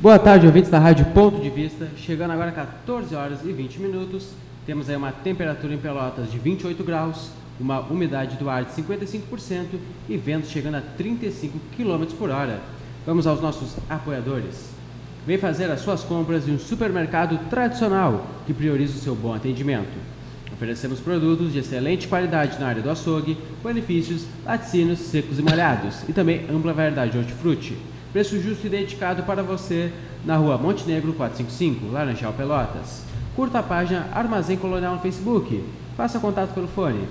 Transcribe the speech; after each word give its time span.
Boa 0.00 0.16
tarde, 0.16 0.46
ouvintes 0.46 0.70
da 0.70 0.78
Rádio 0.78 1.06
Ponto 1.06 1.40
de 1.40 1.50
Vista. 1.50 1.88
Chegando 1.96 2.30
agora 2.30 2.52
14 2.52 3.16
horas 3.16 3.40
e 3.44 3.50
20 3.50 3.80
minutos. 3.80 4.28
Temos 4.64 4.88
aí 4.88 4.94
uma 4.94 5.10
temperatura 5.10 5.74
em 5.74 5.78
Pelotas 5.78 6.30
de 6.30 6.38
28 6.38 6.84
graus, 6.84 7.32
uma 7.58 7.80
umidade 7.80 8.36
do 8.36 8.48
ar 8.48 8.64
de 8.64 8.70
55% 8.80 9.66
e 10.08 10.16
ventos 10.16 10.50
chegando 10.50 10.76
a 10.76 10.80
35 10.80 11.58
km 11.76 12.14
por 12.16 12.30
hora. 12.30 12.60
Vamos 13.04 13.26
aos 13.26 13.40
nossos 13.40 13.74
apoiadores. 13.90 14.70
Vem 15.26 15.36
fazer 15.36 15.68
as 15.68 15.80
suas 15.80 16.04
compras 16.04 16.46
em 16.46 16.54
um 16.54 16.60
supermercado 16.60 17.36
tradicional 17.50 18.24
que 18.46 18.54
prioriza 18.54 18.94
o 18.94 19.00
seu 19.00 19.16
bom 19.16 19.34
atendimento. 19.34 19.98
Oferecemos 20.52 21.00
produtos 21.00 21.52
de 21.52 21.58
excelente 21.58 22.06
qualidade 22.06 22.60
na 22.60 22.68
área 22.68 22.82
do 22.82 22.90
açougue, 22.90 23.36
benefícios, 23.64 24.26
laticínios, 24.46 25.00
secos 25.00 25.40
e 25.40 25.42
molhados 25.42 26.08
e 26.08 26.12
também 26.12 26.46
ampla 26.48 26.72
variedade 26.72 27.10
de 27.10 27.18
hortifruti. 27.18 27.76
Preço 28.12 28.40
justo 28.40 28.66
e 28.66 28.70
dedicado 28.70 29.22
para 29.22 29.42
você 29.42 29.92
na 30.24 30.36
rua 30.36 30.58
Montenegro 30.58 31.12
455, 31.12 31.92
Laranjal 31.92 32.32
Pelotas. 32.32 33.02
Curta 33.36 33.58
a 33.58 33.62
página 33.62 34.08
Armazém 34.12 34.56
Colonial 34.56 34.94
no 34.94 35.00
Facebook. 35.00 35.62
Faça 35.96 36.18
contato 36.18 36.54
pelo 36.54 36.68
fone 36.68 37.06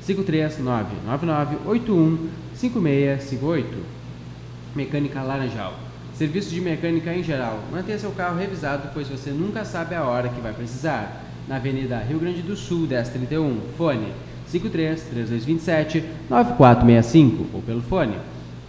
53 0.00 0.58
999 0.58 1.56
81 1.66 2.28
5658. 2.54 3.78
Mecânica 4.74 5.22
Laranjal. 5.22 5.78
Serviços 6.14 6.50
de 6.50 6.60
mecânica 6.60 7.12
em 7.12 7.22
geral. 7.22 7.60
Mantenha 7.70 7.98
seu 7.98 8.10
carro 8.12 8.38
revisado, 8.38 8.90
pois 8.92 9.08
você 9.08 9.30
nunca 9.30 9.64
sabe 9.64 9.94
a 9.94 10.04
hora 10.04 10.28
que 10.28 10.40
vai 10.40 10.52
precisar. 10.52 11.22
Na 11.46 11.56
Avenida 11.56 11.98
Rio 11.98 12.18
Grande 12.18 12.40
do 12.42 12.56
Sul, 12.56 12.86
1031. 12.86 13.60
Fone 13.76 14.12
53 14.54 15.02
3227 15.02 16.04
9465 16.30 17.46
ou 17.52 17.62
pelo 17.62 17.82
fone 17.82 18.16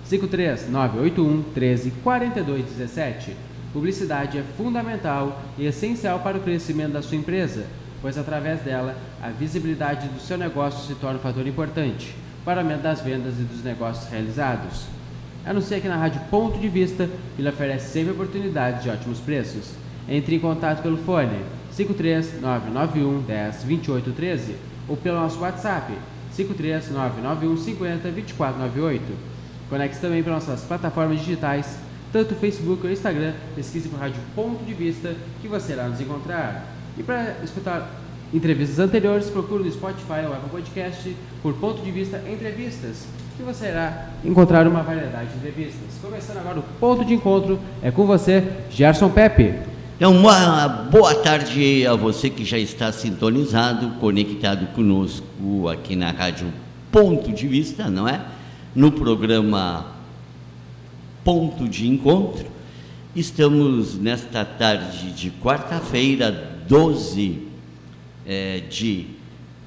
53 0.06 0.70
981 0.70 1.44
13 1.54 1.92
42 2.04 2.66
17. 2.66 3.36
Publicidade 3.72 4.38
é 4.38 4.44
fundamental 4.58 5.42
e 5.58 5.66
essencial 5.66 6.20
para 6.20 6.38
o 6.38 6.42
crescimento 6.42 6.94
da 6.94 7.02
sua 7.02 7.18
empresa, 7.18 7.66
pois 8.02 8.18
através 8.18 8.62
dela 8.62 8.96
a 9.22 9.30
visibilidade 9.30 10.08
do 10.08 10.20
seu 10.20 10.38
negócio 10.38 10.88
se 10.88 10.96
torna 11.00 11.20
um 11.20 11.22
fator 11.22 11.46
importante 11.46 12.16
para 12.44 12.58
o 12.58 12.62
aumento 12.62 12.82
das 12.82 13.02
vendas 13.02 13.34
e 13.40 13.44
dos 13.44 13.64
negócios 13.64 14.10
realizados. 14.10 14.86
Anuncie 15.46 15.78
aqui 15.78 15.88
na 15.88 15.98
Rádio 15.98 16.22
Ponto 16.32 16.58
de 16.58 16.70
Vista 16.70 17.10
e 17.38 17.42
lhe 17.42 17.50
oferece 17.50 17.92
sempre 17.92 18.14
oportunidades 18.14 18.84
de 18.84 18.90
ótimos 18.90 19.20
preços. 19.20 19.72
Entre 20.08 20.36
em 20.36 20.40
contato 20.40 20.82
pelo 20.82 20.98
fone 20.98 21.38
53991 21.72 23.22
10 23.22 23.64
28 23.64 24.12
13 24.12 24.56
ou 24.88 24.96
pelo 24.98 25.20
nosso 25.20 25.40
WhatsApp 25.40 25.94
53991 26.36 27.58
50 27.58 28.12
2498. 28.12 29.04
Conecte-se 29.70 30.02
também 30.02 30.22
para 30.22 30.34
nossas 30.34 30.62
plataformas 30.62 31.20
digitais, 31.20 31.80
tanto 32.12 32.36
Facebook 32.36 32.86
ou 32.86 32.92
Instagram, 32.92 33.34
pesquise 33.56 33.90
por 33.90 34.00
Rádio 34.00 34.22
Ponto 34.36 34.64
de 34.64 34.74
Vista 34.74 35.16
que 35.42 35.48
você 35.48 35.74
irá 35.74 35.88
nos 35.88 36.00
encontrar. 36.00 36.66
E 36.98 37.04
para 37.04 37.36
escutar 37.44 37.90
entrevistas 38.34 38.80
anteriores, 38.80 39.30
procure 39.30 39.64
no 39.64 39.72
Spotify 39.72 40.26
ou 40.28 40.34
Apple 40.34 40.50
Podcast 40.50 41.16
por 41.42 41.54
Ponto 41.56 41.82
de 41.82 41.92
Vista 41.92 42.22
Entrevistas 42.30 43.06
que 43.36 43.44
você 43.44 43.68
irá 43.68 44.10
encontrar 44.24 44.68
uma 44.68 44.82
variedade 44.82 45.30
de 45.30 45.38
entrevistas. 45.38 45.90
Começando 46.02 46.38
agora 46.38 46.60
o 46.60 46.64
ponto 46.80 47.04
de 47.04 47.14
encontro 47.14 47.60
é 47.82 47.92
com 47.92 48.06
você, 48.06 48.44
Gerson 48.70 49.10
Pepe. 49.10 49.75
Então, 49.98 50.14
uma 50.14 50.68
boa 50.68 51.16
tarde 51.16 51.88
a 51.88 51.96
você 51.96 52.30
que 52.30 52.44
já 52.44 52.60
está 52.60 52.92
sintonizado, 52.92 53.92
conectado 53.92 54.68
conosco 54.74 55.70
aqui 55.70 55.96
na 55.96 56.12
Rádio 56.12 56.52
Ponto 56.92 57.32
de 57.32 57.48
Vista, 57.48 57.90
não 57.90 58.06
é? 58.06 58.26
No 58.76 58.92
programa 58.92 59.86
Ponto 61.24 61.70
de 61.70 61.88
Encontro. 61.88 62.46
Estamos 63.16 63.98
nesta 63.98 64.44
tarde 64.44 65.14
de 65.14 65.32
quarta-feira, 65.32 66.30
12 66.68 67.48
é, 68.26 68.64
de 68.70 69.08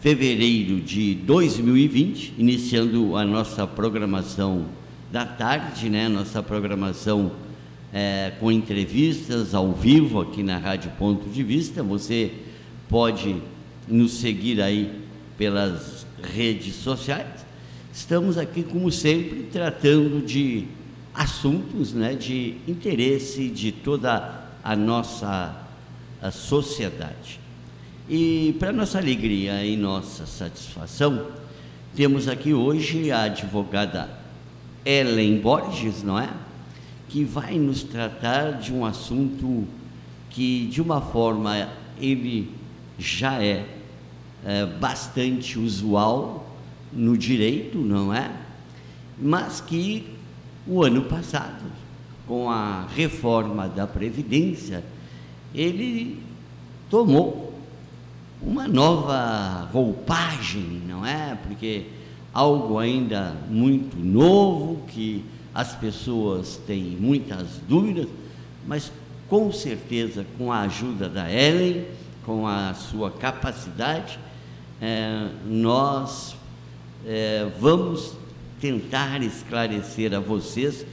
fevereiro 0.02 0.78
de 0.78 1.14
2020, 1.14 2.34
iniciando 2.36 3.16
a 3.16 3.24
nossa 3.24 3.66
programação 3.66 4.66
da 5.10 5.24
tarde, 5.24 5.88
né? 5.88 6.06
Nossa 6.06 6.42
programação 6.42 7.32
é, 7.92 8.32
com 8.38 8.50
entrevistas 8.50 9.54
ao 9.54 9.72
vivo 9.72 10.20
aqui 10.20 10.42
na 10.42 10.58
Rádio 10.58 10.90
Ponto 10.98 11.28
de 11.28 11.42
Vista. 11.42 11.82
Você 11.82 12.32
pode 12.88 13.36
nos 13.86 14.12
seguir 14.18 14.60
aí 14.60 14.90
pelas 15.36 16.06
redes 16.22 16.74
sociais. 16.74 17.46
Estamos 17.92 18.38
aqui, 18.38 18.62
como 18.62 18.90
sempre, 18.92 19.48
tratando 19.52 20.24
de 20.24 20.66
assuntos 21.14 21.92
né, 21.92 22.14
de 22.14 22.56
interesse 22.66 23.48
de 23.48 23.72
toda 23.72 24.44
a 24.62 24.76
nossa 24.76 25.68
a 26.20 26.30
sociedade. 26.30 27.40
E 28.08 28.56
para 28.58 28.72
nossa 28.72 28.98
alegria 28.98 29.64
e 29.64 29.76
nossa 29.76 30.26
satisfação, 30.26 31.26
temos 31.94 32.28
aqui 32.28 32.52
hoje 32.52 33.10
a 33.10 33.22
advogada 33.22 34.08
Ellen 34.84 35.38
Borges, 35.38 36.02
não 36.02 36.18
é? 36.18 36.28
Que 37.08 37.24
vai 37.24 37.58
nos 37.58 37.82
tratar 37.82 38.52
de 38.52 38.72
um 38.72 38.84
assunto 38.84 39.66
que, 40.30 40.66
de 40.66 40.80
uma 40.80 41.00
forma, 41.00 41.68
ele 42.00 42.50
já 42.98 43.42
é, 43.42 43.66
é 44.44 44.66
bastante 44.66 45.58
usual 45.58 46.54
no 46.92 47.16
direito, 47.16 47.78
não 47.78 48.12
é? 48.12 48.30
Mas 49.20 49.60
que 49.60 50.06
o 50.66 50.82
ano 50.82 51.02
passado, 51.02 51.64
com 52.26 52.50
a 52.50 52.86
reforma 52.94 53.68
da 53.68 53.86
Previdência, 53.86 54.84
ele 55.54 56.20
tomou 56.90 57.54
uma 58.40 58.68
nova 58.68 59.68
roupagem, 59.72 60.82
não 60.86 61.04
é? 61.04 61.36
Porque 61.42 61.86
algo 62.32 62.78
ainda 62.78 63.34
muito 63.48 63.96
novo, 63.96 64.82
que 64.86 65.24
as 65.54 65.74
pessoas 65.74 66.60
têm 66.66 66.82
muitas 66.82 67.60
dúvidas, 67.68 68.08
mas 68.66 68.92
com 69.28 69.52
certeza, 69.52 70.24
com 70.36 70.52
a 70.52 70.60
ajuda 70.60 71.08
da 71.08 71.30
Ellen, 71.30 71.84
com 72.24 72.46
a 72.46 72.74
sua 72.74 73.10
capacidade, 73.10 74.18
é, 74.80 75.28
nós 75.46 76.36
é, 77.06 77.50
vamos 77.60 78.14
tentar 78.60 79.22
esclarecer 79.22 80.14
a 80.14 80.20
vocês 80.20 80.86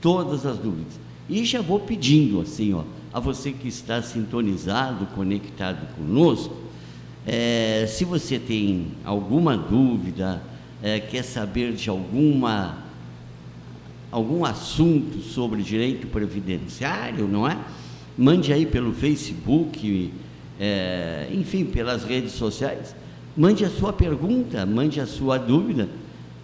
todas 0.00 0.44
as 0.46 0.58
dúvidas. 0.58 1.00
E 1.28 1.44
já 1.44 1.60
vou 1.60 1.80
pedindo 1.80 2.40
assim, 2.40 2.72
ó, 2.74 2.82
a 3.12 3.20
você 3.20 3.52
que 3.52 3.68
está 3.68 4.02
sintonizado, 4.02 5.06
conectado 5.14 5.86
conosco, 5.94 6.56
é, 7.26 7.86
se 7.88 8.04
você 8.04 8.38
tem 8.38 8.88
alguma 9.04 9.56
dúvida, 9.56 10.42
é, 10.82 10.98
quer 10.98 11.22
saber 11.22 11.72
de 11.72 11.88
alguma 11.88 12.81
algum 14.12 14.44
assunto 14.44 15.20
sobre 15.22 15.62
direito 15.62 16.06
previdenciário, 16.06 17.26
não 17.26 17.48
é? 17.48 17.56
Mande 18.16 18.52
aí 18.52 18.66
pelo 18.66 18.92
Facebook, 18.92 20.12
é, 20.60 21.28
enfim, 21.32 21.64
pelas 21.64 22.04
redes 22.04 22.32
sociais. 22.32 22.94
Mande 23.34 23.64
a 23.64 23.70
sua 23.70 23.90
pergunta, 23.90 24.66
mande 24.66 25.00
a 25.00 25.06
sua 25.06 25.38
dúvida, 25.38 25.88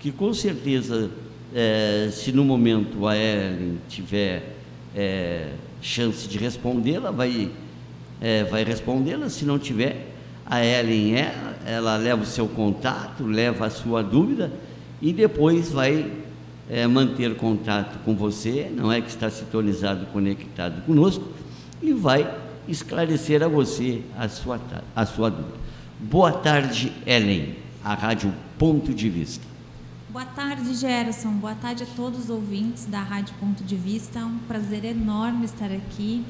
que 0.00 0.10
com 0.10 0.32
certeza, 0.32 1.10
é, 1.54 2.08
se 2.10 2.32
no 2.32 2.42
momento 2.42 3.06
a 3.06 3.14
Ellen 3.14 3.78
tiver 3.86 4.54
é, 4.96 5.50
chance 5.82 6.26
de 6.26 6.38
respondê-la, 6.38 7.10
vai, 7.10 7.50
é, 8.18 8.44
vai 8.44 8.64
respondê-la. 8.64 9.28
Se 9.28 9.44
não 9.44 9.58
tiver, 9.58 10.14
a 10.46 10.64
Ellen 10.64 11.16
é, 11.16 11.34
ela 11.66 11.98
leva 11.98 12.22
o 12.22 12.26
seu 12.26 12.48
contato, 12.48 13.24
leva 13.24 13.66
a 13.66 13.70
sua 13.70 14.02
dúvida 14.02 14.50
e 15.02 15.12
depois 15.12 15.70
vai 15.70 16.10
é, 16.68 16.86
manter 16.86 17.34
contato 17.36 17.98
com 18.04 18.14
você, 18.14 18.70
não 18.74 18.92
é 18.92 19.00
que 19.00 19.08
está 19.08 19.30
sintonizado, 19.30 20.06
conectado 20.06 20.84
conosco, 20.84 21.24
e 21.80 21.92
vai 21.92 22.28
esclarecer 22.68 23.42
a 23.42 23.48
você 23.48 24.02
a 24.16 24.28
sua, 24.28 24.60
a 24.94 25.06
sua 25.06 25.30
dúvida. 25.30 25.56
Boa 25.98 26.32
tarde, 26.32 26.92
Ellen, 27.06 27.56
a 27.82 27.94
Rádio 27.94 28.32
Ponto 28.58 28.92
de 28.92 29.08
Vista. 29.08 29.46
Boa 30.10 30.24
tarde, 30.24 30.74
Gerson. 30.74 31.32
Boa 31.32 31.54
tarde 31.54 31.84
a 31.84 31.86
todos 31.86 32.24
os 32.24 32.30
ouvintes 32.30 32.86
da 32.86 33.00
Rádio 33.00 33.34
Ponto 33.40 33.64
de 33.64 33.76
Vista. 33.76 34.20
É 34.20 34.24
um 34.24 34.38
prazer 34.38 34.84
enorme 34.84 35.44
estar 35.44 35.70
aqui 35.72 36.24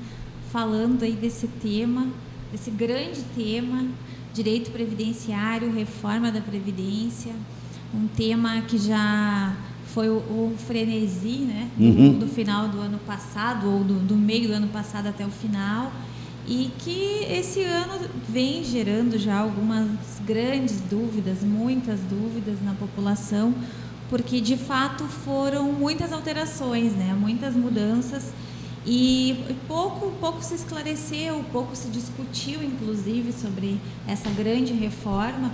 falando 0.50 1.02
aí 1.02 1.12
desse 1.12 1.46
tema, 1.46 2.06
desse 2.50 2.70
grande 2.70 3.23
tema, 3.37 3.87
direito 4.32 4.70
previdenciário, 4.70 5.73
reforma 5.73 6.31
da 6.31 6.40
previdência, 6.40 7.32
um 7.94 8.06
tema 8.08 8.61
que 8.62 8.79
já 8.79 9.55
foi 9.99 10.09
o, 10.09 10.19
o 10.19 10.55
frenesi, 10.56 11.39
né, 11.39 11.69
do, 11.77 11.85
Uhum. 11.85 12.19
do 12.21 12.29
final 12.29 12.69
do 12.69 12.79
ano 12.81 13.00
passado 13.05 13.69
ou 13.69 13.83
do, 13.83 13.95
do 13.95 14.15
meio 14.15 14.47
do 14.47 14.55
ano 14.55 14.69
passado 14.69 15.09
até 15.09 15.27
o 15.27 15.29
final 15.29 15.91
e 16.47 16.71
que 16.79 17.27
esse 17.29 17.65
ano 17.65 18.09
vem 18.29 18.62
gerando 18.62 19.19
já 19.19 19.41
algumas 19.41 19.89
grandes 20.25 20.81
dúvidas, 20.83 21.43
muitas 21.43 21.99
dúvidas 22.09 22.62
na 22.65 22.75
população, 22.75 23.53
porque 24.09 24.41
de 24.41 24.56
fato 24.56 25.03
foram 25.03 25.73
muitas 25.73 26.12
alterações, 26.12 26.93
né? 26.93 27.12
muitas 27.19 27.56
mudanças 27.56 28.33
e 28.87 29.37
pouco, 29.67 30.12
pouco 30.21 30.45
se 30.45 30.55
esclareceu, 30.55 31.45
pouco 31.50 31.75
se 31.75 31.89
discutiu, 31.89 32.62
inclusive, 32.62 33.33
sobre 33.33 33.81
essa 34.06 34.31
grande 34.31 34.73
reforma. 34.73 35.50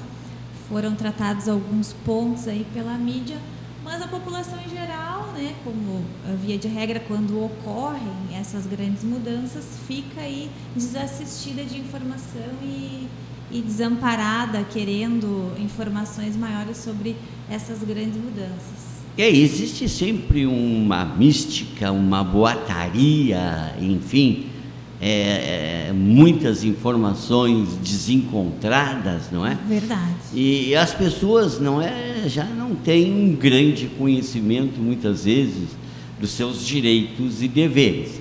Foram 0.68 0.94
tratados 0.94 1.48
alguns 1.48 1.94
pontos 2.04 2.46
aí 2.46 2.66
pela 2.74 2.92
mídia, 2.98 3.38
mas 3.84 4.00
a 4.00 4.08
população 4.08 4.58
em 4.66 4.70
geral, 4.70 5.30
né, 5.34 5.54
como 5.62 6.02
via 6.42 6.56
de 6.56 6.66
regra, 6.66 6.98
quando 7.06 7.44
ocorrem 7.44 8.00
essas 8.34 8.66
grandes 8.66 9.04
mudanças, 9.04 9.64
fica 9.86 10.22
aí 10.22 10.50
desassistida 10.74 11.62
de 11.64 11.78
informação 11.78 12.48
e, 12.62 13.06
e 13.52 13.60
desamparada, 13.60 14.64
querendo 14.64 15.52
informações 15.58 16.34
maiores 16.34 16.78
sobre 16.78 17.14
essas 17.48 17.80
grandes 17.80 18.16
mudanças. 18.16 18.94
Aí, 19.16 19.42
existe 19.42 19.88
sempre 19.88 20.44
uma 20.46 21.04
mística, 21.04 21.92
uma 21.92 22.24
boataria, 22.24 23.76
enfim, 23.80 24.46
é, 25.00 25.88
é, 25.88 25.92
muitas 25.92 26.64
informações 26.64 27.76
desencontradas, 27.82 29.30
não 29.30 29.46
é? 29.46 29.58
Verdade. 29.68 30.14
E 30.32 30.74
as 30.74 30.94
pessoas 30.94 31.60
não 31.60 31.80
é, 31.80 32.24
já 32.26 32.44
não 32.44 32.74
têm 32.74 33.12
um 33.12 33.34
grande 33.34 33.86
conhecimento, 33.98 34.80
muitas 34.80 35.24
vezes, 35.24 35.68
dos 36.20 36.30
seus 36.30 36.64
direitos 36.64 37.42
e 37.42 37.48
deveres. 37.48 38.20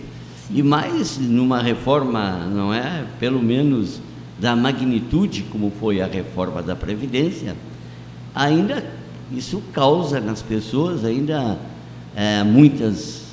E 0.52 0.62
mais 0.62 1.18
numa 1.18 1.62
reforma, 1.62 2.48
não 2.48 2.74
é? 2.74 3.06
Pelo 3.20 3.42
menos 3.42 4.02
da 4.40 4.56
magnitude 4.56 5.44
como 5.44 5.72
foi 5.80 6.02
a 6.02 6.08
reforma 6.08 6.62
da 6.62 6.76
Previdência, 6.76 7.56
ainda 8.36 8.84
isso 9.32 9.62
causa 9.72 10.20
nas 10.20 10.42
pessoas 10.42 11.06
ainda 11.06 11.58
é, 12.16 12.44
muitas 12.44 13.24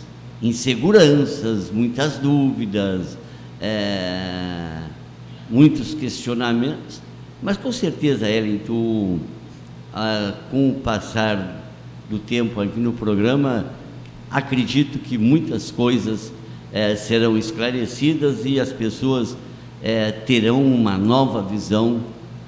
inseguranças, 0.43 1.71
muitas 1.71 2.17
dúvidas, 2.17 3.19
é, 3.61 4.83
muitos 5.49 5.95
questionamentos. 5.95 7.01
Mas 7.43 7.57
com 7.57 7.73
certeza, 7.73 8.29
Ellen, 8.29 8.59
tu, 8.59 9.19
ah, 9.95 10.35
com 10.51 10.71
o 10.71 10.75
passar 10.75 11.61
do 12.09 12.19
tempo 12.19 12.61
aqui 12.61 12.79
no 12.79 12.93
programa, 12.93 13.67
acredito 14.31 14.99
que 14.99 15.17
muitas 15.17 15.71
coisas 15.71 16.33
eh, 16.73 16.95
serão 16.95 17.37
esclarecidas 17.37 18.45
e 18.45 18.61
as 18.61 18.73
pessoas 18.73 19.37
eh, 19.83 20.13
terão 20.13 20.63
uma 20.63 20.97
nova 20.97 21.43
visão 21.43 22.01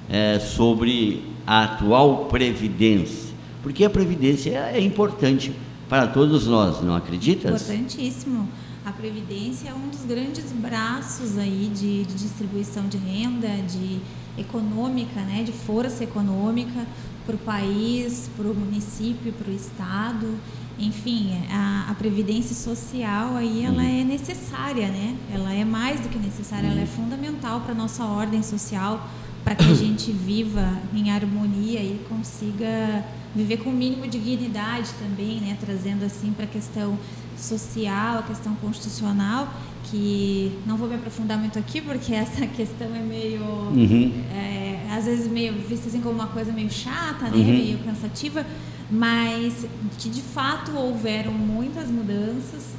eh, 0.09 0.39
sobre 0.39 1.23
a 1.45 1.63
atual 1.63 2.25
previdência, 2.25 3.33
porque 3.61 3.83
a 3.83 3.89
previdência 3.89 4.51
é 4.73 4.79
importante 4.79 5.51
para 5.89 6.07
todos 6.07 6.47
nós, 6.47 6.81
não 6.81 6.95
acreditas? 6.95 7.69
Importantíssimo. 7.69 8.47
A 8.93 8.95
Previdência 8.95 9.69
é 9.69 9.73
um 9.73 9.89
dos 9.89 10.05
grandes 10.05 10.51
braços 10.51 11.35
aí 11.35 11.71
de, 11.73 12.05
de 12.05 12.13
distribuição 12.13 12.87
de 12.87 12.97
renda, 12.97 13.47
de 13.63 13.99
econômica, 14.37 15.19
né, 15.21 15.41
de 15.41 15.51
força 15.51 16.03
econômica 16.03 16.85
para 17.25 17.35
o 17.35 17.39
país, 17.39 18.29
para 18.37 18.47
o 18.47 18.53
município, 18.53 19.33
para 19.33 19.51
o 19.51 19.55
estado. 19.55 20.37
Enfim, 20.77 21.31
a, 21.49 21.87
a 21.89 21.95
previdência 21.95 22.55
social 22.55 23.35
aí 23.35 23.65
ela 23.65 23.83
é 23.83 24.03
necessária, 24.03 24.87
né? 24.89 25.17
Ela 25.33 25.51
é 25.51 25.65
mais 25.65 25.99
do 25.99 26.09
que 26.09 26.19
necessária, 26.19 26.67
ela 26.67 26.81
é 26.81 26.85
fundamental 26.85 27.61
para 27.61 27.71
a 27.71 27.75
nossa 27.75 28.05
ordem 28.05 28.43
social, 28.43 29.09
para 29.43 29.55
que 29.55 29.65
a 29.65 29.73
gente 29.73 30.11
viva 30.13 30.79
em 30.93 31.09
harmonia 31.09 31.81
e 31.81 31.99
consiga 32.07 33.03
viver 33.35 33.57
com 33.57 33.71
o 33.71 33.73
mínimo 33.73 34.07
de 34.07 34.19
dignidade 34.19 34.91
também, 34.99 35.41
né? 35.41 35.57
Trazendo 35.59 36.05
assim 36.05 36.31
para 36.31 36.45
a 36.45 36.47
questão 36.47 36.97
social, 37.43 38.19
a 38.19 38.23
questão 38.23 38.55
constitucional, 38.55 39.47
que 39.85 40.57
não 40.65 40.77
vou 40.77 40.87
me 40.87 40.95
aprofundar 40.95 41.37
muito 41.37 41.59
aqui 41.59 41.81
porque 41.81 42.13
essa 42.15 42.45
questão 42.47 42.87
é 42.95 42.99
meio, 42.99 43.41
Uhum. 43.43 44.23
é, 44.33 44.87
às 44.91 45.05
vezes 45.05 45.27
meio 45.31 45.53
vista 45.53 45.87
assim 45.89 46.01
como 46.01 46.15
uma 46.15 46.27
coisa 46.27 46.51
meio 46.51 46.69
chata, 46.71 47.25
né? 47.25 47.35
Uhum. 47.37 47.43
Meio 47.45 47.79
cansativa, 47.79 48.45
mas 48.89 49.65
que 49.97 50.09
de 50.09 50.21
fato 50.21 50.71
houveram 50.75 51.31
muitas 51.31 51.89
mudanças 51.89 52.73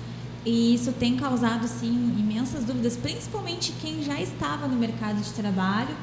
e 0.47 0.75
isso 0.75 0.93
tem 0.93 1.17
causado 1.17 1.67
sim 1.67 2.15
imensas 2.19 2.65
dúvidas, 2.65 2.97
principalmente 2.97 3.73
quem 3.81 4.03
já 4.03 4.21
estava 4.21 4.69
no 4.69 4.77
mercado 4.77 5.21
de 5.21 5.31
trabalho, 5.33 5.95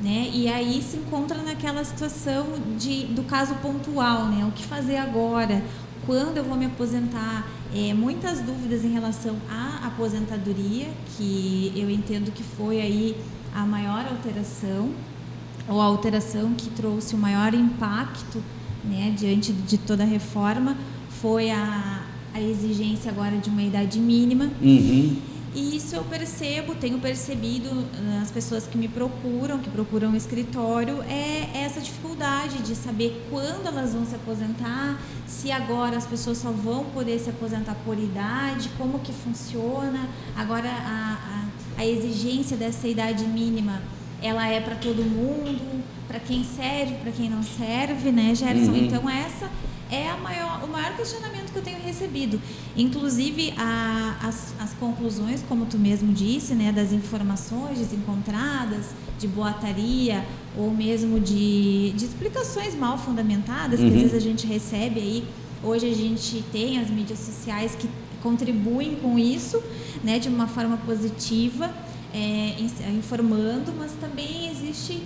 né? 0.00 0.30
E 0.32 0.46
aí 0.48 0.82
se 0.82 0.98
encontra 0.98 1.38
naquela 1.42 1.82
situação 1.82 2.46
de 2.78 3.04
do 3.06 3.22
caso 3.22 3.54
pontual, 3.56 4.26
né? 4.26 4.44
O 4.44 4.52
que 4.52 4.62
fazer 4.64 4.96
agora? 4.98 5.62
Quando 6.04 6.36
eu 6.36 6.44
vou 6.44 6.56
me 6.56 6.66
aposentar? 6.66 7.48
É, 7.74 7.92
muitas 7.92 8.40
dúvidas 8.40 8.84
em 8.84 8.92
relação 8.92 9.36
à 9.50 9.86
aposentadoria, 9.86 10.88
que 11.16 11.72
eu 11.74 11.90
entendo 11.90 12.32
que 12.32 12.42
foi 12.42 12.80
aí 12.80 13.16
a 13.54 13.66
maior 13.66 14.06
alteração 14.06 14.90
ou 15.68 15.80
a 15.80 15.84
alteração 15.84 16.54
que 16.54 16.70
trouxe 16.70 17.14
o 17.14 17.18
maior 17.18 17.52
impacto 17.54 18.42
né, 18.84 19.12
diante 19.16 19.52
de 19.52 19.78
toda 19.78 20.04
a 20.04 20.06
reforma 20.06 20.76
foi 21.08 21.50
a, 21.50 22.04
a 22.32 22.40
exigência 22.40 23.10
agora 23.10 23.36
de 23.36 23.50
uma 23.50 23.62
idade 23.62 23.98
mínima. 23.98 24.50
Uhum. 24.60 25.16
E 25.56 25.74
isso 25.74 25.96
eu 25.96 26.04
percebo, 26.04 26.74
tenho 26.74 26.98
percebido 26.98 27.70
nas 28.02 28.30
pessoas 28.30 28.66
que 28.66 28.76
me 28.76 28.88
procuram, 28.88 29.58
que 29.58 29.70
procuram 29.70 30.12
o 30.12 30.16
escritório, 30.16 31.02
é 31.04 31.48
essa 31.64 31.80
dificuldade 31.80 32.58
de 32.58 32.74
saber 32.74 33.26
quando 33.30 33.66
elas 33.66 33.94
vão 33.94 34.04
se 34.04 34.14
aposentar, 34.14 35.00
se 35.26 35.50
agora 35.50 35.96
as 35.96 36.04
pessoas 36.04 36.36
só 36.36 36.50
vão 36.50 36.84
poder 36.84 37.18
se 37.18 37.30
aposentar 37.30 37.74
por 37.86 37.98
idade, 37.98 38.68
como 38.76 38.98
que 38.98 39.14
funciona. 39.14 40.06
Agora 40.36 40.68
a, 40.68 41.46
a, 41.78 41.80
a 41.80 41.86
exigência 41.86 42.54
dessa 42.54 42.86
idade 42.86 43.24
mínima, 43.24 43.80
ela 44.22 44.46
é 44.46 44.60
para 44.60 44.74
todo 44.74 45.02
mundo, 45.02 45.82
para 46.06 46.20
quem 46.20 46.44
serve, 46.44 46.96
para 46.96 47.12
quem 47.12 47.30
não 47.30 47.42
serve, 47.42 48.12
né, 48.12 48.34
Gerson? 48.34 48.72
Uhum. 48.72 48.76
Então 48.76 49.08
essa 49.08 49.50
é 49.90 50.12
maior, 50.16 50.64
o 50.64 50.68
maior 50.68 50.96
questionamento 50.96 51.52
que 51.52 51.58
eu 51.58 51.62
tenho 51.62 51.78
recebido. 51.80 52.40
Inclusive, 52.76 53.54
a, 53.56 54.16
as, 54.22 54.52
as 54.58 54.72
conclusões, 54.74 55.42
como 55.48 55.66
tu 55.66 55.78
mesmo 55.78 56.12
disse, 56.12 56.54
né, 56.54 56.72
das 56.72 56.92
informações 56.92 57.78
desencontradas, 57.78 58.86
de 59.18 59.26
boataria, 59.28 60.24
ou 60.56 60.70
mesmo 60.70 61.20
de, 61.20 61.92
de 61.96 62.04
explicações 62.04 62.74
mal 62.74 62.98
fundamentadas, 62.98 63.78
que 63.78 63.86
Uhum. 63.86 63.92
às 63.94 63.94
vezes 64.02 64.14
a 64.14 64.20
gente 64.20 64.46
recebe 64.46 65.00
aí. 65.00 65.24
Hoje 65.62 65.88
a 65.90 65.94
gente 65.94 66.44
tem 66.52 66.78
as 66.78 66.90
mídias 66.90 67.18
sociais 67.18 67.74
que 67.74 67.88
contribuem 68.22 68.96
com 68.96 69.18
isso, 69.18 69.62
né, 70.02 70.18
de 70.18 70.28
uma 70.28 70.46
forma 70.48 70.76
positiva, 70.78 71.70
é, 72.12 72.54
in- 72.58 72.96
informando, 72.98 73.72
mas 73.78 73.92
também 74.00 74.50
existe 74.50 75.02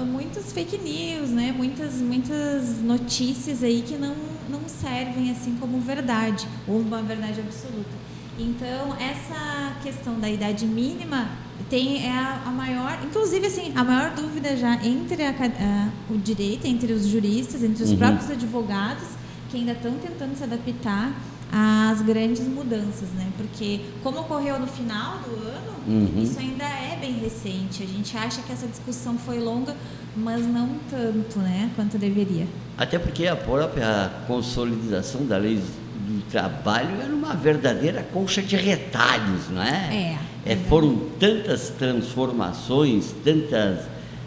muitas 0.00 0.52
fake 0.52 0.78
news, 0.78 1.30
né? 1.30 1.52
Muitas, 1.56 1.94
muitas 1.94 2.80
notícias 2.82 3.62
aí 3.62 3.82
que 3.86 3.96
não, 3.96 4.14
não 4.48 4.60
servem 4.66 5.30
assim 5.30 5.56
como 5.60 5.78
verdade 5.80 6.46
ou 6.66 6.80
uma 6.80 7.02
verdade 7.02 7.40
absoluta. 7.40 7.90
Então 8.38 8.96
essa 8.98 9.76
questão 9.82 10.18
da 10.18 10.28
idade 10.30 10.66
mínima 10.66 11.28
tem 11.68 12.04
é 12.06 12.10
a, 12.10 12.42
a 12.46 12.50
maior, 12.50 12.98
inclusive 13.04 13.46
assim 13.46 13.72
a 13.76 13.84
maior 13.84 14.14
dúvida 14.14 14.56
já 14.56 14.74
entre 14.84 15.22
a 15.24 15.30
a- 15.30 15.88
o 16.10 16.16
direito, 16.16 16.66
entre 16.66 16.92
os 16.92 17.06
juristas, 17.06 17.62
entre 17.62 17.82
os 17.84 17.90
Uhum. 17.90 17.98
próprios 17.98 18.30
advogados 18.30 19.08
que 19.50 19.58
ainda 19.58 19.72
estão 19.72 19.92
tentando 19.94 20.34
se 20.36 20.42
adaptar 20.44 21.12
às 21.52 22.00
grandes 22.00 22.46
mudanças, 22.48 23.10
né? 23.14 23.26
Porque 23.36 23.80
como 24.02 24.20
ocorreu 24.20 24.58
no 24.58 24.66
final 24.66 25.18
do 25.18 25.34
ano, 25.46 25.72
Uhum. 25.86 26.22
isso 26.22 26.38
ainda 26.38 26.64
é 26.64 26.96
bem 27.00 27.12
recente. 27.18 27.82
A 27.82 27.86
gente 27.86 28.16
acha 28.16 28.40
que 28.42 28.52
essa 28.52 28.66
discussão 28.66 29.18
foi 29.18 29.38
longa, 29.40 29.74
mas 30.16 30.46
não 30.46 30.70
tanto, 30.88 31.38
né, 31.40 31.70
quanto 31.76 31.98
deveria. 31.98 32.46
Até 32.78 32.98
porque 32.98 33.26
a 33.26 33.34
própria 33.36 34.10
consolidação 34.26 35.26
da 35.26 35.36
lei 35.36 35.56
do 35.56 36.22
trabalho 36.30 37.00
era 37.02 37.12
uma 37.14 37.34
verdadeira 37.34 38.02
concha 38.12 38.40
de 38.40 38.56
retalhos, 38.56 39.48
não 39.50 39.62
é? 39.62 40.16
É, 40.46 40.52
É, 40.52 40.56
foram 40.68 40.96
tantas 41.20 41.68
transformações, 41.70 43.14
tantas 43.24 43.80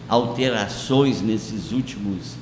alterações 0.08 1.22
nesses 1.22 1.72
últimos 1.72 2.36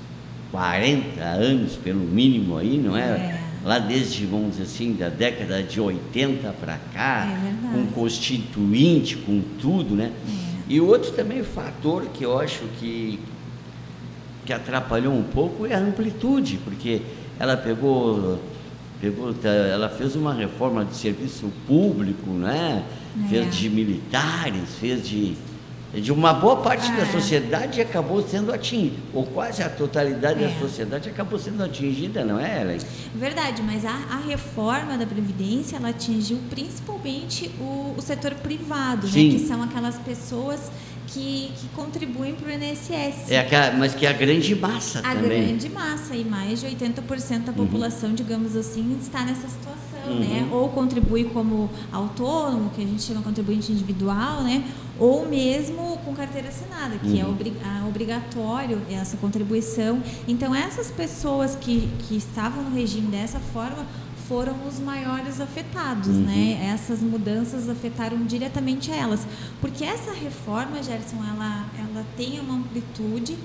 40 0.51 1.21
anos, 1.23 1.75
pelo 1.75 1.99
mínimo 2.01 2.57
aí, 2.57 2.77
não 2.77 2.95
é? 2.95 3.01
É. 3.01 3.42
Lá 3.63 3.79
desde, 3.79 4.25
vamos 4.25 4.51
dizer 4.51 4.63
assim, 4.63 4.93
da 4.93 5.07
década 5.07 5.63
de 5.63 5.79
80 5.79 6.53
para 6.59 6.77
cá, 6.93 7.25
É 7.25 7.53
com 7.73 7.87
constituinte, 7.87 9.17
com 9.17 9.41
tudo, 9.59 9.95
né? 9.95 10.11
É. 10.27 10.53
E 10.67 10.81
outro 10.81 11.11
também 11.11 11.43
fator 11.43 12.05
que 12.13 12.23
eu 12.23 12.37
acho 12.39 12.63
que, 12.79 13.19
que 14.45 14.53
atrapalhou 14.53 15.13
um 15.13 15.23
pouco 15.23 15.65
é 15.65 15.73
a 15.73 15.79
amplitude, 15.79 16.59
porque 16.63 17.01
ela 17.39 17.57
pegou, 17.57 18.39
pegou 19.01 19.33
tá, 19.33 19.49
ela 19.49 19.89
fez 19.89 20.15
uma 20.15 20.33
reforma 20.33 20.85
de 20.85 20.95
serviço 20.95 21.51
público, 21.65 22.29
né? 22.29 22.83
É. 23.25 23.27
Fez 23.29 23.55
de 23.55 23.69
militares, 23.69 24.75
fez 24.79 25.07
de, 25.07 25.35
de 25.93 26.11
uma 26.11 26.33
boa 26.33 26.57
parte 26.57 26.91
da 26.93 27.03
É. 27.03 27.05
sociedade 27.11 27.79
acabou 27.79 28.21
sendo 28.27 28.51
atingida, 28.51 28.95
ou 29.13 29.25
quase 29.25 29.61
a 29.61 29.69
totalidade 29.69 30.43
É. 30.43 30.47
da 30.47 30.59
sociedade 30.59 31.07
acabou 31.09 31.37
sendo 31.37 31.63
atingida, 31.63 32.25
não 32.25 32.39
é, 32.39 32.61
Ellen? 32.61 32.79
Verdade, 33.13 33.61
mas 33.61 33.85
a, 33.85 33.91
a 34.09 34.17
reforma 34.27 34.97
da 34.97 35.05
Previdência 35.05 35.75
ela 35.77 35.89
atingiu 35.89 36.39
principalmente 36.49 37.51
o, 37.59 37.93
o 37.97 38.01
setor 38.01 38.33
privado, 38.35 39.05
né, 39.07 39.13
que 39.13 39.39
são 39.47 39.61
aquelas 39.61 39.95
pessoas 39.97 40.71
que, 41.07 41.51
que 41.57 41.67
contribuem 41.75 42.33
para 42.33 42.49
o 42.49 42.51
INSS. 42.51 43.29
É 43.29 43.39
aquela, 43.39 43.71
mas 43.77 43.93
que 43.93 44.05
é 44.05 44.09
a 44.09 44.13
grande 44.13 44.55
massa 44.55 44.99
a 44.99 45.13
também. 45.13 45.45
grande 45.45 45.69
massa, 45.69 46.15
e 46.15 46.23
mais 46.23 46.59
de 46.61 46.65
80% 46.67 47.43
da 47.45 47.53
população, 47.53 48.13
digamos 48.13 48.55
assim, 48.55 48.97
está 48.99 49.23
nessa 49.23 49.47
situação, 49.47 49.83
Uhum. 50.07 50.19
né? 50.19 50.49
Ou 50.51 50.67
contribui 50.67 51.23
como 51.25 51.69
autônomo, 51.89 52.69
que 52.75 52.81
a 52.81 52.85
gente 52.85 53.01
chama 53.03 53.21
contribuinte 53.21 53.71
individual, 53.71 54.43
né? 54.43 54.61
Ou 55.03 55.27
mesmo 55.27 55.97
com 56.05 56.13
carteira 56.13 56.47
assinada, 56.47 56.97
que 56.97 57.19
é 57.19 57.25
Uhum. 57.25 57.31
obri- 57.31 57.53
ah, 57.63 57.83
obrigatório 57.87 58.81
essa 58.89 59.17
contribuição. 59.17 60.01
Então, 60.27 60.55
essas 60.55 60.89
pessoas 60.89 61.55
que, 61.59 61.89
que 62.07 62.15
estavam 62.15 62.63
no 62.63 62.75
regime 62.75 63.07
dessa 63.07 63.39
forma 63.39 63.85
foram 64.29 64.55
os 64.65 64.79
maiores 64.79 65.41
afetados, 65.41 66.07
Uhum. 66.07 66.23
né? 66.23 66.71
Essas 66.73 67.01
mudanças 67.01 67.67
afetaram 67.67 68.23
diretamente 68.25 68.89
a 68.91 68.95
elas. 68.95 69.27
Porque 69.59 69.83
essa 69.83 70.11
reforma, 70.13 70.81
Gerson, 70.81 71.17
ela, 71.33 71.65
ela 71.77 72.05
tem 72.15 72.39
uma 72.39 72.55
amplitude, 72.55 73.35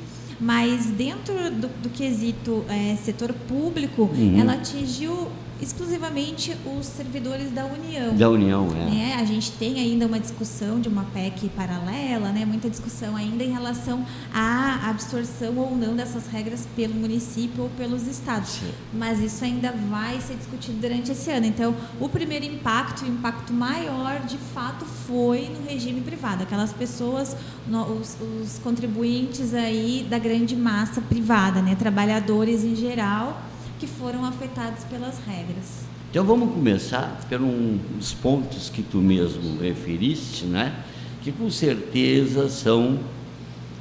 mas 0.40 0.86
dentro 0.86 1.34
do, 1.50 1.66
do 1.82 1.88
quesito 1.90 2.64
eh, 2.68 2.96
setor 3.04 3.32
público, 3.48 4.02
Uhum. 4.02 4.38
ela 4.40 4.52
atingiu 4.52 5.26
exclusivamente 5.60 6.56
os 6.64 6.86
servidores 6.86 7.50
da 7.50 7.64
União. 7.64 8.14
Da 8.14 8.28
União, 8.28 8.68
é. 8.70 8.90
Né? 8.90 9.16
A 9.18 9.24
gente 9.24 9.52
tem 9.52 9.78
ainda 9.78 10.06
uma 10.06 10.20
discussão 10.20 10.80
de 10.80 10.88
uma 10.88 11.04
PEC 11.04 11.48
paralela, 11.50 12.30
né? 12.30 12.44
muita 12.44 12.70
discussão 12.70 13.16
ainda 13.16 13.42
em 13.42 13.50
relação 13.50 14.04
à 14.32 14.88
absorção 14.88 15.56
ou 15.56 15.76
não 15.76 15.96
dessas 15.96 16.26
regras 16.26 16.66
pelo 16.76 16.94
município 16.94 17.64
ou 17.64 17.70
pelos 17.70 18.06
estados. 18.06 18.50
Sim. 18.50 18.70
Mas 18.92 19.20
isso 19.20 19.44
ainda 19.44 19.72
vai 19.90 20.20
ser 20.20 20.36
discutido 20.36 20.78
durante 20.80 21.12
esse 21.12 21.30
ano. 21.30 21.46
Então, 21.46 21.74
o 22.00 22.08
primeiro 22.08 22.44
impacto, 22.44 23.04
o 23.04 23.08
impacto 23.08 23.52
maior, 23.52 24.20
de 24.20 24.38
fato, 24.38 24.84
foi 24.84 25.48
no 25.48 25.68
regime 25.68 26.00
privado. 26.00 26.42
Aquelas 26.42 26.72
pessoas, 26.72 27.36
os, 28.00 28.16
os 28.20 28.58
contribuintes 28.58 29.54
aí 29.54 30.06
da 30.08 30.18
grande 30.18 30.54
massa 30.56 31.00
privada, 31.00 31.60
né? 31.60 31.74
trabalhadores 31.74 32.64
em 32.64 32.74
geral, 32.74 33.42
que 33.78 33.86
foram 33.86 34.24
afetados 34.24 34.84
pelas 34.84 35.18
regras. 35.26 35.84
Então 36.10 36.24
vamos 36.24 36.52
começar 36.54 37.20
pelos 37.28 38.14
pontos 38.14 38.70
que 38.70 38.82
tu 38.82 38.98
mesmo 38.98 39.60
referiste, 39.60 40.46
né? 40.46 40.74
Que 41.22 41.30
com 41.30 41.50
certeza 41.50 42.48
são 42.48 42.98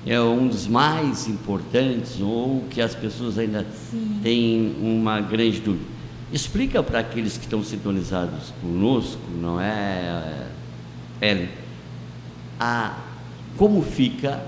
é 0.06 0.20
um 0.22 0.48
dos 0.48 0.68
mais 0.68 1.28
importantes 1.28 2.22
ou 2.22 2.64
que 2.70 2.82
as 2.82 2.96
pessoas 2.96 3.38
ainda 3.38 3.66
Sim. 3.92 4.20
têm 4.24 4.76
uma 4.82 5.20
grande 5.20 5.60
dúvida. 5.60 5.86
Explica 6.32 6.82
para 6.82 7.00
aqueles 7.00 7.38
que 7.38 7.44
estão 7.44 7.64
sintonizados 7.64 8.54
conosco, 8.62 9.22
não 9.40 9.60
é, 9.60 10.48
Ellen, 11.22 11.50
a, 12.60 12.98
como 13.58 13.82
fica 13.82 14.44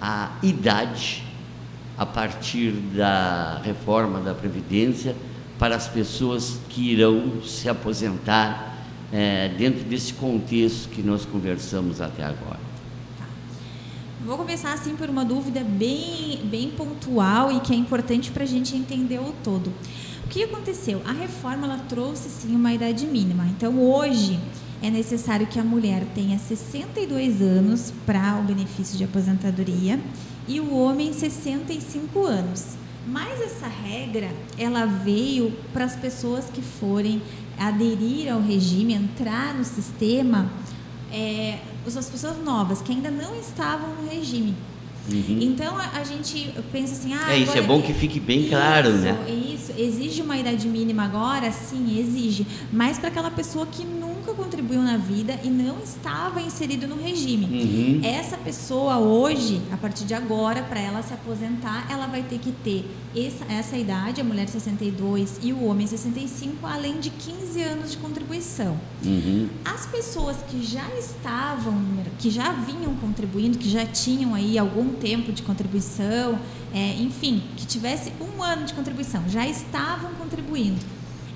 a 0.00 0.32
idade 0.42 1.25
a 1.96 2.04
partir 2.04 2.72
da 2.72 3.60
reforma 3.64 4.20
da 4.20 4.34
Previdência 4.34 5.16
para 5.58 5.74
as 5.76 5.88
pessoas 5.88 6.58
que 6.68 6.92
irão 6.92 7.42
se 7.42 7.68
aposentar 7.68 8.84
eh, 9.12 9.50
dentro 9.56 9.84
desse 9.84 10.12
contexto 10.12 10.88
que 10.90 11.02
nós 11.02 11.24
conversamos 11.24 12.00
até 12.00 12.22
agora. 12.22 12.66
Vou 14.24 14.36
começar 14.36 14.72
assim 14.72 14.96
por 14.96 15.08
uma 15.08 15.24
dúvida 15.24 15.62
bem, 15.62 16.40
bem 16.44 16.70
pontual 16.70 17.52
e 17.52 17.60
que 17.60 17.72
é 17.72 17.76
importante 17.76 18.30
para 18.32 18.42
a 18.42 18.46
gente 18.46 18.76
entender 18.76 19.20
o 19.20 19.32
todo. 19.44 19.72
O 20.24 20.28
que 20.28 20.42
aconteceu? 20.42 21.00
A 21.06 21.12
reforma 21.12 21.66
ela 21.66 21.78
trouxe 21.88 22.28
sim 22.28 22.54
uma 22.56 22.72
idade 22.72 23.06
mínima. 23.06 23.46
Então 23.46 23.80
hoje 23.80 24.40
é 24.86 24.90
necessário 24.90 25.46
que 25.48 25.58
a 25.58 25.64
mulher 25.64 26.04
tenha 26.14 26.38
62 26.38 27.42
anos 27.42 27.92
para 28.04 28.38
o 28.38 28.42
benefício 28.44 28.96
de 28.96 29.02
aposentadoria 29.02 29.98
e 30.46 30.60
o 30.60 30.76
homem 30.76 31.12
65 31.12 32.24
anos. 32.24 32.76
Mas 33.04 33.40
essa 33.40 33.66
regra 33.66 34.30
ela 34.56 34.86
veio 34.86 35.52
para 35.72 35.84
as 35.84 35.96
pessoas 35.96 36.46
que 36.52 36.62
forem 36.62 37.20
aderir 37.58 38.32
ao 38.32 38.40
regime, 38.40 38.94
entrar 38.94 39.54
no 39.54 39.64
sistema 39.64 40.50
é, 41.12 41.58
as 41.84 42.08
pessoas 42.08 42.36
novas 42.44 42.80
que 42.80 42.92
ainda 42.92 43.10
não 43.10 43.34
estavam 43.40 43.88
no 43.96 44.08
regime. 44.08 44.54
Uhum. 45.10 45.38
Então 45.40 45.76
a, 45.76 45.98
a 45.98 46.04
gente 46.04 46.52
pensa 46.72 46.94
assim, 46.94 47.14
ah, 47.14 47.32
É, 47.32 47.38
isso 47.38 47.56
é 47.56 47.62
bom 47.62 47.80
que 47.80 47.92
fique 47.92 48.18
bem 48.18 48.48
claro, 48.48 48.90
isso, 48.90 48.98
né? 48.98 49.16
Isso, 49.28 49.72
exige 49.78 50.22
uma 50.22 50.36
idade 50.36 50.66
mínima 50.68 51.04
agora? 51.04 51.50
Sim, 51.52 51.98
exige. 51.98 52.46
Mas 52.72 52.98
para 52.98 53.08
aquela 53.08 53.30
pessoa 53.30 53.66
que 53.66 53.84
nunca 54.26 54.34
contribuiu 54.34 54.82
na 54.82 54.96
vida 54.96 55.38
e 55.44 55.48
não 55.48 55.78
estava 55.78 56.40
inserido 56.40 56.88
no 56.88 57.00
regime. 57.00 57.46
Uhum. 57.46 58.00
Essa 58.04 58.36
pessoa 58.36 58.98
hoje, 58.98 59.62
a 59.72 59.76
partir 59.76 60.04
de 60.04 60.14
agora, 60.14 60.62
para 60.62 60.80
ela 60.80 61.02
se 61.02 61.14
aposentar, 61.14 61.86
ela 61.88 62.06
vai 62.06 62.22
ter 62.22 62.38
que 62.38 62.50
ter 62.50 62.84
essa, 63.14 63.44
essa 63.52 63.76
idade, 63.76 64.20
a 64.20 64.24
mulher 64.24 64.48
62 64.48 65.38
e 65.42 65.52
o 65.52 65.64
homem 65.64 65.86
65, 65.86 66.66
além 66.66 66.98
de 66.98 67.10
15 67.10 67.62
anos 67.62 67.92
de 67.92 67.98
contribuição. 67.98 68.78
Uhum. 69.04 69.48
As 69.64 69.86
pessoas 69.86 70.36
que 70.48 70.64
já 70.64 70.88
estavam, 70.98 71.74
que 72.18 72.28
já 72.28 72.50
vinham 72.52 72.94
contribuindo, 72.96 73.58
que 73.58 73.68
já 73.68 73.86
tinham 73.86 74.34
aí 74.34 74.58
algum 74.58 74.90
tempo 74.94 75.32
de 75.32 75.42
contribuição, 75.42 76.38
é, 76.74 76.94
enfim, 76.96 77.42
que 77.56 77.64
tivesse 77.64 78.12
um 78.20 78.42
ano 78.42 78.64
de 78.64 78.74
contribuição, 78.74 79.22
já 79.28 79.46
estavam 79.46 80.12
contribuindo, 80.14 80.80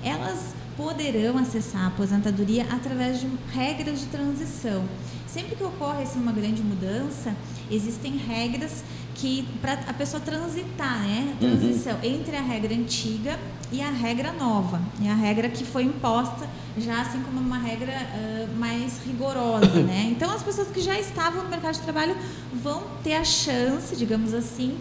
elas 0.03 0.60
poderão 0.81 1.37
acessar 1.37 1.83
a 1.83 1.87
aposentadoria 1.87 2.65
através 2.71 3.19
de 3.19 3.27
regras 3.53 3.99
de 3.99 4.07
transição. 4.07 4.83
Sempre 5.27 5.55
que 5.55 5.63
ocorre 5.63 6.01
assim, 6.01 6.19
uma 6.19 6.31
grande 6.31 6.63
mudança, 6.63 7.35
existem 7.69 8.17
regras 8.17 8.83
que 9.13 9.47
para 9.61 9.73
a 9.73 9.93
pessoa 9.93 10.19
transitar, 10.19 11.03
né? 11.03 11.37
Uhum. 11.39 11.49
Transição 11.59 11.99
entre 12.01 12.35
a 12.35 12.41
regra 12.41 12.73
antiga 12.73 13.39
e 13.71 13.79
a 13.79 13.91
regra 13.91 14.33
nova. 14.33 14.81
E 14.99 15.07
a 15.07 15.13
regra 15.13 15.49
que 15.49 15.63
foi 15.63 15.83
imposta 15.83 16.49
já 16.75 17.01
assim 17.01 17.21
como 17.21 17.39
uma 17.39 17.59
regra 17.59 17.93
ah, 17.93 18.47
mais 18.57 18.99
rigorosa, 19.05 19.83
né? 19.83 20.07
Então 20.17 20.33
as 20.33 20.41
pessoas 20.41 20.69
que 20.69 20.81
já 20.81 20.99
estavam 20.99 21.43
no 21.43 21.49
mercado 21.49 21.75
de 21.75 21.81
trabalho 21.81 22.15
vão 22.51 22.83
ter 23.03 23.13
a 23.13 23.23
chance, 23.23 23.95
digamos 23.95 24.33
assim, 24.33 24.77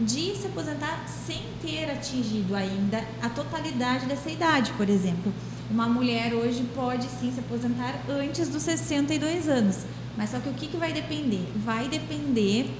de 0.00 0.36
se 0.36 0.46
aposentar 0.46 1.06
sem 1.06 1.42
ter 1.62 1.90
atingido 1.90 2.54
ainda 2.54 3.04
a 3.22 3.28
totalidade 3.28 4.06
dessa 4.06 4.30
idade, 4.30 4.72
por 4.72 4.88
exemplo. 4.88 5.32
Uma 5.70 5.88
mulher 5.88 6.34
hoje 6.34 6.64
pode 6.74 7.06
sim 7.06 7.32
se 7.32 7.40
aposentar 7.40 7.94
antes 8.08 8.48
dos 8.48 8.62
62 8.62 9.48
anos. 9.48 9.84
Mas 10.16 10.30
só 10.30 10.38
que 10.38 10.48
o 10.48 10.52
que, 10.52 10.66
que 10.66 10.76
vai 10.76 10.92
depender? 10.92 11.46
Vai 11.64 11.88
depender 11.88 12.70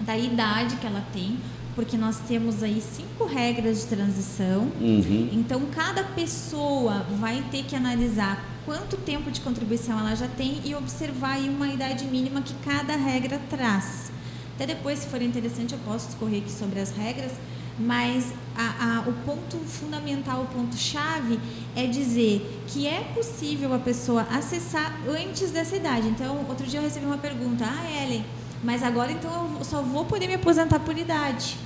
da 0.00 0.16
idade 0.16 0.76
que 0.76 0.86
ela 0.86 1.04
tem, 1.12 1.38
porque 1.74 1.96
nós 1.96 2.18
temos 2.26 2.62
aí 2.62 2.80
cinco 2.80 3.24
regras 3.26 3.80
de 3.80 3.86
transição. 3.86 4.68
Uhum. 4.80 5.30
Então, 5.32 5.62
cada 5.74 6.02
pessoa 6.04 7.06
vai 7.18 7.42
ter 7.50 7.64
que 7.64 7.76
analisar 7.76 8.44
quanto 8.64 8.96
tempo 8.96 9.30
de 9.30 9.40
contribuição 9.40 9.98
ela 9.98 10.14
já 10.14 10.26
tem 10.26 10.60
e 10.64 10.74
observar 10.74 11.34
aí 11.34 11.48
uma 11.48 11.68
idade 11.68 12.04
mínima 12.06 12.42
que 12.42 12.54
cada 12.64 12.96
regra 12.96 13.40
traz. 13.48 14.10
Até 14.56 14.66
depois, 14.66 15.00
se 15.00 15.06
for 15.08 15.20
interessante, 15.22 15.74
eu 15.74 15.78
posso 15.84 16.06
discorrer 16.06 16.42
aqui 16.42 16.50
sobre 16.50 16.80
as 16.80 16.90
regras, 16.90 17.32
mas 17.78 18.32
a- 18.56 19.02
a- 19.04 19.08
o 19.08 19.12
ponto 19.24 19.58
fundamental, 19.58 20.42
o 20.42 20.46
ponto 20.46 20.74
chave 20.76 21.38
é 21.76 21.86
dizer 21.86 22.62
que 22.66 22.86
é 22.86 23.02
possível 23.14 23.74
a 23.74 23.78
pessoa 23.78 24.22
acessar 24.30 24.98
antes 25.06 25.50
dessa 25.50 25.76
idade. 25.76 26.08
Então, 26.08 26.44
outro 26.48 26.66
dia 26.66 26.80
eu 26.80 26.82
recebi 26.84 27.04
uma 27.04 27.18
pergunta, 27.18 27.66
ah, 27.68 28.02
Ellen, 28.02 28.24
mas 28.64 28.82
agora 28.82 29.12
então 29.12 29.56
eu 29.58 29.64
só 29.64 29.82
vou 29.82 30.06
poder 30.06 30.26
me 30.26 30.34
aposentar 30.34 30.80
por 30.80 30.96
idade. 30.96 31.58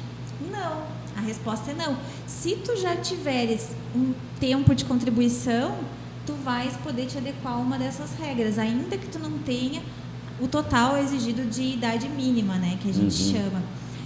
Não, 0.50 0.82
a 1.16 1.20
resposta 1.24 1.70
é 1.70 1.74
não. 1.74 1.96
Se 2.26 2.56
tu 2.56 2.76
já 2.76 2.96
tiveres 2.96 3.68
um 3.94 4.12
tempo 4.40 4.74
de 4.74 4.84
contribuição, 4.84 5.76
tu 6.26 6.32
vais 6.44 6.76
poder 6.78 7.06
te 7.06 7.18
adequar 7.18 7.52
a 7.52 7.56
uma 7.56 7.78
dessas 7.78 8.10
regras, 8.18 8.58
ainda 8.58 8.98
que 8.98 9.06
tu 9.06 9.20
não 9.20 9.38
tenha 9.38 9.80
o 10.40 10.48
total 10.48 10.96
exigido 10.98 11.44
de 11.44 11.62
idade 11.62 12.08
mínima, 12.08 12.54
né, 12.56 12.78
que 12.80 12.88
a 12.88 12.92
gente 12.92 13.22
Uhum. 13.22 13.32
chama. 13.32 13.62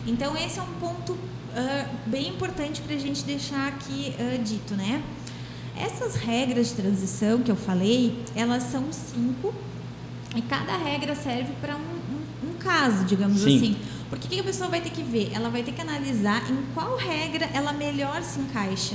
Então 0.06 0.36
esse 0.36 0.58
é 0.58 0.62
um 0.62 0.72
ponto 0.80 1.12
uh, 1.12 1.88
bem 2.06 2.28
importante 2.28 2.80
para 2.82 2.94
a 2.94 2.98
gente 2.98 3.22
deixar 3.24 3.68
aqui 3.68 4.14
uh, 4.18 4.42
dito, 4.42 4.74
né? 4.74 5.02
Essas 5.76 6.14
regras 6.14 6.68
de 6.68 6.74
transição 6.74 7.38
que 7.40 7.50
eu 7.50 7.56
falei, 7.56 8.22
elas 8.36 8.64
são 8.64 8.84
cinco 8.92 9.52
e 10.36 10.42
cada 10.42 10.76
regra 10.76 11.14
serve 11.16 11.52
para 11.60 11.74
um, 11.74 11.78
um, 11.78 12.50
um, 12.50 12.54
caso, 12.58 13.04
digamos 13.04 13.40
Sim. 13.40 13.56
assim. 13.56 13.76
Porque 14.08 14.26
o 14.26 14.30
que 14.30 14.40
a 14.40 14.44
pessoa 14.44 14.68
vai 14.70 14.80
ter 14.80 14.90
que 14.90 15.02
ver? 15.02 15.30
Ela 15.32 15.48
vai 15.48 15.62
ter 15.62 15.72
que 15.72 15.80
analisar 15.80 16.48
em 16.50 16.58
qual 16.74 16.96
regra 16.96 17.48
ela 17.52 17.72
melhor 17.72 18.22
se 18.22 18.38
encaixa 18.40 18.94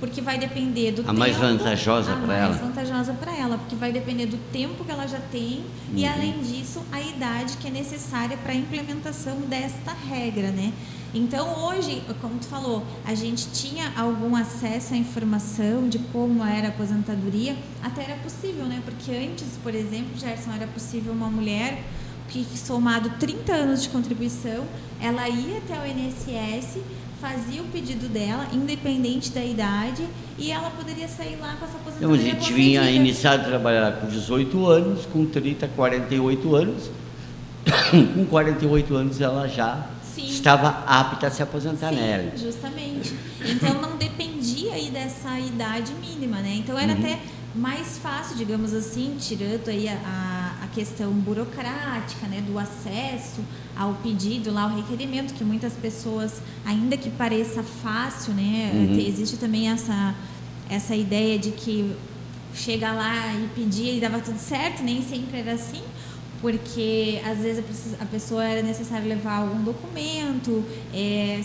porque 0.00 0.22
vai 0.22 0.38
depender 0.38 0.92
do 0.92 1.02
a 1.02 1.04
tempo, 1.04 1.18
mais 1.18 1.36
vantajosa 1.36 2.16
para 2.16 2.34
ela. 2.34 2.46
A 2.46 2.48
mais 2.48 2.60
vantajosa 2.60 3.12
para 3.12 3.36
ela, 3.36 3.58
porque 3.58 3.76
vai 3.76 3.92
depender 3.92 4.26
do 4.26 4.38
tempo 4.50 4.84
que 4.84 4.90
ela 4.90 5.06
já 5.06 5.20
tem 5.30 5.58
uhum. 5.58 5.96
e 5.96 6.06
além 6.06 6.40
disso 6.40 6.82
a 6.90 7.00
idade 7.00 7.58
que 7.58 7.68
é 7.68 7.70
necessária 7.70 8.36
para 8.38 8.52
a 8.52 8.56
implementação 8.56 9.36
desta 9.42 9.92
regra, 9.92 10.50
né? 10.50 10.72
Então 11.12 11.66
hoje, 11.66 12.02
como 12.20 12.38
tu 12.38 12.46
falou, 12.46 12.84
a 13.04 13.14
gente 13.14 13.48
tinha 13.50 13.92
algum 13.96 14.34
acesso 14.34 14.94
à 14.94 14.96
informação 14.96 15.88
de 15.88 15.98
como 15.98 16.44
era 16.44 16.68
a 16.68 16.70
aposentadoria, 16.70 17.56
até 17.82 18.04
era 18.04 18.16
possível, 18.16 18.64
né? 18.64 18.80
Porque 18.84 19.12
antes, 19.12 19.58
por 19.62 19.74
exemplo, 19.74 20.16
Gerson, 20.16 20.52
era 20.52 20.68
possível 20.68 21.12
uma 21.12 21.28
mulher 21.28 21.82
que 22.28 22.46
somado 22.56 23.10
30 23.18 23.52
anos 23.52 23.82
de 23.82 23.88
contribuição, 23.88 24.64
ela 25.00 25.28
ia 25.28 25.58
até 25.58 25.74
o 25.74 25.84
INSS 25.84 26.78
fazia 27.20 27.62
o 27.62 27.66
pedido 27.66 28.08
dela, 28.08 28.46
independente 28.52 29.30
da 29.30 29.44
idade, 29.44 30.06
e 30.38 30.50
ela 30.50 30.70
poderia 30.70 31.06
sair 31.06 31.36
lá 31.40 31.56
com 31.58 31.66
essa 31.66 31.76
aposentadoria. 31.76 32.28
Então, 32.28 32.38
a 32.38 32.40
gente 32.40 32.52
vinha 32.52 32.90
iniciado 32.90 33.42
a 33.42 33.46
trabalhar 33.46 34.00
com 34.00 34.08
18 34.08 34.66
anos, 34.66 35.06
com 35.06 35.26
30, 35.26 35.68
48 35.68 36.56
anos. 36.56 36.90
com 38.14 38.24
48 38.24 38.94
anos 38.94 39.20
ela 39.20 39.46
já 39.46 39.86
Sim. 40.14 40.26
estava 40.26 40.82
apta 40.86 41.26
a 41.26 41.30
se 41.30 41.42
aposentar 41.42 41.90
Sim, 41.90 41.96
nela. 41.96 42.32
Justamente. 42.36 43.14
Então 43.40 43.80
não 43.80 43.96
dependia 43.96 44.72
aí 44.72 44.90
dessa 44.90 45.38
idade 45.38 45.92
mínima, 46.00 46.38
né? 46.38 46.54
Então 46.56 46.78
era 46.78 46.92
uhum. 46.92 46.98
até 46.98 47.18
mais 47.54 47.98
fácil, 47.98 48.36
digamos 48.36 48.72
assim, 48.72 49.16
tirando 49.18 49.68
aí 49.68 49.88
a, 49.88 49.92
a, 49.92 50.64
a, 50.64 50.68
questão 50.68 51.10
burocrática, 51.10 52.26
né, 52.28 52.40
do 52.46 52.56
acesso 52.56 53.40
ao 53.80 53.94
pedido, 53.94 54.52
lá 54.52 54.64
ao 54.64 54.76
requerimento, 54.76 55.32
que 55.32 55.42
muitas 55.42 55.72
pessoas, 55.72 56.42
ainda 56.66 56.98
que 56.98 57.08
pareça 57.08 57.62
fácil, 57.62 58.34
né, 58.34 58.70
uhum. 58.74 58.98
existe 58.98 59.38
também 59.38 59.70
essa, 59.70 60.14
essa 60.68 60.94
ideia 60.94 61.38
de 61.38 61.50
que 61.52 61.90
chega 62.54 62.92
lá 62.92 63.32
e 63.32 63.48
pedia 63.54 63.90
e 63.90 63.98
dava 63.98 64.18
tudo 64.20 64.38
certo, 64.38 64.82
nem 64.82 65.02
sempre 65.02 65.38
era 65.38 65.52
assim, 65.54 65.80
porque 66.42 67.22
às 67.24 67.38
vezes 67.38 67.64
a 67.98 68.04
pessoa 68.04 68.44
era 68.44 68.60
necessário 68.60 69.08
levar 69.08 69.38
algum 69.38 69.62
documento, 69.64 70.62
é, 70.92 71.40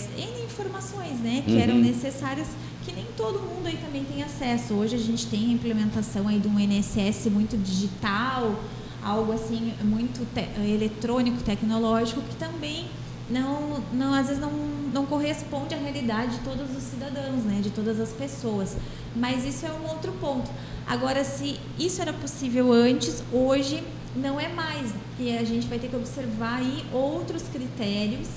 informações, 0.46 1.18
né, 1.22 1.42
que 1.46 1.54
uhum. 1.54 1.60
eram 1.62 1.76
necessárias 1.76 2.50
que 2.84 2.92
nem 2.92 3.06
todo 3.16 3.40
mundo 3.40 3.66
aí 3.66 3.78
também 3.78 4.04
tem 4.04 4.22
acesso. 4.22 4.74
Hoje 4.74 4.96
a 4.96 5.00
gente 5.00 5.26
tem 5.28 5.46
a 5.46 5.54
implementação 5.54 6.28
aí 6.28 6.38
de 6.38 6.48
um 6.50 6.60
INSS 6.60 7.28
muito 7.32 7.58
digital, 7.58 8.60
algo 9.06 9.32
assim 9.32 9.74
muito 9.84 10.26
te 10.34 10.48
eletrônico, 10.68 11.44
tecnológico, 11.44 12.22
que 12.22 12.36
também 12.36 12.88
não, 13.30 13.84
não 13.94 14.14
às 14.14 14.28
vezes 14.28 14.42
não, 14.42 14.52
não 14.92 15.06
corresponde 15.06 15.76
à 15.76 15.78
realidade 15.78 16.38
de 16.38 16.44
todos 16.44 16.76
os 16.76 16.84
cidadãos, 16.84 17.44
né, 17.44 17.62
de 17.62 17.70
todas 17.70 18.00
as 18.00 18.10
pessoas. 18.10 18.76
Mas 19.16 19.46
isso 19.46 19.66
é 19.66 19.72
um 19.72 19.88
outro 19.88 20.12
ponto. 20.14 20.50
Agora, 20.88 21.24
se 21.24 21.60
isso 21.78 22.02
era 22.02 22.12
possível 22.12 22.72
antes, 22.72 23.24
hoje 23.32 23.84
não 24.16 24.40
é 24.40 24.48
mais, 24.48 24.92
e 25.20 25.38
a 25.38 25.44
gente 25.44 25.68
vai 25.68 25.78
ter 25.78 25.90
que 25.90 25.96
observar 25.96 26.60
aí 26.60 26.84
outros 26.92 27.44
critérios 27.44 28.28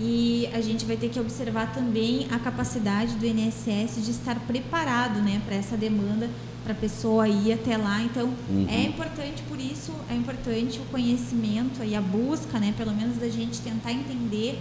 e 0.00 0.48
a 0.52 0.60
gente 0.60 0.84
vai 0.84 0.96
ter 0.96 1.08
que 1.08 1.20
observar 1.20 1.72
também 1.72 2.26
a 2.30 2.38
capacidade 2.38 3.14
do 3.14 3.26
INSS 3.26 4.04
de 4.04 4.10
estar 4.10 4.38
preparado 4.40 5.20
né, 5.20 5.40
para 5.44 5.54
essa 5.54 5.76
demanda, 5.76 6.28
para 6.64 6.72
a 6.72 6.76
pessoa 6.76 7.28
ir 7.28 7.52
até 7.52 7.76
lá. 7.76 8.02
Então, 8.02 8.32
uhum. 8.48 8.66
é 8.68 8.82
importante, 8.82 9.42
por 9.48 9.60
isso, 9.60 9.92
é 10.10 10.14
importante 10.14 10.80
o 10.80 10.84
conhecimento 10.86 11.84
e 11.84 11.94
a 11.94 12.00
busca, 12.00 12.58
né, 12.58 12.74
pelo 12.76 12.92
menos 12.92 13.18
da 13.18 13.28
gente 13.28 13.60
tentar 13.60 13.92
entender 13.92 14.58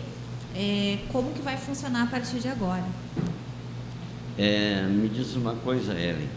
é, 0.55 0.99
como 1.11 1.31
que 1.31 1.41
vai 1.41 1.57
funcionar 1.57 2.03
a 2.03 2.07
partir 2.07 2.39
de 2.39 2.49
agora. 2.49 2.85
É, 4.37 4.83
me 4.83 5.07
diz 5.07 5.35
uma 5.35 5.55
coisa, 5.55 5.93
Ellen. 5.93 6.29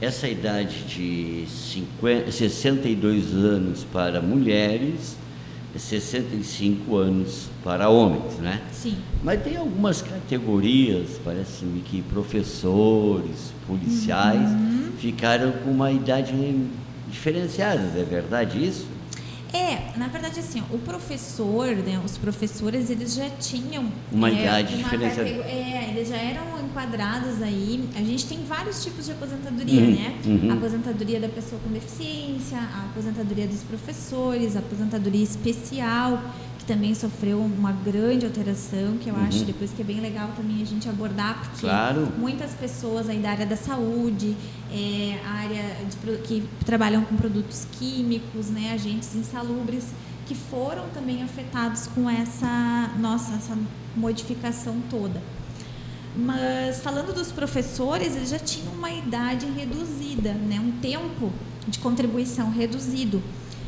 Essa 0.00 0.28
idade 0.28 0.82
de 0.84 1.46
50, 1.48 2.32
62 2.32 3.32
anos 3.32 3.84
para 3.84 4.20
mulheres 4.20 5.16
65 5.78 6.96
anos 6.96 7.48
para 7.62 7.88
homens, 7.88 8.38
né? 8.38 8.62
Sim. 8.72 8.96
Mas 9.22 9.42
tem 9.42 9.56
algumas 9.56 10.02
categorias, 10.02 11.20
parece-me 11.24 11.80
que 11.80 12.02
professores, 12.02 13.52
policiais, 13.66 14.50
uhum. 14.50 14.92
ficaram 14.98 15.52
com 15.64 15.70
uma 15.70 15.90
idade 15.90 16.32
diferenciada, 17.08 17.82
é 17.96 18.04
verdade 18.04 18.64
isso? 18.64 18.86
É, 19.54 19.96
na 19.96 20.08
verdade, 20.08 20.40
assim, 20.40 20.60
ó, 20.60 20.74
o 20.74 20.78
professor, 20.80 21.68
né, 21.76 22.00
os 22.04 22.18
professores, 22.18 22.90
eles 22.90 23.14
já 23.14 23.30
tinham 23.30 23.88
uma 24.10 24.28
é, 24.28 24.42
idade 24.42 24.76
diferenciada. 24.76 25.28
É, 25.28 25.92
eles 25.94 26.08
já 26.08 26.16
eram 26.16 26.42
enquadrados 26.64 27.40
aí. 27.40 27.88
A 27.94 28.02
gente 28.02 28.26
tem 28.26 28.44
vários 28.44 28.82
tipos 28.82 29.06
de 29.06 29.12
aposentadoria, 29.12 29.80
uhum, 29.80 29.94
né? 29.94 30.18
Uhum. 30.26 30.50
A 30.50 30.54
aposentadoria 30.54 31.20
da 31.20 31.28
pessoa 31.28 31.60
com 31.62 31.72
deficiência, 31.72 32.58
a 32.58 32.86
aposentadoria 32.90 33.46
dos 33.46 33.62
professores, 33.62 34.56
a 34.56 34.58
aposentadoria 34.58 35.22
especial 35.22 36.20
que 36.64 36.72
também 36.72 36.94
sofreu 36.94 37.38
uma 37.38 37.72
grande 37.72 38.24
alteração, 38.24 38.96
que 38.98 39.08
eu 39.08 39.14
uhum. 39.14 39.24
acho 39.26 39.44
depois 39.44 39.70
que 39.70 39.82
é 39.82 39.84
bem 39.84 40.00
legal 40.00 40.30
também 40.34 40.62
a 40.62 40.64
gente 40.64 40.88
abordar, 40.88 41.50
porque 41.50 41.66
claro. 41.66 42.08
muitas 42.18 42.52
pessoas 42.52 43.08
aí 43.08 43.18
da 43.18 43.30
área 43.30 43.46
da 43.46 43.56
saúde, 43.56 44.34
é, 44.72 45.18
área 45.26 45.62
de, 45.84 46.18
que 46.22 46.42
trabalham 46.64 47.04
com 47.04 47.16
produtos 47.16 47.66
químicos, 47.72 48.48
né, 48.48 48.72
agentes 48.72 49.14
insalubres, 49.14 49.84
que 50.26 50.34
foram 50.34 50.88
também 50.94 51.22
afetados 51.22 51.86
com 51.88 52.08
essa 52.08 52.90
nossa 52.98 53.34
essa 53.34 53.56
modificação 53.94 54.76
toda. 54.88 55.22
Mas 56.16 56.80
falando 56.80 57.12
dos 57.12 57.30
professores, 57.30 58.16
eles 58.16 58.30
já 58.30 58.38
tinham 58.38 58.72
uma 58.72 58.90
idade 58.90 59.46
reduzida, 59.46 60.32
né, 60.32 60.58
um 60.60 60.72
tempo 60.80 61.30
de 61.68 61.78
contribuição 61.78 62.50
reduzido. 62.50 63.22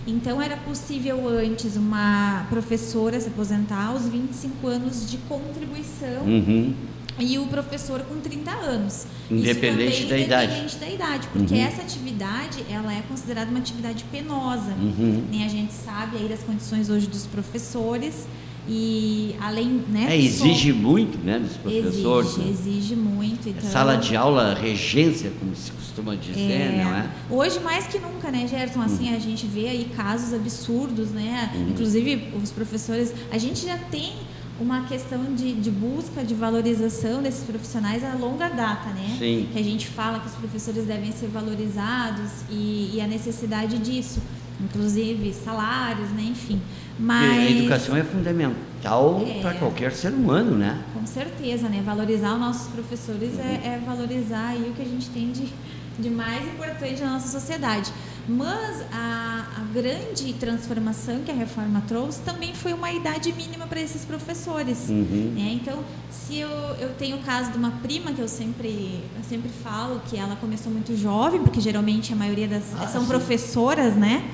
Então, 0.06 0.40
era 0.40 0.56
possível 0.56 1.28
antes 1.28 1.76
uma 1.76 2.46
professora 2.48 3.18
se 3.20 3.28
aposentar 3.28 3.86
aos 3.86 4.08
25 4.08 4.66
anos 4.66 5.10
de 5.10 5.18
contribuição 5.18 6.22
uhum. 6.24 6.72
e 7.18 7.38
o 7.38 7.46
professor 7.46 8.00
com 8.02 8.20
30 8.20 8.50
anos. 8.52 9.06
Independente 9.28 10.06
da 10.06 10.16
idade. 10.16 10.52
Independente 10.52 10.76
da 10.76 10.88
idade, 10.88 11.28
porque 11.32 11.54
uhum. 11.54 11.60
essa 11.60 11.82
atividade 11.82 12.64
ela 12.70 12.92
é 12.92 13.02
considerada 13.08 13.50
uma 13.50 13.58
atividade 13.58 14.04
penosa. 14.04 14.72
Uhum. 14.72 15.24
Né? 15.32 15.44
A 15.44 15.48
gente 15.48 15.72
sabe 15.72 16.18
aí 16.18 16.28
das 16.28 16.42
condições 16.42 16.88
hoje 16.88 17.08
dos 17.08 17.26
professores 17.26 18.26
e 18.68 19.36
além, 19.40 19.84
né? 19.88 20.06
É, 20.10 20.16
exige 20.16 20.72
muito, 20.72 21.18
né, 21.18 21.38
dos 21.38 21.56
professores. 21.56 22.30
Exige, 22.30 22.44
né? 22.44 22.50
exige 22.50 22.96
muito. 22.96 23.48
Então... 23.48 23.70
Sala 23.70 23.96
de 23.96 24.16
aula, 24.16 24.54
regência, 24.54 25.32
como 25.38 25.54
se 25.54 25.70
costuma 25.70 26.14
dizer, 26.16 26.40
é, 26.40 26.84
não 26.84 26.94
é? 26.94 27.10
Hoje 27.30 27.60
mais 27.60 27.86
que 27.86 27.98
nunca, 27.98 28.30
né, 28.30 28.46
Gerson? 28.48 28.82
Assim, 28.82 29.10
uhum. 29.10 29.16
a 29.16 29.18
gente 29.18 29.46
vê 29.46 29.68
aí 29.68 29.90
casos 29.96 30.34
absurdos, 30.34 31.10
né? 31.10 31.52
Uhum. 31.54 31.70
Inclusive 31.70 32.32
os 32.42 32.50
professores, 32.50 33.14
a 33.30 33.38
gente 33.38 33.64
já 33.64 33.78
tem 33.78 34.14
uma 34.60 34.84
questão 34.84 35.34
de, 35.34 35.52
de, 35.54 35.70
busca, 35.70 36.24
de 36.24 36.34
valorização 36.34 37.22
desses 37.22 37.44
profissionais 37.44 38.02
a 38.02 38.14
longa 38.14 38.48
data, 38.48 38.88
né? 38.88 39.16
Sim. 39.18 39.48
Que 39.52 39.58
a 39.58 39.62
gente 39.62 39.86
fala 39.86 40.18
que 40.18 40.26
os 40.26 40.34
professores 40.34 40.86
devem 40.86 41.12
ser 41.12 41.28
valorizados 41.28 42.30
e, 42.50 42.92
e 42.94 43.00
a 43.00 43.06
necessidade 43.06 43.78
disso, 43.78 44.20
inclusive 44.60 45.32
salários, 45.34 46.10
né? 46.10 46.22
Enfim. 46.22 46.60
Mas... 46.98 47.38
A 47.38 47.50
educação 47.50 47.96
é 47.96 48.02
fundamental 48.02 49.22
é, 49.26 49.40
para 49.40 49.54
qualquer 49.54 49.92
ser 49.92 50.12
humano, 50.12 50.56
né? 50.56 50.82
Com 50.94 51.06
certeza, 51.06 51.68
né? 51.68 51.82
Valorizar 51.84 52.34
os 52.34 52.40
nossos 52.40 52.68
professores 52.68 53.34
uhum. 53.34 53.40
é, 53.40 53.74
é, 53.74 53.82
valorizar 53.84 54.48
aí 54.48 54.70
o 54.70 54.72
que 54.72 54.82
a 54.82 54.86
gente 54.86 55.10
tem 55.10 55.30
de, 55.30 55.52
de 55.98 56.10
mais 56.10 56.42
importante 56.46 57.02
na 57.02 57.12
nossa 57.12 57.28
sociedade. 57.28 57.92
Mas 58.28 58.82
a, 58.92 59.46
a 59.56 59.72
grande 59.72 60.32
transformação 60.32 61.20
que 61.20 61.30
a 61.30 61.34
reforma 61.34 61.82
trouxe 61.86 62.20
também 62.22 62.54
foi 62.54 62.72
uma 62.72 62.90
idade 62.90 63.32
mínima 63.32 63.66
para 63.66 63.80
esses 63.80 64.04
professores. 64.04 64.88
Uhum. 64.88 65.34
Né? 65.36 65.60
Então, 65.62 65.78
se 66.10 66.38
eu, 66.38 66.48
eu 66.80 66.88
tenho 66.98 67.18
o 67.18 67.20
caso 67.20 67.52
de 67.52 67.58
uma 67.58 67.70
prima 67.70 68.12
que 68.12 68.20
eu 68.20 68.26
sempre, 68.26 69.00
eu 69.16 69.22
sempre 69.22 69.48
falo 69.62 70.00
que 70.08 70.16
ela 70.16 70.34
começou 70.36 70.72
muito 70.72 70.96
jovem, 70.96 71.40
porque 71.40 71.60
geralmente 71.60 72.12
a 72.12 72.16
maioria 72.16 72.48
das 72.48 72.64
ah, 72.80 72.88
são 72.88 73.02
sim. 73.02 73.08
professoras, 73.08 73.94
né? 73.94 74.28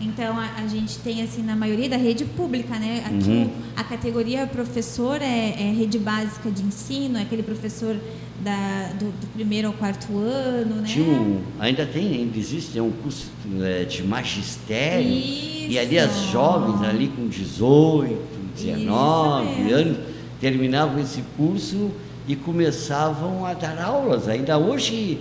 Então 0.00 0.38
a, 0.38 0.62
a, 0.62 0.66
gente 0.66 0.98
tem 0.98 1.22
assim 1.22 1.42
na 1.42 1.56
maioria 1.56 1.88
da 1.88 1.96
rede 1.96 2.24
pública, 2.24 2.78
né? 2.78 3.02
Aqui 3.04 3.30
uhum. 3.30 3.50
a 3.76 3.82
categoria 3.82 4.46
professor 4.46 5.20
é, 5.20 5.54
é, 5.58 5.72
rede 5.72 5.98
básica 5.98 6.50
de 6.50 6.62
ensino, 6.62 7.18
é 7.18 7.22
aquele 7.22 7.42
professor 7.42 7.96
da, 8.40 8.92
do, 8.98 9.06
do, 9.06 9.26
primeiro 9.34 9.68
ao 9.68 9.74
quarto 9.74 10.16
ano, 10.16 10.76
né? 10.76 10.88
Um, 10.98 11.40
ainda 11.58 11.84
tem, 11.84 12.14
ainda 12.14 12.38
existe 12.38 12.78
é 12.78 12.82
um 12.82 12.92
curso 12.92 13.28
é, 13.60 13.84
de 13.84 14.04
magistério 14.04 15.10
Isso. 15.10 15.70
e 15.70 15.78
ali 15.78 15.98
as 15.98 16.16
jovens 16.26 16.86
ali 16.86 17.08
com 17.08 17.26
18, 17.26 18.16
19 18.56 19.72
anos 19.72 19.98
terminavam 20.40 21.00
esse 21.00 21.22
curso 21.36 21.90
e 22.28 22.36
começavam 22.36 23.44
a 23.44 23.54
dar 23.54 23.80
aulas. 23.82 24.28
Ainda 24.28 24.58
hoje 24.58 25.18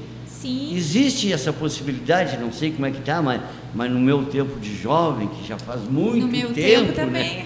Sim. 0.48 0.76
existe 0.76 1.34
essa 1.34 1.52
possibilidade, 1.52 2.38
não 2.38 2.52
sei 2.54 2.72
como 2.72 2.86
é 2.86 2.92
que 2.92 3.00
está, 3.00 3.22
mas, 3.22 3.42
mas 3.76 3.92
no 3.92 4.00
meu 4.00 4.26
tempo 4.26 4.60
de 4.60 4.76
jovem, 4.76 5.28
que 5.28 5.46
já 5.48 5.58
faz 5.58 5.82
muito 5.90 6.26
no 6.26 6.32
meu 6.32 6.54
tempo, 6.54 6.94
tempo, 6.94 7.12
né? 7.12 7.46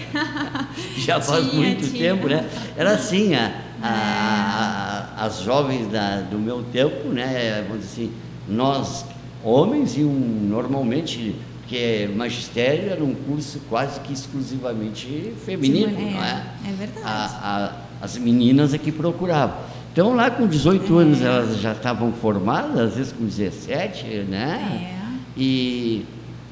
já 0.98 1.20
faz 1.20 1.50
Tinha, 1.50 1.62
muito 1.62 1.90
tinha. 1.90 2.14
tempo, 2.14 2.28
né? 2.28 2.48
Era 2.76 2.92
assim, 2.92 3.34
a, 3.34 3.52
a- 3.82 5.16
a- 5.18 5.24
as 5.26 5.40
jovens 5.40 5.88
da- 5.90 6.20
do 6.20 6.38
meu 6.38 6.62
tempo, 6.62 7.08
né? 7.08 7.64
Vamos 7.68 7.84
dizer 7.84 8.02
assim, 8.04 8.12
nós 8.48 9.04
homens 9.44 9.96
iam 9.96 10.10
normalmente, 10.12 11.34
porque 11.60 12.08
magistério 12.14 12.90
era 12.90 13.02
um 13.02 13.14
curso 13.14 13.60
quase 13.68 13.98
que 14.00 14.12
exclusivamente 14.12 15.32
feminino, 15.44 15.96
É, 15.98 16.10
não 16.12 16.24
é? 16.24 16.44
é 16.68 16.72
verdade. 16.78 17.04
A- 17.06 17.72
a- 18.00 18.04
as 18.04 18.16
meninas 18.18 18.74
é 18.74 18.78
que 18.78 18.90
procuravam. 18.92 19.56
Então 19.92 20.14
lá 20.14 20.30
com 20.30 20.46
18 20.46 20.96
anos 20.98 21.20
É. 21.20 21.26
elas 21.26 21.58
já 21.60 21.72
estavam 21.72 22.12
formadas, 22.12 22.78
às 22.78 22.94
vezes 22.96 23.12
com 23.12 23.24
17, 23.26 24.04
né? 24.28 24.96
É. 24.98 25.40
E, 25.40 26.04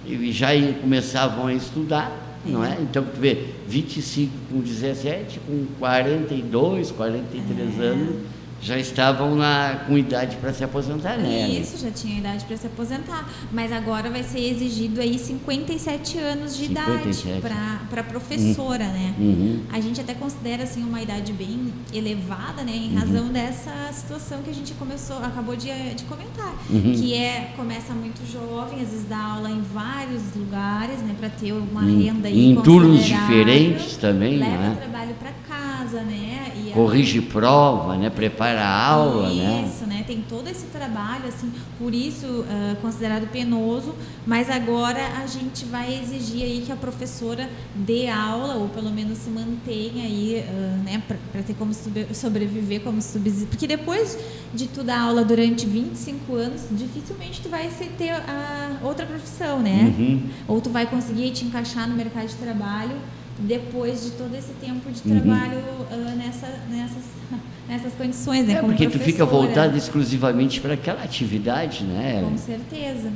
e 0.06 0.30
já 0.32 0.48
começavam 0.80 1.46
a 1.46 1.54
estudar, 1.54 2.12
não 2.44 2.64
é? 2.64 2.76
Então, 2.80 3.02
tu 3.02 3.18
vê, 3.20 3.46
25 3.66 4.32
com 4.50 4.60
17, 4.60 5.40
com 5.46 5.64
42, 5.78 6.90
43 6.90 7.80
É. 7.80 7.82
anos, 7.84 8.16
já 8.62 8.76
estavam 8.78 9.34
na, 9.34 9.80
com 9.86 9.96
idade 9.96 10.36
para 10.36 10.52
se 10.52 10.62
aposentar, 10.62 11.16
né? 11.16 11.48
Isso, 11.48 11.78
já 11.78 11.90
tinha 11.90 12.18
idade 12.18 12.44
para 12.44 12.56
se 12.56 12.66
aposentar. 12.66 13.28
Mas 13.52 13.72
agora 13.72 14.10
vai 14.10 14.22
ser 14.22 14.40
exigido 14.40 15.00
aí 15.00 15.18
57 15.18 16.18
anos 16.18 16.56
de 16.56 16.66
57. 16.66 17.28
idade 17.38 17.80
para 17.88 18.02
professora, 18.02 18.84
né? 18.84 19.14
Uhum. 19.18 19.60
A 19.72 19.80
gente 19.80 20.00
até 20.00 20.12
considera 20.14 20.64
assim 20.64 20.82
uma 20.84 21.00
idade 21.00 21.32
bem 21.32 21.72
elevada, 21.92 22.62
né, 22.62 22.72
Uhum. 22.72 22.84
em 22.84 22.94
razão 22.94 23.28
dessa 23.28 23.72
situação 23.92 24.42
que 24.42 24.50
a 24.50 24.54
gente 24.54 24.72
começou, 24.74 25.16
acabou 25.18 25.56
de, 25.56 25.68
de 25.94 26.04
comentar, 26.04 26.52
Uhum. 26.68 26.92
que 26.94 27.14
é 27.14 27.52
começa 27.56 27.92
muito 27.94 28.20
jovem, 28.30 28.82
às 28.82 28.88
vezes 28.90 29.06
dá 29.08 29.18
aula 29.18 29.50
em 29.50 29.62
vários 29.62 30.22
lugares, 30.36 30.98
né, 31.02 31.14
para 31.18 31.28
ter 31.30 31.52
uma 31.52 31.82
renda 31.82 32.28
aí 32.28 32.50
em 32.50 32.60
turnos 32.60 33.04
diferentes 33.04 33.96
também, 33.96 34.38
leva 34.38 34.64
é? 34.64 34.74
trabalho 34.74 35.14
para 35.14 35.30
casa, 35.48 36.02
né? 36.02 36.52
E 36.64 36.70
a- 36.70 36.74
Corrige 36.74 37.20
prova, 37.20 37.96
né? 37.96 38.10
Prepara 38.10 38.49
a 38.58 38.86
aula, 38.86 39.28
né? 39.28 39.64
isso, 39.66 39.86
né? 39.86 40.04
Tem 40.06 40.24
todo 40.28 40.48
esse 40.48 40.66
trabalho, 40.66 41.26
assim, 41.28 41.52
por 41.78 41.94
isso 41.94 42.44
ah, 42.48 42.76
considerado 42.80 43.26
penoso, 43.30 43.94
mas 44.26 44.50
agora 44.50 45.00
a 45.22 45.26
gente 45.26 45.64
vai 45.64 46.00
exigir 46.00 46.42
aí 46.42 46.62
que 46.64 46.72
a 46.72 46.76
professora 46.76 47.48
dê 47.74 48.08
aula, 48.08 48.54
ou 48.54 48.68
pelo 48.68 48.90
menos 48.90 49.18
se 49.18 49.30
mantenha 49.30 50.04
aí, 50.04 50.44
ah, 50.48 50.82
né, 50.84 51.02
para 51.32 51.42
ter 51.42 51.54
como 51.54 51.72
sobreviver, 52.12 52.80
como 52.82 53.00
subsistir. 53.00 53.46
Porque 53.46 53.66
depois 53.66 54.18
de 54.52 54.66
tu 54.66 54.82
dar 54.82 55.00
aula 55.00 55.24
durante 55.24 55.66
25 55.66 56.34
anos, 56.34 56.62
dificilmente 56.70 57.40
tu 57.40 57.48
vai 57.48 57.70
ter 57.96 58.10
a 58.10 58.78
outra 58.82 59.06
profissão, 59.06 59.60
né? 59.60 59.94
Uhum. 59.96 60.28
Ou 60.48 60.60
tu 60.60 60.70
vai 60.70 60.86
conseguir 60.86 61.30
te 61.30 61.44
encaixar 61.44 61.88
no 61.88 61.94
mercado 61.94 62.26
de 62.26 62.34
trabalho 62.34 62.96
depois 63.40 64.04
de 64.04 64.10
todo 64.12 64.34
esse 64.34 64.52
tempo 64.60 64.90
de 64.90 65.08
Uhum. 65.08 65.20
trabalho 65.20 65.60
ah, 65.90 66.14
nessa, 66.16 66.46
nessas, 66.70 67.04
nessas 67.68 67.92
condições, 67.94 68.46
né? 68.46 68.54
É 68.54 68.60
porque 68.60 68.88
tu 68.88 68.98
fica 68.98 69.24
voltado 69.24 69.76
exclusivamente 69.76 70.60
para 70.60 70.74
aquela 70.74 71.02
atividade, 71.02 71.84
né? 71.84 72.22
Com 72.28 72.36
certeza. 72.36 73.10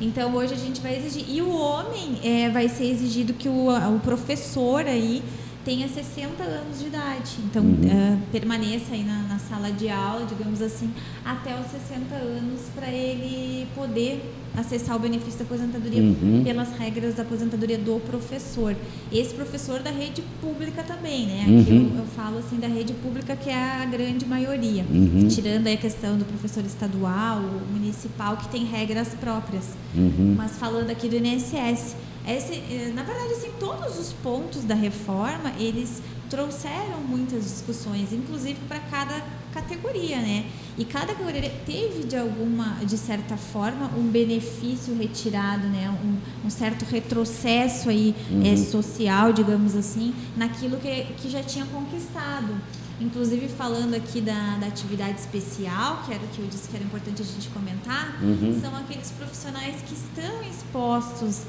Então 0.00 0.34
hoje 0.34 0.54
a 0.54 0.56
gente 0.56 0.80
vai 0.80 0.96
exigir. 0.96 1.24
E 1.28 1.40
o 1.40 1.54
homem 1.54 2.18
é, 2.22 2.50
vai 2.50 2.68
ser 2.68 2.84
exigido 2.90 3.32
que 3.32 3.48
o, 3.48 3.68
o 3.68 4.00
professor 4.00 4.84
aí 4.86 5.22
tenha 5.64 5.88
60 5.88 6.42
anos 6.42 6.78
de 6.80 6.86
idade. 6.86 7.32
Então 7.46 7.62
Uhum. 7.62 7.78
eh, 7.90 8.18
permaneça 8.30 8.92
aí 8.92 9.02
na, 9.02 9.22
na 9.22 9.38
sala 9.38 9.70
de 9.72 9.88
aula, 9.88 10.26
digamos 10.26 10.60
assim, 10.60 10.90
até 11.24 11.58
os 11.58 11.66
60 11.70 12.14
anos 12.14 12.60
para 12.74 12.88
ele 12.88 13.66
poder 13.74 14.20
acessar 14.56 14.94
o 14.94 15.00
benefício 15.00 15.38
da 15.40 15.44
aposentadoria 15.44 16.00
Uhum. 16.00 16.42
pelas 16.44 16.70
regras 16.78 17.14
da 17.16 17.22
aposentadoria 17.22 17.76
do 17.76 17.98
professor. 18.00 18.76
Esse 19.12 19.34
professor 19.34 19.80
da 19.80 19.90
rede 19.90 20.22
pública 20.40 20.82
também, 20.84 21.26
né? 21.26 21.44
Uhum. 21.48 21.60
Aqui 21.60 21.70
eu, 21.72 21.98
eu 22.02 22.06
falo 22.14 22.38
assim 22.38 22.56
da 22.60 22.68
rede 22.68 22.92
pública 22.92 23.34
que 23.34 23.50
é 23.50 23.54
a 23.82 23.84
grande 23.84 24.24
maioria, 24.26 24.84
Uhum. 24.88 25.26
tirando 25.28 25.66
aí 25.66 25.74
a 25.74 25.78
questão 25.78 26.16
do 26.16 26.24
professor 26.24 26.64
estadual, 26.64 27.40
municipal 27.72 28.36
que 28.36 28.48
tem 28.48 28.64
regras 28.64 29.08
próprias. 29.20 29.70
Uhum. 29.94 30.34
Mas 30.36 30.52
falando 30.56 30.88
aqui 30.90 31.08
do 31.08 31.16
INSS, 31.16 31.96
esse, 32.26 32.52
eh, 32.54 32.92
na 32.94 33.02
verdade, 33.02 33.32
assim, 33.34 33.50
todos 33.60 33.98
os 33.98 34.12
pontos 34.12 34.62
da 34.64 34.74
reforma, 34.74 35.52
eles 35.58 36.00
trouxeram 36.30 37.00
muitas 37.06 37.44
discussões, 37.44 38.12
inclusive 38.12 38.58
para 38.66 38.80
cada 38.80 39.22
categoria, 39.52 40.16
né? 40.18 40.46
E 40.76 40.84
cada 40.84 41.14
categoria 41.14 41.52
teve 41.64 42.04
de 42.04 42.16
alguma, 42.16 42.76
de 42.84 42.96
certa 42.98 43.36
forma, 43.36 43.90
um 43.96 44.08
benefício 44.08 44.96
retirado, 44.96 45.66
né? 45.68 45.88
Um, 46.02 46.46
um 46.46 46.50
certo 46.50 46.84
retrocesso 46.86 47.88
aí 47.90 48.14
eh, 48.44 48.56
social, 48.56 49.32
digamos 49.32 49.76
assim, 49.76 50.14
naquilo 50.36 50.78
que, 50.78 51.04
que 51.18 51.28
já 51.30 51.42
tinha 51.42 51.66
conquistado. 51.66 52.56
Inclusive 53.00 53.48
falando 53.48 53.94
aqui 53.94 54.20
da, 54.20 54.56
da 54.58 54.66
atividade 54.68 55.18
especial, 55.20 56.02
que 56.06 56.12
era 56.14 56.22
o 56.24 56.28
que 56.28 56.38
eu 56.40 56.46
disse 56.46 56.68
que 56.68 56.76
era 56.76 56.84
importante 56.84 57.22
a 57.22 57.24
gente 57.24 57.48
comentar, 57.50 58.16
Uhum. 58.22 58.58
são 58.60 58.74
aqueles 58.76 59.10
profissionais 59.10 59.76
que 59.82 59.94
estão 59.94 60.42
expostos 60.48 61.42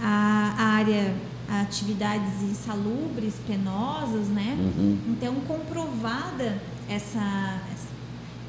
à 0.00 0.54
à 0.58 0.64
área 0.76 1.14
a 1.48 1.62
atividades 1.62 2.42
insalubres, 2.42 3.34
penosas, 3.46 4.28
né? 4.28 4.56
Uhum. 4.58 4.98
Então, 5.08 5.34
comprovada 5.46 6.60
essa, 6.88 7.60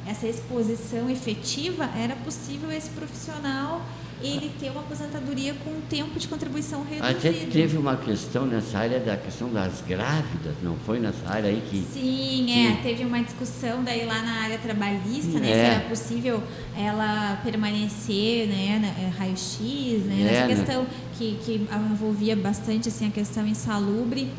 essa 0.06 0.28
exposição 0.28 1.10
efetiva, 1.10 1.86
era 1.96 2.16
possível 2.18 2.70
esse 2.70 2.90
profissional 2.90 3.82
ele 4.22 4.52
ter 4.60 4.70
uma 4.72 4.82
aposentadoria 4.82 5.54
com 5.64 5.70
um 5.72 5.82
tempo 5.82 6.20
de 6.20 6.28
contribuição 6.28 6.84
reduzido. 6.84 7.06
Até 7.08 7.32
teve 7.32 7.78
uma 7.78 7.96
questão 7.96 8.46
nessa 8.46 8.78
área 8.80 9.00
da 9.00 9.16
questão 9.18 9.52
das 9.52 9.82
grávidas, 9.88 10.56
não 10.62 10.76
foi 10.86 11.00
nessa 11.00 11.28
área 11.30 11.50
aí 11.50 11.62
que. 11.70 11.78
Sim, 11.94 12.46
que- 12.46 12.68
é. 12.68 12.80
Teve 12.84 13.06
uma 13.06 13.22
discussão 13.22 13.84
daí 13.84 14.06
lá 14.06 14.22
na 14.22 14.42
área 14.44 14.58
trabalhista, 14.58 15.40
né? 15.40 15.50
É. 15.52 15.54
Se 15.54 15.60
era 15.60 15.80
possível 15.90 16.44
ela 16.78 17.40
permanecer, 17.44 18.48
né? 18.48 18.96
é, 19.00 19.18
Raio-X, 19.18 20.04
né? 20.06 20.22
É, 20.22 20.24
Nessa 20.24 20.48
né? 20.48 20.56
questão 20.56 20.86
que, 21.18 21.38
que 21.44 21.68
envolvia 21.92 22.36
bastante, 22.36 22.90
assim, 22.90 23.08
a 23.08 23.12
questão 23.12 23.46
insalubre. 23.48 24.32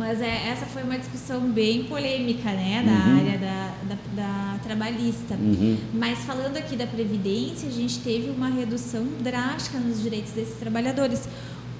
Mas 0.00 0.22
é, 0.22 0.48
essa 0.48 0.64
foi 0.64 0.82
uma 0.82 0.98
discussão 0.98 1.40
bem 1.50 1.84
polêmica, 1.84 2.50
né? 2.52 2.82
Da 2.86 2.90
Uhum. 3.10 3.18
área 3.18 3.38
da, 3.38 3.74
da, 3.90 3.96
da 4.22 4.58
trabalhista. 4.62 5.34
Uhum. 5.34 5.76
Mas 5.92 6.20
falando 6.20 6.56
aqui 6.56 6.74
da 6.74 6.86
Previdência, 6.86 7.68
a 7.68 7.72
gente 7.72 7.98
teve 8.00 8.30
uma 8.30 8.48
redução 8.48 9.04
drástica 9.20 9.76
nos 9.78 10.00
direitos 10.02 10.32
desses 10.32 10.54
trabalhadores, 10.58 11.28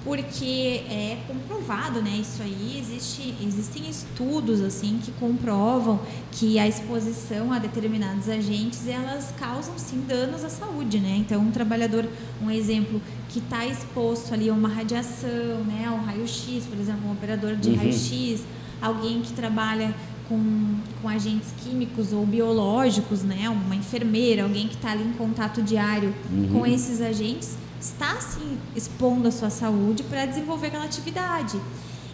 porque 0.03 0.83
é 0.89 1.17
comprovado, 1.27 2.01
né? 2.01 2.17
Isso 2.19 2.41
aí 2.41 2.77
existe, 2.79 3.35
existem 3.41 3.87
estudos 3.89 4.59
assim 4.61 4.99
que 5.03 5.11
comprovam 5.13 5.99
que 6.31 6.57
a 6.57 6.67
exposição 6.67 7.51
a 7.53 7.59
determinados 7.59 8.27
agentes 8.27 8.87
elas 8.87 9.31
causam 9.39 9.77
sim 9.77 10.03
danos 10.07 10.43
à 10.43 10.49
saúde, 10.49 10.99
né? 10.99 11.17
Então 11.19 11.41
um 11.41 11.51
trabalhador, 11.51 12.07
um 12.41 12.49
exemplo 12.49 12.99
que 13.29 13.39
está 13.39 13.65
exposto 13.65 14.33
ali 14.33 14.49
a 14.49 14.53
uma 14.53 14.69
radiação, 14.69 15.63
né? 15.67 15.85
A 15.87 15.91
um 15.91 16.03
raio-x, 16.03 16.65
por 16.65 16.79
exemplo, 16.79 17.07
um 17.07 17.11
operador 17.11 17.55
de 17.55 17.69
Uhum. 17.69 17.75
raio-x, 17.77 18.41
alguém 18.81 19.21
que 19.21 19.33
trabalha 19.33 19.93
com, 20.27 20.75
com 21.01 21.09
agentes 21.09 21.49
químicos 21.63 22.11
ou 22.11 22.25
biológicos, 22.25 23.21
né? 23.21 23.47
Uma 23.49 23.75
enfermeira, 23.75 24.43
alguém 24.43 24.67
que 24.67 24.75
está 24.75 24.91
ali 24.91 25.03
em 25.03 25.13
contato 25.13 25.61
diário 25.61 26.13
Uhum. 26.31 26.47
com 26.51 26.65
esses 26.65 27.01
agentes, 27.01 27.55
está 27.81 28.21
sim 28.21 28.59
expondo 28.75 29.27
a 29.27 29.31
sua 29.31 29.49
saúde 29.49 30.03
para 30.03 30.25
desenvolver 30.25 30.67
aquela 30.67 30.85
atividade. 30.85 31.59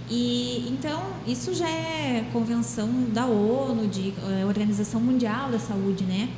E 0.10 0.66
então 0.70 1.04
isso 1.28 1.54
já 1.54 1.70
é 1.70 2.26
convenção 2.32 2.88
da 3.12 3.26
ONU, 3.26 3.88
de 3.88 4.14
eh, 4.18 4.46
Organização 4.46 5.02
Mundial 5.02 5.50
da 5.52 5.60
Saúde, 5.60 6.06
né? 6.06 6.30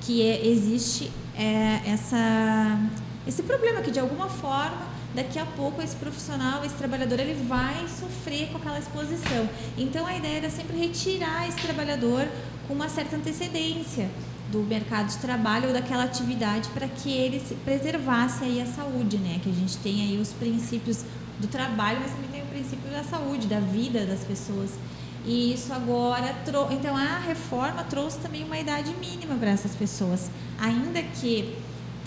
Que 0.00 0.22
é- 0.22 0.46
existe 0.46 1.12
eh, 1.36 1.82
essa 1.84 2.80
esse 3.26 3.42
problema 3.42 3.82
que 3.82 3.90
de 3.90 4.00
alguma 4.00 4.28
forma 4.28 4.88
daqui 5.14 5.38
a 5.38 5.44
pouco 5.44 5.82
esse 5.82 5.96
profissional, 5.96 6.64
esse 6.64 6.74
trabalhador, 6.76 7.20
ele 7.20 7.34
vai 7.46 7.86
sofrer 7.88 8.48
com 8.48 8.56
aquela 8.56 8.78
exposição. 8.78 9.46
Então 9.76 10.06
a 10.06 10.16
ideia 10.16 10.38
era 10.38 10.50
sempre 10.50 10.78
retirar 10.78 11.46
esse 11.46 11.58
trabalhador 11.58 12.26
com 12.66 12.72
uma 12.72 12.88
certa 12.88 13.16
antecedência 13.16 14.08
do 14.50 14.60
mercado 14.60 15.08
de 15.08 15.18
trabalho 15.18 15.68
ou 15.68 15.72
daquela 15.72 16.04
atividade 16.04 16.68
para 16.70 16.88
que 16.88 17.10
ele 17.10 17.40
se 17.40 17.54
preservasse 17.54 18.44
aí 18.44 18.60
a 18.60 18.66
saúde, 18.66 19.16
né? 19.18 19.40
Que 19.42 19.50
a 19.50 19.52
gente 19.52 19.76
tem 19.78 20.02
aí 20.02 20.18
os 20.20 20.32
princípios 20.32 21.04
do 21.38 21.46
trabalho, 21.46 22.00
mas 22.00 22.12
também 22.12 22.30
tem 22.30 22.42
o 22.42 22.46
princípio 22.46 22.90
da 22.90 23.04
saúde, 23.04 23.46
da 23.46 23.60
vida 23.60 24.04
das 24.04 24.20
pessoas. 24.20 24.70
E 25.24 25.52
isso 25.52 25.72
agora, 25.72 26.34
trou 26.44 26.70
então 26.72 26.96
a 26.96 27.18
reforma 27.18 27.84
trouxe 27.84 28.18
também 28.18 28.42
uma 28.44 28.58
idade 28.58 28.94
mínima 28.98 29.34
para 29.36 29.50
essas 29.50 29.74
pessoas, 29.74 30.30
ainda 30.58 31.02
que 31.02 31.56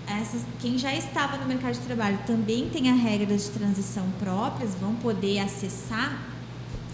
essas, 0.08 0.42
quem 0.60 0.78
já 0.78 0.94
estava 0.94 1.38
no 1.38 1.46
mercado 1.46 1.74
de 1.74 1.80
trabalho 1.80 2.20
também 2.26 2.70
tenha 2.70 2.94
regras 2.94 3.46
de 3.46 3.52
transição 3.52 4.04
próprias, 4.20 4.76
vão 4.76 4.96
poder 4.96 5.40
acessar 5.40 6.20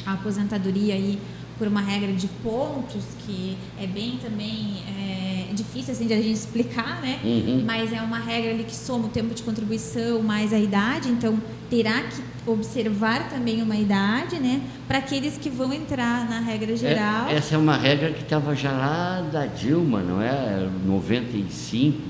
a 0.06 0.14
aposentadoria 0.14 0.94
aí 0.94 1.20
por 1.58 1.68
uma 1.68 1.82
regra 1.82 2.14
de 2.14 2.28
pontos 2.42 3.04
que 3.26 3.58
é 3.78 3.86
bem 3.86 4.18
também 4.18 4.84
é, 4.88 5.29
difícil 5.54 5.94
assim 5.94 6.08
de 6.08 6.14
a 6.14 6.18
gente 6.18 6.34
explicar, 6.34 7.02
né? 7.02 7.20
Uhum. 7.24 7.64
Mas 7.66 7.92
é 7.94 8.02
uma 8.02 8.20
regra 8.20 8.52
ali 8.52 8.64
que 8.64 8.76
soma 8.76 9.08
o 9.08 9.10
tempo 9.10 9.34
de 9.34 9.44
contribuição 9.44 10.22
mais 10.22 10.54
a 10.54 10.60
idade, 10.60 11.10
então 11.10 11.40
terá 11.70 12.02
que 12.04 12.22
observar 12.50 13.30
também 13.30 13.62
uma 13.62 13.76
idade, 13.76 14.40
né? 14.40 14.62
Para 14.88 14.98
aqueles 15.00 15.38
que 15.38 15.50
vão 15.50 15.72
entrar 15.74 16.30
na 16.30 16.40
regra 16.40 16.76
geral. 16.76 17.28
É, 17.30 17.36
essa 17.36 17.56
é 17.56 17.58
uma 17.58 17.78
regra 17.78 18.12
que 18.12 18.24
estava 18.24 18.56
já 18.56 18.72
lá 18.72 19.22
da 19.32 19.46
Dilma, 19.46 20.02
não 20.02 20.22
é? 20.22 20.68
95. 20.86 22.10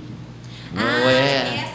Ah, 0.75 0.99
Não 0.99 1.09
é? 1.09 1.68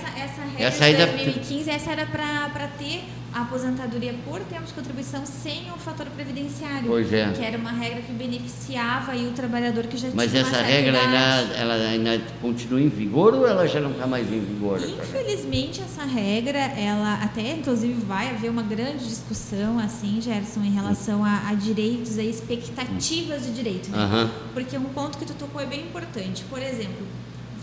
Regra 0.55 0.67
Essa 0.67 0.87
de 0.91 0.97
deve- 0.97 1.13
2015, 1.25 1.71
essa 1.71 1.91
era 1.91 2.07
para 2.07 2.69
ter 2.79 3.03
a 3.33 3.43
aposentadoria 3.43 4.15
por 4.25 4.39
tempo 4.43 4.63
de 4.63 4.73
contribuição 4.73 5.27
sem 5.27 5.69
o 5.73 5.77
fator 5.77 6.07
previdenciário. 6.07 6.87
Pois 6.87 7.13
é. 7.13 7.33
Que 7.33 7.45
era 7.45 7.59
uma 7.59 7.73
regra 7.73 8.01
que 8.03 8.13
beneficiava 8.13 9.11
aí 9.11 9.27
o 9.27 9.33
trabalhador 9.33 9.89
que 9.89 9.97
já 9.97 10.09
Mas 10.15 10.31
tinha 10.31 10.45
uma 10.45 10.51
essa 10.51 10.63
regra 10.63 11.01
ainda, 11.01 11.55
ela 11.57 11.75
ainda 11.75 12.23
continua 12.41 12.81
em 12.81 12.89
vigor 12.89 13.35
ou 13.35 13.45
ela 13.45 13.67
já 13.67 13.81
não 13.81 13.91
está 13.91 14.07
mais 14.07 14.25
em 14.33 14.39
vigor? 14.39 14.81
Infelizmente 14.81 15.81
essa 15.81 16.05
regra, 16.05 16.59
ela 16.61 17.15
até 17.25 17.55
inclusive 17.55 17.95
vai 18.07 18.31
haver 18.31 18.51
uma 18.51 18.63
grande 18.63 19.05
discussão 19.09 19.81
assim, 19.81 20.21
Gerson, 20.21 20.61
em 20.63 20.71
relação 20.71 21.25
a, 21.25 21.49
a 21.49 21.55
direitos, 21.55 22.19
a 22.19 22.23
expectativas 22.23 23.43
de 23.45 23.53
direito, 23.53 23.91
né? 23.91 23.99
Aham. 23.99 24.31
Porque 24.53 24.77
um 24.79 24.85
ponto 24.85 25.19
que 25.19 25.25
tu 25.25 25.35
tocou 25.35 25.61
é 25.61 25.67
bem 25.67 25.81
importante. 25.81 26.45
Por 26.49 26.61
exemplo, 26.63 27.05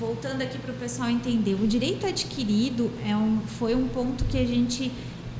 voltando 0.01 0.41
aqui 0.41 0.57
para 0.57 0.71
o 0.71 0.75
pessoal 0.75 1.09
entender, 1.09 1.53
o 1.53 1.67
direito 1.67 2.07
adquirido 2.07 2.91
é 3.07 3.15
um, 3.15 3.39
foi 3.59 3.75
um 3.75 3.87
ponto 3.87 4.25
que 4.25 4.37
a 4.37 4.45
gente 4.45 4.91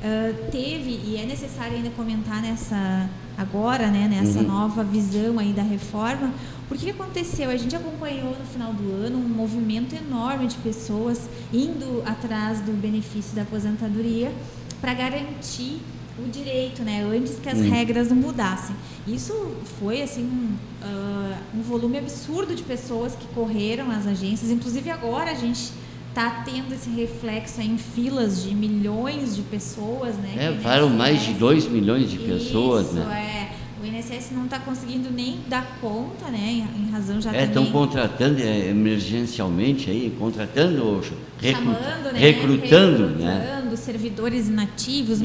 ah, 0.04 0.32
teve 0.50 1.00
e 1.04 1.16
é 1.16 1.26
necessário 1.26 1.76
ainda 1.76 1.90
comentar 1.90 2.40
nessa 2.40 3.10
agora, 3.36 3.88
né, 3.88 4.08
nessa 4.08 4.38
Uhum. 4.40 4.46
nova 4.46 4.84
visão 4.84 5.38
aí 5.38 5.52
da 5.52 5.62
reforma. 5.62 6.32
Porque 6.68 6.86
que 6.86 6.90
aconteceu? 6.90 7.50
A 7.50 7.56
gente 7.56 7.74
acompanhou 7.74 8.36
no 8.38 8.44
final 8.44 8.72
do 8.72 8.92
ano 8.92 9.18
um 9.18 9.28
movimento 9.28 9.94
enorme 9.94 10.46
de 10.46 10.56
pessoas 10.56 11.28
indo 11.52 12.02
atrás 12.06 12.60
do 12.60 12.72
benefício 12.72 13.34
da 13.34 13.42
aposentadoria 13.42 14.32
para 14.80 14.94
garantir 14.94 15.80
o 16.18 16.28
direito, 16.30 16.82
né, 16.82 17.02
antes 17.04 17.38
que 17.42 17.48
as 17.48 17.58
Hum. 17.58 17.70
regras 17.70 18.08
não 18.08 18.16
mudassem. 18.16 18.74
Isso 19.06 19.32
foi 19.80 20.02
assim 20.02 20.22
um, 20.24 20.48
ah, 20.82 21.38
um 21.54 21.62
volume 21.62 21.98
absurdo 21.98 22.54
de 22.54 22.62
pessoas 22.62 23.14
que 23.14 23.26
correram 23.34 23.90
às 23.90 24.06
agências. 24.06 24.50
Inclusive 24.50 24.90
agora 24.90 25.30
a 25.30 25.34
gente 25.34 25.70
está 26.10 26.42
tendo 26.44 26.74
esse 26.74 26.90
reflexo 26.90 27.60
em 27.62 27.78
filas 27.78 28.42
de 28.42 28.54
milhões 28.54 29.34
de 29.34 29.40
pessoas, 29.42 30.14
né? 30.16 30.34
É, 30.36 30.50
varam 30.62 30.90
mais 30.90 31.22
de 31.22 31.30
INSS 31.30 31.38
2 31.38 31.68
milhões 31.68 32.10
de 32.10 32.18
pessoas, 32.18 32.86
Isso, 32.88 32.94
né? 32.96 33.48
é. 33.58 33.62
O 33.82 33.84
INSS 33.84 34.30
não 34.32 34.44
está 34.44 34.60
conseguindo 34.60 35.10
nem 35.10 35.40
dar 35.48 35.78
conta, 35.80 36.26
né? 36.30 36.64
Em, 36.78 36.90
razão 36.92 37.20
já 37.20 37.34
É, 37.34 37.46
estão 37.46 37.66
contratando 37.66 38.38
é, 38.40 38.68
emergencialmente 38.68 39.90
aí, 39.90 40.14
contratando, 40.18 41.00
recru- 41.40 41.62
chamando, 41.74 42.12
né? 42.12 42.18
recrutando, 42.20 43.06
né? 43.18 43.40
Recrutando 43.40 43.76
servidores 43.76 44.48
inativos, 44.48 45.20
É. 45.22 45.24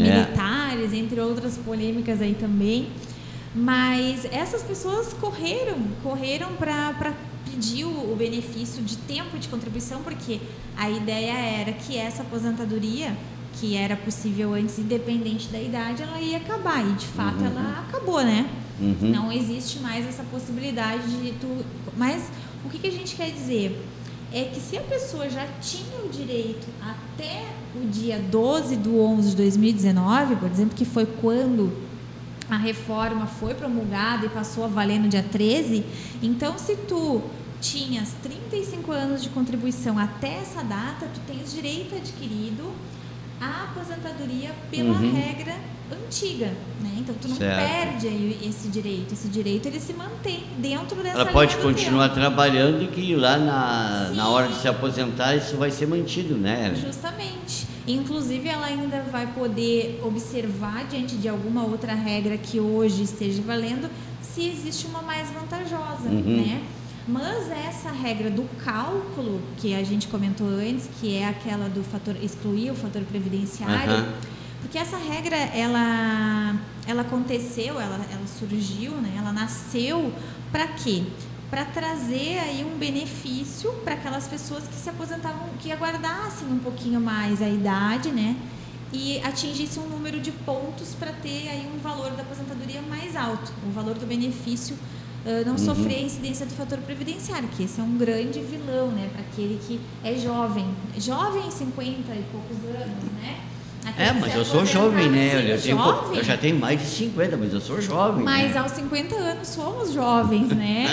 militares, 0.87 0.93
entre 0.93 1.19
outras 1.19 1.57
polêmicas 1.57 2.21
aí 2.21 2.33
também. 2.33 2.89
Mas 3.53 4.25
essas 4.25 4.61
pessoas 4.61 5.13
correram, 5.13 5.77
correram 6.03 6.53
para 6.53 7.13
pedir 7.45 7.85
o, 7.85 8.11
o 8.11 8.15
benefício 8.15 8.83
de 8.83 8.97
tempo 8.97 9.37
de 9.37 9.47
contribuição, 9.47 10.01
porque 10.03 10.39
a 10.77 10.89
ideia 10.89 11.33
era 11.33 11.71
que 11.71 11.97
essa 11.97 12.21
aposentadoria, 12.21 13.15
que 13.53 13.75
era 13.75 13.95
possível 13.95 14.53
antes, 14.53 14.77
independente 14.77 15.47
da 15.47 15.59
idade, 15.59 16.03
ela 16.03 16.19
ia 16.19 16.37
acabar. 16.37 16.85
E 16.87 16.93
de 16.93 17.07
fato 17.07 17.43
ela 17.43 17.85
acabou, 17.87 18.23
né? 18.23 18.47
Uhum. 18.79 19.09
Não 19.09 19.31
existe 19.31 19.79
mais 19.79 20.05
essa 20.05 20.23
possibilidade 20.23 21.09
de 21.19 21.31
tu. 21.39 21.65
Mas 21.95 22.29
o 22.63 22.69
que, 22.69 22.77
que 22.77 22.87
a 22.87 22.91
gente 22.91 23.15
quer 23.15 23.31
dizer? 23.31 23.81
É 24.31 24.43
que 24.43 24.59
se 24.59 24.77
a 24.77 24.81
pessoa 24.81 25.29
já 25.29 25.47
tinha 25.61 26.05
o 26.05 26.09
direito 26.09 26.67
até 26.81 27.45
o 27.75 27.87
dia 27.87 28.19
12 28.19 28.75
do 28.75 28.99
11 28.99 29.29
de 29.29 29.35
2019, 29.37 30.35
por 30.35 30.49
exemplo, 30.49 30.75
que 30.75 30.85
foi 30.85 31.05
quando 31.05 31.71
a 32.49 32.57
reforma 32.57 33.25
foi 33.25 33.53
promulgada 33.53 34.25
e 34.25 34.29
passou 34.29 34.63
a 34.63 34.67
valer 34.67 34.99
no 34.99 35.07
dia 35.07 35.23
13, 35.23 35.85
então 36.21 36.57
se 36.57 36.75
tu 36.75 37.21
tinhas 37.59 38.13
35 38.21 38.91
anos 38.91 39.23
de 39.23 39.29
contribuição 39.29 39.97
até 39.97 40.39
essa 40.39 40.63
data, 40.63 41.07
tu 41.13 41.19
tens 41.27 41.53
direito 41.53 41.95
adquirido 41.95 42.71
à 43.39 43.63
aposentadoria 43.65 44.51
pela 44.71 44.91
Uhum. 44.97 45.13
regra 45.15 45.55
antiga, 45.91 46.47
né? 46.81 46.91
Então 46.97 47.15
tu 47.21 47.27
não 47.29 47.35
Certo. 47.37 47.57
perde 47.57 48.07
aí 48.07 48.39
esse 48.43 48.67
direito, 48.67 49.13
esse 49.13 49.27
direito 49.29 49.67
ele 49.67 49.79
se 49.79 49.93
mantém 49.93 50.43
dentro 50.57 51.01
dessa 51.01 51.19
Ela 51.21 51.31
pode 51.31 51.55
continuar 51.57 52.09
tempo. 52.09 52.19
trabalhando 52.19 52.83
e 52.83 52.87
que 52.87 53.15
lá 53.15 53.37
na, 53.37 54.11
na 54.13 54.27
hora 54.29 54.47
de 54.49 54.55
se 54.55 54.67
aposentar 54.67 55.35
isso 55.35 55.55
vai 55.55 55.71
ser 55.71 55.87
mantido, 55.87 56.35
né? 56.35 56.73
Justamente. 56.75 57.65
Inclusive, 57.87 58.49
ela 58.49 58.65
ainda 58.65 59.01
vai 59.09 59.27
poder 59.27 60.01
observar 60.03 60.85
diante 60.87 61.15
de 61.15 61.29
alguma 61.29 61.63
outra 61.63 61.93
regra 61.93 62.37
que 62.37 62.59
hoje 62.59 63.03
esteja 63.03 63.41
valendo 63.41 63.89
se 64.21 64.45
existe 64.45 64.87
uma 64.87 65.01
mais 65.01 65.29
vantajosa, 65.31 66.09
Uhum. 66.09 66.37
né? 66.45 66.63
Mas 67.07 67.49
essa 67.49 67.89
regra 67.89 68.29
do 68.29 68.43
cálculo 68.65 69.41
que 69.57 69.73
a 69.73 69.81
gente 69.83 70.07
comentou 70.07 70.47
antes, 70.47 70.89
que 70.99 71.15
é 71.15 71.27
aquela 71.27 71.69
do 71.69 71.81
fator 71.81 72.15
excluir 72.21 72.69
o 72.71 72.75
fator 72.75 73.01
previdenciário, 73.03 73.93
Aham. 73.93 74.13
porque 74.61 74.77
essa 74.77 74.97
regra 74.97 75.37
ela 75.37 76.59
ela 76.85 77.01
aconteceu, 77.01 77.79
ela, 77.79 78.05
ela 78.11 78.27
surgiu, 78.27 78.91
né? 78.91 79.13
Ela 79.17 79.31
nasceu 79.31 80.13
para 80.51 80.67
quê? 80.67 81.03
Para 81.49 81.63
trazer 81.63 82.39
aí 82.39 82.65
um 82.65 82.77
benefício 82.77 83.71
para 83.85 83.93
aquelas 83.93 84.27
pessoas 84.27 84.67
que 84.67 84.75
se 84.75 84.89
aposentavam, 84.89 85.47
que 85.59 85.71
aguardassem 85.71 86.47
um 86.49 86.59
pouquinho 86.59 86.99
mais 86.99 87.41
a 87.41 87.47
idade, 87.47 88.09
né? 88.11 88.35
E 88.91 89.19
atingissem 89.19 89.81
um 89.81 89.87
número 89.87 90.19
de 90.19 90.31
pontos 90.31 90.93
para 90.93 91.13
ter 91.13 91.47
aí 91.49 91.69
um 91.73 91.79
valor 91.79 92.11
da 92.11 92.23
aposentadoria 92.23 92.81
mais 92.81 93.15
alto, 93.15 93.51
o 93.65 93.71
valor 93.71 93.95
do 93.95 94.05
benefício 94.05 94.77
ah, 95.27 95.43
não 95.45 95.57
sofrer 95.57 95.97
a 95.97 96.01
incidência 96.01 96.45
do 96.45 96.53
fator 96.53 96.77
previdenciário, 96.79 97.49
que 97.49 97.63
esse 97.63 97.79
é 97.79 97.83
um 97.83 97.97
grande 97.97 98.39
vilão, 98.39 98.87
né? 98.87 99.09
Para 99.11 99.21
aquele 99.21 99.59
que 99.67 99.79
é 100.03 100.15
jovem, 100.15 100.65
jovem 100.97 101.51
50 101.51 102.13
e 102.13 102.23
poucos 102.31 102.57
anos, 102.65 103.03
né? 103.21 103.41
Aquele 103.85 104.09
É, 104.09 104.13
mas 104.13 104.35
eu 104.35 104.43
sou 104.45 104.65
jovem, 104.65 105.09
né? 105.09 105.29
sendo 105.31 105.47
Eu, 105.49 105.61
tenho, 105.61 105.77
jovem, 105.77 106.17
eu 106.17 106.23
já 106.23 106.37
tenho 106.37 106.59
mais 106.59 106.79
de 106.79 106.85
50, 106.87 107.37
mas 107.37 107.53
eu 107.53 107.61
sou 107.61 107.81
jovem. 107.81 108.23
mas 108.23 108.53
né? 108.53 108.59
aos 108.59 108.71
50 108.71 109.15
anos 109.15 109.47
somos 109.47 109.93
jovens, 109.93 110.47
né? 110.49 110.85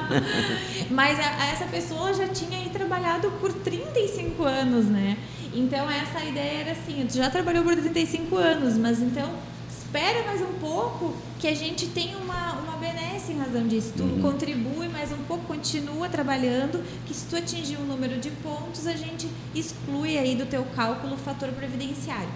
mas 0.90 1.18
a- 1.18 1.46
essa 1.52 1.64
pessoa 1.66 2.12
já 2.14 2.28
tinha 2.28 2.58
aí 2.58 2.68
trabalhado 2.70 3.30
por 3.40 3.52
35 3.52 4.44
anos, 4.44 4.86
né? 4.86 5.16
Então 5.54 5.90
essa 5.90 6.24
ideia 6.24 6.60
era 6.60 6.72
assim, 6.72 7.04
tu 7.08 7.16
já 7.16 7.28
trabalhou 7.28 7.64
por 7.64 7.74
35 7.76 8.36
anos, 8.36 8.76
mas 8.76 9.00
então 9.02 9.28
espera 9.92 10.24
mais 10.24 10.40
um 10.40 10.52
pouco 10.60 11.12
que 11.40 11.48
a 11.48 11.54
gente 11.54 11.88
tem 11.88 12.14
uma, 12.14 12.52
uma 12.60 12.76
benesse 12.76 13.32
em 13.32 13.38
razão 13.38 13.66
disso. 13.66 13.92
Tu 13.96 14.04
Uhum. 14.04 14.20
contribui 14.22 14.88
mais 14.88 15.10
um 15.10 15.16
pouco, 15.26 15.44
continua 15.46 16.08
trabalhando, 16.08 16.84
que 17.06 17.12
se 17.12 17.26
tu 17.26 17.34
atingir 17.34 17.76
um 17.76 17.84
número 17.84 18.20
de 18.20 18.30
pontos, 18.30 18.86
a 18.86 18.92
gente 18.92 19.26
exclui 19.52 20.16
aí 20.16 20.36
do 20.36 20.46
teu 20.46 20.64
cálculo 20.76 21.14
o 21.14 21.18
fator 21.18 21.48
previdenciário. 21.48 22.28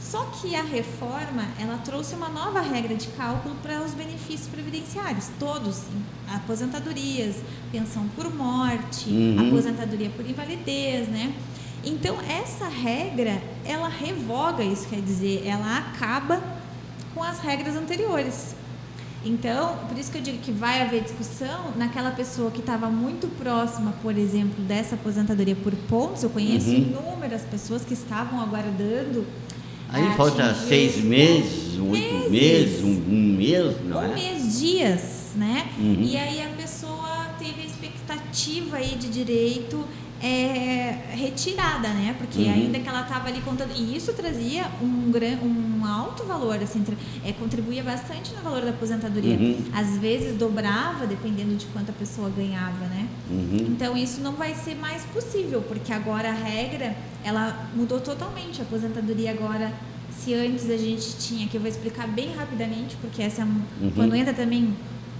Só 0.00 0.24
que 0.40 0.56
a 0.56 0.62
reforma, 0.62 1.44
ela 1.60 1.76
trouxe 1.84 2.14
uma 2.14 2.30
nova 2.30 2.62
regra 2.62 2.94
de 2.94 3.08
cálculo 3.08 3.54
para 3.62 3.82
os 3.82 3.92
benefícios 3.92 4.46
previdenciários, 4.48 5.28
todos, 5.38 5.82
aposentadorias, 6.32 7.36
pensão 7.70 8.08
por 8.16 8.32
morte, 8.34 9.10
Uhum. 9.10 9.46
aposentadoria 9.48 10.08
por 10.08 10.26
invalidez, 10.28 11.06
né? 11.08 11.34
Então, 11.84 12.16
essa 12.22 12.66
regra, 12.66 13.42
ela 13.62 13.88
revoga 13.88 14.64
isso, 14.64 14.88
quer 14.88 15.02
dizer, 15.02 15.42
ela 15.46 15.76
acaba 15.78 16.42
com 17.14 17.22
as 17.22 17.38
regras 17.38 17.76
anteriores. 17.76 18.54
Então, 19.24 19.76
por 19.88 19.96
isso 19.98 20.12
que 20.12 20.18
eu 20.18 20.22
digo 20.22 20.38
que 20.38 20.52
vai 20.52 20.82
haver 20.82 21.02
discussão 21.02 21.72
naquela 21.76 22.10
pessoa 22.10 22.50
que 22.50 22.60
estava 22.60 22.90
muito 22.90 23.26
próxima, 23.38 23.94
por 24.02 24.18
exemplo, 24.18 24.62
dessa 24.64 24.96
aposentadoria 24.96 25.56
por 25.56 25.72
pontos. 25.88 26.22
Eu 26.22 26.28
conheço 26.30 26.68
Uhum. 26.68 26.76
inúmeras 26.76 27.40
pessoas 27.42 27.82
que 27.84 27.94
estavam 27.94 28.38
aguardando. 28.40 29.24
Aí 29.88 30.12
falta 30.16 30.54
seis 30.54 30.96
meses, 31.02 31.78
um 31.78 31.90
oito 31.90 32.14
Meses. 32.14 32.30
meses, 32.30 32.84
um, 32.84 32.88
um 33.08 33.36
mês, 33.36 33.76
não 33.84 33.98
um 33.98 34.02
é? 34.04 34.14
mês, 34.14 34.58
dias, 34.60 35.30
né? 35.36 35.68
Uhum. 35.78 36.02
E 36.02 36.16
aí 36.18 36.42
a 36.42 36.48
pessoa 36.50 37.28
teve 37.38 37.62
a 37.62 37.64
expectativa 37.64 38.76
aí 38.76 38.94
de 38.96 39.08
direito 39.08 39.84
é, 40.22 40.98
retirada, 41.12 41.88
né? 41.88 42.14
Porque 42.18 42.40
Uhum. 42.42 42.52
ainda 42.52 42.78
que 42.78 42.88
ela 42.88 43.02
estava 43.02 43.28
ali 43.28 43.40
contando. 43.42 43.72
E 43.76 43.96
isso 43.96 44.12
trazia 44.12 44.66
um, 44.80 45.10
gran, 45.10 45.36
um 45.42 45.84
alto 45.84 46.24
valor, 46.24 46.56
assim, 46.62 46.82
é, 47.24 47.32
contribuía 47.32 47.82
bastante 47.82 48.32
no 48.34 48.42
valor 48.42 48.62
da 48.62 48.70
aposentadoria. 48.70 49.36
Uhum. 49.36 49.64
Às 49.74 49.98
vezes 49.98 50.36
dobrava, 50.38 51.06
dependendo 51.06 51.54
de 51.56 51.66
quanto 51.66 51.90
a 51.90 51.92
pessoa 51.92 52.30
ganhava, 52.30 52.86
né? 52.86 53.06
Uhum. 53.30 53.66
Então 53.70 53.96
isso 53.96 54.20
não 54.20 54.32
vai 54.32 54.54
ser 54.54 54.74
mais 54.76 55.02
possível, 55.04 55.62
porque 55.62 55.92
agora 55.92 56.30
a 56.30 56.34
regra 56.34 56.96
ela 57.22 57.68
mudou 57.74 58.00
totalmente. 58.00 58.60
A 58.60 58.64
aposentadoria 58.64 59.30
agora, 59.32 59.72
se 60.10 60.32
antes 60.34 60.70
a 60.70 60.76
gente 60.76 61.16
tinha, 61.18 61.46
que 61.48 61.56
eu 61.56 61.60
vou 61.60 61.68
explicar 61.68 62.06
bem 62.08 62.32
rapidamente, 62.34 62.96
porque 63.00 63.22
essa 63.22 63.42
é 63.42 63.44
um- 63.44 63.62
Uhum. 63.80 63.90
quando 63.94 64.14
entra 64.14 64.32
também 64.32 64.74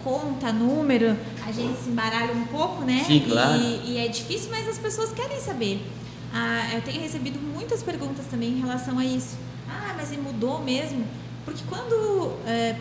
conta, 0.04 0.52
número, 0.52 1.16
a 1.44 1.50
gente 1.50 1.82
se 1.82 1.88
embaralha 1.88 2.32
um 2.34 2.44
pouco, 2.46 2.84
né? 2.84 3.02
Sim, 3.06 3.24
claro. 3.26 3.60
E, 3.60 3.92
e 3.92 3.98
é 3.98 4.06
difícil, 4.06 4.50
mas 4.50 4.68
as 4.68 4.78
pessoas 4.78 5.10
querem 5.12 5.40
saber. 5.40 5.84
Ah, 6.32 6.74
eu 6.74 6.82
tenho 6.82 7.00
recebido 7.00 7.40
muitas 7.40 7.82
perguntas 7.82 8.26
também 8.26 8.50
em 8.50 8.60
relação 8.60 8.98
a 8.98 9.04
isso. 9.04 9.36
Ah, 9.68 9.94
mas 9.96 10.12
ele 10.12 10.22
mudou 10.22 10.62
mesmo? 10.62 11.04
Porque 11.44 11.62
quando 11.68 12.36
é, 12.46 12.76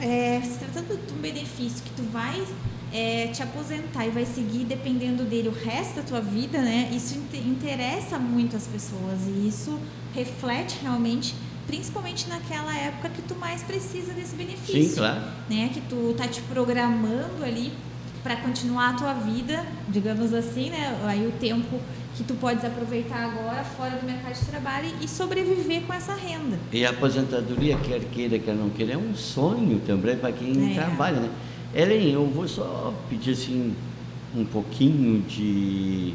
é, 0.00 0.40
se 0.42 0.58
tratando 0.58 1.06
de 1.06 1.12
um 1.12 1.18
benefício 1.18 1.82
que 1.84 1.90
tu 1.90 2.02
vai 2.10 2.42
é, 2.92 3.28
te 3.28 3.42
aposentar 3.42 4.06
e 4.06 4.10
vai 4.10 4.26
seguir 4.26 4.64
dependendo 4.64 5.24
dele 5.24 5.48
o 5.48 5.52
resto 5.52 5.96
da 5.96 6.02
tua 6.02 6.20
vida, 6.20 6.60
né? 6.60 6.90
Isso 6.92 7.18
interessa 7.34 8.18
muito 8.18 8.56
as 8.56 8.66
pessoas 8.66 9.20
e 9.26 9.48
isso 9.48 9.78
reflete 10.14 10.78
realmente, 10.82 11.34
principalmente 11.66 12.28
naquela 12.28 12.76
época 12.76 13.08
que 13.10 13.22
tu 13.22 13.34
mais 13.36 13.62
precisa 13.62 14.12
desse 14.12 14.34
benefício. 14.34 14.90
Sim, 14.90 14.96
claro. 14.96 15.20
Né? 15.48 15.70
Que 15.72 15.80
tu 15.82 16.14
tá 16.16 16.26
te 16.26 16.40
programando 16.42 17.44
ali 17.44 17.72
para 18.22 18.36
continuar 18.36 18.90
a 18.90 18.92
tua 18.94 19.14
vida, 19.14 19.64
digamos 19.88 20.34
assim, 20.34 20.70
né? 20.70 20.98
Aí 21.06 21.26
o 21.26 21.32
tempo 21.32 21.80
que 22.16 22.24
tu 22.24 22.34
podes 22.34 22.64
aproveitar 22.64 23.30
agora 23.30 23.64
fora 23.64 23.96
do 23.96 24.04
mercado 24.04 24.38
de 24.38 24.44
trabalho 24.46 24.88
e 25.00 25.08
sobreviver 25.08 25.82
com 25.82 25.94
essa 25.94 26.14
renda. 26.14 26.58
E 26.70 26.84
a 26.84 26.90
aposentadoria, 26.90 27.78
quer 27.78 28.00
queira, 28.00 28.38
quer 28.38 28.54
não 28.54 28.68
queira, 28.68 28.92
é 28.92 28.98
um 28.98 29.14
sonho 29.14 29.80
também 29.86 30.16
para 30.16 30.32
quem 30.32 30.72
é. 30.72 30.74
trabalha, 30.74 31.20
né? 31.20 31.30
Ellen, 31.74 32.12
eu 32.12 32.26
vou 32.26 32.46
só 32.46 32.92
pedir 33.08 33.32
assim 33.32 33.74
um 34.34 34.44
pouquinho 34.44 35.22
de 35.22 36.14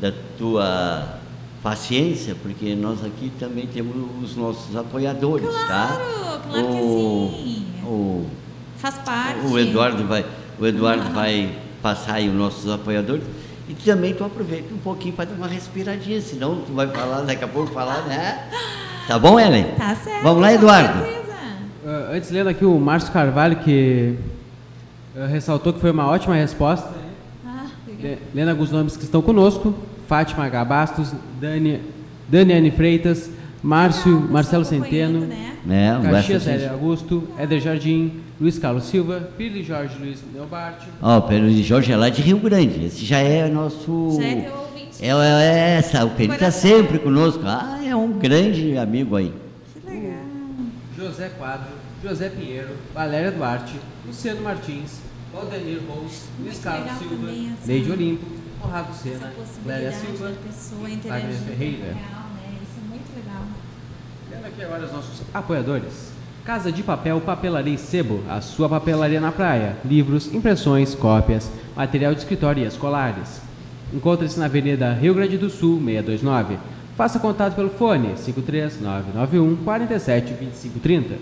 da 0.00 0.12
tua 0.36 1.20
paciência, 1.64 2.36
porque 2.42 2.74
nós 2.74 3.02
aqui 3.02 3.32
também 3.40 3.66
temos 3.66 3.96
os 4.22 4.36
nossos 4.36 4.76
apoiadores, 4.76 5.48
claro, 5.48 5.66
tá? 5.66 5.98
Claro, 6.46 6.66
o, 6.66 7.30
que 7.32 7.42
sim. 7.42 7.66
O, 7.86 8.26
Faz 8.76 8.96
parte. 8.98 9.46
O 9.46 9.58
Eduardo 9.58 10.04
vai, 10.04 10.26
o 10.60 10.66
Eduardo 10.66 11.10
vai 11.14 11.56
passar 11.80 12.16
aí 12.16 12.28
os 12.28 12.34
nossos 12.34 12.70
apoiadores. 12.70 13.24
E 13.66 13.72
também 13.72 14.12
tu 14.12 14.22
aproveita 14.22 14.74
um 14.74 14.78
pouquinho 14.78 15.14
para 15.14 15.24
dar 15.24 15.36
uma 15.36 15.48
respiradinha, 15.48 16.20
senão 16.20 16.56
tu 16.66 16.74
vai 16.74 16.86
falar, 16.86 17.22
daqui 17.22 17.44
a 17.44 17.48
pouco 17.48 17.72
falar, 17.72 18.02
né? 18.02 18.46
Tá 19.08 19.18
bom, 19.18 19.40
Ellen? 19.40 19.64
Tá 19.78 19.96
certo. 19.96 20.22
Vamos 20.22 20.42
lá, 20.42 20.52
Eduardo. 20.52 21.02
Uh, 21.02 22.12
antes, 22.12 22.30
lendo 22.30 22.48
aqui 22.48 22.66
o 22.66 22.78
Márcio 22.78 23.10
Carvalho, 23.10 23.56
que 23.56 24.18
uh, 25.16 25.26
ressaltou 25.28 25.72
que 25.72 25.80
foi 25.80 25.90
uma 25.90 26.06
ótima 26.08 26.34
resposta. 26.34 26.90
Ah, 27.46 27.64
lendo 28.34 28.50
alguns 28.50 28.70
nomes 28.70 28.98
que 28.98 29.04
estão 29.04 29.22
conosco: 29.22 29.74
Fátima 30.06 30.44
H. 30.44 30.64
Bastos, 30.64 31.12
Dani, 31.40 31.80
Daniane 32.28 32.70
Freitas, 32.70 33.30
Márcio, 33.62 34.20
Marcelo 34.30 34.64
Centeno, 34.64 35.26
né? 35.66 36.00
Caxias 36.10 36.46
Hélio 36.46 36.72
Augusto, 36.72 37.26
Éder 37.38 37.60
Jardim, 37.60 38.20
Luiz 38.38 38.58
Carlos 38.58 38.84
Silva, 38.84 39.30
Pili 39.38 39.62
Jorge 39.62 39.96
Luiz 39.98 40.20
Neobart. 40.34 40.82
Ó, 41.00 41.18
oh, 41.18 41.22
Pili 41.22 41.62
Jorge 41.62 41.92
é 41.92 41.96
lá 41.96 42.08
de 42.08 42.20
Rio 42.20 42.38
Grande. 42.38 42.84
Esse 42.84 43.04
já 43.04 43.18
é 43.18 43.48
nosso. 43.48 44.18
Já 44.20 44.26
é 44.26 44.34
teu 44.42 44.54
ouvinte. 44.54 44.84
É, 45.00 45.08
é 45.08 45.76
essa, 45.78 46.04
o 46.04 46.10
Pili 46.10 46.34
está 46.34 46.50
sempre 46.50 46.98
conosco. 46.98 47.42
Ah, 47.46 47.80
é 47.84 47.96
um 47.96 48.12
grande 48.12 48.76
amigo 48.76 49.16
aí. 49.16 49.32
Que 49.72 49.90
legal. 49.90 50.18
José 50.98 51.30
Quadro, 51.38 51.72
José 52.02 52.28
Pinheiro, 52.28 52.70
Valéria 52.92 53.30
Duarte, 53.30 53.74
Luciano 54.06 54.42
Martins, 54.42 55.00
Valdenir 55.32 55.80
Rose, 55.88 56.24
Luiz 56.38 56.58
Carlos 56.58 56.92
Silva, 56.98 57.16
também, 57.16 57.50
assim, 57.52 57.72
Neide 57.72 57.90
Olimpo, 57.90 58.26
Conrado 58.64 58.94
Sena, 58.94 59.30
Lélia 59.66 59.92
Silva, 59.92 60.32
Wagner 60.80 61.34
Ferreira. 61.46 61.84
Real, 61.84 62.26
né? 62.34 62.58
Isso 62.62 62.80
é 62.80 62.88
muito 62.88 63.14
legal. 63.14 63.42
Vendo 64.30 64.46
aqui 64.46 64.64
agora 64.64 64.84
os 64.84 64.92
nossos 64.92 65.22
apoiadores. 65.34 66.12
Casa 66.46 66.72
de 66.72 66.82
Papel 66.82 67.20
Papelaria 67.20 67.74
e 67.74 67.78
Sebo, 67.78 68.22
a 68.28 68.40
sua 68.40 68.68
papelaria 68.68 69.20
na 69.20 69.30
praia. 69.30 69.76
Livros, 69.84 70.32
impressões, 70.32 70.94
cópias, 70.94 71.50
material 71.76 72.14
de 72.14 72.20
escritório 72.20 72.64
e 72.64 72.66
escolares. 72.66 73.42
Encontre-se 73.92 74.38
na 74.38 74.46
Avenida 74.46 74.92
Rio 74.94 75.14
Grande 75.14 75.36
do 75.36 75.50
Sul, 75.50 75.78
629. 75.78 76.58
Faça 76.96 77.18
contato 77.18 77.54
pelo 77.54 77.70
fone 77.70 78.14
53991 78.16 79.56
47 79.56 80.32
25 80.32 80.80
30. 80.80 81.14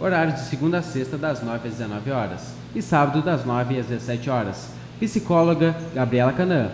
Horários 0.00 0.34
de 0.34 0.40
segunda 0.46 0.78
a 0.78 0.82
sexta, 0.82 1.16
das 1.16 1.42
9 1.42 1.68
às 1.68 1.74
19 1.74 2.10
horas. 2.10 2.54
E 2.74 2.82
sábado, 2.82 3.22
das 3.22 3.44
9 3.44 3.78
às 3.78 3.86
17 3.86 4.28
horas. 4.28 4.81
Psicóloga 5.02 5.74
Gabriela 5.92 6.32
Canã. 6.32 6.68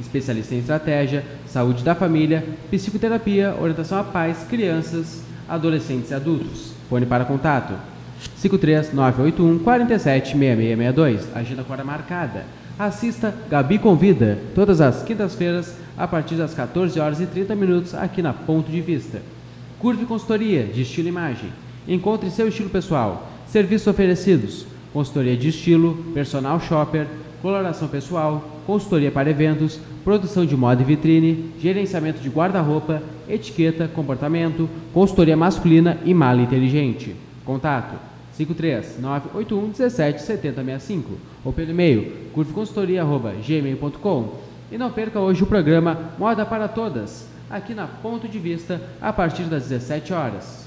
Especialista 0.00 0.54
em 0.54 0.58
estratégia, 0.58 1.22
saúde 1.46 1.84
da 1.84 1.94
família, 1.94 2.42
psicoterapia, 2.70 3.54
orientação 3.60 3.98
a 3.98 4.02
pais, 4.02 4.38
crianças, 4.48 5.22
adolescentes 5.46 6.10
e 6.10 6.14
adultos. 6.14 6.72
Fone 6.88 7.04
para 7.04 7.26
contato 7.26 7.74
53981 8.40 9.58
476662. 9.58 11.28
Agenda 11.36 11.60
agora 11.60 11.84
marcada. 11.84 12.44
Assista 12.78 13.34
Gabi 13.50 13.78
Convida, 13.78 14.38
todas 14.54 14.80
as 14.80 15.02
quintas-feiras, 15.02 15.76
a 15.96 16.08
partir 16.08 16.36
das 16.36 16.54
14 16.54 16.98
horas 16.98 17.20
e 17.20 17.26
30 17.26 17.54
minutos, 17.54 17.94
aqui 17.94 18.22
na 18.22 18.32
Ponto 18.32 18.70
de 18.70 18.80
Vista. 18.80 19.20
Curve 19.78 20.06
Consultoria, 20.06 20.64
de 20.64 20.82
estilo 20.82 21.08
e 21.08 21.10
imagem. 21.10 21.50
Encontre 21.86 22.30
seu 22.30 22.48
estilo 22.48 22.70
pessoal. 22.70 23.30
Serviços 23.46 23.86
oferecidos: 23.86 24.66
consultoria 24.92 25.36
de 25.36 25.48
estilo, 25.50 26.02
personal 26.14 26.58
shopper, 26.58 27.06
coloração 27.44 27.86
pessoal, 27.88 28.42
consultoria 28.66 29.12
para 29.12 29.28
eventos, 29.28 29.78
produção 30.02 30.46
de 30.46 30.56
moda 30.56 30.80
e 30.80 30.84
vitrine, 30.86 31.52
gerenciamento 31.60 32.20
de 32.20 32.30
guarda-roupa, 32.30 33.02
etiqueta, 33.28 33.86
comportamento, 33.86 34.66
consultoria 34.94 35.36
masculina 35.36 35.98
e 36.06 36.14
mala 36.14 36.40
inteligente. 36.40 37.14
Contato 37.44 37.96
53 38.32 38.98
981 38.98 39.70
17 39.72 40.22
7065 40.22 41.18
ou 41.44 41.52
pelo 41.52 41.72
e-mail 41.72 42.30
curveconsultoria.gmail.com 42.32 44.38
e 44.72 44.78
não 44.78 44.90
perca 44.90 45.20
hoje 45.20 45.42
o 45.42 45.46
programa 45.46 46.12
Moda 46.18 46.46
para 46.46 46.66
Todas, 46.66 47.28
aqui 47.50 47.74
na 47.74 47.86
Ponto 47.86 48.26
de 48.26 48.38
Vista, 48.38 48.80
a 49.02 49.12
partir 49.12 49.42
das 49.42 49.64
17 49.64 50.14
horas. 50.14 50.66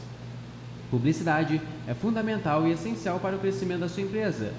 Publicidade 0.92 1.60
é 1.88 1.96
fundamental 1.96 2.68
e 2.68 2.72
essencial 2.72 3.20
para 3.20 3.36
o 3.36 3.40
crescimento 3.40 3.80
da 3.80 3.90
sua 3.90 4.04
empresa 4.04 4.52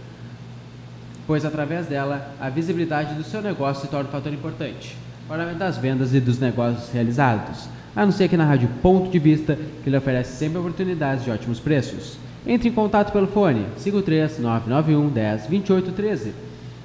pois 1.28 1.44
através 1.44 1.86
dela 1.86 2.34
a 2.40 2.48
visibilidade 2.48 3.14
do 3.14 3.22
seu 3.22 3.42
negócio 3.42 3.82
se 3.82 3.90
torna 3.90 4.08
um 4.08 4.12
fator 4.12 4.32
importante 4.32 4.96
para 5.28 5.42
aumentar 5.42 5.66
as 5.66 5.76
vendas 5.76 6.14
e 6.14 6.20
dos 6.20 6.38
negócios 6.38 6.90
realizados. 6.90 7.68
A 7.94 8.06
não 8.06 8.10
ser 8.10 8.24
aqui 8.24 8.36
na 8.36 8.46
Rádio 8.46 8.70
Ponto 8.80 9.10
de 9.10 9.18
Vista, 9.18 9.58
que 9.84 9.90
lhe 9.90 9.96
oferece 9.96 10.38
sempre 10.38 10.56
oportunidades 10.56 11.24
de 11.24 11.30
ótimos 11.30 11.60
preços. 11.60 12.16
Entre 12.46 12.70
em 12.70 12.72
contato 12.72 13.12
pelo 13.12 13.26
fone 13.26 13.66
53 13.76 14.38
991 14.38 15.10
10 15.10 15.46
28 15.48 15.92
13 15.92 16.32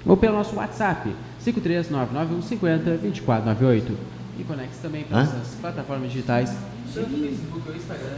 ou 0.06 0.18
pelo 0.18 0.36
nosso 0.36 0.58
WhatsApp 0.58 1.10
53 1.40 1.90
991 1.90 2.42
50 2.42 2.98
24 2.98 3.46
98 3.46 3.98
e 4.40 4.44
conecte 4.44 4.76
também 4.82 5.04
para 5.06 5.22
essas 5.22 5.56
plataformas 5.62 6.12
digitais, 6.12 6.54
tanto 6.94 7.12
no 7.12 7.28
Facebook 7.28 7.70
ou 7.70 7.76
Instagram. 7.76 8.18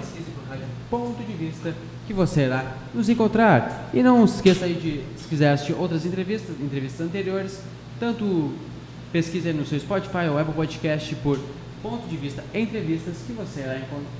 Pesquise 0.00 0.30
por 0.32 0.50
Rádio 0.50 0.66
Ponto 0.90 1.22
de 1.22 1.32
Vista 1.32 1.72
que 2.06 2.12
você 2.12 2.42
irá 2.42 2.76
nos 2.94 3.08
encontrar. 3.08 3.90
E 3.94 4.02
não 4.02 4.24
esqueça 4.24 4.64
aí 4.64 4.74
de, 4.74 5.02
se 5.20 5.28
quiser 5.28 5.52
assistir 5.52 5.74
outras 5.74 6.04
entrevistas, 6.04 6.56
entrevistas 6.60 7.06
anteriores, 7.06 7.60
tanto 7.98 8.52
pesquise 9.12 9.52
no 9.52 9.64
seu 9.64 9.78
Spotify 9.78 10.26
ou 10.30 10.38
Apple 10.38 10.54
Podcast 10.54 11.14
por 11.16 11.38
ponto 11.82 12.08
de 12.08 12.16
vista 12.16 12.42
entrevistas 12.54 13.16
que 13.26 13.32
você 13.32 13.60
irá 13.60 13.76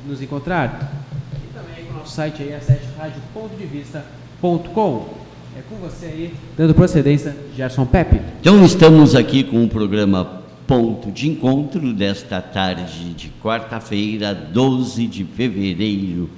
nos 0.06 0.20
encontrar. 0.20 0.92
E 1.32 1.54
também 1.54 1.76
aí 1.76 1.84
com 1.84 1.94
o 1.94 1.98
nosso 1.98 2.14
site 2.14 2.42
aí, 2.42 2.50
a7radio.devista.com. 2.50 5.22
É 5.54 5.60
com 5.68 5.76
você 5.76 6.06
aí, 6.06 6.32
dando 6.56 6.74
procedência, 6.74 7.36
Gerson 7.54 7.84
Pepe. 7.84 8.18
Então 8.40 8.64
estamos 8.64 9.14
aqui 9.14 9.44
com 9.44 9.62
o 9.62 9.68
programa 9.68 10.40
Ponto 10.66 11.12
de 11.12 11.28
Encontro 11.28 11.92
desta 11.92 12.40
tarde 12.40 13.12
de 13.12 13.30
quarta-feira, 13.42 14.34
12 14.34 15.06
de 15.06 15.24
fevereiro 15.24 16.30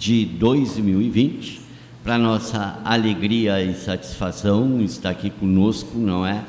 de 0.00 0.24
2020. 0.24 1.60
Para 2.02 2.16
nossa 2.16 2.80
alegria 2.82 3.62
e 3.62 3.74
satisfação, 3.74 4.80
está 4.80 5.10
aqui 5.10 5.28
conosco, 5.28 5.98
não 5.98 6.26
é? 6.26 6.42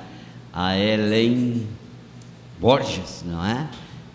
A 0.53 0.77
Ellen 0.77 1.67
Borges, 2.61 3.25
não 3.27 3.45
é? 3.45 3.67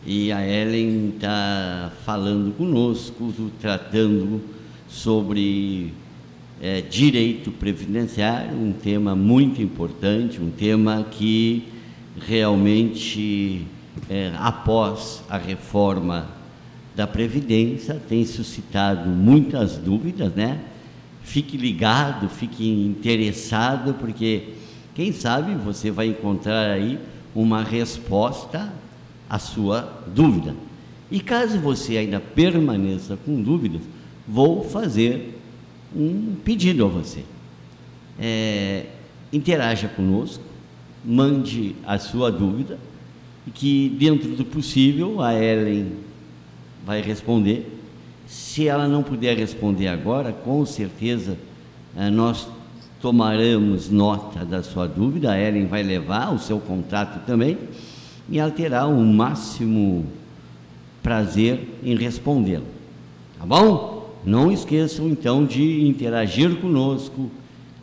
E 0.06 0.32
a 0.32 0.40
Ellen 0.40 1.12
está 1.14 1.92
falando 2.06 2.56
conosco, 2.56 3.34
tratando 3.60 4.40
sobre 4.88 5.92
é, 6.62 6.80
direito 6.80 7.52
previdenciário, 7.52 8.56
um 8.56 8.72
tema 8.72 9.14
muito 9.14 9.60
importante, 9.60 10.40
um 10.40 10.50
tema 10.50 11.04
que 11.10 11.68
realmente, 12.18 13.66
é, 14.08 14.32
após 14.38 15.22
a 15.28 15.36
reforma 15.36 16.35
da 16.96 17.06
Previdência 17.06 18.00
tem 18.08 18.24
suscitado 18.24 19.08
muitas 19.10 19.76
dúvidas, 19.76 20.32
né? 20.34 20.58
Fique 21.22 21.58
ligado, 21.58 22.28
fique 22.28 22.66
interessado, 22.66 23.94
porque 23.94 24.54
quem 24.94 25.12
sabe 25.12 25.54
você 25.54 25.90
vai 25.90 26.06
encontrar 26.06 26.70
aí 26.70 26.98
uma 27.34 27.62
resposta 27.62 28.72
à 29.28 29.38
sua 29.38 30.02
dúvida. 30.06 30.54
E 31.10 31.20
caso 31.20 31.58
você 31.58 31.98
ainda 31.98 32.18
permaneça 32.18 33.18
com 33.26 33.42
dúvidas, 33.42 33.82
vou 34.26 34.64
fazer 34.64 35.38
um 35.94 36.34
pedido 36.42 36.84
a 36.84 36.88
você. 36.88 37.22
é, 38.18 38.86
interaja 39.32 39.88
conosco, 39.88 40.42
mande 41.04 41.76
a 41.86 41.98
sua 41.98 42.30
dúvida 42.30 42.78
e 43.46 43.50
que, 43.50 43.94
dentro 43.98 44.30
do 44.30 44.44
possível, 44.44 45.20
a 45.20 45.34
Ellen 45.34 45.92
vai 46.86 47.02
responder. 47.02 47.70
Se 48.26 48.66
ela 48.66 48.88
não 48.88 49.02
puder 49.02 49.36
responder 49.36 49.88
agora, 49.88 50.32
com 50.32 50.64
certeza 50.64 51.36
eh, 51.96 52.08
nós 52.08 52.48
tomaremos 53.00 53.90
nota 53.90 54.44
da 54.44 54.62
sua 54.62 54.86
dúvida, 54.86 55.32
a 55.32 55.38
Ellen 55.38 55.66
vai 55.66 55.82
levar 55.82 56.32
o 56.32 56.38
seu 56.38 56.58
contato 56.58 57.24
também 57.26 57.58
e 58.28 58.38
ela 58.38 58.50
terá 58.50 58.86
o 58.86 59.04
máximo 59.04 60.06
prazer 61.02 61.78
em 61.84 61.94
respondê-lo. 61.96 62.66
Tá 63.38 63.44
bom? 63.44 64.16
Não 64.24 64.50
esqueçam 64.50 65.08
então 65.08 65.44
de 65.44 65.86
interagir 65.86 66.56
conosco, 66.56 67.30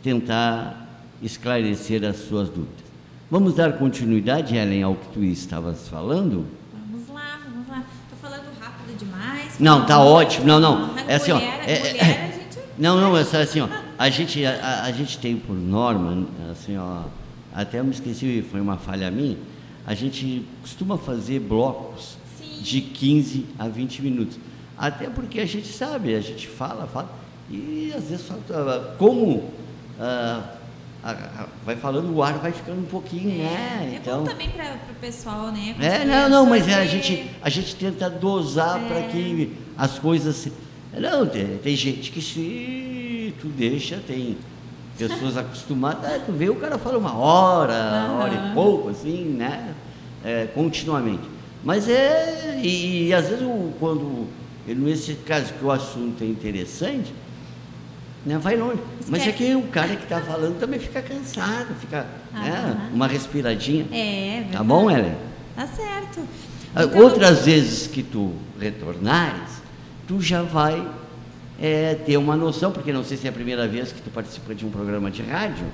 tentar 0.02 1.06
esclarecer 1.22 2.04
as 2.04 2.18
suas 2.18 2.50
dúvidas. 2.50 2.84
Vamos 3.32 3.56
dar 3.56 3.78
continuidade, 3.78 4.56
Ellen, 4.56 4.84
ao 4.84 4.96
que 4.96 5.08
tu 5.14 5.24
estavas 5.24 5.88
falando? 5.88 6.46
Vamos 6.74 7.08
lá, 7.08 7.40
vamos 7.46 7.68
lá. 7.68 7.84
Estou 8.04 8.30
falando 8.30 8.46
rápido 8.60 8.98
demais. 8.98 9.53
Não, 9.64 9.86
tá 9.86 9.98
ótimo. 10.04 10.46
Não, 10.46 10.60
não. 10.60 10.94
É 11.08 11.16
assim, 11.16 11.32
ó. 11.32 11.40
é- 11.40 11.72
é- 11.72 12.02
a 12.02 12.32
gente... 12.32 12.60
Não, 12.78 13.00
não, 13.00 13.16
é 13.16 13.24
só 13.24 13.38
assim, 13.40 13.62
ó. 13.62 13.68
A 13.98 14.10
gente, 14.10 14.44
a, 14.46 14.84
a- 14.84 14.92
gente 14.92 15.18
tem 15.20 15.38
por 15.38 15.56
norma, 15.56 16.26
assim, 16.52 16.76
ó. 16.76 17.04
Até 17.54 17.80
eu 17.80 17.84
me 17.86 17.92
esqueci, 17.92 18.44
foi 18.52 18.60
uma 18.60 18.78
falha 18.78 19.10
minha. 19.10 19.38
A 19.86 19.94
gente 19.94 20.44
costuma 20.62 20.98
fazer 20.98 21.40
blocos 21.40 22.18
Sim. 22.38 22.62
de 22.62 22.82
15 22.82 23.46
a 23.58 23.68
20 23.68 24.02
minutos. 24.02 24.38
Até 24.78 25.08
porque 25.08 25.40
a 25.40 25.46
gente 25.46 25.68
sabe, 25.68 26.16
a 26.16 26.20
gente 26.20 26.48
fala, 26.48 26.88
fala, 26.88 27.10
e 27.50 27.94
às 27.96 28.10
vezes 28.10 28.26
como 28.98 29.50
ah, 30.00 30.42
a- 31.04 31.12
a- 31.12 31.48
vai 31.66 31.76
falando, 31.76 32.16
o 32.16 32.24
ar 32.24 32.38
vai 32.38 32.52
ficando 32.52 32.80
um 32.80 32.86
pouquinho, 32.86 33.38
né? 33.44 33.90
É 33.94 33.96
Então, 33.98 34.20
bom 34.24 34.30
também 34.30 34.50
para 34.50 34.76
o 34.92 34.96
pessoal, 35.02 35.52
né? 35.52 35.76
é, 35.80 36.06
não, 36.06 36.30
não, 36.30 36.46
mas 36.46 36.68
é, 36.68 36.76
a 36.76 36.86
gente, 36.86 37.30
a 37.42 37.50
gente 37.50 37.76
tenta 37.76 38.10
dosar 38.10 38.82
É. 38.84 38.88
para 38.88 39.02
que 39.10 39.52
as 39.78 40.00
coisas. 40.00 40.48
Não, 40.98 41.26
tem, 41.26 41.58
tem 41.58 41.76
gente 41.76 42.12
que 42.12 42.22
se 42.22 43.34
tu 43.42 43.48
deixa, 43.48 44.00
tem 44.06 44.38
pessoas 44.98 45.36
acostumadas, 45.38 46.06
ah, 46.06 46.20
tu 46.26 46.32
vê 46.32 46.50
o 46.50 46.56
cara 46.56 46.78
fala 46.78 46.98
uma 46.98 47.16
hora, 47.18 47.74
Aham. 47.74 48.20
hora 48.20 48.34
e 48.34 48.54
pouco, 48.54 48.90
assim, 48.90 49.26
né? 49.26 49.74
É, 50.24 50.48
continuamente. 50.54 51.24
Mas 51.64 51.90
é. 51.90 52.60
E, 52.64 53.08
e 53.08 53.14
às 53.14 53.28
vezes 53.28 53.44
o- 53.44 53.74
quando. 53.80 54.28
Nesse 54.66 55.16
caso 55.16 55.52
que 55.54 55.66
o 55.66 55.70
assunto 55.72 56.24
é 56.24 56.28
interessante, 56.28 57.14
né, 58.26 58.38
vai 58.38 58.56
longe. 58.56 58.80
Mas 59.08 59.22
é 59.22 59.30
Esquece. 59.30 59.38
que 59.52 59.56
o 59.56 59.64
cara 59.64 59.96
que 59.96 60.04
está 60.04 60.22
falando 60.22 60.60
também 60.60 60.80
fica 60.80 61.02
cansado, 61.02 61.74
fica. 61.80 62.06
né, 62.34 62.52
Aham. 62.52 62.90
uma 62.94 63.08
respiradinha. 63.08 63.86
É, 63.92 64.34
verdade. 64.42 64.58
Tá 64.58 64.64
bom, 64.64 64.90
Ellen? 64.90 65.16
Tá 65.56 65.68
certo. 65.68 66.22
Ah, 66.76 66.84
Então, 66.86 67.02
Outras 67.02 67.46
vezes 67.46 67.88
que 67.88 68.02
tu 68.02 68.34
retornares, 68.60 69.62
tu 70.08 70.20
já 70.22 70.42
vai 70.42 70.86
é, 71.62 71.96
ter 71.96 72.18
uma 72.18 72.36
noção, 72.36 72.72
porque 72.72 72.92
não 72.92 73.04
sei 73.04 73.18
se 73.18 73.28
é 73.28 73.30
a 73.30 73.34
primeira 73.34 73.68
vez 73.68 73.92
que 73.92 74.02
tu 74.02 74.10
participa 74.10 74.56
de 74.56 74.66
um 74.66 74.70
programa 74.72 75.12
de 75.12 75.22
rádio, 75.22 75.66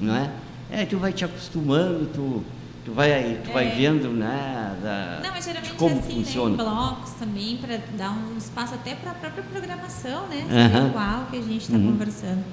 não 0.00 0.16
é? 0.16 0.30
É, 0.70 0.84
tu 0.86 0.98
vai 0.98 1.12
te 1.12 1.24
acostumando, 1.24 2.06
tu, 2.14 2.44
tu 2.90 2.94
vai, 2.94 3.38
tu 3.44 3.52
vai 3.52 3.66
É. 3.68 3.70
vendo, 3.70 4.10
né, 4.10 4.76
da, 4.82 5.20
Não, 5.22 5.30
mas 5.30 5.44
geralmente 5.44 5.74
como 5.74 5.94
é 5.96 5.98
assim, 6.00 6.14
funciona. 6.24 6.48
né, 6.48 6.54
em 6.54 6.56
blocos 6.66 7.10
também, 7.12 7.56
para 7.56 7.76
dar 7.96 8.10
um 8.10 8.36
espaço 8.36 8.74
até 8.74 8.94
para 8.96 9.12
a 9.12 9.14
própria 9.14 9.44
programação, 9.44 10.26
né? 10.26 10.46
Qual 10.92 11.26
que 11.30 11.36
a 11.38 11.42
gente 11.42 11.62
está 11.62 11.76
Uhum. 11.76 11.92
conversando. 11.92 12.44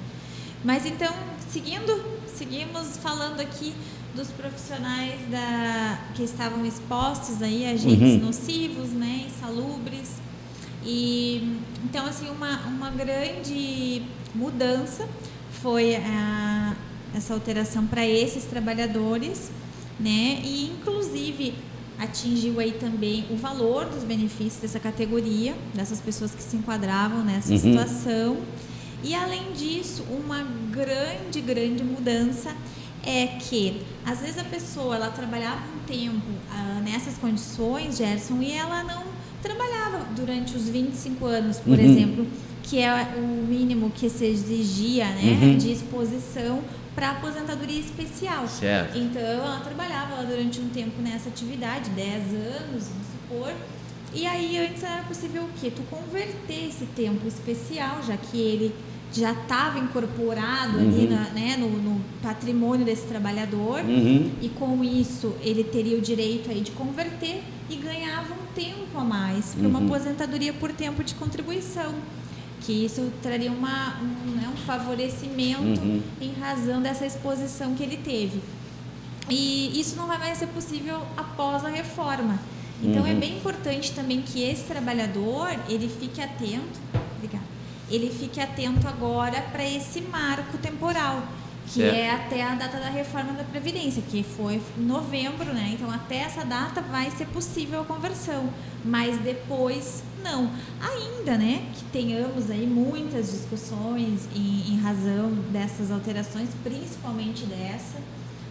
Mas 0.64 0.86
então, 0.86 1.12
seguindo, 1.48 2.04
seguimos 2.26 2.96
falando 2.98 3.40
aqui 3.40 3.74
dos 4.14 4.28
profissionais 4.28 5.20
da, 5.30 5.98
que 6.14 6.22
estavam 6.22 6.64
expostos 6.64 7.42
aí 7.42 7.66
a 7.66 7.70
agentes 7.72 8.14
Uhum. 8.14 8.26
nocivos, 8.26 8.90
né, 8.90 9.26
insalubres. 9.28 10.14
E 10.84 11.58
então 11.84 12.06
assim 12.06 12.28
uma, 12.30 12.58
uma 12.66 12.90
grande 12.90 14.02
mudança 14.34 15.06
foi 15.62 15.96
a, 15.96 16.74
essa 17.14 17.34
alteração 17.34 17.86
para 17.86 18.06
esses 18.06 18.44
trabalhadores, 18.44 19.50
né? 19.98 20.40
E 20.44 20.70
inclusive 20.78 21.54
atingiu 21.98 22.60
aí 22.60 22.72
também 22.72 23.24
o 23.30 23.36
valor 23.36 23.86
dos 23.86 24.04
benefícios 24.04 24.60
dessa 24.62 24.78
categoria, 24.78 25.54
dessas 25.74 26.00
pessoas 26.00 26.32
que 26.32 26.42
se 26.42 26.56
enquadravam 26.56 27.24
nessa 27.24 27.52
Uhum. 27.52 27.58
situação. 27.58 28.36
E 29.02 29.14
além 29.14 29.52
disso, 29.52 30.04
uma 30.10 30.46
grande, 30.70 31.40
grande 31.40 31.82
mudança 31.82 32.54
é 33.04 33.26
que 33.26 33.82
às 34.04 34.20
vezes 34.20 34.38
a 34.38 34.44
pessoa 34.44 34.96
ela 34.96 35.08
trabalhava 35.10 35.62
um 35.74 35.86
tempo 35.86 36.20
ah, 36.52 36.80
nessas 36.84 37.16
condições, 37.18 37.96
Gerson, 37.96 38.40
e 38.42 38.52
ela 38.52 38.82
não 38.84 39.04
trabalhava 39.42 40.04
durante 40.16 40.56
os 40.56 40.68
25 40.68 41.24
anos, 41.24 41.58
por 41.58 41.78
Uhum. 41.78 41.84
exemplo, 41.84 42.26
que 42.64 42.78
é 42.80 42.92
o 43.16 43.46
mínimo 43.46 43.90
que 43.90 44.10
se 44.10 44.24
exigia, 44.24 45.06
né, 45.06 45.38
Uhum. 45.42 45.56
de 45.58 45.72
exposição 45.72 46.60
para 46.98 47.10
aposentadoria 47.10 47.78
especial. 47.78 48.48
Certo. 48.48 48.98
Então, 48.98 49.22
ela 49.22 49.60
trabalhava 49.60 50.24
durante 50.24 50.58
um 50.58 50.68
tempo 50.68 51.00
nessa 51.00 51.28
atividade, 51.28 51.90
10 51.90 52.24
anos, 52.34 52.88
vamos 52.88 53.06
supor. 53.22 53.52
E 54.12 54.26
aí, 54.26 54.58
antes 54.58 54.82
era 54.82 55.02
possível 55.04 55.44
o 55.44 55.48
quê? 55.60 55.70
Tu 55.70 55.80
converter 55.82 56.66
esse 56.68 56.86
tempo 56.86 57.28
especial, 57.28 58.00
já 58.04 58.16
que 58.16 58.36
ele 58.40 58.74
já 59.12 59.30
estava 59.30 59.78
incorporado 59.78 60.76
ali 60.78 61.04
Uhum. 61.06 61.10
na- 61.10 61.30
né, 61.30 61.56
no, 61.56 61.68
no 61.70 62.00
patrimônio 62.20 62.84
desse 62.84 63.06
trabalhador. 63.06 63.78
Uhum. 63.84 64.32
E 64.42 64.48
com 64.48 64.82
isso, 64.82 65.34
ele 65.40 65.62
teria 65.62 65.96
o 65.96 66.00
direito 66.00 66.50
aí 66.50 66.60
de 66.62 66.72
converter 66.72 67.42
e 67.70 67.76
ganhava 67.76 68.34
um 68.34 68.52
tempo 68.56 68.98
a 68.98 69.04
mais 69.04 69.54
para 69.54 69.68
uma 69.68 69.78
Uhum. 69.78 69.86
aposentadoria 69.86 70.52
por 70.52 70.72
tempo 70.72 71.04
de 71.04 71.14
contribuição. 71.14 71.94
Que 72.64 72.84
isso 72.84 73.10
traria 73.22 73.50
uma, 73.50 73.96
um, 74.00 74.30
né, 74.32 74.48
um 74.52 74.56
favorecimento 74.66 75.80
Uhum. 75.80 76.02
em 76.20 76.32
razão 76.34 76.82
dessa 76.82 77.06
exposição 77.06 77.74
que 77.74 77.82
ele 77.82 77.96
teve. 77.96 78.40
E 79.30 79.78
isso 79.78 79.96
não 79.96 80.06
vai 80.06 80.18
mais 80.18 80.38
ser 80.38 80.46
possível 80.48 81.00
após 81.16 81.64
a 81.64 81.68
reforma. 81.68 82.38
Então 82.82 83.06
é 83.06 83.12
Uhum. 83.12 83.18
bem 83.20 83.36
importante 83.38 83.92
também 83.92 84.22
que 84.22 84.42
esse 84.42 84.64
trabalhador 84.64 85.48
ele 85.68 85.88
fique 85.88 86.20
atento, 86.20 86.78
obrigada, 87.16 87.44
ele 87.90 88.08
fique 88.10 88.40
atento 88.40 88.86
agora 88.86 89.40
para 89.52 89.64
esse 89.68 90.00
marco 90.02 90.56
temporal, 90.58 91.22
que 91.66 91.80
Certo. 91.80 91.94
é 91.96 92.10
até 92.10 92.42
a 92.42 92.54
data 92.54 92.78
da 92.78 92.88
reforma 92.88 93.32
da 93.32 93.42
Previdência, 93.44 94.02
que 94.08 94.22
foi 94.22 94.60
em 94.78 94.82
novembro, 94.82 95.52
né? 95.52 95.70
Então 95.74 95.90
até 95.90 96.18
essa 96.18 96.44
data 96.44 96.80
vai 96.82 97.10
ser 97.10 97.26
possível 97.26 97.80
a 97.80 97.84
conversão, 97.84 98.48
mas 98.84 99.18
depois 99.18 100.02
não. 100.22 100.50
Ainda, 100.80 101.36
né, 101.36 101.70
que 101.74 101.84
tenhamos 101.84 102.50
aí 102.50 102.66
muitas 102.66 103.30
discussões 103.30 104.28
em, 104.34 104.72
em 104.72 104.80
razão 104.80 105.30
dessas 105.52 105.90
alterações, 105.90 106.50
principalmente 106.62 107.44
dessa, 107.46 107.98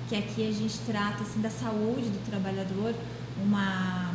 que 0.07 0.15
aqui 0.15 0.47
a 0.47 0.51
gente 0.51 0.77
trata 0.85 1.23
assim, 1.23 1.41
da 1.41 1.49
saúde 1.49 2.09
do 2.09 2.29
trabalhador, 2.29 2.93
uma, 3.41 4.13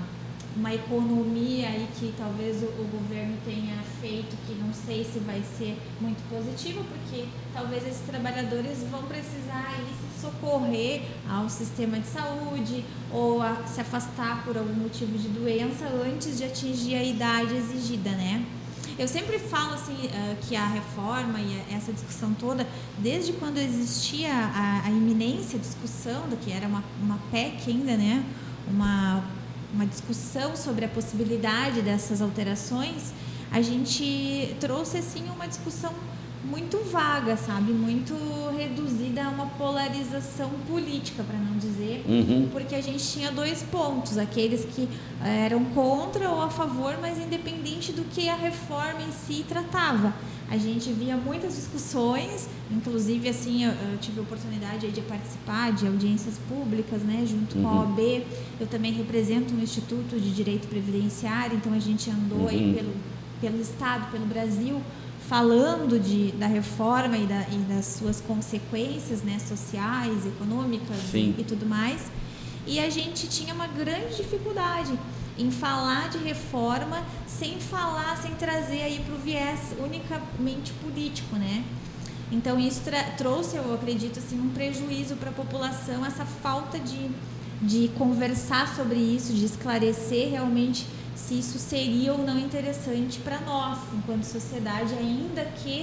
uma 0.56 0.74
economia 0.74 1.68
aí 1.68 1.88
que 1.98 2.12
talvez 2.16 2.62
o, 2.62 2.66
o 2.66 2.88
governo 2.90 3.36
tenha 3.44 3.76
feito 4.00 4.36
que 4.46 4.54
não 4.54 4.72
sei 4.72 5.04
se 5.04 5.18
vai 5.20 5.42
ser 5.58 5.76
muito 6.00 6.22
positiva, 6.28 6.82
porque 6.82 7.26
talvez 7.52 7.86
esses 7.86 8.02
trabalhadores 8.06 8.82
vão 8.90 9.02
precisar 9.04 9.76
aí 9.76 9.86
se 9.86 10.11
socorrer 10.22 11.02
ao 11.28 11.48
sistema 11.48 11.98
de 11.98 12.06
saúde 12.06 12.84
ou 13.10 13.42
a 13.42 13.66
se 13.66 13.80
afastar 13.80 14.44
por 14.44 14.56
algum 14.56 14.74
motivo 14.74 15.18
de 15.18 15.28
doença 15.28 15.84
antes 16.06 16.38
de 16.38 16.44
atingir 16.44 16.94
a 16.94 17.02
idade 17.02 17.54
exigida, 17.54 18.10
né? 18.10 18.44
Eu 18.98 19.08
sempre 19.08 19.38
falo 19.38 19.74
assim 19.74 19.96
ah, 20.12 20.36
que 20.42 20.54
a 20.54 20.66
reforma 20.66 21.40
e 21.40 21.74
essa 21.74 21.92
discussão 21.92 22.34
toda, 22.34 22.66
desde 22.98 23.32
quando 23.32 23.58
existia 23.58 24.32
a, 24.32 24.82
a 24.84 24.90
iminência 24.90 25.58
discussão 25.58 26.28
do 26.28 26.36
que 26.36 26.52
era 26.52 26.66
uma, 26.68 26.84
uma 27.02 27.18
PEC 27.30 27.70
ainda, 27.70 27.96
né? 27.96 28.24
Uma, 28.68 29.24
uma 29.74 29.86
discussão 29.86 30.54
sobre 30.54 30.84
a 30.84 30.88
possibilidade 30.88 31.82
dessas 31.82 32.22
alterações, 32.22 33.12
a 33.50 33.60
gente 33.60 34.54
trouxe 34.60 34.98
assim 34.98 35.24
uma 35.34 35.48
discussão 35.48 35.92
muito 36.44 36.78
vaga, 36.90 37.36
sabe? 37.36 37.72
Muito 37.72 38.14
reduzida 38.56 39.24
a 39.24 39.28
uma 39.28 39.46
polarização 39.46 40.50
política, 40.68 41.22
para 41.22 41.38
não 41.38 41.56
dizer 41.56 42.04
Uhum. 42.08 42.48
porque 42.52 42.74
a 42.74 42.80
gente 42.80 43.02
tinha 43.06 43.30
dois 43.30 43.62
pontos, 43.62 44.18
aqueles 44.18 44.64
que 44.64 44.88
eh, 45.24 45.44
eram 45.46 45.64
contra 45.66 46.28
ou 46.28 46.40
a 46.42 46.50
favor, 46.50 46.96
mas 47.00 47.18
independente 47.18 47.92
do 47.92 48.02
que 48.04 48.28
a 48.28 48.34
reforma 48.34 49.00
em 49.02 49.12
si 49.12 49.44
tratava. 49.48 50.12
A 50.50 50.58
gente 50.58 50.92
via 50.92 51.16
muitas 51.16 51.54
discussões, 51.54 52.46
inclusive 52.70 53.26
assim, 53.28 53.64
eu, 53.64 53.70
eu 53.70 53.98
tive 53.98 54.18
a 54.20 54.22
oportunidade 54.22 54.84
aí 54.84 54.92
de 54.92 55.00
participar 55.00 55.72
de 55.72 55.86
audiências 55.86 56.34
públicas, 56.48 57.02
né, 57.02 57.24
junto 57.26 57.54
com 57.56 57.66
a 57.68 57.70
Uhum. 57.72 57.78
OAB. 57.80 58.24
Eu 58.60 58.66
também 58.66 58.92
represento 58.92 59.54
um 59.54 59.60
Instituto 59.62 60.18
de 60.20 60.30
Direito 60.30 60.66
Previdenciário, 60.68 61.56
então 61.56 61.72
a 61.72 61.78
gente 61.78 62.10
andou 62.10 62.48
aí 62.48 62.66
Uhum. 62.66 62.74
pelo, 62.74 62.92
pelo 63.40 63.62
estado, 63.62 64.10
pelo 64.10 64.26
Brasil, 64.26 64.80
falando 65.28 65.98
de, 65.98 66.32
da 66.32 66.46
reforma 66.46 67.16
e, 67.16 67.26
da, 67.26 67.46
e 67.50 67.56
das 67.68 67.86
suas 67.86 68.20
consequências 68.20 69.22
né, 69.22 69.38
sociais, 69.38 70.26
econômicas 70.26 70.98
e, 71.14 71.34
e 71.38 71.44
tudo 71.46 71.66
mais. 71.66 72.10
E 72.66 72.78
a 72.78 72.90
gente 72.90 73.26
tinha 73.26 73.54
uma 73.54 73.66
grande 73.66 74.16
dificuldade 74.16 74.92
em 75.38 75.50
falar 75.50 76.10
de 76.10 76.18
reforma 76.18 77.02
sem 77.26 77.58
falar, 77.58 78.16
sem 78.18 78.32
trazer 78.34 78.82
aí 78.82 79.00
para 79.04 79.14
o 79.14 79.18
viés 79.18 79.74
unicamente 79.82 80.72
político, 80.74 81.36
né? 81.36 81.64
Então 82.30 82.58
isso 82.58 82.82
trouxe, 83.18 83.56
eu 83.56 83.74
acredito, 83.74 84.18
assim, 84.18 84.40
um 84.40 84.48
prejuízo 84.50 85.16
para 85.16 85.30
a 85.30 85.32
população, 85.32 86.04
essa 86.04 86.24
falta 86.24 86.78
de, 86.78 87.10
de 87.60 87.88
conversar 87.98 88.74
sobre 88.74 88.96
isso, 88.96 89.34
de 89.34 89.44
esclarecer 89.44 90.30
realmente 90.30 90.86
se 91.26 91.38
isso 91.38 91.58
seria 91.58 92.12
ou 92.12 92.18
não 92.18 92.38
interessante 92.38 93.20
para 93.20 93.40
nós, 93.40 93.78
enquanto 93.94 94.24
sociedade, 94.24 94.92
ainda 94.94 95.44
que 95.62 95.82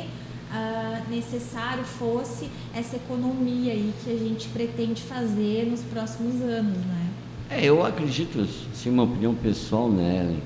uh, 0.52 1.10
necessário 1.10 1.84
fosse 1.84 2.50
essa 2.76 2.98
economia 2.98 3.72
aí 3.72 3.94
que 4.04 4.12
a 4.12 4.18
gente 4.18 4.50
pretende 4.50 5.02
fazer 5.02 5.66
nos 5.66 5.82
próximos 5.82 6.42
anos, 6.42 6.78
né? 6.78 7.08
É, 7.50 7.66
eu 7.66 7.84
acredito, 7.84 8.48
assim, 8.72 8.90
uma 8.90 9.04
opinião 9.04 9.34
pessoal, 9.34 9.90
né, 9.90 10.38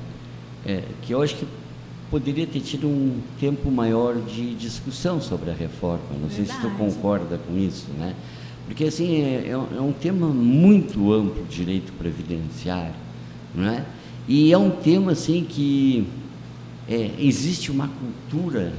é, 0.66 0.84
que 1.02 1.12
eu 1.12 1.22
acho 1.22 1.36
que 1.36 1.48
poderia 2.10 2.46
ter 2.46 2.62
tido 2.62 2.88
um 2.88 3.20
tempo 3.40 3.70
maior 3.72 4.16
de 4.16 4.54
discussão 4.54 5.20
sobre 5.20 5.50
a 5.50 5.54
reforma. 5.54 6.04
Não 6.12 6.30
Verdade. 6.30 6.36
sei 6.36 6.46
se 6.46 6.62
tu 6.62 6.70
concorda 6.78 7.40
com 7.40 7.58
isso, 7.58 7.88
né? 7.98 8.16
Porque 8.68 8.86
assim 8.86 9.22
é, 9.22 9.50
é 9.50 9.58
um 9.58 9.90
é 9.90 9.94
tema 10.00 10.28
muito 10.28 11.12
amplo, 11.12 11.44
direito 11.50 11.92
previdenciário, 11.94 12.96
não 13.54 13.68
é? 13.68 13.84
E 14.28 14.52
é 14.52 14.58
um 14.58 14.70
tema 14.70 15.12
assim 15.12 15.46
que 15.48 16.08
é, 16.88 17.12
existe 17.20 17.72
uma 17.72 17.88
cultura 17.88 18.74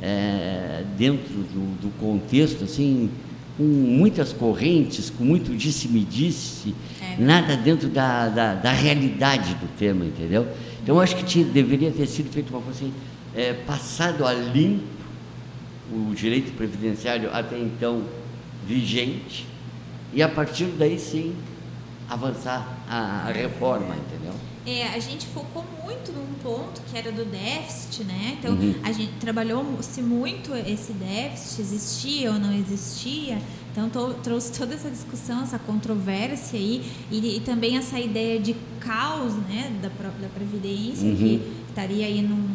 é, 0.00 0.84
dentro 0.96 1.34
do, 1.34 1.80
do, 1.80 1.90
contexto 1.98 2.64
assim 2.64 3.10
com 3.56 3.62
muitas 3.64 4.32
correntes, 4.32 5.10
com 5.10 5.24
muito 5.24 5.54
disse-me-disse, 5.54 6.74
é. 7.00 7.22
nada 7.22 7.56
dentro 7.56 7.88
da, 7.88 8.28
da, 8.28 8.54
da, 8.54 8.72
realidade 8.72 9.54
do 9.56 9.68
tema, 9.76 10.06
entendeu? 10.06 10.46
Então, 10.82 10.98
acho 10.98 11.14
que 11.16 11.24
tinha, 11.24 11.44
deveria 11.44 11.90
ter 11.90 12.06
sido 12.06 12.30
feito 12.32 12.50
uma 12.50 12.62
coisa 12.62 12.78
assim, 12.78 12.92
é, 13.34 13.52
passado 13.52 14.26
a 14.26 14.32
limpo 14.32 14.82
o 15.92 16.14
direito 16.14 16.52
previdenciário 16.52 17.28
até 17.32 17.58
então 17.58 18.02
vigente, 18.66 19.46
e 20.14 20.22
a 20.22 20.28
partir 20.28 20.64
daí 20.78 20.98
sim 20.98 21.34
avançar 22.08 22.66
a, 22.88 23.28
a 23.28 23.32
reforma, 23.32 23.94
entendeu? 23.94 24.34
É, 24.64 24.88
a 24.88 24.98
gente 25.00 25.26
focou 25.26 25.64
muito 25.82 26.12
num 26.12 26.34
ponto 26.42 26.80
que 26.82 26.96
era 26.96 27.10
do 27.10 27.24
déficit, 27.24 28.04
né? 28.04 28.36
Então, 28.38 28.52
uhum. 28.52 28.74
a 28.84 28.92
gente 28.92 29.12
trabalhou-se 29.14 30.00
muito 30.00 30.54
esse 30.54 30.92
déficit, 30.92 31.62
existia 31.62 32.32
ou 32.32 32.38
não 32.38 32.52
existia. 32.52 33.40
Então, 33.72 33.90
trouxe 34.22 34.52
toda 34.52 34.74
essa 34.74 34.88
discussão, 34.88 35.42
essa 35.42 35.58
controvérsia 35.58 36.58
aí, 36.58 36.84
e, 37.10 37.38
e, 37.38 37.40
também 37.40 37.76
essa 37.76 37.98
ideia 37.98 38.38
de 38.38 38.54
caos, 38.78 39.32
né, 39.48 39.76
da 39.82 39.90
própria 39.90 40.28
Previdência, 40.28 41.08
uhum. 41.08 41.16
que 41.16 41.52
estaria 41.68 42.06
aí 42.06 42.22
num, 42.22 42.46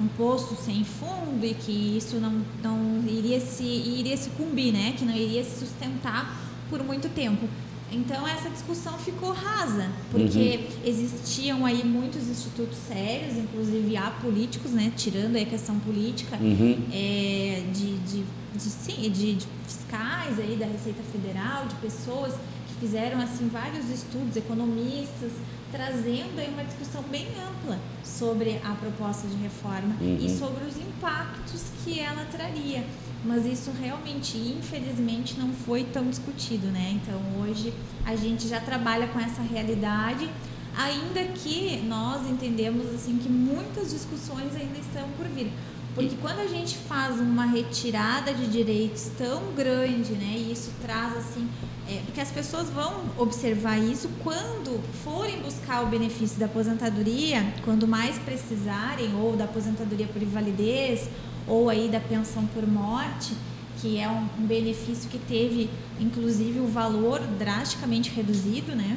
num 0.00 0.08
poço 0.16 0.56
sem 0.56 0.84
fundo 0.84 1.44
e 1.44 1.54
que 1.54 1.96
isso 1.98 2.16
não, 2.16 2.40
não 2.62 3.04
iria, 3.06 3.40
se, 3.40 3.64
iria 3.64 4.16
se 4.16 4.30
cumprir, 4.30 4.72
né? 4.72 4.94
Que 4.96 5.04
não 5.04 5.14
iria 5.14 5.42
se 5.44 5.60
sustentar 5.60 6.40
por 6.70 6.82
muito 6.82 7.08
tempo. 7.08 7.48
Então 7.94 8.26
essa 8.26 8.50
discussão 8.50 8.98
ficou 8.98 9.32
rasa, 9.32 9.88
porque 10.10 10.58
uhum. 10.58 10.80
existiam 10.84 11.64
aí 11.64 11.84
muitos 11.84 12.28
institutos 12.28 12.76
sérios, 12.76 13.36
inclusive 13.36 13.96
há 13.96 14.10
políticos, 14.10 14.72
né, 14.72 14.92
tirando 14.96 15.36
a 15.36 15.44
questão 15.44 15.78
política, 15.78 16.36
uhum. 16.36 16.82
é, 16.92 17.62
de, 17.72 17.98
de, 17.98 18.24
de, 18.54 18.60
sim, 18.60 19.10
de, 19.10 19.34
de 19.34 19.46
fiscais 19.64 20.38
aí 20.40 20.56
da 20.56 20.66
Receita 20.66 21.02
Federal, 21.12 21.66
de 21.66 21.74
pessoas 21.76 22.34
que 22.66 22.74
fizeram 22.80 23.20
assim 23.20 23.48
vários 23.48 23.88
estudos, 23.88 24.36
economistas, 24.36 25.30
trazendo 25.70 26.38
aí 26.38 26.48
uma 26.48 26.64
discussão 26.64 27.02
bem 27.10 27.26
ampla 27.48 27.78
sobre 28.04 28.60
a 28.64 28.74
proposta 28.74 29.26
de 29.26 29.36
reforma 29.36 29.96
uhum. 30.00 30.18
e 30.20 30.28
sobre 30.30 30.64
os 30.64 30.76
impactos 30.76 31.62
que 31.84 32.00
ela 32.00 32.24
traria 32.26 32.84
mas 33.24 33.46
isso 33.46 33.70
realmente, 33.80 34.36
infelizmente, 34.36 35.38
não 35.38 35.52
foi 35.52 35.84
tão 35.84 36.08
discutido, 36.08 36.66
né? 36.68 37.00
Então 37.02 37.20
hoje 37.40 37.72
a 38.04 38.14
gente 38.14 38.46
já 38.46 38.60
trabalha 38.60 39.08
com 39.08 39.18
essa 39.18 39.42
realidade, 39.42 40.28
ainda 40.76 41.24
que 41.32 41.82
nós 41.86 42.28
entendemos 42.28 42.86
assim 42.94 43.18
que 43.18 43.28
muitas 43.28 43.90
discussões 43.90 44.54
ainda 44.54 44.78
estão 44.78 45.08
por 45.16 45.26
vir. 45.26 45.50
Porque 45.94 46.16
quando 46.20 46.40
a 46.40 46.46
gente 46.46 46.76
faz 46.76 47.20
uma 47.20 47.46
retirada 47.46 48.34
de 48.34 48.48
direitos 48.48 49.10
tão 49.16 49.54
grande, 49.54 50.12
né, 50.12 50.34
e 50.36 50.50
isso 50.52 50.72
traz 50.82 51.16
assim, 51.16 51.48
é, 51.88 52.00
porque 52.04 52.20
as 52.20 52.32
pessoas 52.32 52.68
vão 52.68 53.04
observar 53.16 53.78
isso 53.78 54.08
quando 54.24 54.82
forem 55.04 55.40
buscar 55.40 55.82
o 55.84 55.86
benefício 55.86 56.36
da 56.38 56.46
aposentadoria, 56.46 57.46
quando 57.64 57.86
mais 57.86 58.18
precisarem, 58.18 59.14
ou 59.14 59.36
da 59.36 59.44
aposentadoria 59.44 60.08
por 60.08 60.20
invalidez, 60.20 61.08
ou 61.46 61.68
aí 61.68 61.88
da 61.88 62.00
pensão 62.00 62.46
por 62.46 62.66
morte, 62.66 63.34
que 63.80 63.98
é 63.98 64.08
um, 64.08 64.26
um 64.38 64.46
benefício 64.46 65.10
que 65.10 65.18
teve, 65.18 65.68
inclusive, 66.00 66.60
o 66.60 66.66
valor 66.66 67.20
drasticamente 67.38 68.10
reduzido, 68.10 68.74
né? 68.74 68.96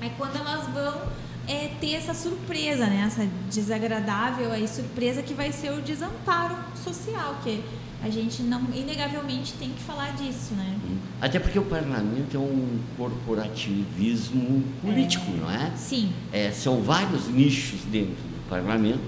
É 0.00 0.08
quando 0.18 0.36
elas 0.36 0.66
vão 0.68 1.00
é, 1.46 1.68
ter 1.80 1.94
essa 1.94 2.14
surpresa, 2.14 2.86
né? 2.86 3.04
Essa 3.06 3.28
desagradável 3.50 4.50
aí 4.50 4.66
surpresa 4.66 5.22
que 5.22 5.34
vai 5.34 5.52
ser 5.52 5.72
o 5.72 5.80
desamparo 5.80 6.56
social, 6.82 7.38
que 7.44 7.62
a 8.02 8.10
gente 8.10 8.42
não 8.42 8.62
inegavelmente 8.74 9.52
tem 9.52 9.70
que 9.70 9.80
falar 9.80 10.10
disso, 10.16 10.54
né? 10.54 10.76
Até 11.20 11.38
porque 11.38 11.58
o 11.58 11.64
parlamento 11.64 12.36
é 12.36 12.40
um 12.40 12.80
corporativismo 12.96 14.64
político, 14.82 15.30
é, 15.30 15.40
não 15.40 15.50
é? 15.50 15.70
Sim. 15.76 16.12
É, 16.32 16.50
são 16.50 16.82
vários 16.82 17.28
nichos 17.28 17.82
dentro 17.84 18.14
do 18.14 18.48
parlamento. 18.48 19.00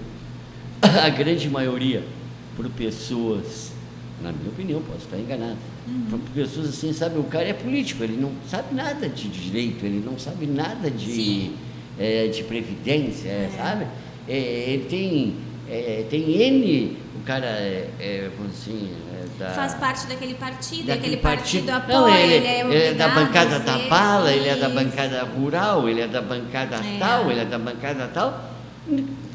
A 1.02 1.08
grande 1.08 1.50
maioria 1.50 2.06
por 2.56 2.68
pessoas, 2.70 3.72
na 4.22 4.32
minha 4.32 4.50
opinião, 4.50 4.80
posso 4.82 5.04
estar 5.04 5.18
enganado, 5.18 5.56
uhum. 5.86 6.18
por 6.18 6.30
pessoas 6.30 6.68
assim, 6.68 6.92
sabe, 6.92 7.18
o 7.18 7.24
cara 7.24 7.44
é 7.44 7.52
político, 7.52 8.02
ele 8.02 8.16
não 8.16 8.32
sabe 8.48 8.74
nada 8.74 9.08
de 9.08 9.28
direito, 9.28 9.84
ele 9.84 10.02
não 10.04 10.18
sabe 10.18 10.46
nada 10.46 10.90
de, 10.90 11.50
é, 11.98 12.28
de 12.28 12.44
previdência, 12.44 13.28
é. 13.28 13.50
sabe? 13.56 13.86
É, 14.28 14.36
ele 14.70 14.84
tem, 14.84 15.34
é, 15.68 16.06
tem 16.08 16.30
N, 16.30 16.96
o 17.16 17.24
cara 17.24 17.46
é, 17.46 17.90
é 18.00 18.30
assim, 18.48 18.90
é 19.12 19.38
da, 19.38 19.50
faz 19.50 19.74
parte 19.74 20.06
daquele 20.06 20.34
partido, 20.34 20.86
daquele 20.86 21.16
partido, 21.16 21.66
partido. 21.66 21.92
apoia, 21.92 22.14
não, 22.14 22.16
ele, 22.16 22.34
ele, 22.34 22.46
é, 22.46 22.60
ele 22.60 22.76
é 22.76 22.94
da 22.94 23.08
bancada 23.08 23.60
Tapala, 23.60 24.32
ele 24.32 24.48
é 24.48 24.56
da 24.56 24.68
bancada 24.68 25.24
rural, 25.24 25.88
ele 25.88 26.00
é 26.00 26.06
da 26.06 26.22
bancada 26.22 26.80
tal, 26.98 27.30
ele 27.30 27.40
é 27.40 27.44
da 27.44 27.58
bancada 27.58 28.08
tal, 28.08 28.50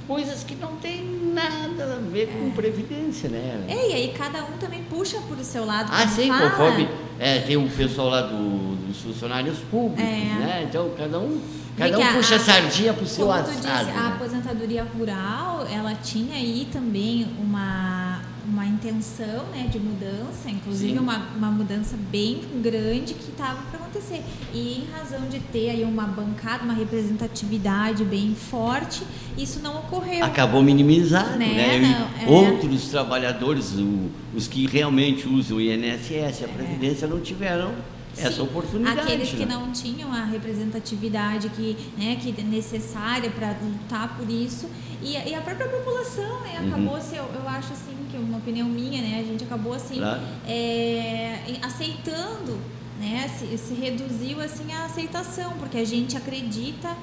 coisas 0.07 0.43
que 0.43 0.55
não 0.55 0.75
tem 0.77 1.18
nada 1.29 1.95
a 1.95 2.09
ver 2.09 2.27
com 2.27 2.47
é. 2.47 2.51
previdência, 2.51 3.29
né? 3.29 3.65
É, 3.67 3.91
e 3.91 3.93
aí 3.93 4.13
cada 4.17 4.43
um 4.43 4.57
também 4.59 4.83
puxa 4.83 5.19
por 5.27 5.37
o 5.37 5.43
seu 5.43 5.65
lado. 5.65 5.89
Ah, 5.93 6.07
sim, 6.07 6.27
fala. 6.27 6.49
conforme 6.49 6.89
é, 7.19 7.39
tem 7.39 7.57
um 7.57 7.69
pessoal 7.69 8.09
lá 8.09 8.21
do, 8.21 8.75
dos 8.87 9.01
funcionários 9.01 9.59
públicos, 9.59 10.03
é. 10.03 10.39
né? 10.39 10.65
Então 10.67 10.91
cada 10.97 11.19
um, 11.19 11.41
cada 11.77 11.99
um 11.99 12.13
puxa 12.13 12.35
a, 12.35 12.39
sardinha 12.39 12.93
para 12.93 13.03
o 13.03 13.07
seu 13.07 13.31
assado. 13.31 13.55
Disse, 13.55 13.67
né? 13.67 13.93
A 13.97 14.07
aposentadoria 14.09 14.83
rural, 14.83 15.67
ela 15.71 15.93
tinha 15.95 16.35
aí 16.35 16.67
também 16.71 17.27
uma 17.39 18.21
uma 18.49 18.65
intenção 18.65 19.45
né, 19.51 19.69
de 19.71 19.79
mudança, 19.79 20.49
inclusive 20.49 20.97
uma, 20.97 21.17
uma 21.35 21.51
mudança 21.51 21.95
bem 22.11 22.41
grande 22.61 23.13
que 23.13 23.29
estava 23.29 23.61
para 23.69 23.79
acontecer. 23.79 24.21
E 24.53 24.79
em 24.79 24.91
razão 24.91 25.21
de 25.29 25.39
ter 25.39 25.69
aí 25.69 25.83
uma 25.83 26.05
bancada, 26.05 26.63
uma 26.63 26.73
representatividade 26.73 28.03
bem 28.03 28.35
forte, 28.35 29.03
isso 29.37 29.59
não 29.61 29.77
ocorreu. 29.79 30.25
Acabou 30.25 30.61
minimizado, 30.63 31.37
né? 31.37 31.79
né? 31.79 32.09
Não, 32.27 32.35
é... 32.35 32.49
Outros 32.51 32.89
trabalhadores, 32.89 33.73
o, 33.73 34.09
os 34.35 34.47
que 34.47 34.65
realmente 34.67 35.27
usam 35.27 35.57
o 35.57 35.61
INSS, 35.61 36.43
a 36.43 36.45
é. 36.45 36.47
Previdência, 36.47 37.05
é. 37.05 37.09
não 37.09 37.19
tiveram 37.19 37.73
essa 38.17 38.43
oportunidade. 38.43 38.99
Aqueles 38.99 39.29
que 39.29 39.45
né? 39.45 39.53
não 39.53 39.71
tinham 39.71 40.11
a 40.11 40.23
representatividade 40.23 41.49
que, 41.49 41.77
né, 41.97 42.17
que 42.19 42.33
é 42.37 42.43
necessária 42.43 43.29
para 43.29 43.55
lutar 43.63 44.17
por 44.17 44.29
isso. 44.29 44.69
E, 45.01 45.13
e, 45.13 45.33
a 45.33 45.41
própria 45.41 45.67
população 45.69 46.41
né, 46.41 46.59
uhum. 46.59 46.67
acabou, 46.67 47.01
se, 47.01 47.15
eu, 47.15 47.23
eu 47.23 47.47
acho 47.47 47.71
assim, 47.71 47.95
uma 48.19 48.37
opinião 48.37 48.67
minha, 48.67 49.01
né, 49.01 49.19
a 49.19 49.23
gente 49.23 49.43
acabou 49.43 49.73
assim, 49.73 49.97
claro. 49.97 50.21
é, 50.47 51.57
aceitando, 51.61 52.59
né, 52.99 53.29
se, 53.29 53.57
se 53.57 53.73
reduziu 53.73 54.41
assim 54.41 54.71
a 54.73 54.85
aceitação, 54.85 55.53
porque 55.59 55.77
a 55.77 55.85
gente 55.85 56.17
acredita 56.17 56.95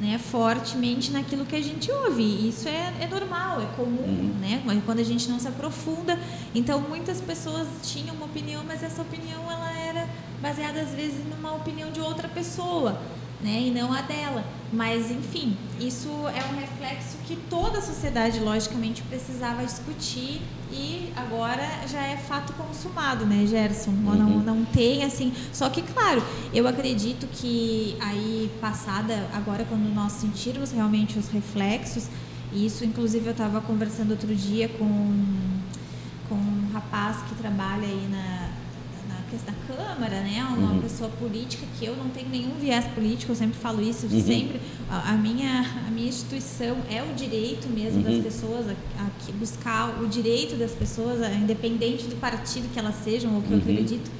né, 0.00 0.18
fortemente 0.18 1.12
naquilo 1.12 1.46
que 1.46 1.54
a 1.54 1.62
gente 1.62 1.90
ouve. 1.90 2.48
Isso 2.48 2.68
é, 2.68 2.92
é 3.00 3.06
normal, 3.06 3.60
é 3.60 3.66
comum, 3.76 4.02
uhum. 4.02 4.34
né? 4.40 4.60
Quando 4.84 4.98
a 4.98 5.04
gente 5.04 5.28
não 5.28 5.38
se 5.38 5.46
aprofunda. 5.46 6.18
Então, 6.52 6.80
muitas 6.80 7.20
pessoas 7.20 7.68
tinham 7.84 8.14
uma 8.16 8.26
opinião, 8.26 8.64
mas 8.66 8.82
essa 8.82 9.02
opinião 9.02 9.48
ela 9.50 9.72
era 9.78 10.08
baseada 10.42 10.80
às 10.80 10.90
vezes 10.90 11.24
numa 11.30 11.54
opinião 11.54 11.92
de 11.92 12.00
outra 12.00 12.28
pessoa. 12.28 13.00
né, 13.44 13.60
e 13.66 13.70
não 13.70 13.92
a 13.92 14.00
dela. 14.00 14.42
Mas, 14.72 15.10
enfim, 15.10 15.56
isso 15.78 16.08
é 16.28 16.42
um 16.52 16.58
reflexo 16.58 17.18
que 17.26 17.36
toda 17.48 17.78
a 17.78 17.82
sociedade, 17.82 18.40
logicamente, 18.40 19.02
precisava 19.02 19.64
discutir 19.64 20.40
e 20.74 21.12
agora 21.14 21.86
já 21.86 22.02
é 22.02 22.16
fato 22.16 22.52
consumado, 22.54 23.24
né, 23.24 23.46
Gerson? 23.46 23.92
Uhum. 23.92 24.16
Não, 24.16 24.28
não 24.40 24.64
tem, 24.64 25.04
assim... 25.04 25.32
Só 25.52 25.68
que, 25.70 25.82
claro, 25.82 26.20
eu 26.52 26.66
acredito 26.66 27.28
que 27.28 27.96
aí, 28.00 28.50
passada, 28.60 29.28
agora 29.32 29.64
quando 29.64 29.88
nós 29.94 30.12
sentirmos 30.12 30.72
realmente 30.72 31.16
os 31.16 31.28
reflexos, 31.28 32.08
isso, 32.52 32.84
inclusive, 32.84 33.26
eu 33.26 33.32
estava 33.32 33.60
conversando 33.60 34.10
outro 34.10 34.34
dia 34.34 34.68
com, 34.68 34.84
com 36.28 36.34
um 36.34 36.70
rapaz 36.72 37.18
que 37.28 37.34
trabalha 37.36 37.86
aí 37.86 38.08
na 38.10 38.63
da 39.42 39.52
Câmara, 39.66 40.20
né? 40.20 40.46
Uma 40.56 40.72
uhum. 40.72 40.80
pessoa 40.80 41.10
política 41.10 41.66
que 41.78 41.84
eu 41.84 41.96
não 41.96 42.08
tenho 42.10 42.28
nenhum 42.28 42.54
viés 42.60 42.84
político, 42.86 43.32
eu 43.32 43.36
sempre 43.36 43.58
falo 43.58 43.82
isso, 43.82 44.06
uhum. 44.06 44.22
sempre 44.22 44.60
a, 44.90 45.12
a, 45.12 45.12
minha 45.14 45.64
a 45.86 45.90
minha 45.90 46.08
instituição 46.08 46.76
é 46.90 47.02
o 47.02 47.14
direito 47.14 47.68
mesmo 47.68 47.98
uhum. 47.98 48.22
das 48.22 48.22
pessoas 48.22 48.68
a, 48.68 49.02
a, 49.02 49.32
buscar 49.32 50.02
o 50.02 50.06
direito 50.06 50.56
das 50.56 50.72
pessoas, 50.72 51.20
independente 51.32 52.04
do 52.04 52.16
partido 52.16 52.72
que 52.72 52.78
elas 52.78 52.96
sejam 53.02 53.34
ou 53.34 53.42
que 53.42 53.50
eu 53.50 53.56
uhum. 53.56 53.62
acredito. 53.62 54.10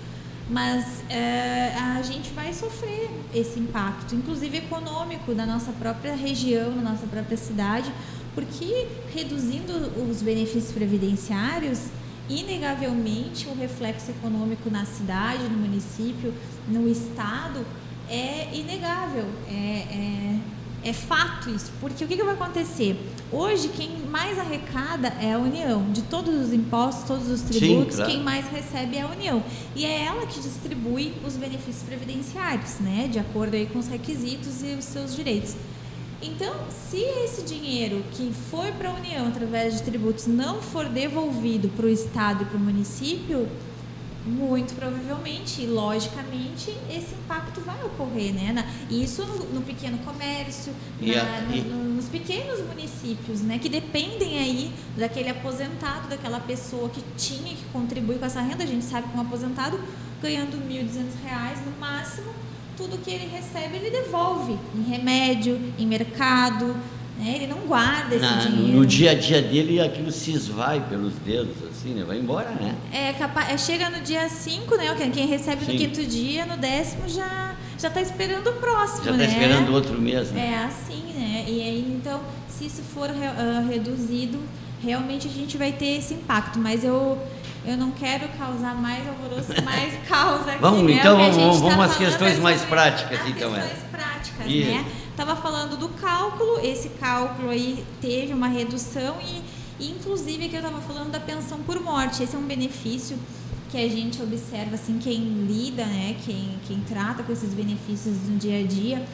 Mas 0.49 1.03
é, 1.09 1.73
a 1.75 2.03
gente 2.03 2.31
vai 2.31 2.53
sofrer 2.53 3.11
esse 3.35 3.59
impacto, 3.59 4.15
inclusive 4.15 4.59
econômico, 4.59 5.35
da 5.35 5.47
nossa 5.47 5.73
própria 5.73 6.15
região, 6.15 6.71
da 6.75 6.83
nossa 6.83 7.07
própria 7.07 7.37
cidade, 7.37 7.91
porque 8.35 8.87
reduzindo 9.15 9.73
os 10.11 10.21
benefícios 10.21 10.73
previdenciários, 10.73 11.89
inegavelmente 12.29 13.49
o 13.49 13.55
reflexo 13.55 14.11
econômico 14.11 14.71
na 14.71 14.85
cidade, 14.85 15.45
no 15.45 15.59
município, 15.59 16.33
no 16.69 16.89
estado 16.89 17.65
é 18.09 18.49
inegável, 18.53 19.25
é, 19.49 19.53
é, 19.53 20.39
é 20.85 20.93
fato 20.93 21.51
isso. 21.51 21.73
Porque 21.81 22.05
o 22.05 22.09
que, 22.09 22.17
que 22.17 22.23
vai 22.23 22.35
acontecer? 22.35 22.99
Hoje, 23.33 23.69
quem 23.69 23.91
mais 24.11 24.39
arrecada 24.39 25.09
é 25.21 25.33
a 25.33 25.39
União. 25.39 25.91
De 25.91 26.03
todos 26.03 26.35
os 26.35 26.53
impostos, 26.53 27.05
todos 27.05 27.31
os 27.31 27.41
tributos, 27.43 27.95
Sim, 27.95 27.97
claro. 27.97 28.13
quem 28.13 28.23
mais 28.23 28.47
recebe 28.49 28.97
é 28.97 29.03
a 29.03 29.09
União. 29.09 29.43
E 29.75 29.85
é 29.85 30.05
ela 30.05 30.27
que 30.27 30.41
distribui 30.41 31.15
os 31.27 31.35
benefícios 31.35 31.83
previdenciários, 31.83 32.79
né? 32.81 33.09
De 33.11 33.19
acordo 33.19 33.55
aí 33.55 33.67
com 33.67 33.79
os 33.79 33.89
requisitos 33.89 34.63
e 34.63 34.75
os 34.75 34.85
seus 34.85 35.17
direitos. 35.17 35.57
Então, 36.27 36.55
se 36.91 36.97
esse 36.97 37.43
dinheiro 37.43 38.03
que 38.13 38.33
foi 38.51 38.73
para 38.73 38.89
a 38.89 38.95
União 38.95 39.29
através 39.29 39.75
de 39.75 39.83
tributos 39.83 40.27
não 40.27 40.63
for 40.63 40.89
devolvido 40.89 41.69
para 41.69 41.85
o 41.85 41.89
Estado 41.89 42.45
e 42.45 42.47
para 42.47 42.57
o 42.57 42.61
município, 42.61 43.47
muito 44.27 44.75
provavelmente 44.75 45.61
e 45.61 45.67
logicamente 45.67 46.75
esse 46.89 47.15
impacto 47.15 47.61
vai 47.61 47.77
ocorrer, 47.85 48.33
né? 48.33 48.67
isso 48.91 49.23
no, 49.27 49.57
no 49.57 49.63
pequeno 49.63 49.99
comércio, 49.99 50.73
na, 50.99 51.43
no, 51.43 51.63
no, 51.63 51.95
nos 51.97 52.07
pequenos 52.07 52.61
municípios, 52.61 53.43
né? 53.43 53.59
Que 53.59 53.69
dependem 53.69 54.39
aí 54.39 54.73
daquele 54.97 55.29
aposentado, 55.29 56.09
daquela 56.09 56.41
pessoa 56.41 56.89
que 56.89 57.03
tinha 57.19 57.55
que 57.55 57.65
contribuir 57.71 58.19
com 58.19 58.25
essa 58.25 58.41
renda. 58.41 58.65
A 58.65 58.67
gente 58.67 58.87
sabe 58.87 59.09
que 59.09 59.17
um 59.17 59.21
aposentado 59.21 59.79
ganhando 60.23 60.57
R$ 60.57 60.83
1.200 60.85 61.67
no 61.67 61.79
máximo 61.79 62.33
tudo 62.77 62.99
que 62.99 63.11
ele 63.11 63.27
recebe 63.27 63.77
ele 63.77 63.91
devolve 63.91 64.59
em 64.75 64.83
remédio, 64.83 65.61
em 65.79 65.87
mercado, 65.87 66.77
né? 67.19 67.37
Ele 67.37 67.47
não 67.47 67.59
guarda 67.59 68.15
esse 68.15 68.25
Na, 68.25 68.37
dinheiro. 68.39 68.79
No 68.79 68.87
dia 68.87 69.13
a 69.13 69.15
dia 69.15 69.41
dele 69.41 69.81
aquilo 69.81 70.11
se 70.11 70.33
esvai 70.33 70.85
pelos 70.89 71.15
dedos, 71.15 71.57
assim, 71.71 71.91
né? 71.95 72.05
Vai 72.05 72.19
embora, 72.19 72.51
né? 72.51 72.75
É, 72.93 73.13
capaz, 73.13 73.51
é, 73.51 73.57
chega 73.59 73.89
no 73.91 74.01
dia 74.01 74.29
5, 74.29 74.77
né? 74.77 74.95
Quem 75.13 75.27
recebe 75.27 75.65
Sim. 75.65 75.73
no 75.73 75.79
quinto 75.79 76.05
dia, 76.05 76.45
no 76.45 76.57
décimo 76.57 77.09
já 77.09 77.57
já 77.79 77.89
está 77.89 78.01
esperando 78.01 78.49
o 78.49 78.53
próximo, 78.55 79.05
já 79.05 79.11
tá 79.11 79.17
né? 79.17 79.25
Já 79.25 79.31
está 79.31 79.43
esperando 79.43 79.75
outro 79.75 80.01
mesmo. 80.01 80.39
É 80.39 80.65
assim, 80.65 81.03
né? 81.15 81.45
E 81.47 81.61
aí, 81.61 81.95
então, 81.97 82.21
se 82.49 82.67
isso 82.67 82.83
for 82.83 83.11
uh, 83.11 83.69
reduzido, 83.69 84.39
realmente 84.83 85.29
a 85.29 85.31
gente 85.31 85.59
vai 85.59 85.73
ter 85.73 85.99
esse 85.99 86.15
impacto. 86.15 86.59
Mas 86.59 86.85
eu 86.85 87.19
eu 87.67 87.77
não 87.77 87.91
quero 87.91 88.29
causar 88.37 88.75
mais 88.75 89.07
alvoroço, 89.07 89.63
mais 89.65 89.95
causa 90.07 90.53
aqui. 90.53 90.61
Vamos, 90.61 90.83
né? 90.83 90.93
então, 90.93 91.17
vamos, 91.17 91.61
vamos 91.61 91.85
às 91.85 91.97
questões 91.97 92.39
mais 92.39 92.63
práticas, 92.63 93.21
as 93.21 93.29
então. 93.29 93.57
É. 93.57 93.61
questões 93.61 93.85
é. 93.85 93.89
práticas, 93.97 94.47
Isso. 94.47 94.71
né? 94.71 94.85
Estava 95.11 95.37
falando 95.37 95.77
do 95.77 95.89
cálculo, 95.91 96.59
esse 96.61 96.89
cálculo 96.91 97.51
aí 97.51 97.85
teve 98.01 98.33
uma 98.33 98.49
redução 98.49 99.17
e, 99.79 99.89
inclusive 99.89 100.49
que 100.49 100.57
eu 100.57 100.61
estava 100.61 100.81
falando 100.81 101.11
da 101.11 101.21
pensão 101.21 101.59
por 101.61 101.81
morte. 101.81 102.23
Esse 102.23 102.35
é 102.35 102.39
um 102.39 102.47
benefício 102.47 103.17
que 103.71 103.79
a 103.79 103.89
gente 103.89 104.23
observa, 104.23 104.75
assim, 104.75 104.99
quem 104.99 105.47
lida, 105.49 105.85
né, 105.85 106.17
quem, 106.25 106.59
quem 106.67 106.81
trata 106.81 107.23
com 107.23 107.33
esses 107.33 107.55
benefícios 107.55 108.17
no 108.29 108.37
dia 108.37 108.61
a 108.61 108.67
dia, 108.67 109.05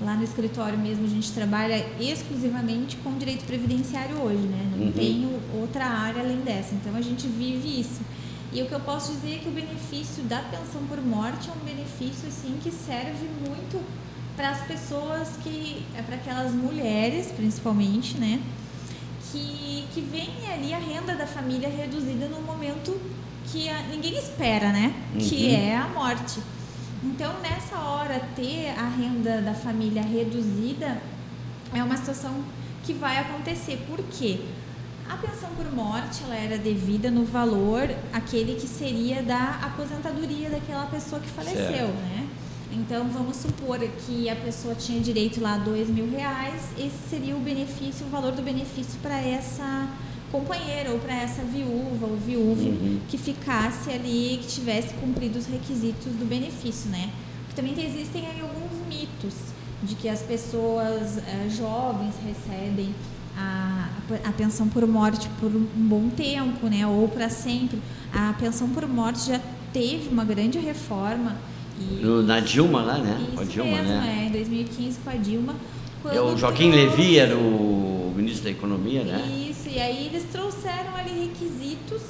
Lá 0.00 0.14
no 0.14 0.24
escritório 0.24 0.78
mesmo 0.78 1.04
a 1.04 1.08
gente 1.08 1.30
trabalha 1.32 1.86
exclusivamente 2.00 2.96
com 2.96 3.16
direito 3.16 3.44
previdenciário 3.44 4.16
hoje, 4.20 4.42
né? 4.42 4.72
Não 4.76 4.86
uhum. 4.86 4.92
tem 4.92 5.40
outra 5.60 5.84
área 5.84 6.20
além 6.22 6.38
dessa. 6.38 6.74
Então 6.74 6.94
a 6.96 7.00
gente 7.00 7.26
vive 7.28 7.80
isso. 7.80 8.00
E 8.52 8.62
o 8.62 8.66
que 8.66 8.72
eu 8.72 8.80
posso 8.80 9.12
dizer 9.12 9.36
é 9.36 9.38
que 9.38 9.48
o 9.48 9.52
benefício 9.52 10.22
da 10.24 10.38
pensão 10.38 10.82
por 10.88 11.00
morte 11.00 11.48
é 11.48 11.52
um 11.52 11.64
benefício 11.64 12.28
assim 12.28 12.56
que 12.62 12.70
serve 12.70 13.26
muito 13.46 13.80
para 14.36 14.50
as 14.50 14.62
pessoas 14.62 15.30
que 15.42 15.84
é 15.96 16.02
para 16.02 16.16
aquelas 16.16 16.52
mulheres, 16.52 17.32
principalmente, 17.32 18.18
né? 18.18 18.40
Que 19.30 19.64
que 19.94 20.00
vem 20.00 20.28
ali 20.52 20.74
a 20.74 20.78
renda 20.78 21.14
da 21.14 21.26
família 21.26 21.68
reduzida 21.68 22.26
no 22.26 22.40
momento 22.42 23.00
que 23.50 23.68
a, 23.68 23.82
ninguém 23.82 24.18
espera, 24.18 24.72
né? 24.72 24.92
Uhum. 25.14 25.20
Que 25.20 25.54
é 25.54 25.76
a 25.76 25.88
morte. 25.88 26.40
Então, 27.04 27.38
nessa 27.40 27.76
hora, 27.76 28.18
ter 28.34 28.70
a 28.70 28.88
renda 28.88 29.42
da 29.42 29.52
família 29.52 30.02
reduzida 30.02 31.02
é 31.74 31.82
uma 31.82 31.96
situação 31.98 32.42
que 32.82 32.94
vai 32.94 33.18
acontecer. 33.18 33.84
Por 33.86 33.98
quê? 34.04 34.40
A 35.08 35.16
pensão 35.18 35.50
por 35.50 35.70
morte 35.70 36.22
ela 36.24 36.34
era 36.34 36.56
devida 36.56 37.10
no 37.10 37.24
valor 37.24 37.94
aquele 38.10 38.54
que 38.54 38.66
seria 38.66 39.22
da 39.22 39.60
aposentadoria 39.62 40.48
daquela 40.48 40.86
pessoa 40.86 41.20
que 41.20 41.28
faleceu, 41.28 41.62
certo. 41.66 41.92
né? 41.92 42.26
Então 42.72 43.06
vamos 43.08 43.36
supor 43.36 43.78
que 43.78 44.28
a 44.30 44.34
pessoa 44.34 44.74
tinha 44.74 45.00
direito 45.00 45.42
lá 45.42 45.54
a 45.54 45.58
dois 45.58 45.88
mil 45.88 46.10
reais, 46.10 46.70
esse 46.78 46.96
seria 47.10 47.36
o 47.36 47.40
benefício, 47.40 48.06
o 48.06 48.08
valor 48.08 48.32
do 48.32 48.42
benefício 48.42 48.98
para 49.02 49.20
essa 49.20 49.88
companheira 50.34 50.90
ou 50.90 50.98
para 50.98 51.14
essa 51.14 51.42
viúva 51.42 52.06
ou 52.06 52.16
viúvo 52.16 52.68
uhum. 52.68 52.98
que 53.08 53.16
ficasse 53.16 53.88
ali, 53.90 54.40
que 54.42 54.48
tivesse 54.48 54.92
cumprido 54.94 55.38
os 55.38 55.46
requisitos 55.46 56.12
do 56.12 56.28
benefício, 56.28 56.90
né? 56.90 57.10
Porque 57.46 57.54
também 57.54 57.72
existem 57.86 58.26
aí 58.26 58.40
alguns 58.40 58.84
mitos 58.88 59.34
de 59.84 59.94
que 59.94 60.08
as 60.08 60.22
pessoas 60.22 61.18
uh, 61.18 61.50
jovens 61.50 62.14
recebem 62.26 62.92
a, 63.38 63.88
a 64.24 64.32
pensão 64.32 64.68
por 64.68 64.84
morte 64.88 65.28
por 65.38 65.54
um 65.54 65.66
bom 65.72 66.08
tempo, 66.08 66.66
né? 66.66 66.84
Ou 66.84 67.06
para 67.06 67.28
sempre. 67.28 67.78
A 68.12 68.32
pensão 68.32 68.68
por 68.70 68.88
morte 68.88 69.28
já 69.28 69.40
teve 69.72 70.08
uma 70.08 70.24
grande 70.24 70.58
reforma. 70.58 71.36
E, 71.78 72.04
Na 72.26 72.40
Dilma 72.40 72.82
lá, 72.82 72.98
né? 72.98 73.24
Com 73.36 73.40
a 73.40 73.44
Dilma, 73.44 73.70
mesmo, 73.70 73.88
né? 73.88 74.20
É, 74.24 74.26
em 74.26 74.32
2015 74.32 74.98
com 74.98 75.10
a 75.10 75.14
Dilma. 75.14 75.54
É, 76.12 76.20
o 76.20 76.36
Joaquim 76.36 76.70
Levy 76.70 77.18
era 77.18 77.36
o 77.36 78.12
ministro 78.16 78.44
da 78.44 78.50
Economia, 78.50 79.04
né? 79.04 79.48
Isso, 79.48 79.53
e 79.68 79.80
aí 79.80 80.06
eles 80.06 80.24
trouxeram 80.30 80.94
ali 80.96 81.28
requisitos 81.28 82.02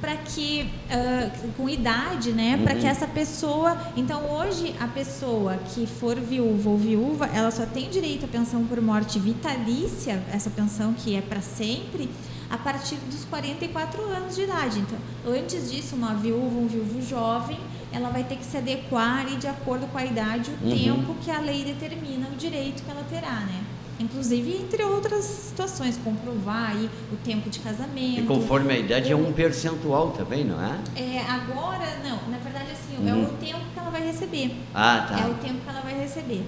para 0.00 0.16
que 0.16 0.70
uh, 0.90 1.52
com 1.56 1.68
idade, 1.68 2.32
né, 2.32 2.56
uhum. 2.56 2.64
para 2.64 2.74
que 2.76 2.86
essa 2.86 3.06
pessoa, 3.06 3.76
então 3.96 4.30
hoje 4.30 4.74
a 4.78 4.86
pessoa 4.86 5.56
que 5.74 5.86
for 5.86 6.14
viúva 6.20 6.70
ou 6.70 6.78
viúva, 6.78 7.26
ela 7.26 7.50
só 7.50 7.66
tem 7.66 7.90
direito 7.90 8.24
à 8.24 8.28
pensão 8.28 8.64
por 8.64 8.80
morte 8.80 9.18
vitalícia, 9.18 10.22
essa 10.32 10.50
pensão 10.50 10.94
que 10.94 11.16
é 11.16 11.20
para 11.20 11.40
sempre, 11.40 12.08
a 12.48 12.56
partir 12.56 12.96
dos 13.10 13.24
44 13.24 14.02
anos 14.04 14.34
de 14.34 14.42
idade. 14.42 14.78
Então, 14.78 14.98
antes 15.26 15.70
disso, 15.70 15.96
uma 15.96 16.14
viúva, 16.14 16.58
um 16.58 16.66
viúvo 16.66 17.02
jovem, 17.02 17.58
ela 17.92 18.08
vai 18.10 18.24
ter 18.24 18.36
que 18.36 18.44
se 18.44 18.56
adequar 18.56 19.30
e 19.30 19.36
de 19.36 19.46
acordo 19.46 19.86
com 19.88 19.98
a 19.98 20.04
idade, 20.04 20.50
o 20.62 20.66
uhum. 20.66 20.78
tempo 20.78 21.14
que 21.22 21.30
a 21.30 21.40
lei 21.40 21.64
determina 21.64 22.28
o 22.28 22.36
direito 22.36 22.82
que 22.82 22.90
ela 22.90 23.04
terá, 23.10 23.40
né? 23.40 23.64
Inclusive, 23.98 24.56
entre 24.56 24.82
outras 24.84 25.24
situações, 25.24 25.98
comprovar 26.04 26.70
aí 26.70 26.88
o 27.12 27.16
tempo 27.16 27.50
de 27.50 27.58
casamento. 27.58 28.20
E 28.20 28.26
conforme 28.26 28.72
a 28.72 28.78
idade 28.78 29.10
é 29.10 29.16
um 29.16 29.32
percentual 29.32 30.12
também, 30.12 30.44
não 30.44 30.62
é? 30.62 30.78
É, 30.94 31.20
agora, 31.20 31.98
não. 32.04 32.28
Na 32.30 32.38
verdade, 32.38 32.70
assim, 32.70 33.08
é 33.08 33.12
uhum. 33.12 33.24
é 33.24 33.26
o 33.26 33.30
tempo 33.32 33.64
que 33.72 33.78
ela 33.78 33.90
vai 33.90 34.06
receber. 34.06 34.54
Ah, 34.72 35.06
tá. 35.08 35.20
É 35.20 35.26
o 35.26 35.34
tempo 35.34 35.60
que 35.64 35.68
ela 35.68 35.80
vai 35.80 35.98
receber. 35.98 36.44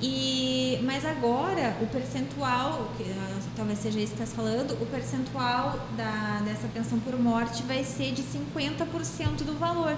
E, 0.00 0.80
mas 0.82 1.04
agora, 1.04 1.76
o 1.80 1.86
percentual, 1.86 2.90
que 2.96 3.04
ah, 3.04 3.38
talvez 3.56 3.78
seja 3.78 4.00
isso 4.00 4.14
que 4.14 4.22
está 4.22 4.36
falando, 4.36 4.72
o 4.72 4.86
percentual 4.86 5.78
da, 5.96 6.42
dessa 6.44 6.68
pensão 6.68 6.98
por 7.00 7.18
morte 7.18 7.62
vai 7.64 7.84
ser 7.84 8.12
de 8.12 8.22
50% 8.22 9.44
do 9.44 9.58
valor. 9.58 9.96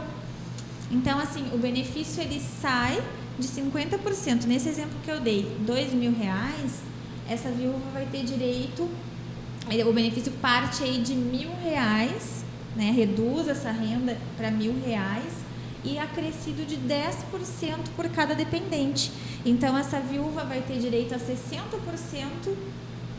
Então, 0.91 1.19
assim, 1.19 1.49
o 1.53 1.59
benefício 1.59 2.23
ele 2.23 2.41
sai 2.41 3.03
de 3.39 3.49
50%. 3.49 4.45
Nesse 4.45 4.69
exemplo 4.69 4.97
que 5.05 5.11
eu 5.11 5.21
dei, 5.21 5.57
dois 5.61 5.93
mil 5.93 6.13
reais, 6.13 6.83
essa 7.29 7.51
viúva 7.51 7.91
vai 7.93 8.07
ter 8.07 8.24
direito, 8.24 8.89
o 9.87 9.93
benefício 9.93 10.33
parte 10.33 10.85
aí 10.85 10.99
de 10.99 11.14
mil 11.14 11.51
reais, 11.62 12.45
né? 12.74 12.91
Reduz 12.91 13.49
essa 13.49 13.70
renda 13.70 14.16
para 14.37 14.51
mil 14.51 14.74
reais 14.85 15.33
e 15.85 15.99
acrescido 15.99 16.64
de 16.64 16.77
10% 16.77 17.14
por 17.95 18.09
cada 18.11 18.35
dependente. 18.35 19.12
Então, 19.45 19.77
essa 19.77 20.01
viúva 20.01 20.45
vai 20.45 20.61
ter 20.61 20.79
direito 20.79 21.14
a 21.14 21.18
60% 21.18 22.55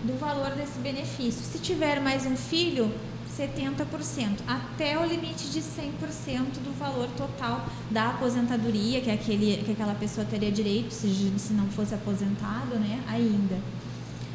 do 0.04 0.20
valor 0.20 0.52
desse 0.52 0.78
benefício. 0.80 1.42
Se 1.44 1.60
tiver 1.60 2.00
mais 2.02 2.26
um 2.26 2.36
filho, 2.36 2.92
70%, 3.38 4.40
até 4.48 4.98
o 4.98 5.06
limite 5.06 5.50
de 5.50 5.62
100% 5.62 6.60
do 6.64 6.78
valor 6.78 7.08
total 7.16 7.66
da 7.92 8.10
aposentadoria, 8.10 9.00
que, 9.02 9.10
é 9.10 9.14
aquele, 9.14 9.64
que 9.64 9.72
aquela 9.72 9.94
pessoa 9.94 10.26
teria 10.26 10.52
direito 10.52 10.92
se, 10.92 11.08
se 11.38 11.54
não 11.54 11.68
fosse 11.68 11.94
aposentado 11.94 12.76
né, 12.76 13.02
ainda. 13.08 13.58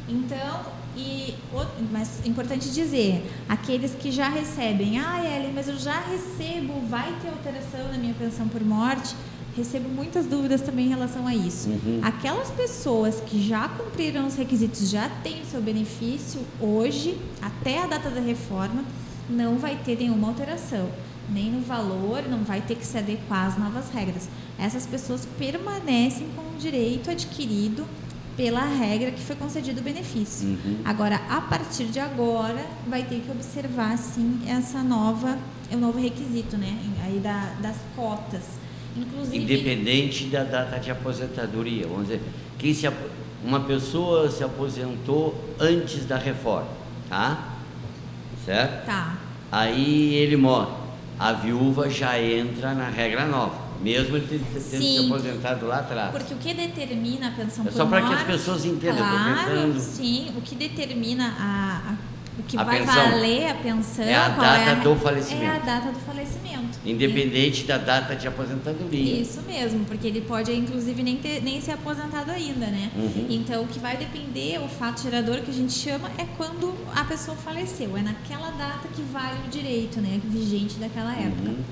Então, 0.07 0.65
e, 0.95 1.33
mas 1.91 2.21
é 2.23 2.27
importante 2.27 2.69
dizer, 2.71 3.25
aqueles 3.47 3.95
que 3.95 4.11
já 4.11 4.29
recebem, 4.29 4.99
ah, 4.99 5.23
Ellen, 5.23 5.53
mas 5.53 5.67
eu 5.67 5.77
já 5.77 5.99
recebo, 5.99 6.73
vai 6.89 7.15
ter 7.21 7.29
alteração 7.29 7.91
na 7.91 7.97
minha 7.97 8.13
pensão 8.13 8.47
por 8.47 8.63
morte, 8.63 9.15
recebo 9.55 9.87
muitas 9.87 10.25
dúvidas 10.25 10.61
também 10.61 10.87
em 10.87 10.89
relação 10.89 11.25
a 11.25 11.33
isso. 11.33 11.69
Uhum. 11.69 11.99
Aquelas 12.03 12.49
pessoas 12.51 13.21
que 13.21 13.41
já 13.41 13.69
cumpriram 13.69 14.27
os 14.27 14.35
requisitos, 14.35 14.89
já 14.89 15.09
têm 15.23 15.41
o 15.41 15.45
seu 15.45 15.61
benefício 15.61 16.41
hoje, 16.59 17.17
até 17.41 17.81
a 17.81 17.87
data 17.87 18.09
da 18.09 18.21
reforma, 18.21 18.83
não 19.29 19.57
vai 19.57 19.77
ter 19.77 19.97
nenhuma 19.97 20.27
alteração, 20.27 20.89
nem 21.29 21.49
no 21.49 21.61
valor, 21.61 22.23
não 22.29 22.43
vai 22.43 22.61
ter 22.61 22.75
que 22.75 22.85
se 22.85 22.97
adequar 22.97 23.47
às 23.47 23.57
novas 23.57 23.89
regras. 23.89 24.27
Essas 24.59 24.85
pessoas 24.85 25.25
permanecem 25.37 26.27
com 26.35 26.41
o 26.41 26.59
direito 26.59 27.09
adquirido 27.09 27.85
pela 28.35 28.65
regra 28.65 29.11
que 29.11 29.21
foi 29.21 29.35
concedido 29.35 29.79
o 29.79 29.83
benefício. 29.83 30.47
Uhum. 30.47 30.79
Agora, 30.83 31.21
a 31.29 31.41
partir 31.41 31.85
de 31.85 31.99
agora, 31.99 32.65
vai 32.87 33.03
ter 33.03 33.21
que 33.21 33.31
observar 33.31 33.97
sim 33.97 34.41
essa 34.47 34.81
nova, 34.81 35.37
o 35.71 35.77
novo 35.77 35.99
requisito, 35.99 36.57
né, 36.57 36.77
aí 37.03 37.19
da, 37.19 37.53
das 37.61 37.77
cotas. 37.95 38.43
Inclusive, 38.95 39.37
independente 39.37 40.25
da 40.25 40.43
data 40.43 40.79
de 40.79 40.91
aposentadoria, 40.91 41.87
vamos 41.87 42.07
dizer, 42.07 42.21
quem 42.59 42.73
se 42.73 42.87
uma 43.43 43.61
pessoa 43.61 44.29
se 44.29 44.43
aposentou 44.43 45.35
antes 45.59 46.05
da 46.05 46.17
reforma, 46.17 46.69
tá? 47.09 47.55
Certo? 48.45 48.85
Tá. 48.85 49.17
Aí 49.51 50.13
ele 50.15 50.37
morre. 50.37 50.71
A 51.19 51.33
viúva 51.33 51.89
já 51.89 52.19
entra 52.19 52.73
na 52.73 52.89
regra 52.89 53.25
nova. 53.25 53.62
Mesmo 53.83 54.15
ele 54.15 54.27
tendo 54.27 54.61
se 54.61 55.05
aposentado 55.05 55.65
lá 55.65 55.79
atrás. 55.79 56.11
Porque 56.11 56.33
o 56.33 56.37
que 56.37 56.53
determina 56.53 57.27
a 57.27 57.31
pensão 57.31 57.67
é 57.67 57.71
só 57.71 57.85
para 57.85 58.01
que 58.07 58.13
as 58.13 58.23
pessoas 58.23 58.65
entendam. 58.65 58.97
Claro, 58.97 59.79
sim. 59.79 60.31
O 60.37 60.41
que 60.41 60.55
determina 60.55 61.35
a, 61.37 61.91
a 61.91 62.13
o 62.39 62.43
que 62.43 62.57
a 62.57 62.63
vai 62.63 62.79
pensão. 62.79 63.11
valer 63.11 63.49
a 63.49 63.53
pensão 63.53 64.05
é 64.05 64.15
a 64.15 64.29
data 64.29 64.69
é 64.69 64.71
a, 64.71 64.75
do 64.75 64.95
falecimento. 64.95 65.43
É 65.43 65.49
a 65.49 65.59
data 65.59 65.91
do 65.91 65.99
falecimento. 65.99 66.79
Independente 66.83 67.63
da 67.63 67.77
data 67.77 68.15
de 68.15 68.27
aposentadoria. 68.27 69.21
Isso 69.21 69.41
mesmo, 69.43 69.85
porque 69.85 70.07
ele 70.07 70.21
pode, 70.21 70.51
inclusive, 70.51 71.03
nem, 71.03 71.17
ter, 71.17 71.43
nem 71.43 71.61
ser 71.61 71.73
aposentado 71.73 72.31
ainda, 72.31 72.65
né? 72.65 72.89
Uhum. 72.95 73.27
Então, 73.29 73.63
o 73.63 73.67
que 73.67 73.77
vai 73.77 73.97
depender, 73.97 74.59
o 74.59 74.67
fato 74.67 75.03
gerador 75.03 75.41
que 75.41 75.51
a 75.51 75.53
gente 75.53 75.73
chama, 75.73 76.09
é 76.17 76.25
quando 76.35 76.73
a 76.95 77.03
pessoa 77.03 77.37
faleceu. 77.37 77.95
É 77.95 78.01
naquela 78.01 78.49
data 78.51 78.87
que 78.93 79.03
vale 79.03 79.37
o 79.45 79.49
direito, 79.49 80.01
né? 80.01 80.19
Vigente 80.23 80.75
daquela 80.75 81.13
época. 81.13 81.49
Uhum. 81.49 81.63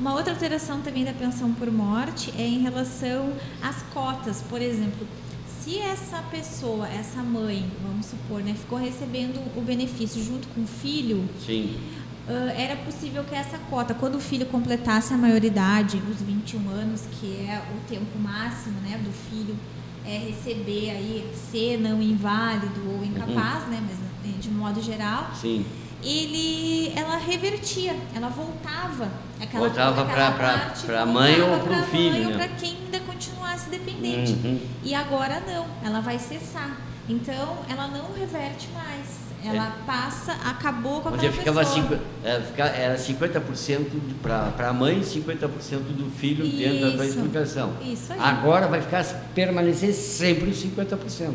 Uma 0.00 0.14
outra 0.14 0.32
alteração 0.32 0.80
também 0.80 1.04
da 1.04 1.12
pensão 1.12 1.52
por 1.52 1.70
morte 1.70 2.32
é 2.38 2.42
em 2.42 2.60
relação 2.60 3.34
às 3.62 3.82
cotas. 3.92 4.42
Por 4.48 4.62
exemplo, 4.62 5.06
se 5.46 5.78
essa 5.78 6.22
pessoa, 6.30 6.88
essa 6.88 7.22
mãe, 7.22 7.70
vamos 7.82 8.06
supor, 8.06 8.42
né, 8.42 8.54
ficou 8.54 8.78
recebendo 8.78 9.38
o 9.54 9.60
benefício 9.60 10.24
junto 10.24 10.48
com 10.48 10.62
o 10.62 10.66
filho, 10.66 11.28
Sim. 11.44 11.78
Uh, 12.26 12.48
era 12.56 12.76
possível 12.76 13.24
que 13.24 13.34
essa 13.34 13.58
cota, 13.68 13.92
quando 13.92 14.14
o 14.14 14.20
filho 14.20 14.46
completasse 14.46 15.12
a 15.12 15.18
maioridade, 15.18 16.00
os 16.10 16.22
21 16.22 16.70
anos, 16.70 17.02
que 17.20 17.26
é 17.46 17.62
o 17.76 17.86
tempo 17.86 18.18
máximo 18.18 18.80
né, 18.80 18.98
do 19.04 19.10
filho 19.12 19.54
é, 20.06 20.16
receber 20.16 20.90
aí, 20.90 21.30
ser 21.50 21.78
não 21.78 22.00
inválido 22.00 22.88
ou 22.88 23.04
incapaz, 23.04 23.64
uhum. 23.64 23.70
né, 23.70 23.82
mas 23.86 24.40
de 24.40 24.48
modo 24.48 24.80
geral, 24.80 25.30
Sim 25.34 25.62
ele, 26.02 26.92
ela 26.96 27.16
revertia, 27.16 27.94
ela 28.14 28.28
voltava 28.28 29.10
aquela 29.40 29.68
voltava 29.68 30.04
para 30.04 31.02
a 31.02 31.06
mãe 31.06 31.40
ou 31.40 31.60
para 31.60 31.80
o 31.80 31.82
filho, 31.84 32.24
né? 32.24 32.26
ou 32.26 32.32
para 32.34 32.48
quem 32.48 32.76
ainda 32.84 33.00
continuasse 33.00 33.70
dependente. 33.70 34.32
Uhum. 34.32 34.60
E 34.82 34.94
agora 34.94 35.42
não, 35.46 35.66
ela 35.84 36.00
vai 36.00 36.18
cessar. 36.18 36.76
Então 37.08 37.58
ela 37.68 37.88
não 37.88 38.12
reverte 38.12 38.68
mais. 38.72 39.20
Ela 39.42 39.68
é. 39.68 39.86
passa, 39.86 40.32
acabou 40.32 41.00
com 41.00 41.08
a 41.08 41.12
Onde 41.12 41.32
ficava 41.32 41.64
cinco, 41.64 41.94
é, 42.22 42.42
era 42.58 42.96
50% 42.96 43.86
para 44.22 44.68
a 44.68 44.72
mãe 44.72 44.98
e 44.98 45.02
50% 45.02 45.48
do 45.96 46.10
filho 46.10 46.44
Isso. 46.44 46.56
dentro 46.58 46.98
da 46.98 47.06
explicação. 47.06 47.72
Isso 47.82 48.12
aí. 48.12 48.18
Agora 48.20 48.68
vai 48.68 48.82
ficar 48.82 49.02
permanecer 49.34 49.94
sempre 49.94 50.50
os 50.50 50.62
50%. 50.62 51.32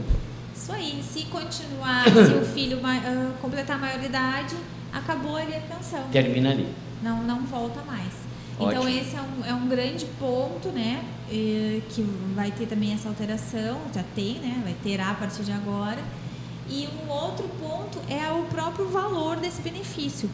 Isso 0.65 0.71
aí. 0.73 1.03
Se 1.03 1.25
continuar, 1.25 2.05
se 2.05 2.33
o 2.33 2.43
filho 2.43 2.79
uh, 2.79 3.33
completar 3.39 3.75
a 3.75 3.79
maioridade, 3.79 4.55
acabou 4.91 5.35
ali 5.35 5.53
a 5.53 5.59
pensão. 5.59 6.03
Termina 6.11 6.49
ali. 6.49 6.67
Não, 7.03 7.21
não 7.21 7.41
volta 7.41 7.83
mais. 7.83 8.11
Então, 8.55 8.67
Ótimo. 8.67 8.89
Então 8.89 9.01
esse 9.01 9.15
é 9.15 9.21
um, 9.21 9.45
é 9.45 9.53
um 9.53 9.67
grande 9.67 10.05
ponto, 10.19 10.69
né? 10.69 11.03
que 11.29 12.01
vai 12.35 12.49
ter 12.51 12.65
também 12.65 12.93
essa 12.93 13.09
alteração, 13.09 13.79
já 13.93 14.03
tem, 14.15 14.39
né? 14.39 14.61
Vai 14.63 14.75
ter 14.83 14.99
a 14.99 15.13
partir 15.13 15.43
de 15.43 15.51
agora. 15.51 16.01
E 16.67 16.87
um 17.03 17.11
outro 17.11 17.47
ponto 17.59 17.99
é 18.09 18.27
o 18.31 18.45
próprio 18.45 18.87
valor 18.89 19.35
desse 19.37 19.61
benefício. 19.61 20.29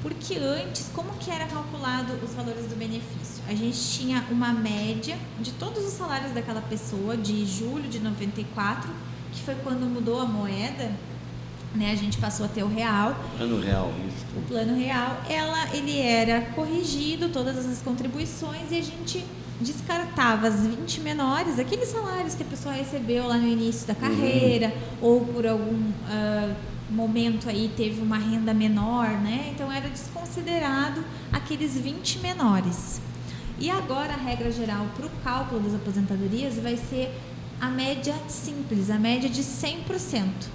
Porque 0.00 0.36
antes, 0.36 0.90
como 0.94 1.10
que 1.18 1.30
era 1.30 1.46
calculado 1.46 2.14
os 2.22 2.32
valores 2.32 2.66
do 2.66 2.76
benefício? 2.76 3.42
A 3.46 3.54
gente 3.54 3.78
tinha 3.90 4.24
uma 4.30 4.50
média 4.50 5.18
de 5.40 5.52
todos 5.52 5.84
os 5.84 5.92
salários 5.92 6.32
daquela 6.32 6.62
pessoa 6.62 7.16
de 7.18 7.44
julho 7.44 7.88
de 7.88 7.98
94 7.98 8.90
que 9.34 9.42
foi 9.42 9.54
quando 9.56 9.84
mudou 9.86 10.20
a 10.20 10.24
moeda, 10.24 10.90
né? 11.74 11.90
A 11.90 11.96
gente 11.96 12.18
passou 12.18 12.46
a 12.46 12.48
ter 12.48 12.62
o 12.62 12.68
real. 12.68 13.16
Plano 13.36 13.60
real, 13.60 13.92
isso. 14.06 14.24
O 14.36 14.42
plano 14.42 14.78
real, 14.78 15.20
ela, 15.28 15.74
ele 15.74 15.98
era 15.98 16.40
corrigido 16.54 17.28
todas 17.28 17.58
as 17.66 17.82
contribuições 17.82 18.70
e 18.70 18.78
a 18.78 18.82
gente 18.82 19.24
descartava 19.60 20.48
as 20.48 20.66
20 20.66 21.00
menores, 21.00 21.58
aqueles 21.58 21.88
salários 21.88 22.34
que 22.34 22.42
a 22.42 22.46
pessoa 22.46 22.74
recebeu 22.74 23.26
lá 23.26 23.36
no 23.36 23.46
início 23.46 23.86
da 23.86 23.94
carreira 23.94 24.68
uhum. 25.00 25.08
ou 25.08 25.20
por 25.26 25.46
algum 25.46 25.74
uh, 25.74 26.54
momento 26.90 27.48
aí 27.48 27.70
teve 27.76 28.00
uma 28.00 28.18
renda 28.18 28.52
menor, 28.52 29.08
né? 29.08 29.52
Então 29.54 29.70
era 29.70 29.88
desconsiderado 29.88 31.04
aqueles 31.32 31.76
20 31.76 32.18
menores. 32.18 33.00
E 33.58 33.70
agora 33.70 34.12
a 34.12 34.16
regra 34.16 34.50
geral 34.50 34.86
para 34.96 35.06
o 35.06 35.10
cálculo 35.22 35.60
das 35.60 35.74
aposentadorias 35.74 36.56
vai 36.58 36.76
ser 36.76 37.14
a 37.60 37.68
média 37.68 38.14
simples, 38.28 38.90
a 38.90 38.98
média 38.98 39.28
de 39.28 39.42
100%. 39.42 40.54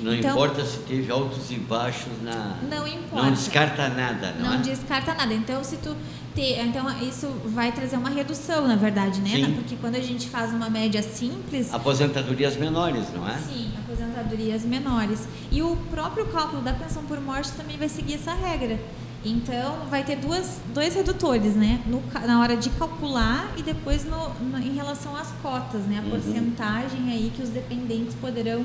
Não 0.00 0.14
então, 0.14 0.30
importa 0.30 0.64
se 0.64 0.78
teve 0.78 1.10
altos 1.10 1.50
e 1.50 1.56
baixos 1.56 2.12
na. 2.22 2.56
Não 2.70 2.86
importa. 2.86 3.24
Não 3.24 3.32
descarta 3.32 3.88
nada, 3.88 4.32
não, 4.38 4.50
não 4.50 4.54
é? 4.54 4.58
descarta 4.58 5.12
nada. 5.14 5.34
Então, 5.34 5.62
se 5.64 5.76
tu 5.78 5.96
ter, 6.34 6.60
então 6.60 6.86
isso 7.02 7.26
vai 7.46 7.72
trazer 7.72 7.96
uma 7.96 8.10
redução, 8.10 8.68
na 8.68 8.76
verdade, 8.76 9.20
né? 9.20 9.30
Sim. 9.30 9.54
Porque 9.54 9.74
quando 9.76 9.96
a 9.96 10.00
gente 10.00 10.28
faz 10.28 10.52
uma 10.52 10.70
média 10.70 11.02
simples. 11.02 11.74
Aposentadorias 11.74 12.56
menores, 12.56 13.12
não 13.12 13.28
é? 13.28 13.36
Sim, 13.38 13.72
aposentadorias 13.84 14.64
menores. 14.64 15.26
E 15.50 15.62
o 15.62 15.76
próprio 15.90 16.26
cálculo 16.26 16.62
da 16.62 16.72
pensão 16.72 17.02
por 17.04 17.20
morte 17.20 17.50
também 17.52 17.76
vai 17.76 17.88
seguir 17.88 18.14
essa 18.14 18.32
regra. 18.32 18.78
Então, 19.24 19.86
vai 19.90 20.04
ter 20.04 20.16
duas, 20.16 20.60
dois 20.72 20.94
redutores, 20.94 21.56
né? 21.56 21.82
No, 21.86 22.02
na 22.24 22.40
hora 22.40 22.56
de 22.56 22.70
calcular 22.70 23.52
e 23.56 23.62
depois 23.62 24.04
no, 24.04 24.28
no 24.34 24.58
em 24.58 24.74
relação 24.74 25.16
às 25.16 25.32
cotas, 25.42 25.82
né? 25.82 25.98
A 25.98 26.02
uhum. 26.02 26.10
porcentagem 26.10 27.10
aí 27.10 27.32
que 27.34 27.42
os 27.42 27.48
dependentes 27.48 28.14
poderão 28.14 28.64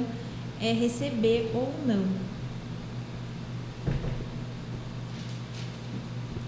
é, 0.61 0.71
receber 0.71 1.51
ou 1.55 1.73
não. 1.85 2.05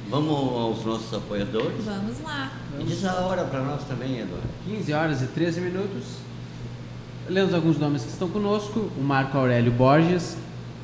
Vamos 0.08 0.32
aos 0.32 0.86
nossos 0.86 1.14
apoiadores? 1.14 1.84
Vamos 1.84 2.22
lá. 2.22 2.52
E 2.80 2.84
diz 2.84 3.04
a 3.04 3.16
hora 3.22 3.44
para 3.44 3.62
nós 3.64 3.84
também, 3.86 4.20
Eduardo. 4.20 4.48
15 4.68 4.94
horas 4.94 5.22
e 5.24 5.28
13 5.28 5.62
minutos. 5.62 6.04
Lemos 7.28 7.56
alguns 7.56 7.80
nomes 7.80 8.04
que 8.04 8.10
estão 8.10 8.30
conosco. 8.30 8.92
O 8.96 9.02
Marco 9.02 9.36
Aurélio 9.36 9.72
Borges, 9.72 10.38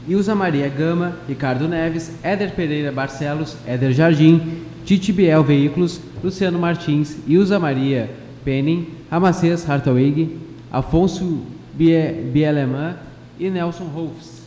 Ilza 0.08 0.34
Maria 0.34 0.68
Gama, 0.68 1.16
Ricardo 1.28 1.68
Neves, 1.68 2.12
Éder 2.24 2.56
Pereira 2.56 2.91
Barcelos, 2.91 3.56
Éder 3.68 3.93
Jardim, 3.93 4.64
Titi 4.84 5.12
Biel 5.12 5.43
Veículos, 5.43 6.02
Luciano 6.24 6.58
Martins, 6.58 7.18
Ilza 7.28 7.60
Maria 7.60 8.10
Penning, 8.43 8.88
Ramacês 9.10 9.70
Hartwig, 9.70 10.39
Afonso 10.72 11.45
Bieleman 11.74 12.95
e 13.39 13.49
Nelson 13.49 13.86
Rolfs. 13.86 14.41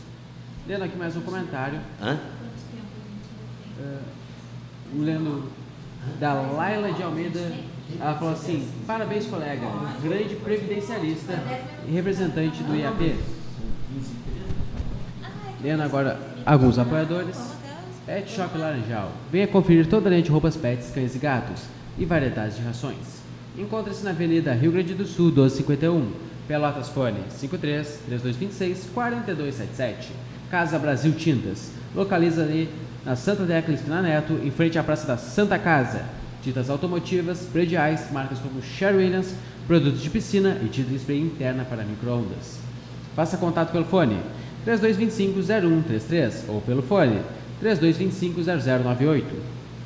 Lendo 0.67 0.83
aqui 0.83 0.97
mais 0.97 1.15
um 1.15 1.21
comentário. 1.21 1.79
Hã? 2.01 2.17
Uh, 3.79 5.01
lendo 5.01 5.49
da 6.19 6.33
Laila 6.33 6.91
de 6.91 7.03
Almeida. 7.03 7.51
Ela 7.99 8.15
falou 8.15 8.33
assim: 8.33 8.67
parabéns, 8.87 9.25
colega, 9.27 9.67
grande 10.03 10.35
previdencialista 10.35 11.33
e 11.87 11.91
representante 11.91 12.63
do 12.63 12.75
IAP. 12.75 13.15
Lendo 15.65 15.81
agora 15.81 16.19
alguns 16.45 16.77
apoiadores. 16.77 17.35
Pet 18.05 18.29
Shop 18.29 18.55
Laranjal. 18.55 19.11
Venha 19.31 19.47
conferir 19.47 19.87
toda 19.87 20.07
a 20.07 20.11
linha 20.11 20.21
de 20.21 20.29
roupas 20.29 20.55
pets, 20.55 20.91
cães 20.91 21.15
e 21.15 21.17
gatos. 21.17 21.63
e 21.97 22.05
variedades 22.05 22.57
de 22.57 22.61
rações. 22.61 23.23
Encontra-se 23.57 24.03
na 24.03 24.11
Avenida 24.11 24.53
Rio 24.53 24.71
Grande 24.71 24.93
do 24.93 25.07
Sul, 25.07 25.27
1251, 25.27 26.11
Pelotas 26.47 26.89
Fone 26.89 27.17
53 27.29 28.01
3226 28.05 28.91
4277. 28.93 30.11
Casa 30.51 30.77
Brasil 30.77 31.13
Tintas. 31.13 31.71
Localiza-se 31.95 32.69
na 33.03 33.15
Santa 33.15 33.43
Tecla 33.45 33.73
Esquina 33.73 34.03
Neto, 34.03 34.33
em 34.43 34.51
frente 34.51 34.77
à 34.77 34.83
Praça 34.83 35.07
da 35.07 35.17
Santa 35.17 35.57
Casa. 35.57 36.03
Tintas 36.43 36.69
automotivas, 36.69 37.39
prediais, 37.51 38.11
marcas 38.11 38.37
como 38.37 38.61
Sherwin 38.61 39.05
Williams, 39.05 39.33
produtos 39.65 40.03
de 40.03 40.11
piscina 40.11 40.59
e 40.63 40.67
tinta 40.67 40.93
spray 40.93 41.19
interna 41.19 41.65
para 41.65 41.83
microondas. 41.83 42.59
Faça 43.15 43.37
contato 43.37 43.71
pelo 43.71 43.85
fone 43.85 44.19
3225-0133 44.65 46.49
ou 46.49 46.59
pelo 46.61 46.81
fone 46.81 47.19
3225-0098. 47.63 49.23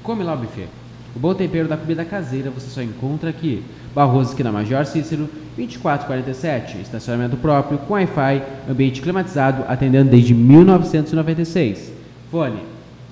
Come 0.01 0.23
lá 0.23 0.33
o 0.33 0.37
buffet. 0.37 0.67
O 1.15 1.19
bom 1.19 1.33
tempero 1.33 1.67
da 1.67 1.75
comida 1.75 2.05
caseira 2.05 2.49
você 2.49 2.69
só 2.69 2.81
encontra 2.81 3.29
aqui. 3.29 3.63
Barroso 3.93 4.33
aqui 4.33 4.43
na 4.43 4.51
Major 4.51 4.85
Cícero, 4.85 5.29
2447. 5.57 6.81
Estacionamento 6.81 7.35
próprio, 7.37 7.77
com 7.79 7.93
Wi-Fi, 7.93 8.43
ambiente 8.69 9.01
climatizado, 9.01 9.65
atendendo 9.67 10.11
desde 10.11 10.33
1996. 10.33 11.91
Fone 12.31 12.61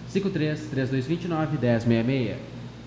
53 0.10 0.68
3229 0.70 1.58
1066. 1.58 2.38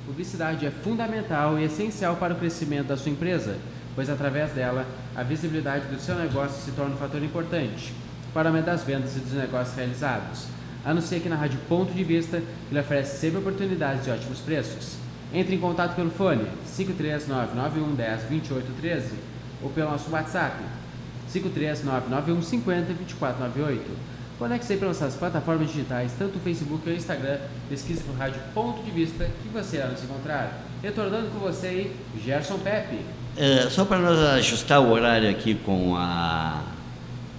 Publicidade 0.06 0.66
é 0.66 0.70
fundamental 0.70 1.58
e 1.58 1.64
essencial 1.64 2.16
para 2.16 2.32
o 2.32 2.36
crescimento 2.36 2.88
da 2.88 2.96
sua 2.96 3.12
empresa, 3.12 3.56
pois 3.94 4.08
através 4.08 4.50
dela 4.52 4.86
a 5.14 5.22
visibilidade 5.22 5.86
do 5.86 6.00
seu 6.00 6.16
negócio 6.16 6.62
se 6.64 6.72
torna 6.72 6.94
um 6.94 6.98
fator 6.98 7.22
importante 7.22 7.92
para 8.32 8.48
aumentar 8.48 8.72
as 8.72 8.84
vendas 8.84 9.16
e 9.16 9.20
dos 9.20 9.32
negócios 9.32 9.76
realizados. 9.76 10.46
Anuncie 10.84 11.18
aqui 11.18 11.28
na 11.28 11.36
Rádio 11.36 11.58
Ponto 11.68 11.92
de 11.92 12.02
Vista, 12.02 12.42
que 12.68 12.74
lhe 12.74 12.80
oferece 12.80 13.18
sempre 13.18 13.38
oportunidades 13.38 14.06
e 14.06 14.10
ótimos 14.10 14.40
preços. 14.40 14.96
Entre 15.32 15.54
em 15.54 15.58
contato 15.58 15.94
pelo 15.94 16.10
fone 16.10 16.44
53991102813 16.76 19.12
ou 19.62 19.70
pelo 19.70 19.90
nosso 19.90 20.10
WhatsApp 20.10 20.56
53991502498. 21.32 23.80
Conecte-se 24.38 24.76
para 24.78 24.88
nossas 24.88 25.14
plataformas 25.16 25.68
digitais, 25.68 26.12
tanto 26.18 26.38
o 26.38 26.40
Facebook 26.40 26.88
ou 26.88 26.94
o 26.94 26.96
Instagram. 26.96 27.38
Pesquise 27.68 28.02
por 28.02 28.16
Rádio 28.16 28.40
Ponto 28.54 28.82
de 28.82 28.90
Vista 28.90 29.28
que 29.42 29.50
você 29.50 29.76
irá 29.76 29.88
nos 29.88 30.02
encontrar. 30.02 30.62
Retornando 30.82 31.28
com 31.28 31.40
você 31.40 31.66
aí, 31.66 31.94
Gerson 32.24 32.56
Pepe. 32.58 33.00
É, 33.36 33.68
só 33.68 33.84
para 33.84 33.98
nós 33.98 34.18
ajustar 34.18 34.80
o 34.80 34.90
horário 34.90 35.28
aqui 35.28 35.54
com 35.54 35.94
a, 35.94 36.62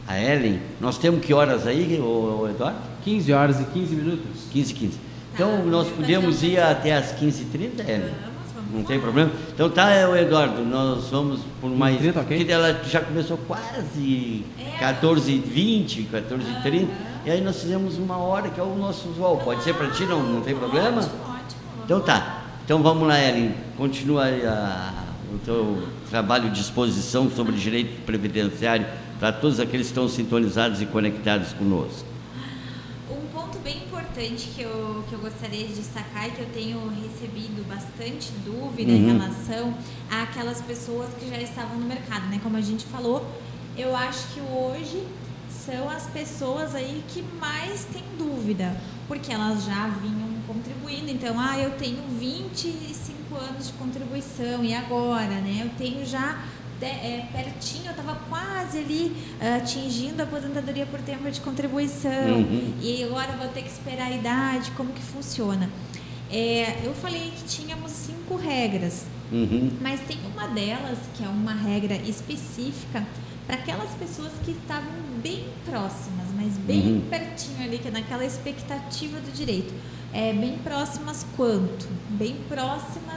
a 0.08 0.20
Ellen, 0.20 0.60
nós 0.80 0.98
temos 0.98 1.24
que 1.24 1.34
horas 1.34 1.66
aí, 1.68 2.00
o, 2.00 2.48
Eduardo? 2.50 2.78
15 3.04 3.34
horas 3.34 3.60
e 3.60 3.64
15 3.66 3.96
minutos. 3.96 4.42
15 4.52 4.74
15. 4.74 4.98
Então 5.34 5.50
Tá, 5.58 5.64
nós 5.64 5.88
podemos 5.88 6.44
ir 6.44 6.60
até 6.60 6.94
as 6.96 7.14
15h30, 7.14 7.80
Ellen? 7.88 8.00
Vamos, 8.02 8.54
vamos 8.54 8.74
Não 8.74 8.84
tem 8.84 9.00
problema? 9.00 9.32
Então 9.54 9.70
tá, 9.70 9.90
é, 9.92 10.06
o 10.08 10.16
Eduardo, 10.16 10.64
nós 10.66 11.08
vamos 11.10 11.40
por 11.62 11.70
mais. 11.70 12.00
15h30, 12.02 12.18
ok? 12.22 12.38
Porque 12.38 12.52
ela 12.52 12.82
já 12.84 13.02
começou 13.02 13.38
quase 13.48 14.44
É. 14.60 14.78
14h20, 14.94 16.08
14h30, 16.12 16.88
e 17.26 17.32
aí 17.32 17.42
nós 17.42 17.62
fizemos 17.62 17.98
uma 17.98 18.18
hora, 18.18 18.50
que 18.50 18.60
é 18.60 18.64
o 18.64 18.76
nosso 18.76 19.10
usual. 19.10 19.38
Pode 19.38 19.64
ser 19.64 19.74
para 19.76 19.90
ti, 19.92 20.04
não, 20.04 20.22
não 20.22 20.42
tem 20.42 20.56
problema? 20.56 20.98
Ótimo, 21.02 21.16
ótimo. 21.24 21.62
Então 21.86 22.00
tá. 22.02 22.42
Então 22.66 22.82
vamos 22.84 23.08
lá, 23.08 23.20
Ellen. 23.20 23.54
Continua 23.78 24.26
aí 24.26 24.46
a- 24.46 24.94
o 25.34 25.38
teu 25.40 25.84
trabalho 26.10 26.50
de 26.50 26.60
exposição 26.60 27.30
sobre 27.32 27.54
direito 27.56 28.02
previdenciário 28.06 28.86
para 29.22 29.32
todos 29.32 29.60
aqueles 29.60 29.86
que 29.86 29.92
estão 29.92 30.10
sintonizados 30.10 30.82
e 30.82 30.86
conectados 30.88 31.54
conosco. 31.54 32.04
Um 33.08 33.28
ponto 33.32 33.60
bem 33.60 33.78
importante 33.84 34.50
que 34.56 34.64
eu, 34.64 35.04
que 35.08 35.14
eu 35.14 35.20
gostaria 35.20 35.68
de 35.68 35.74
destacar 35.76 36.28
e 36.28 36.32
que 36.32 36.42
eu 36.42 36.48
tenho 36.48 36.80
recebido 36.90 37.64
bastante 37.68 38.32
dúvida 38.44 38.92
em 38.92 39.04
Uhum. 39.12 39.20
relação 39.20 39.78
àquelas 40.10 40.60
pessoas 40.62 41.08
que 41.20 41.30
já 41.30 41.40
estavam 41.40 41.78
no 41.78 41.86
mercado, 41.86 42.26
né? 42.30 42.40
Como 42.42 42.58
a 42.58 42.62
gente 42.62 42.84
falou, 42.88 43.24
eu 43.78 43.96
acho 43.96 44.28
que 44.34 44.40
hoje 44.42 45.04
são 45.52 45.88
as 45.88 46.08
pessoas 46.08 46.74
aí 46.74 47.04
que 47.10 47.24
mais 47.40 47.86
têm 47.94 48.04
dúvida, 48.18 48.76
porque 49.08 49.32
elas 49.32 49.64
já 49.66 49.88
vinham 50.02 50.30
contribuindo. 50.48 51.12
Então, 51.12 51.40
ah, 51.40 51.60
eu 51.60 51.70
tenho 51.78 52.02
25 52.20 53.36
anos 53.36 53.68
de 53.68 53.74
contribuição 53.74 54.66
e 54.66 54.74
agora, 54.74 55.36
né? 55.42 55.62
Eu 55.64 55.70
tenho 55.78 56.04
já 56.08 56.44
de- 56.82 56.86
é, 56.88 57.28
pertinho, 57.32 57.86
eu 57.86 57.92
estava 57.92 58.16
quase 58.28 58.80
ali 58.80 59.16
ah, 59.40 59.58
atingindo 59.58 60.20
a 60.22 60.26
aposentadoria 60.26 60.86
por 60.88 61.00
tempo 61.02 61.30
de 61.30 61.40
contribuição 61.40 62.12
Uhum. 62.40 62.74
e 62.82 63.04
agora 63.04 63.32
vou 63.38 63.48
ter 63.50 63.62
que 63.62 63.70
esperar 63.70 64.08
a 64.08 64.12
idade, 64.12 64.72
como 64.72 64.92
que 64.92 65.02
funciona? 65.02 65.70
É, 66.30 66.80
eu 66.84 66.94
falei 66.94 67.32
que 67.38 67.44
tínhamos 67.44 67.92
cinco 67.92 68.36
regras, 68.36 69.06
Uhum. 69.32 69.72
mas 69.82 70.00
tem 70.02 70.18
uma 70.34 70.48
delas 70.48 70.98
que 71.16 71.24
é 71.24 71.28
uma 71.28 71.54
regra 71.54 71.96
específica 71.96 73.06
para 73.46 73.56
aquelas 73.58 73.92
pessoas 73.92 74.32
que 74.46 74.52
estavam 74.52 74.92
bem 75.22 75.46
próximas, 75.66 76.28
mas 76.36 76.54
bem 76.58 76.94
Uhum. 76.94 77.02
pertinho 77.10 77.64
ali, 77.64 77.78
que 77.78 77.88
é 77.90 77.92
naquela 77.92 78.26
expectativa 78.26 79.20
do 79.20 79.32
direito. 79.32 79.74
É, 80.14 80.34
bem 80.34 80.58
próximas 80.64 81.26
quanto? 81.38 81.88
Bem 82.10 82.36
próximas 82.50 83.11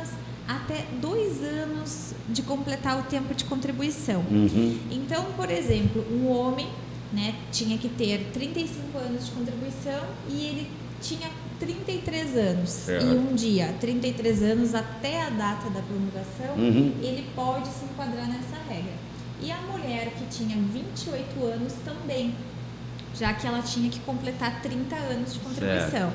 até 0.46 0.84
dois 1.00 1.42
anos 1.42 2.12
de 2.28 2.42
completar 2.42 2.98
o 2.98 3.02
tempo 3.04 3.34
de 3.34 3.44
contribuição. 3.44 4.20
Uhum. 4.30 4.78
Então, 4.90 5.24
por 5.36 5.50
exemplo, 5.50 6.04
um 6.10 6.28
homem 6.28 6.68
né, 7.12 7.34
tinha 7.50 7.78
que 7.78 7.88
ter 7.88 8.30
35 8.32 8.98
anos 8.98 9.26
de 9.26 9.32
contribuição 9.32 10.04
e 10.28 10.46
ele 10.46 10.70
tinha 11.00 11.30
33 11.60 12.36
anos. 12.36 12.70
Certo. 12.70 13.06
E 13.06 13.08
um 13.10 13.34
dia, 13.34 13.74
33 13.80 14.42
anos 14.42 14.74
até 14.74 15.22
a 15.22 15.30
data 15.30 15.70
da 15.70 15.80
promulgação, 15.80 16.56
Uhum. 16.56 16.92
ele 17.02 17.24
pode 17.34 17.68
se 17.68 17.84
enquadrar 17.84 18.26
nessa 18.28 18.56
regra. 18.68 18.92
E 19.40 19.50
a 19.50 19.58
mulher 19.62 20.12
que 20.16 20.26
tinha 20.36 20.56
28 20.56 21.44
anos 21.44 21.72
também, 21.84 22.34
já 23.18 23.32
que 23.34 23.46
ela 23.46 23.62
tinha 23.62 23.88
que 23.90 24.00
completar 24.00 24.60
30 24.62 24.94
anos 24.96 25.34
de 25.34 25.38
contribuição. 25.40 26.12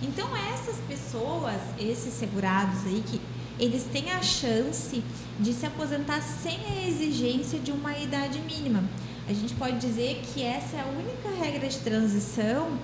Então 0.00 0.28
essas 0.54 0.76
pessoas, 0.88 1.56
esses 1.78 2.14
segurados 2.14 2.86
aí 2.86 3.02
que 3.04 3.20
eles 3.58 3.84
têm 3.84 4.10
a 4.12 4.22
chance 4.22 5.02
de 5.38 5.52
se 5.52 5.66
aposentar 5.66 6.20
sem 6.20 6.58
a 6.66 6.88
exigência 6.88 7.58
de 7.58 7.72
uma 7.72 7.96
idade 7.96 8.38
mínima. 8.40 8.82
A 9.28 9.32
gente 9.32 9.54
pode 9.54 9.78
dizer 9.78 10.22
que 10.32 10.42
essa 10.42 10.76
é 10.76 10.80
a 10.80 10.86
única 10.86 11.28
regra 11.42 11.68
de 11.68 11.78
transição 11.78 12.78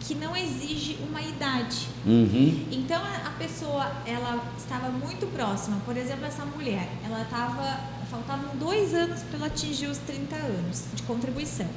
que 0.00 0.14
não 0.14 0.36
exige 0.36 0.98
uma 1.08 1.20
idade. 1.20 1.88
Uhum. 2.06 2.66
Então 2.70 3.00
a 3.02 3.30
pessoa 3.38 3.92
ela 4.06 4.42
estava 4.56 4.90
muito 4.90 5.26
próxima, 5.32 5.78
por 5.84 5.96
exemplo, 5.96 6.24
essa 6.24 6.44
mulher, 6.44 6.88
ela 7.04 7.22
estava 7.22 7.98
faltavam 8.10 8.56
dois 8.56 8.94
anos 8.94 9.20
para 9.22 9.36
ela 9.36 9.46
atingir 9.46 9.86
os 9.86 9.98
30 9.98 10.34
anos 10.34 10.84
de 10.94 11.02
contribuição. 11.02 11.68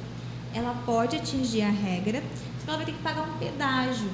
Ela 0.54 0.74
pode 0.86 1.16
atingir 1.16 1.62
a 1.62 1.70
regra, 1.70 2.22
só 2.58 2.64
que 2.64 2.68
ela 2.68 2.76
vai 2.78 2.86
ter 2.86 2.92
que 2.92 3.02
pagar 3.02 3.22
um 3.22 3.38
pedágio. 3.38 4.10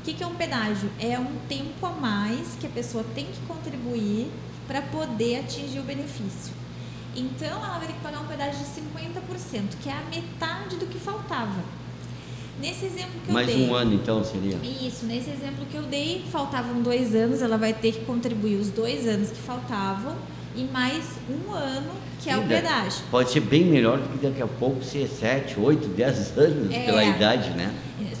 O 0.00 0.02
que, 0.02 0.14
que 0.14 0.22
é 0.24 0.26
um 0.26 0.34
pedágio? 0.34 0.90
É 0.98 1.18
um 1.18 1.26
tempo 1.48 1.84
a 1.84 1.90
mais 1.90 2.48
que 2.58 2.66
a 2.66 2.70
pessoa 2.70 3.04
tem 3.14 3.26
que 3.26 3.38
contribuir 3.46 4.28
para 4.66 4.80
poder 4.80 5.40
atingir 5.40 5.78
o 5.78 5.82
benefício. 5.82 6.54
Então 7.14 7.48
ela 7.48 7.78
vai 7.78 7.86
ter 7.86 7.92
que 7.92 8.00
pagar 8.00 8.20
um 8.20 8.26
pedágio 8.26 8.60
de 8.60 8.64
50%, 8.64 9.62
que 9.82 9.88
é 9.88 9.92
a 9.92 10.02
metade 10.10 10.76
do 10.76 10.86
que 10.86 10.98
faltava. 10.98 11.60
Nesse 12.60 12.86
exemplo 12.86 13.12
que 13.24 13.28
eu 13.28 13.34
Mais 13.34 13.46
dei. 13.46 13.68
um 13.68 13.74
ano 13.74 13.94
então 13.94 14.22
seria. 14.24 14.56
Isso, 14.62 15.06
nesse 15.06 15.30
exemplo 15.30 15.66
que 15.70 15.76
eu 15.76 15.82
dei, 15.82 16.24
faltavam 16.30 16.80
dois 16.82 17.14
anos, 17.14 17.42
ela 17.42 17.56
vai 17.58 17.72
ter 17.72 17.92
que 17.92 18.04
contribuir 18.04 18.56
os 18.56 18.68
dois 18.68 19.06
anos 19.08 19.30
que 19.30 19.38
faltavam 19.38 20.14
e 20.56 20.64
mais 20.64 21.04
um 21.28 21.52
ano, 21.52 21.90
que 22.22 22.28
é 22.28 22.36
o 22.36 22.42
pedágio. 22.46 23.02
Pode 23.10 23.30
ser 23.30 23.40
bem 23.40 23.64
melhor 23.64 23.98
do 23.98 24.08
que 24.18 24.26
daqui 24.26 24.42
a 24.42 24.46
pouco 24.46 24.84
ser 24.84 25.08
7, 25.08 25.58
8, 25.58 25.88
10 25.88 26.38
anos 26.38 26.74
É. 26.74 26.84
pela 26.84 27.04
idade, 27.04 27.50
né? 27.50 27.72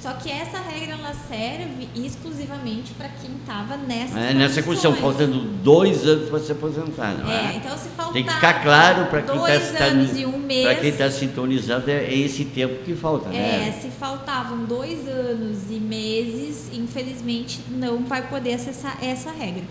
Só 0.02 0.14
que 0.14 0.30
essa 0.30 0.58
regra 0.58 0.94
ela 0.94 1.12
serve 1.28 1.88
exclusivamente 1.94 2.94
para 2.94 3.08
quem 3.08 3.32
estava 3.36 3.76
nessa 3.76 4.18
É, 4.18 4.32
nessa 4.32 4.62
condição, 4.62 4.94
faltando 4.94 5.40
dois 5.62 6.06
anos 6.06 6.30
para 6.30 6.38
se 6.40 6.52
aposentar, 6.52 7.12
não 7.18 7.30
é? 7.30 7.52
É, 7.52 7.56
então 7.56 7.76
se 7.76 7.88
faltar 7.90 8.12
Tem 8.14 8.24
que 8.24 8.32
ficar 8.32 8.62
claro 8.62 9.06
para 9.06 9.20
quem 9.22 9.36
dois 9.36 9.62
está 9.72 9.84
anos 9.84 10.18
e 10.18 10.24
um 10.24 10.38
mês, 10.38 10.64
para 10.64 10.74
quem 10.76 10.88
está 10.88 11.10
sintonizado 11.10 11.90
é 11.90 12.14
esse 12.14 12.46
tempo 12.46 12.82
que 12.82 12.94
falta, 12.94 13.28
É, 13.28 13.32
né? 13.32 13.78
se 13.80 13.90
faltavam 13.90 14.64
dois 14.64 15.06
anos 15.06 15.70
e 15.70 15.78
meses, 15.78 16.70
infelizmente 16.72 17.60
não 17.68 17.98
vai 18.04 18.26
poder 18.26 18.54
acessar 18.54 18.96
essa 19.04 19.30
regra. 19.30 19.64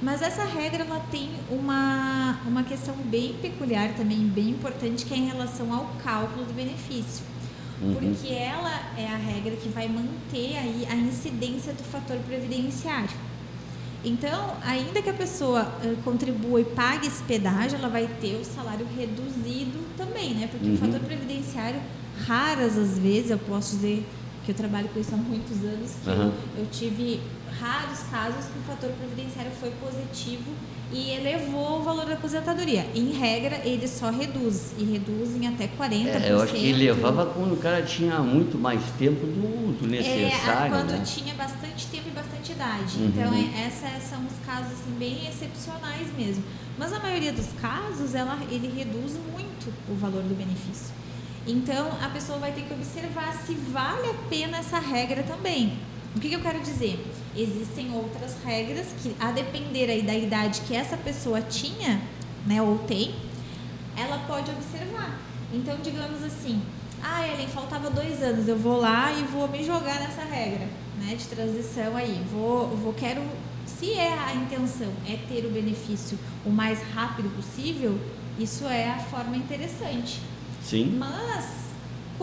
Mas 0.00 0.20
essa 0.22 0.44
regra 0.44 0.84
ela 0.84 1.00
tem 1.10 1.30
uma, 1.48 2.38
uma 2.46 2.62
questão 2.64 2.94
bem 3.04 3.34
peculiar 3.40 3.94
também, 3.96 4.18
bem 4.18 4.50
importante, 4.50 5.04
que 5.04 5.14
é 5.14 5.16
em 5.16 5.26
relação 5.26 5.72
ao 5.72 5.86
cálculo 6.04 6.44
do 6.44 6.52
benefício. 6.52 7.31
Uhum. 7.82 7.94
Porque 7.94 8.32
ela 8.32 8.70
é 8.96 9.06
a 9.06 9.16
regra 9.16 9.56
que 9.56 9.68
vai 9.68 9.88
manter 9.88 10.56
aí 10.56 10.86
a 10.90 10.94
incidência 10.94 11.72
do 11.72 11.82
fator 11.82 12.16
previdenciário. 12.18 13.10
Então, 14.04 14.56
ainda 14.64 15.00
que 15.00 15.08
a 15.10 15.12
pessoa 15.12 15.72
eh, 15.84 15.94
contribua 16.04 16.60
e 16.60 16.64
pague 16.64 17.06
esse 17.06 17.22
pedágio, 17.22 17.78
ela 17.78 17.88
vai 17.88 18.08
ter 18.20 18.34
o 18.40 18.44
salário 18.44 18.86
reduzido 18.96 19.78
também, 19.96 20.34
né? 20.34 20.48
Porque 20.50 20.66
Uhum. 20.66 20.74
o 20.74 20.78
fator 20.78 21.00
previdenciário, 21.00 21.80
raras 22.26 22.76
as 22.76 22.98
vezes, 22.98 23.30
eu 23.30 23.38
posso 23.38 23.76
dizer 23.76 24.04
que 24.44 24.50
eu 24.50 24.54
trabalho 24.56 24.88
com 24.88 24.98
isso 24.98 25.14
há 25.14 25.16
muitos 25.16 25.56
anos, 25.64 25.92
que 26.02 26.08
eu, 26.10 26.32
eu 26.58 26.66
tive 26.72 27.20
raros 27.60 28.00
casos 28.10 28.46
que 28.46 28.58
o 28.58 28.62
fator 28.62 28.90
previdenciário 28.90 29.52
foi 29.60 29.70
positivo 29.80 30.50
e 30.92 31.10
elevou 31.10 31.80
o 31.80 31.82
valor 31.82 32.04
da 32.04 32.12
aposentadoria. 32.14 32.86
Em 32.94 33.12
regra, 33.12 33.60
ele 33.64 33.88
só 33.88 34.10
reduz, 34.10 34.72
e 34.78 34.84
reduz 34.84 35.34
em 35.34 35.46
até 35.46 35.66
40%. 35.66 36.06
É, 36.06 36.30
eu 36.30 36.42
acho 36.42 36.52
que 36.52 36.72
levava 36.72 37.26
quando 37.26 37.54
o 37.54 37.56
cara 37.56 37.82
tinha 37.82 38.18
muito 38.18 38.58
mais 38.58 38.82
tempo 38.98 39.26
do, 39.26 39.78
do 39.78 39.86
É, 39.86 39.88
necessário, 39.88 40.72
quando 40.72 40.90
né? 40.90 41.02
tinha 41.04 41.34
bastante 41.34 41.86
tempo 41.86 42.08
e 42.08 42.10
bastante 42.10 42.52
idade. 42.52 42.98
Uhum. 42.98 43.06
Então, 43.06 43.34
é, 43.34 43.66
esses 43.66 44.08
são 44.08 44.20
os 44.20 44.46
casos 44.46 44.72
assim, 44.72 44.92
bem 44.98 45.26
excepcionais 45.26 46.06
mesmo. 46.16 46.44
Mas 46.78 46.90
na 46.90 47.00
maioria 47.00 47.32
dos 47.32 47.48
casos, 47.60 48.14
ela, 48.14 48.38
ele 48.50 48.68
reduz 48.76 49.12
muito 49.32 49.72
o 49.88 49.94
valor 49.94 50.22
do 50.22 50.34
benefício. 50.34 50.92
Então, 51.46 51.90
a 52.00 52.08
pessoa 52.08 52.38
vai 52.38 52.52
ter 52.52 52.62
que 52.62 52.72
observar 52.72 53.34
se 53.46 53.54
vale 53.54 54.10
a 54.10 54.14
pena 54.28 54.58
essa 54.58 54.78
regra 54.78 55.22
também. 55.22 55.72
O 56.14 56.20
que, 56.20 56.28
que 56.28 56.34
eu 56.34 56.40
quero 56.40 56.60
dizer? 56.60 57.04
Existem 57.34 57.92
outras 57.94 58.36
regras 58.44 58.88
que, 59.02 59.16
a 59.18 59.32
depender 59.32 59.90
aí 59.90 60.02
da 60.02 60.14
idade 60.14 60.60
que 60.62 60.74
essa 60.74 60.96
pessoa 60.96 61.40
tinha, 61.40 62.02
né, 62.46 62.60
ou 62.60 62.78
tem, 62.78 63.14
ela 63.96 64.18
pode 64.26 64.50
observar. 64.50 65.18
Então, 65.52 65.78
digamos 65.82 66.22
assim, 66.22 66.60
ah, 67.02 67.26
Ellen, 67.26 67.48
faltava 67.48 67.90
dois 67.90 68.22
anos, 68.22 68.46
eu 68.46 68.58
vou 68.58 68.78
lá 68.78 69.10
e 69.12 69.22
vou 69.24 69.48
me 69.48 69.64
jogar 69.64 70.00
nessa 70.00 70.22
regra, 70.22 70.68
né, 70.98 71.14
de 71.14 71.24
transição 71.26 71.96
aí. 71.96 72.22
Vou, 72.30 72.68
vou 72.76 72.92
quero, 72.92 73.22
se 73.66 73.92
é 73.94 74.12
a 74.12 74.34
intenção 74.34 74.92
é 75.08 75.16
ter 75.16 75.46
o 75.46 75.50
benefício 75.50 76.18
o 76.44 76.50
mais 76.50 76.80
rápido 76.94 77.34
possível, 77.34 77.98
isso 78.38 78.66
é 78.66 78.90
a 78.90 78.98
forma 78.98 79.36
interessante. 79.36 80.20
Sim. 80.62 80.96
Mas 80.98 81.71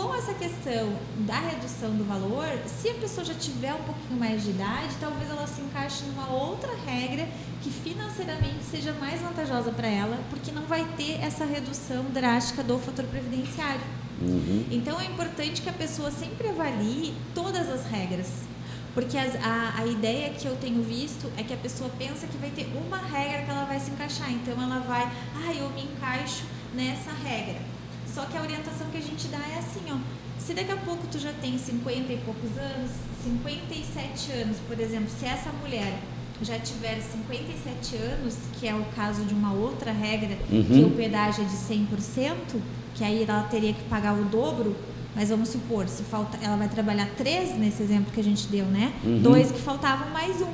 com 0.08 0.16
essa 0.16 0.34
questão 0.34 0.94
da 1.28 1.38
redução 1.38 1.90
do 1.92 2.06
valor, 2.06 2.48
se 2.68 2.88
a 2.90 2.94
pessoa 2.96 3.26
já 3.26 3.34
tiver 3.34 3.74
um 3.74 3.84
pouquinho 3.84 4.18
mais 4.18 4.44
de 4.44 4.52
idade, 4.52 4.96
talvez 5.00 5.30
ela 5.30 5.46
se 5.46 5.60
encaixe 5.62 6.04
numa 6.06 6.30
outra 6.32 6.70
regra 6.86 7.28
que 7.62 7.70
financeiramente 7.70 8.64
seja 8.64 8.94
mais 8.94 9.20
vantajosa 9.22 9.72
para 9.72 9.88
ela, 9.90 10.18
porque 10.30 10.52
não 10.52 10.62
vai 10.64 10.86
ter 10.96 11.22
essa 11.22 11.44
redução 11.44 12.06
drástica 12.14 12.64
do 12.64 12.80
fator 12.80 13.04
previdenciário. 13.06 13.82
Uhum. 14.22 14.66
Então 14.72 15.00
é 15.02 15.06
importante 15.06 15.62
que 15.62 15.70
a 15.70 15.74
pessoa 15.74 16.12
sempre 16.12 16.48
avalie 16.48 17.14
todas 17.36 17.70
as 17.70 17.86
regras. 17.86 18.28
Porque 18.94 19.18
as- 19.18 19.36
a, 19.36 19.76
a 19.80 19.86
ideia 19.86 20.30
que 20.32 20.46
eu 20.48 20.56
tenho 20.56 20.82
visto 20.82 21.30
é 21.38 21.44
que 21.44 21.54
a 21.54 21.58
pessoa 21.58 21.90
pensa 21.98 22.26
que 22.26 22.38
vai 22.38 22.50
ter 22.50 22.68
uma 22.76 22.98
regra 22.98 23.44
que 23.44 23.52
ela 23.52 23.66
vai 23.66 23.80
se 23.80 23.92
encaixar. 23.92 24.32
Então 24.32 24.54
ela 24.62 24.80
vai, 24.80 25.04
ah, 25.04 25.54
eu 25.54 25.70
me 25.72 25.84
encaixo 25.84 26.44
nessa 26.74 27.12
regra. 27.12 27.60
Só 28.14 28.26
que 28.26 28.38
a 28.38 28.42
orientação 28.42 28.88
que 28.92 28.98
a 28.98 29.02
gente 29.02 29.28
dá 29.28 29.38
é 29.38 29.60
assim, 29.60 29.82
ó. 29.92 29.98
Se 30.40 30.54
daqui 30.54 30.72
a 30.72 30.78
pouco 30.78 31.06
tu 31.12 31.20
já 31.20 31.32
tem 31.34 31.58
50 31.58 32.12
e 32.14 32.18
poucos 32.18 32.58
anos, 32.58 32.92
57 33.24 34.32
anos, 34.32 34.58
por 34.68 34.80
exemplo, 34.80 35.08
se 35.10 35.26
essa 35.26 35.52
mulher 35.62 36.00
já 36.42 36.58
tiver 36.58 37.00
57 37.02 37.96
anos, 37.98 38.36
que 38.60 38.68
é 38.68 38.74
o 38.74 38.84
caso 38.96 39.24
de 39.26 39.34
uma 39.34 39.52
outra 39.54 39.92
regra, 39.92 40.36
que 40.48 40.56
Uhum. 40.56 40.88
o 40.88 40.92
pedágio 40.92 41.44
é 41.44 41.48
de 41.48 41.56
100%, 41.56 42.36
que 42.96 43.04
aí 43.04 43.24
ela 43.28 43.44
teria 43.44 43.74
que 43.74 43.84
pagar 43.84 44.14
o 44.14 44.24
dobro, 44.26 44.76
mas 45.16 45.30
vamos 45.30 45.50
supor, 45.50 45.88
se 45.90 46.04
falta, 46.04 46.38
ela 46.42 46.56
vai 46.56 46.70
trabalhar 46.70 47.08
três 47.18 47.58
nesse 47.58 47.84
exemplo 47.84 48.12
que 48.14 48.20
a 48.22 48.24
gente 48.24 48.48
deu, 48.48 48.66
né? 48.66 48.94
Uhum. 49.04 49.22
Dois 49.22 49.52
que 49.52 49.60
faltavam 49.60 50.10
mais 50.12 50.42
um. 50.42 50.52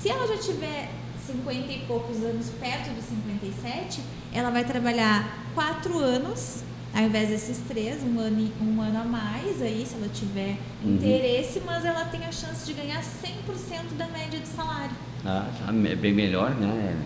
Se 0.00 0.08
ela 0.08 0.26
já 0.28 0.36
tiver 0.38 0.90
50 1.26 1.72
e 1.72 1.78
poucos 1.88 2.18
anos 2.18 2.46
perto 2.60 2.90
dos 2.94 3.04
57, 3.04 4.00
ela 4.32 4.50
vai 4.50 4.64
trabalhar 4.64 5.44
quatro 5.54 5.98
anos, 5.98 6.62
ao 6.96 7.02
invés 7.04 7.28
desses 7.28 7.58
três, 7.68 8.02
um 8.02 8.18
ano, 8.18 8.50
um 8.60 8.80
ano 8.80 9.00
a 9.00 9.04
mais 9.04 9.60
aí, 9.60 9.84
se 9.86 9.94
ela 9.96 10.08
tiver 10.12 10.56
Uhum. 10.82 10.94
interesse, 10.94 11.60
mas 11.66 11.84
ela 11.84 12.04
tem 12.06 12.24
a 12.24 12.32
chance 12.32 12.64
de 12.64 12.72
ganhar 12.72 13.02
100% 13.02 13.94
da 13.98 14.06
média 14.08 14.38
de 14.40 14.48
salário. 14.48 14.96
Ah, 15.24 15.46
me- 15.72 15.94
bem 15.94 16.14
melhor, 16.14 16.54
né? 16.54 16.96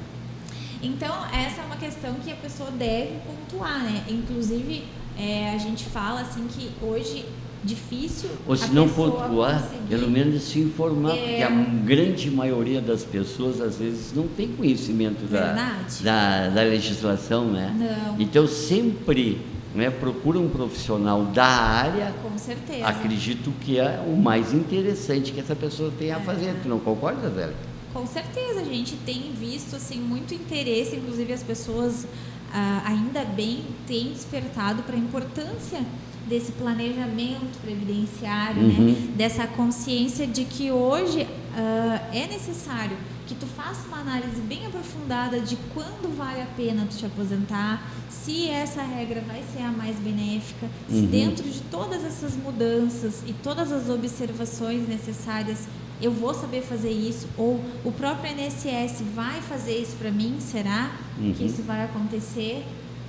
Então, 0.82 1.12
essa 1.34 1.60
é 1.62 1.64
uma 1.64 1.76
questão 1.76 2.14
que 2.24 2.30
a 2.32 2.36
pessoa 2.36 2.70
deve 2.70 3.12
pontuar, 3.26 3.82
né? 3.82 4.02
Inclusive, 4.08 4.84
é, 5.18 5.50
a 5.54 5.58
gente 5.58 5.84
fala 5.84 6.20
assim 6.22 6.46
que 6.46 6.70
hoje 6.82 7.24
difícil. 7.62 8.30
Ou 8.46 8.56
se 8.56 8.70
não 8.72 8.88
pontuar, 8.88 9.68
pelo 9.88 10.08
menos 10.10 10.44
se 10.44 10.60
informar, 10.60 11.14
É. 11.14 11.20
porque 11.20 11.42
a 11.42 11.50
grande 11.84 12.30
maioria 12.30 12.80
das 12.80 13.04
pessoas 13.04 13.60
às 13.60 13.76
vezes 13.76 14.14
não 14.14 14.26
tem 14.28 14.48
conhecimento 14.48 15.26
da, 15.30 15.52
da, 16.00 16.48
da 16.48 16.62
legislação, 16.62 17.50
né? 17.50 17.74
Não. 17.76 18.18
Então 18.18 18.46
sempre 18.46 19.38
né, 19.74 19.90
procura 19.90 20.38
um 20.38 20.48
profissional 20.48 21.24
da 21.26 21.44
área, 21.46 22.12
Com 22.22 22.36
certeza. 22.36 22.86
acredito 22.86 23.52
que 23.60 23.78
é 23.78 24.02
o 24.06 24.16
mais 24.16 24.52
interessante 24.52 25.32
que 25.32 25.40
essa 25.40 25.54
pessoa 25.54 25.92
tem 25.98 26.10
a 26.12 26.16
É. 26.16 26.20
fazer. 26.20 26.54
Tu 26.62 26.68
não 26.68 26.78
concorda, 26.80 27.28
velho? 27.28 27.54
Com 27.92 28.06
certeza, 28.06 28.60
a 28.60 28.64
gente 28.64 28.96
tem 28.96 29.32
visto 29.38 29.74
assim 29.76 29.98
muito 29.98 30.34
interesse, 30.34 30.96
inclusive 30.96 31.32
as 31.32 31.42
pessoas 31.42 32.06
ah, 32.52 32.82
ainda 32.84 33.24
bem 33.24 33.62
têm 33.86 34.12
despertado 34.12 34.82
para 34.82 34.96
a 34.96 34.98
importância 34.98 35.80
desse 36.28 36.50
planejamento 36.52 37.58
previdenciário, 37.62 38.62
Uhum. 38.62 38.86
né? 38.86 39.08
dessa 39.16 39.46
consciência 39.46 40.26
de 40.26 40.44
que 40.44 40.70
hoje 40.70 41.26
ah, 41.56 42.00
é 42.12 42.26
necessário 42.26 42.96
que 43.30 43.36
tu 43.36 43.46
faça 43.46 43.86
uma 43.86 43.98
análise 44.00 44.40
bem 44.40 44.66
aprofundada 44.66 45.38
de 45.38 45.56
quando 45.72 46.16
vale 46.16 46.42
a 46.42 46.46
pena 46.56 46.84
tu 46.90 46.96
te 46.96 47.06
aposentar, 47.06 47.88
se 48.10 48.50
essa 48.50 48.82
regra 48.82 49.20
vai 49.20 49.40
ser 49.54 49.62
a 49.62 49.70
mais 49.70 49.94
benéfica, 50.00 50.66
se 50.88 50.96
Uhum. 50.96 51.06
dentro 51.06 51.48
de 51.48 51.60
todas 51.70 52.04
essas 52.04 52.34
mudanças 52.34 53.22
e 53.24 53.32
todas 53.32 53.70
as 53.70 53.88
observações 53.88 54.88
necessárias 54.88 55.68
eu 56.02 56.10
vou 56.10 56.32
saber 56.34 56.62
fazer 56.62 56.90
isso 56.90 57.28
ou 57.38 57.62
o 57.84 57.92
próprio 57.92 58.32
INSS 58.32 59.02
vai 59.14 59.40
fazer 59.42 59.78
isso 59.80 59.94
para 59.96 60.10
mim, 60.10 60.38
será 60.40 60.90
Uhum. 61.16 61.32
que 61.32 61.44
isso 61.44 61.62
vai 61.62 61.84
acontecer? 61.84 62.66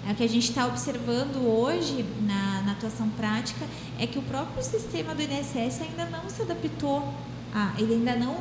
É 0.07 0.11
o 0.11 0.15
que 0.15 0.24
a 0.24 0.30
gente 0.30 0.49
está 0.49 0.67
observando 0.67 1.38
hoje 1.47 2.05
na, 2.28 2.61
na 2.63 2.72
atuação 2.74 3.09
prática 3.09 3.65
é 3.97 4.05
que 4.05 4.19
o 4.19 4.22
próprio 4.22 4.61
sistema 4.63 5.15
do 5.15 5.22
INSS 5.24 5.82
ainda 5.82 6.05
não 6.11 6.30
se 6.30 6.43
adaptou, 6.43 7.11
a, 7.53 7.74
ele 7.80 7.93
ainda 7.95 8.15
não, 8.15 8.38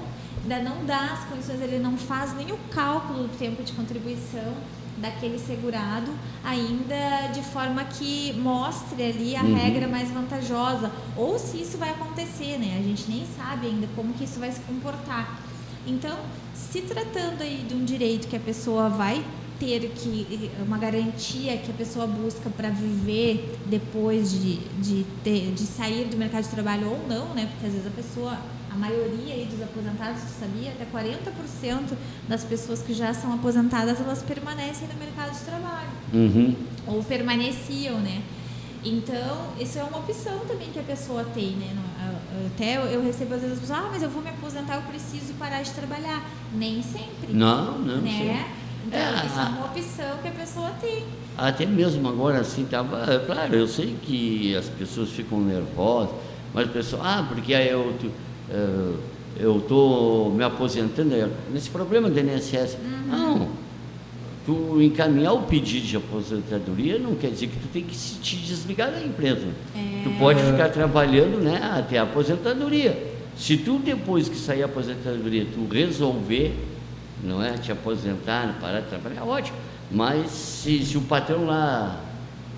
não 0.47 0.85
dá 0.85 1.13
as 1.13 1.25
condições, 1.29 1.61
ele 1.61 1.79
não 1.79 1.97
faz 1.97 2.35
nem 2.35 2.51
o 2.53 2.59
cálculo 2.71 3.25
do 3.25 3.39
tempo 3.39 3.63
de 3.63 3.73
contribuição 3.73 4.55
daquele 4.99 5.39
segurado 5.39 6.13
ainda 6.45 7.29
de 7.33 7.43
forma 7.43 7.85
que 7.85 8.33
mostre 8.35 9.03
ali 9.03 9.37
a 9.37 9.43
Uhum. 9.43 9.55
regra 9.55 9.89
mais 9.89 10.11
vantajosa 10.11 10.91
ou 11.17 11.39
se 11.39 11.59
isso 11.63 11.79
vai 11.79 11.91
acontecer, 11.91 12.59
né? 12.59 12.77
A 12.79 12.83
gente 12.83 13.09
nem 13.11 13.25
sabe 13.37 13.67
ainda 13.67 13.87
como 13.97 14.13
que 14.15 14.25
isso 14.25 14.39
vai 14.39 14.51
se 14.53 14.61
comportar. 14.61 15.41
Então, 15.87 16.17
se 16.55 16.83
tratando 16.83 17.41
aí 17.43 17.65
de 17.67 17.75
um 17.75 17.85
direito 17.85 18.29
que 18.29 18.37
a 18.37 18.41
pessoa 18.41 18.89
vai 18.91 19.25
ter 19.59 19.91
que 19.95 20.51
uma 20.67 20.77
garantia 20.79 21.57
que 21.59 21.71
a 21.71 21.75
pessoa 21.75 22.07
busca 22.07 22.49
para 22.51 22.69
viver 22.71 23.59
depois 23.67 24.31
de, 24.31 24.57
de, 24.83 25.05
ter, 25.23 25.53
de 25.53 25.63
sair 25.67 26.07
do 26.09 26.17
mercado 26.17 26.45
de 26.45 26.51
trabalho 26.51 26.89
ou 26.91 27.07
não, 27.09 27.35
né? 27.35 27.47
Porque 27.51 27.67
às 27.67 27.73
vezes 27.73 27.87
a 27.87 27.91
pessoa, 27.91 28.39
a 28.73 28.77
maioria 28.77 29.45
dos 29.47 29.61
aposentados, 29.63 30.23
tu 30.23 30.41
sabia, 30.41 30.71
até 30.71 30.85
40% 30.87 31.97
das 32.29 32.45
pessoas 32.45 32.81
que 32.83 32.95
já 32.95 33.13
são 33.13 33.33
aposentadas, 33.35 34.01
elas 34.01 34.23
permanecem 34.23 34.87
no 34.89 34.95
mercado 34.99 35.33
de 35.33 35.41
trabalho 35.45 35.89
Uhum. 36.13 36.55
ou 36.87 37.03
permaneciam, 37.03 37.99
né? 38.01 38.23
Então, 38.83 39.49
isso 39.61 39.79
é 39.79 39.83
uma 39.85 39.99
opção 39.99 40.39
também 40.47 40.71
que 40.73 40.79
a 40.79 40.83
pessoa 40.83 41.25
tem, 41.35 41.51
né? 41.51 41.69
A- 41.99 42.05
a- 42.07 42.21
Até 42.47 42.77
eu, 42.95 43.03
recebo 43.05 43.35
às 43.35 43.41
vezes 43.43 43.57
as 43.57 43.61
pessoas, 43.61 43.79
ah, 43.79 43.89
mas 43.93 44.03
eu 44.03 44.09
vou 44.09 44.23
me 44.23 44.31
aposentar, 44.31 44.77
eu 44.77 44.83
preciso 44.83 45.35
parar 45.35 45.63
de 45.63 45.71
trabalhar. 45.73 46.25
Nem 46.55 46.83
sempre. 46.83 47.33
Não, 47.33 47.79
não. 47.79 47.99
né? 47.99 48.47
Então, 48.87 48.99
É, 48.99 49.27
isso 49.27 49.39
é 49.39 49.43
a- 49.43 49.49
uma 49.49 49.67
opção 49.67 50.19
que 50.23 50.29
a 50.29 50.31
pessoa 50.31 50.71
tem. 50.81 51.05
Até 51.37 51.67
mesmo 51.67 52.09
agora, 52.09 52.41
assim, 52.41 52.65
tava. 52.65 53.05
é 53.13 53.19
Claro, 53.19 53.55
eu 53.55 53.67
sei 53.69 53.97
que 54.03 54.55
as 54.57 54.67
pessoas 54.69 55.11
ficam 55.11 55.41
nervosas, 55.41 56.15
mas 56.55 56.67
o 56.67 56.71
pessoal, 56.71 57.03
ah, 57.05 57.27
porque 57.29 57.53
aí 57.53 57.69
eu, 57.69 57.95
tu- 58.01 58.07
eh, 58.07 58.30
eu 59.39 59.59
estou 59.59 60.31
me 60.33 60.45
aposentando 60.45 61.15
é, 61.15 61.29
nesse 61.53 61.71
problema 61.71 62.11
do 62.11 62.19
INSS. 62.19 62.77
Não. 63.07 63.49
Tu 64.45 64.83
encaminhar 64.83 65.35
o 65.35 65.43
pedido 65.43 65.87
de 65.87 65.97
aposentadoria 65.97 66.99
não 66.99 67.15
quer 67.15 67.31
dizer 67.31 67.49
que 67.49 67.57
tu 67.57 67.69
tem 67.69 67.83
que 67.83 67.95
se 67.95 68.19
te 68.19 68.37
desligar 68.37 68.91
da 68.91 69.01
empresa. 69.03 69.47
É. 69.77 70.03
Tu 70.03 70.11
pode 70.19 70.43
ficar 70.43 70.71
trabalhando 70.71 71.41
né, 71.43 71.61
até 71.79 71.99
a 71.99 72.03
aposentadoria. 72.03 73.11
Se 73.37 73.57
tu, 73.57 73.79
depois 73.79 74.29
que 74.29 74.37
sair 74.37 74.63
a 74.63 74.67
aposentadoria, 74.67 75.47
tu 75.53 75.67
resolver 75.73 76.55
não 77.23 77.43
é, 77.43 77.53
te 77.53 77.71
aposentar, 77.71 78.59
parar 78.61 78.81
de 78.81 78.89
trabalhar, 78.89 79.25
ótimo. 79.25 79.57
Mas 79.91 80.31
se, 80.31 80.85
se 80.85 80.97
o 80.97 81.03
patrão 81.03 81.47
lá 81.47 81.99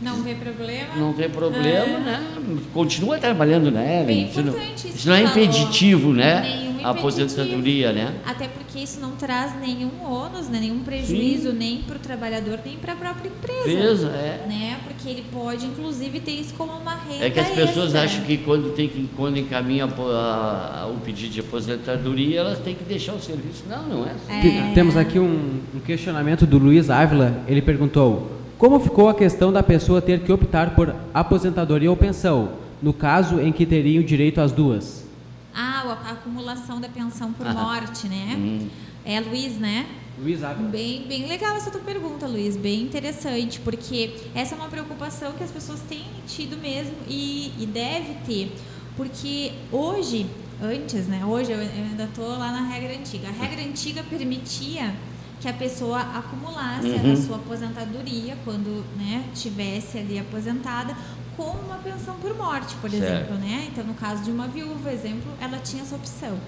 Não 0.02 0.22
vê 0.22 0.34
problema. 0.34 0.94
não 0.96 1.12
tem 1.12 1.28
problema, 1.30 1.68
É. 1.68 1.98
né? 2.00 2.34
Continua 2.74 3.18
trabalhando, 3.18 3.70
né? 3.70 4.04
Bem? 4.06 4.28
Isso 4.28 4.42
não, 4.42 4.48
importante 4.52 4.88
isso 4.88 4.96
isso 4.96 5.08
não 5.08 5.14
é 5.14 5.22
impeditivo, 5.22 6.12
né? 6.12 6.40
Nenhum 6.42 6.72
aposentadoria, 6.86 7.92
né? 7.92 8.14
Até 8.26 8.48
porque 8.48 8.80
isso 8.80 9.00
não 9.00 9.12
traz 9.12 9.54
nenhum 9.60 9.90
ônus, 10.04 10.48
né? 10.48 10.58
nenhum 10.60 10.80
prejuízo, 10.80 11.50
Sim. 11.52 11.56
nem 11.56 11.78
para 11.82 11.96
o 11.96 11.98
trabalhador, 12.00 12.58
nem 12.64 12.76
para 12.76 12.92
a 12.94 12.96
própria 12.96 13.28
empresa. 13.28 13.70
Empresa, 13.70 14.06
é. 14.08 14.44
Né? 14.48 14.78
Porque 14.84 15.08
ele 15.08 15.24
pode, 15.32 15.66
inclusive, 15.66 16.18
ter 16.20 16.32
isso 16.32 16.54
como 16.54 16.72
uma 16.72 16.96
renda 16.96 17.24
É 17.24 17.30
que 17.30 17.38
as 17.38 17.50
pessoas 17.50 17.94
extra. 17.94 18.02
acham 18.02 18.24
que 18.24 18.38
quando, 18.38 18.74
tem 18.74 18.88
que, 18.88 19.08
quando 19.16 19.38
encaminha 19.38 19.86
o 19.86 21.00
pedido 21.04 21.32
de 21.32 21.40
aposentadoria, 21.40 22.40
elas 22.40 22.58
têm 22.58 22.74
que 22.74 22.84
deixar 22.84 23.12
o 23.14 23.20
serviço. 23.20 23.62
Não, 23.68 23.82
não 23.84 24.06
é 24.06 24.10
assim. 24.10 24.48
É. 24.70 24.72
Temos 24.74 24.96
aqui 24.96 25.18
um, 25.18 25.60
um 25.74 25.80
questionamento 25.80 26.46
do 26.46 26.58
Luiz 26.58 26.90
Ávila. 26.90 27.42
Ele 27.46 27.62
perguntou, 27.62 28.41
como 28.62 28.78
ficou 28.78 29.08
a 29.08 29.14
questão 29.14 29.52
da 29.52 29.60
pessoa 29.60 30.00
ter 30.00 30.20
que 30.20 30.32
optar 30.32 30.76
por 30.76 30.94
aposentadoria 31.12 31.90
ou 31.90 31.96
pensão, 31.96 32.52
no 32.80 32.92
caso 32.92 33.40
em 33.40 33.50
que 33.50 33.66
teriam 33.66 34.04
direito 34.04 34.40
às 34.40 34.52
duas? 34.52 35.04
Ah, 35.52 35.98
a 36.06 36.12
acumulação 36.12 36.80
da 36.80 36.88
pensão 36.88 37.32
por 37.32 37.44
morte, 37.52 38.06
né? 38.06 38.36
Hum. 38.38 38.68
É 39.04 39.18
Luiz, 39.18 39.58
né? 39.58 39.86
Luiz 40.16 40.44
Ávila. 40.44 40.68
Bem, 40.68 41.04
bem 41.08 41.26
legal 41.26 41.56
essa 41.56 41.72
tua 41.72 41.80
pergunta, 41.80 42.24
Luiz. 42.28 42.56
Bem 42.56 42.82
interessante, 42.82 43.58
porque 43.58 44.14
essa 44.32 44.54
é 44.54 44.58
uma 44.58 44.68
preocupação 44.68 45.32
que 45.32 45.42
as 45.42 45.50
pessoas 45.50 45.80
têm 45.80 46.04
tido 46.28 46.56
mesmo 46.56 46.94
e, 47.08 47.52
e 47.58 47.66
deve 47.66 48.14
ter. 48.24 48.52
Porque 48.96 49.50
hoje, 49.72 50.24
antes, 50.62 51.08
né? 51.08 51.24
Hoje 51.26 51.50
eu 51.50 51.58
ainda 51.58 52.04
estou 52.04 52.28
lá 52.28 52.52
na 52.52 52.68
regra 52.68 52.96
antiga. 52.96 53.26
A 53.26 53.32
regra 53.32 53.60
antiga 53.60 54.04
permitia 54.04 54.94
que 55.42 55.48
a 55.48 55.52
pessoa 55.52 56.00
acumulasse 56.00 56.86
uhum. 56.86 57.12
a 57.12 57.16
sua 57.16 57.36
aposentadoria 57.36 58.38
quando 58.44 58.84
né, 58.96 59.28
tivesse 59.34 59.98
ali 59.98 60.16
aposentada 60.16 60.96
com 61.36 61.50
uma 61.50 61.78
pensão 61.78 62.14
por 62.20 62.32
morte, 62.36 62.76
por 62.76 62.88
certo. 62.88 63.04
exemplo, 63.04 63.34
né? 63.38 63.66
Então, 63.68 63.82
no 63.82 63.94
caso 63.94 64.22
de 64.22 64.30
uma 64.30 64.46
viúva, 64.46 64.92
exemplo, 64.92 65.32
ela 65.40 65.58
tinha 65.58 65.82
essa 65.82 65.96
opção. 65.96 66.38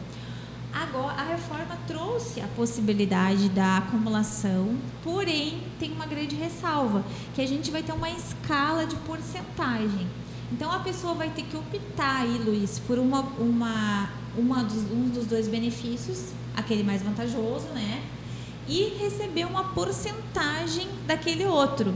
Agora, 0.72 1.14
a 1.14 1.24
reforma 1.24 1.76
trouxe 1.88 2.40
a 2.40 2.46
possibilidade 2.46 3.48
da 3.48 3.78
acumulação, 3.78 4.76
porém, 5.02 5.62
tem 5.80 5.90
uma 5.90 6.06
grande 6.06 6.36
ressalva, 6.36 7.04
que 7.34 7.40
a 7.40 7.46
gente 7.46 7.72
vai 7.72 7.82
ter 7.82 7.92
uma 7.92 8.10
escala 8.10 8.86
de 8.86 8.94
porcentagem. 8.96 10.06
Então, 10.52 10.70
a 10.70 10.78
pessoa 10.78 11.14
vai 11.14 11.30
ter 11.30 11.42
que 11.42 11.56
optar 11.56 12.22
aí, 12.22 12.38
Luiz, 12.38 12.78
por 12.78 13.00
uma, 13.00 13.22
uma, 13.38 14.10
uma 14.36 14.62
dos, 14.62 14.84
um 14.92 15.08
dos 15.08 15.26
dois 15.26 15.48
benefícios, 15.48 16.28
aquele 16.56 16.84
mais 16.84 17.02
vantajoso, 17.02 17.66
né? 17.74 18.02
E 18.68 18.94
receber 18.98 19.44
uma 19.44 19.64
porcentagem 19.64 20.88
daquele 21.06 21.44
outro. 21.44 21.94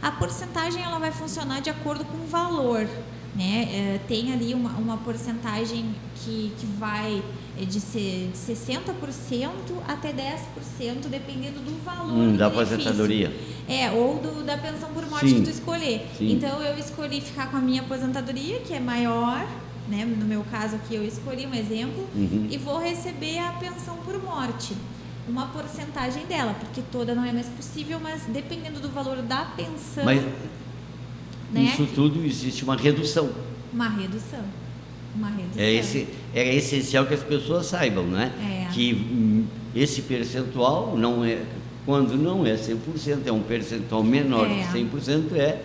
A 0.00 0.10
porcentagem 0.10 0.82
ela 0.82 0.98
vai 0.98 1.10
funcionar 1.10 1.60
de 1.60 1.70
acordo 1.70 2.04
com 2.04 2.18
o 2.18 2.26
valor. 2.26 2.86
Né? 3.34 3.68
É, 3.72 4.00
tem 4.06 4.32
ali 4.32 4.54
uma, 4.54 4.70
uma 4.72 4.96
porcentagem 4.98 5.92
que, 6.16 6.52
que 6.56 6.66
vai 6.78 7.20
é, 7.60 7.64
de, 7.64 7.80
ser, 7.80 8.30
de 8.32 8.38
60% 8.38 9.50
até 9.88 10.12
10%, 10.12 11.08
dependendo 11.10 11.58
do 11.60 11.84
valor 11.84 12.12
hum, 12.12 12.36
da 12.36 12.46
aposentadoria. 12.46 13.34
É, 13.68 13.90
ou 13.90 14.18
do, 14.18 14.44
da 14.44 14.56
pensão 14.56 14.90
por 14.90 15.04
morte 15.08 15.30
Sim. 15.30 15.36
que 15.36 15.42
tu 15.42 15.50
escolher. 15.50 16.06
Sim. 16.16 16.32
Então 16.32 16.62
eu 16.62 16.78
escolhi 16.78 17.20
ficar 17.20 17.50
com 17.50 17.56
a 17.56 17.60
minha 17.60 17.80
aposentadoria, 17.82 18.60
que 18.60 18.72
é 18.72 18.78
maior, 18.78 19.44
né? 19.88 20.04
no 20.04 20.26
meu 20.26 20.44
caso 20.50 20.76
aqui 20.76 20.94
eu 20.94 21.04
escolhi 21.04 21.44
um 21.46 21.54
exemplo, 21.54 22.06
uhum. 22.14 22.46
e 22.50 22.56
vou 22.56 22.78
receber 22.78 23.38
a 23.38 23.52
pensão 23.52 23.96
por 24.04 24.22
morte 24.22 24.74
uma 25.28 25.46
porcentagem 25.46 26.26
dela, 26.26 26.54
porque 26.54 26.82
toda 26.92 27.14
não 27.14 27.24
é 27.24 27.32
mais 27.32 27.46
possível, 27.46 27.98
mas 28.00 28.22
dependendo 28.26 28.80
do 28.80 28.88
valor 28.88 29.22
da 29.22 29.44
pensão. 29.44 30.04
Mas 30.04 30.22
né, 31.52 31.62
isso 31.62 31.86
tudo 31.94 32.24
existe 32.24 32.64
uma 32.64 32.76
redução. 32.76 33.30
Uma 33.72 33.88
redução. 33.88 34.44
Uma 35.14 35.28
redução. 35.28 35.62
É, 35.62 35.72
esse, 35.72 36.08
é 36.34 36.54
essencial 36.54 37.06
que 37.06 37.14
as 37.14 37.22
pessoas 37.22 37.66
saibam, 37.66 38.04
né? 38.04 38.32
É. 38.68 38.72
Que 38.72 38.94
hum, 38.94 39.46
esse 39.74 40.02
percentual 40.02 40.96
não 40.96 41.24
é, 41.24 41.42
quando 41.86 42.16
não 42.16 42.44
é 42.44 42.54
100%, 42.54 43.26
é 43.26 43.32
um 43.32 43.42
percentual 43.42 44.02
menor 44.02 44.46
é. 44.50 44.62
de 44.62 44.78
100%, 44.78 45.34
é 45.36 45.60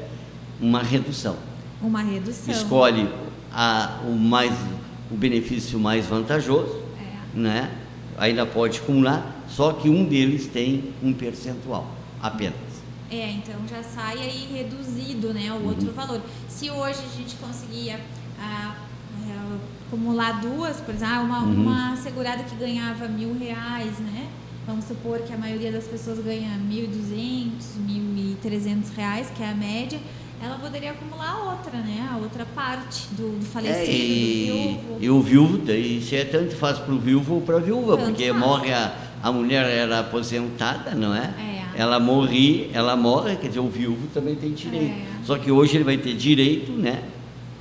uma 0.62 0.82
redução. 0.82 1.36
Uma 1.82 2.01
redução. 2.01 2.53
Escolhe 2.53 3.10
a, 3.51 4.01
o, 4.05 4.12
mais, 4.12 4.53
o 5.12 5.16
benefício 5.16 5.80
mais 5.80 6.05
vantajoso, 6.05 6.82
é. 6.99 7.38
né? 7.38 7.72
ainda 8.20 8.45
pode 8.45 8.80
acumular, 8.80 9.38
só 9.50 9.74
que 9.74 9.89
um 9.89 10.06
deles 10.06 10.47
tem 10.47 10.93
um 11.04 11.14
percentual 11.14 11.88
apenas. 12.22 12.70
É, 13.12 13.32
então 13.32 13.56
já 13.68 13.82
sai 13.82 14.20
aí 14.20 14.47
reduzido 14.54 15.34
né, 15.34 15.52
o 15.52 15.56
uhum. 15.56 15.70
outro 15.70 15.91
valor. 15.91 16.22
Se 16.47 16.70
hoje 16.70 17.00
a 17.00 17.18
gente 17.18 17.36
conseguia 17.38 18.00
ah, 18.39 18.76
é, 19.28 19.58
acumular 19.88 20.41
duas, 20.41 20.80
por 20.80 20.93
exemplo, 20.93 21.16
ah, 21.16 21.22
uma, 21.22 21.43
uhum. 21.43 21.62
uma 21.64 21.97
segurada 21.97 22.43
que 22.43 22.56
ganhava 22.56 23.08
mil 23.08 23.38
reais, 23.38 23.97
né? 24.00 24.28
Vamos 24.68 24.86
supor 24.86 25.20
que 25.22 25.34
a 25.34 25.38
maioria 25.38 25.72
das 25.72 25.86
pessoas 25.86 26.20
ganha 26.20 26.56
mil 26.58 26.84
e 26.84 26.88
duzentos, 26.88 27.70
mil 27.78 28.16
e 28.16 28.38
trezentos 28.39 28.91
reais, 28.91 29.32
que 29.36 29.41
é 29.41 29.50
a 29.50 29.56
média 29.56 30.00
ela 30.41 30.58
poderia 30.58 30.91
acumular 30.91 31.32
a 31.32 31.52
outra, 31.52 31.78
né? 31.80 32.08
A 32.12 32.18
outra 32.18 32.45
parte 32.45 33.08
do, 33.12 33.39
do 33.39 33.45
falecido, 33.45 33.89
é, 33.89 33.93
e, 33.93 34.47
do 34.47 34.54
viúvo. 34.54 34.97
E 35.02 35.10
o 35.10 35.22
viúvo, 35.22 36.02
se 36.02 36.16
é 36.16 36.24
tanto 36.24 36.56
faz 36.56 36.80
para 36.80 36.93
o 36.93 37.00
viúvo 37.00 37.36
ou 37.36 37.41
para 37.41 37.58
a 37.58 37.60
viúva, 37.60 37.97
tanto 37.97 38.08
porque 38.08 38.30
faz. 38.30 38.39
morre 38.39 38.74
a, 38.74 38.95
a 39.22 39.32
mulher 39.32 39.65
era 39.65 39.99
aposentada, 39.99 40.95
não 40.95 41.13
é? 41.13 41.34
é? 41.38 41.59
Ela 41.76 41.99
morre, 41.99 42.70
ela 42.74 42.95
morre, 42.95 43.36
quer 43.36 43.47
dizer, 43.47 43.59
o 43.59 43.70
viúvo 43.70 44.07
também 44.13 44.36
tem 44.36 44.51
direito. 44.51 44.91
É. 44.91 45.26
Só 45.26 45.38
que 45.38 45.51
hoje 45.51 45.78
ele 45.78 45.84
vai 45.84 45.97
ter 45.97 46.13
direito, 46.15 46.72
né? 46.72 47.03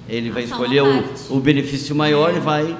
Ele 0.08 0.30
vai 0.30 0.44
escolher 0.44 0.82
o, 0.82 1.36
o 1.36 1.40
benefício 1.40 1.94
maior 1.94 2.32
é. 2.32 2.36
e 2.36 2.40
vai 2.40 2.76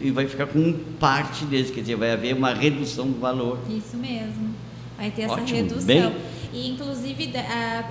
e 0.00 0.10
vai 0.10 0.26
ficar 0.26 0.46
com 0.46 0.72
parte 0.98 1.44
desse, 1.44 1.72
quer 1.72 1.80
dizer, 1.80 1.96
vai 1.96 2.12
haver 2.12 2.34
uma 2.34 2.52
redução 2.52 3.06
do 3.06 3.18
valor. 3.18 3.58
Isso 3.68 3.96
mesmo. 3.96 4.54
Vai 4.96 5.10
ter 5.10 5.22
essa 5.22 5.34
Ótimo. 5.34 5.56
redução. 5.56 5.86
Bem, 5.86 6.12
e, 6.52 6.70
inclusive, 6.70 7.32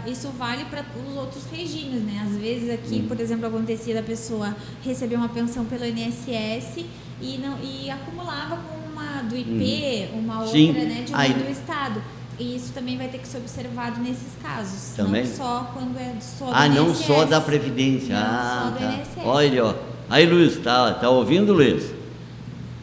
isso 0.05 0.30
vale 0.38 0.65
para 0.65 0.86
os 1.09 1.17
outros 1.17 1.45
regimes, 1.51 2.03
né? 2.03 2.24
Às 2.26 2.38
vezes 2.38 2.69
aqui, 2.69 2.99
hum. 2.99 3.07
por 3.07 3.19
exemplo, 3.19 3.47
acontecia 3.47 3.95
da 3.95 4.03
pessoa 4.03 4.55
receber 4.84 5.15
uma 5.15 5.30
pensão 5.30 5.65
pelo 5.65 5.86
INSS 5.86 6.86
e, 7.22 7.38
não, 7.38 7.57
e 7.63 7.89
acumulava 7.89 8.57
com 8.57 8.80
do 9.22 9.36
IP, 9.36 10.09
hum. 10.13 10.19
uma 10.19 10.39
outra, 10.39 10.51
Sim. 10.51 10.72
né, 10.74 11.03
de 11.05 11.13
uma 11.13 11.22
Aí. 11.22 11.34
do 11.34 11.49
Estado. 11.49 12.01
E 12.39 12.55
isso 12.55 12.74
também 12.74 12.97
vai 12.97 13.07
ter 13.07 13.19
que 13.19 13.28
ser 13.28 13.38
observado 13.38 13.99
nesses 14.01 14.34
casos. 14.41 14.95
Também? 14.95 15.24
Não 15.24 15.32
só 15.32 15.72
quando 15.74 15.97
é 15.99 16.15
só 16.19 16.45
do 16.45 16.51
Ah, 16.53 16.67
INSS. 16.67 16.76
não 16.76 16.95
só 16.95 17.26
da 17.26 17.39
Previdência. 17.39 18.15
Não, 18.15 18.26
ah, 18.26 18.63
só 18.63 18.69
do 18.72 18.80
tá. 18.80 18.93
INSS. 18.93 19.26
Olha, 19.26 19.65
ó. 19.65 19.74
Aí, 20.09 20.26
Luiz, 20.26 20.57
tá, 20.57 20.93
tá 20.93 21.09
ouvindo, 21.09 21.53
Luiz? 21.53 21.93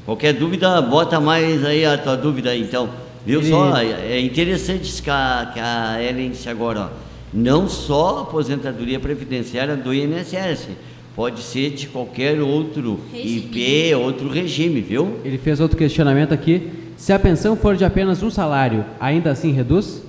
Qualquer 0.05 0.33
dúvida, 0.33 0.81
bota 0.81 1.21
mais 1.21 1.65
aí 1.65 1.85
a 1.85 1.99
tua 1.99 2.17
dúvida 2.17 2.51
aí, 2.51 2.63
então. 2.63 2.89
Viu 3.27 3.41
e... 3.41 3.51
só? 3.51 3.77
É 3.77 4.21
interessante 4.21 4.85
isso 4.85 5.03
que 5.03 5.11
a, 5.11 5.51
que 5.53 5.61
a 5.61 6.03
Ellen 6.03 6.31
disse 6.31 6.49
agora, 6.49 6.81
ó. 6.81 6.89
Não 7.33 7.69
só 7.69 8.19
a 8.19 8.23
aposentadoria 8.23 8.99
previdenciária 8.99 9.77
do 9.77 9.93
INSS, 9.93 10.69
pode 11.19 11.43
ser 11.43 11.71
de 11.71 11.89
qualquer 11.89 12.41
outro 12.41 13.01
regime. 13.13 13.39
IP, 13.39 13.95
outro 13.97 14.29
regime, 14.29 14.81
viu? 14.81 15.19
Ele 15.25 15.37
fez 15.37 15.59
outro 15.59 15.77
questionamento 15.77 16.33
aqui. 16.33 16.71
Se 16.97 17.13
a 17.13 17.19
pensão 17.19 17.57
for 17.57 17.77
de 17.77 17.85
apenas 17.85 18.23
um 18.23 18.31
salário, 18.31 18.85
ainda 19.01 19.33
assim 19.33 19.51
reduz? 19.51 20.01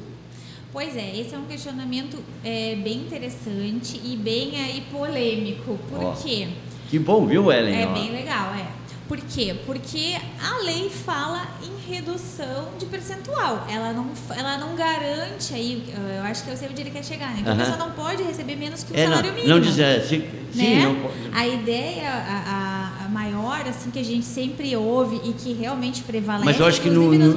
Pois 0.71 0.95
é, 0.95 1.19
esse 1.19 1.33
é 1.33 1.37
um 1.39 1.45
questionamento 1.45 2.15
é, 2.45 2.75
bem 2.75 2.97
interessante 2.97 3.99
e 4.05 4.15
bem 4.15 4.61
aí 4.61 4.83
polêmico. 4.91 5.79
Por 5.89 6.03
oh, 6.03 6.11
quê? 6.11 6.47
Que 6.91 6.99
bom, 6.99 7.25
viu, 7.25 7.51
Ellen? 7.51 7.73
É 7.73 7.87
bem 7.87 8.11
legal, 8.11 8.53
é. 8.53 8.67
Por 9.09 9.19
quê? 9.21 9.55
Porque 9.65 10.15
a 10.39 10.63
lei 10.63 10.87
fala 10.87 11.47
em 11.63 11.91
redução 11.91 12.69
de 12.77 12.85
percentual. 12.85 13.65
Ela 13.67 13.91
não, 13.91 14.11
ela 14.37 14.55
não 14.59 14.75
garante 14.75 15.51
aí, 15.55 15.83
eu 16.15 16.21
acho 16.21 16.43
que 16.43 16.51
eu 16.51 16.55
sei 16.55 16.69
onde 16.69 16.79
ele 16.79 16.91
quer 16.91 17.03
chegar, 17.03 17.31
né? 17.31 17.37
Então 17.39 17.55
uhum. 17.55 17.59
a 17.59 17.65
pessoa 17.65 17.77
não 17.79 17.91
pode 17.93 18.21
receber 18.21 18.55
menos 18.55 18.83
que 18.83 18.93
o 18.93 18.95
é, 18.95 19.05
salário 19.05 19.29
não, 19.29 19.35
mínimo. 19.35 19.55
Não 19.55 19.59
dizer, 19.59 20.03
sim, 20.03 20.19
né? 20.53 20.85
não 20.85 20.95
pode. 20.97 21.15
A 21.33 21.47
ideia 21.47 22.07
a, 22.07 23.05
a, 23.05 23.09
maior, 23.09 23.67
assim, 23.67 23.89
que 23.89 23.97
a 23.97 24.05
gente 24.05 24.27
sempre 24.27 24.75
ouve 24.75 25.19
e 25.27 25.33
que 25.33 25.53
realmente 25.53 26.03
prevalece, 26.03 26.45
Mas 26.45 26.59
eu 26.59 26.67
acho 26.67 26.79
que 26.79 26.91
no, 26.91 27.11
no 27.11 27.35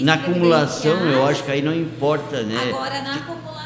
na 0.00 0.14
acumulação, 0.14 0.94
eu 1.06 1.26
acho 1.26 1.42
que 1.42 1.50
aí 1.50 1.62
não 1.62 1.74
importa, 1.74 2.42
né? 2.42 2.68
Agora, 2.68 3.00
na 3.00 3.14
acumulação 3.14 3.64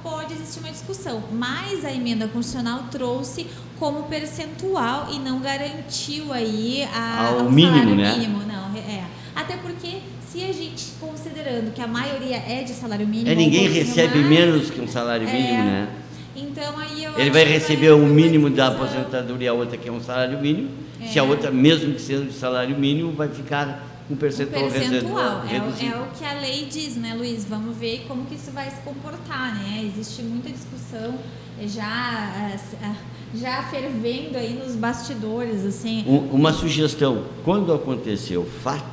pode 0.00 0.32
existir 0.32 0.60
uma 0.60 0.70
discussão, 0.70 1.24
mas 1.32 1.84
a 1.84 1.92
emenda 1.92 2.28
constitucional 2.28 2.84
trouxe 2.88 3.48
como 3.78 4.04
percentual 4.04 5.08
e 5.12 5.18
não 5.18 5.40
garantiu 5.40 6.32
aí 6.32 6.86
a, 6.94 7.28
Ao 7.28 7.50
mínimo, 7.50 7.94
né? 7.94 8.16
mínimo, 8.16 8.38
não, 8.46 8.76
é. 8.76 9.04
Até 9.34 9.56
porque 9.56 9.98
se 10.26 10.42
a 10.42 10.52
gente 10.52 10.92
considerando 11.00 11.72
que 11.72 11.80
a 11.80 11.86
maioria 11.86 12.36
é 12.36 12.62
de 12.62 12.72
salário 12.72 13.06
mínimo, 13.06 13.30
é 13.30 13.34
ninguém 13.34 13.68
recebe 13.68 14.18
mais, 14.18 14.28
menos 14.28 14.70
que 14.70 14.80
um 14.80 14.88
salário 14.88 15.26
mínimo, 15.26 15.60
é, 15.60 15.64
né? 15.64 15.88
Então 16.36 16.78
aí 16.78 17.04
ele 17.16 17.30
vai 17.30 17.44
receber 17.44 17.90
o 17.90 18.06
mínimo 18.06 18.50
da 18.50 18.68
aposentadoria, 18.68 19.50
a 19.50 19.54
outra 19.54 19.76
que 19.76 19.88
é 19.88 19.92
um 19.92 20.00
salário 20.00 20.40
mínimo. 20.40 20.70
É. 21.00 21.06
Se 21.06 21.18
a 21.18 21.24
outra, 21.24 21.50
mesmo 21.50 21.94
que 21.94 22.00
seja 22.00 22.24
de 22.24 22.32
salário 22.32 22.76
mínimo, 22.76 23.12
vai 23.12 23.28
ficar 23.28 23.84
um 24.10 24.16
percentual, 24.16 24.66
um 24.66 24.70
percentual. 24.70 25.44
É, 25.48 25.56
é, 25.56 25.96
o 26.00 26.06
que 26.16 26.24
a 26.24 26.34
lei 26.40 26.66
diz, 26.70 26.96
né, 26.96 27.14
Luiz? 27.14 27.44
Vamos 27.44 27.76
ver 27.76 28.04
como 28.08 28.24
que 28.26 28.34
isso 28.34 28.50
vai 28.50 28.70
se 28.70 28.80
comportar, 28.82 29.54
né? 29.54 29.84
Existe 29.84 30.22
muita 30.22 30.50
discussão 30.50 31.14
já 31.66 32.52
já 33.34 33.62
fervendo 33.64 34.36
aí 34.38 34.54
nos 34.54 34.74
bastidores, 34.76 35.64
assim. 35.64 36.04
Um, 36.06 36.34
uma 36.34 36.52
sugestão: 36.52 37.24
quando 37.44 37.72
acontecer 37.72 38.36
o 38.36 38.44
fato, 38.44 38.84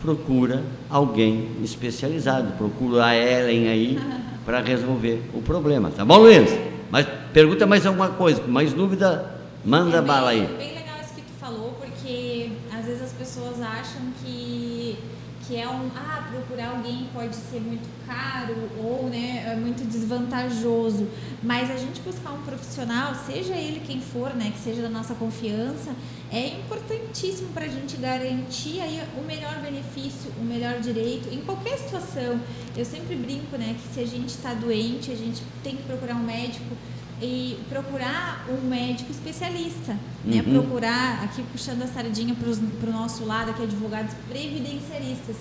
procura 0.00 0.62
alguém 0.88 1.48
especializado, 1.62 2.52
procura 2.56 3.06
a 3.06 3.16
Ellen 3.16 3.68
aí 3.68 3.98
para 4.44 4.60
resolver 4.60 5.22
o 5.34 5.40
problema, 5.40 5.90
tá 5.90 6.04
bom, 6.04 6.18
Luiz? 6.18 6.50
Mas 6.90 7.06
pergunta 7.32 7.66
mais 7.66 7.86
alguma 7.86 8.10
coisa, 8.10 8.42
mais 8.46 8.72
dúvida, 8.72 9.40
manda 9.64 9.96
é 9.96 10.00
bem, 10.00 10.06
bala 10.06 10.30
aí. 10.30 10.42
É 10.42 10.56
bem 10.58 10.74
legal 10.74 10.96
isso 11.02 11.14
que 11.14 11.22
tu 11.22 11.32
falou, 11.40 11.74
porque 11.80 12.50
às 12.72 12.84
vezes 12.84 13.02
as 13.02 13.12
pessoas 13.12 13.60
acham 13.60 14.02
que 14.22 14.98
que 15.46 15.56
é 15.56 15.68
um 15.68 15.90
ah 15.94 16.26
procurar 16.30 16.70
alguém 16.70 17.06
pode 17.12 17.34
ser 17.36 17.60
muito 17.60 17.86
caro 18.06 18.54
ou 18.82 19.08
né 19.10 19.44
é 19.46 19.54
muito 19.54 19.86
desvantajoso 19.86 21.06
mas 21.44 21.70
a 21.70 21.76
gente 21.76 22.00
buscar 22.00 22.32
um 22.32 22.42
profissional 22.42 23.14
seja 23.26 23.54
ele 23.54 23.80
quem 23.86 24.00
for 24.00 24.34
né 24.34 24.50
que 24.50 24.58
seja 24.58 24.82
da 24.82 24.88
nossa 24.88 25.14
confiança 25.14 25.94
é 26.32 26.48
importantíssimo 26.48 27.48
para 27.50 27.66
a 27.66 27.68
gente 27.68 27.96
garantir 27.98 28.80
aí 28.80 29.00
o 29.16 29.22
melhor 29.22 29.60
benefício 29.60 30.32
o 30.40 30.44
melhor 30.44 30.80
direito 30.80 31.32
em 31.32 31.42
qualquer 31.42 31.78
situação 31.78 32.40
eu 32.76 32.84
sempre 32.84 33.14
brinco 33.14 33.56
né 33.56 33.76
que 33.80 33.94
se 33.94 34.00
a 34.00 34.06
gente 34.06 34.30
está 34.30 34.54
doente 34.54 35.12
a 35.12 35.16
gente 35.16 35.42
tem 35.62 35.76
que 35.76 35.82
procurar 35.82 36.16
um 36.16 36.24
médico 36.24 36.74
e 37.22 37.58
procurar 37.68 38.44
um 38.50 38.68
médico 38.68 39.10
especialista, 39.10 39.96
né? 40.24 40.42
Uhum. 40.44 40.60
Procurar, 40.60 41.22
aqui 41.22 41.42
puxando 41.52 41.82
a 41.82 41.86
sardinha 41.86 42.34
para 42.34 42.90
o 42.90 42.92
nosso 42.92 43.24
lado, 43.24 43.50
aqui 43.50 43.62
advogados 43.62 44.14
previdenciaristas. 44.28 45.36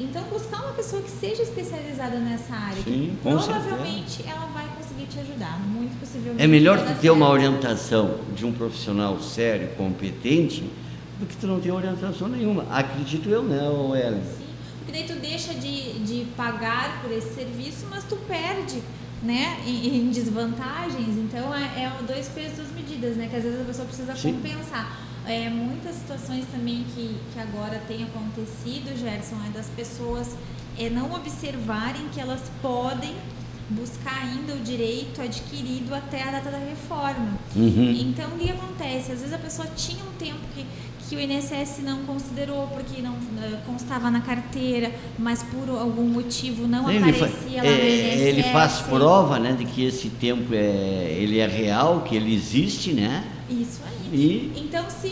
Então, 0.00 0.22
buscar 0.24 0.62
uma 0.62 0.72
pessoa 0.72 1.02
que 1.02 1.10
seja 1.10 1.42
especializada 1.42 2.18
nessa 2.18 2.54
área, 2.54 2.82
Sim, 2.82 3.18
provavelmente 3.22 4.24
ela 4.26 4.46
vai 4.46 4.64
conseguir 4.98 5.06
te 5.06 5.20
ajudar, 5.20 5.60
muito 5.60 5.98
possivelmente. 6.00 6.42
É 6.42 6.46
melhor 6.46 6.78
tu 6.84 7.00
ter 7.00 7.10
uma 7.10 7.28
orientação 7.28 8.18
de 8.34 8.44
um 8.44 8.52
profissional 8.52 9.20
sério, 9.20 9.68
competente, 9.76 10.68
do 11.20 11.26
que 11.26 11.36
tu 11.36 11.46
não 11.46 11.60
ter 11.60 11.70
orientação 11.70 12.28
nenhuma. 12.28 12.66
Acredito 12.70 13.28
eu, 13.28 13.42
ô 13.42 13.94
Ellen? 13.94 14.22
Sim, 14.22 14.46
porque 14.78 14.92
daí 14.92 15.04
tu 15.04 15.20
deixa 15.20 15.54
de, 15.54 15.98
de 16.00 16.24
pagar 16.36 17.02
por 17.02 17.12
esse 17.12 17.34
serviço, 17.34 17.86
mas 17.90 18.04
tu 18.04 18.16
perde 18.28 18.82
né, 19.22 19.58
em, 19.66 19.98
em 19.98 20.10
desvantagens. 20.10 21.16
Então 21.16 21.54
é, 21.54 21.84
é 21.84 21.92
dois 22.06 22.28
pesos, 22.28 22.56
duas 22.56 22.72
medidas, 22.72 23.16
né? 23.16 23.28
Que 23.28 23.36
às 23.36 23.42
vezes 23.42 23.60
a 23.60 23.64
pessoa 23.64 23.86
precisa 23.86 24.16
Sim. 24.16 24.34
compensar. 24.34 25.06
É, 25.26 25.50
muitas 25.50 25.96
situações 25.96 26.46
também 26.50 26.86
que, 26.94 27.14
que 27.34 27.38
agora 27.38 27.82
tem 27.86 28.02
acontecido, 28.04 28.96
Gerson, 28.96 29.36
é 29.46 29.50
das 29.50 29.66
pessoas 29.66 30.34
é, 30.78 30.88
não 30.88 31.12
observarem 31.12 32.08
que 32.14 32.20
elas 32.20 32.40
podem 32.62 33.14
buscar 33.70 34.22
ainda 34.22 34.54
o 34.54 34.60
direito 34.60 35.20
adquirido 35.20 35.94
até 35.94 36.22
a 36.22 36.30
data 36.30 36.50
da 36.50 36.58
reforma. 36.58 37.38
Uhum. 37.54 37.90
Então, 38.00 38.30
o 38.34 38.38
que 38.38 38.50
acontece? 38.50 39.12
Às 39.12 39.20
vezes 39.20 39.32
a 39.32 39.38
pessoa 39.38 39.68
tinha 39.76 40.02
um 40.04 40.12
tempo 40.18 40.40
que, 40.54 40.64
que 41.08 41.16
o 41.16 41.20
INSS 41.20 41.80
não 41.82 42.04
considerou 42.04 42.66
porque 42.68 43.02
não 43.02 43.14
eh, 43.42 43.58
constava 43.66 44.10
na 44.10 44.20
carteira, 44.20 44.92
mas 45.18 45.42
por 45.42 45.68
algum 45.68 46.04
motivo 46.04 46.66
não 46.66 46.88
Ele, 46.90 46.98
aparecia 46.98 47.62
lá 47.62 47.62
no 47.62 47.68
é, 47.68 48.14
INSS. 48.14 48.20
ele 48.20 48.42
faz 48.44 48.80
prova 48.80 49.38
né, 49.38 49.52
de 49.52 49.64
que 49.64 49.84
esse 49.84 50.08
tempo 50.10 50.54
é, 50.54 51.14
ele 51.18 51.38
é 51.38 51.46
real, 51.46 52.02
que 52.02 52.16
ele 52.16 52.34
existe, 52.34 52.92
né? 52.92 53.24
Isso 53.48 53.80
aí. 53.86 54.10
E 54.12 54.60
Então, 54.60 54.84
se 54.90 55.08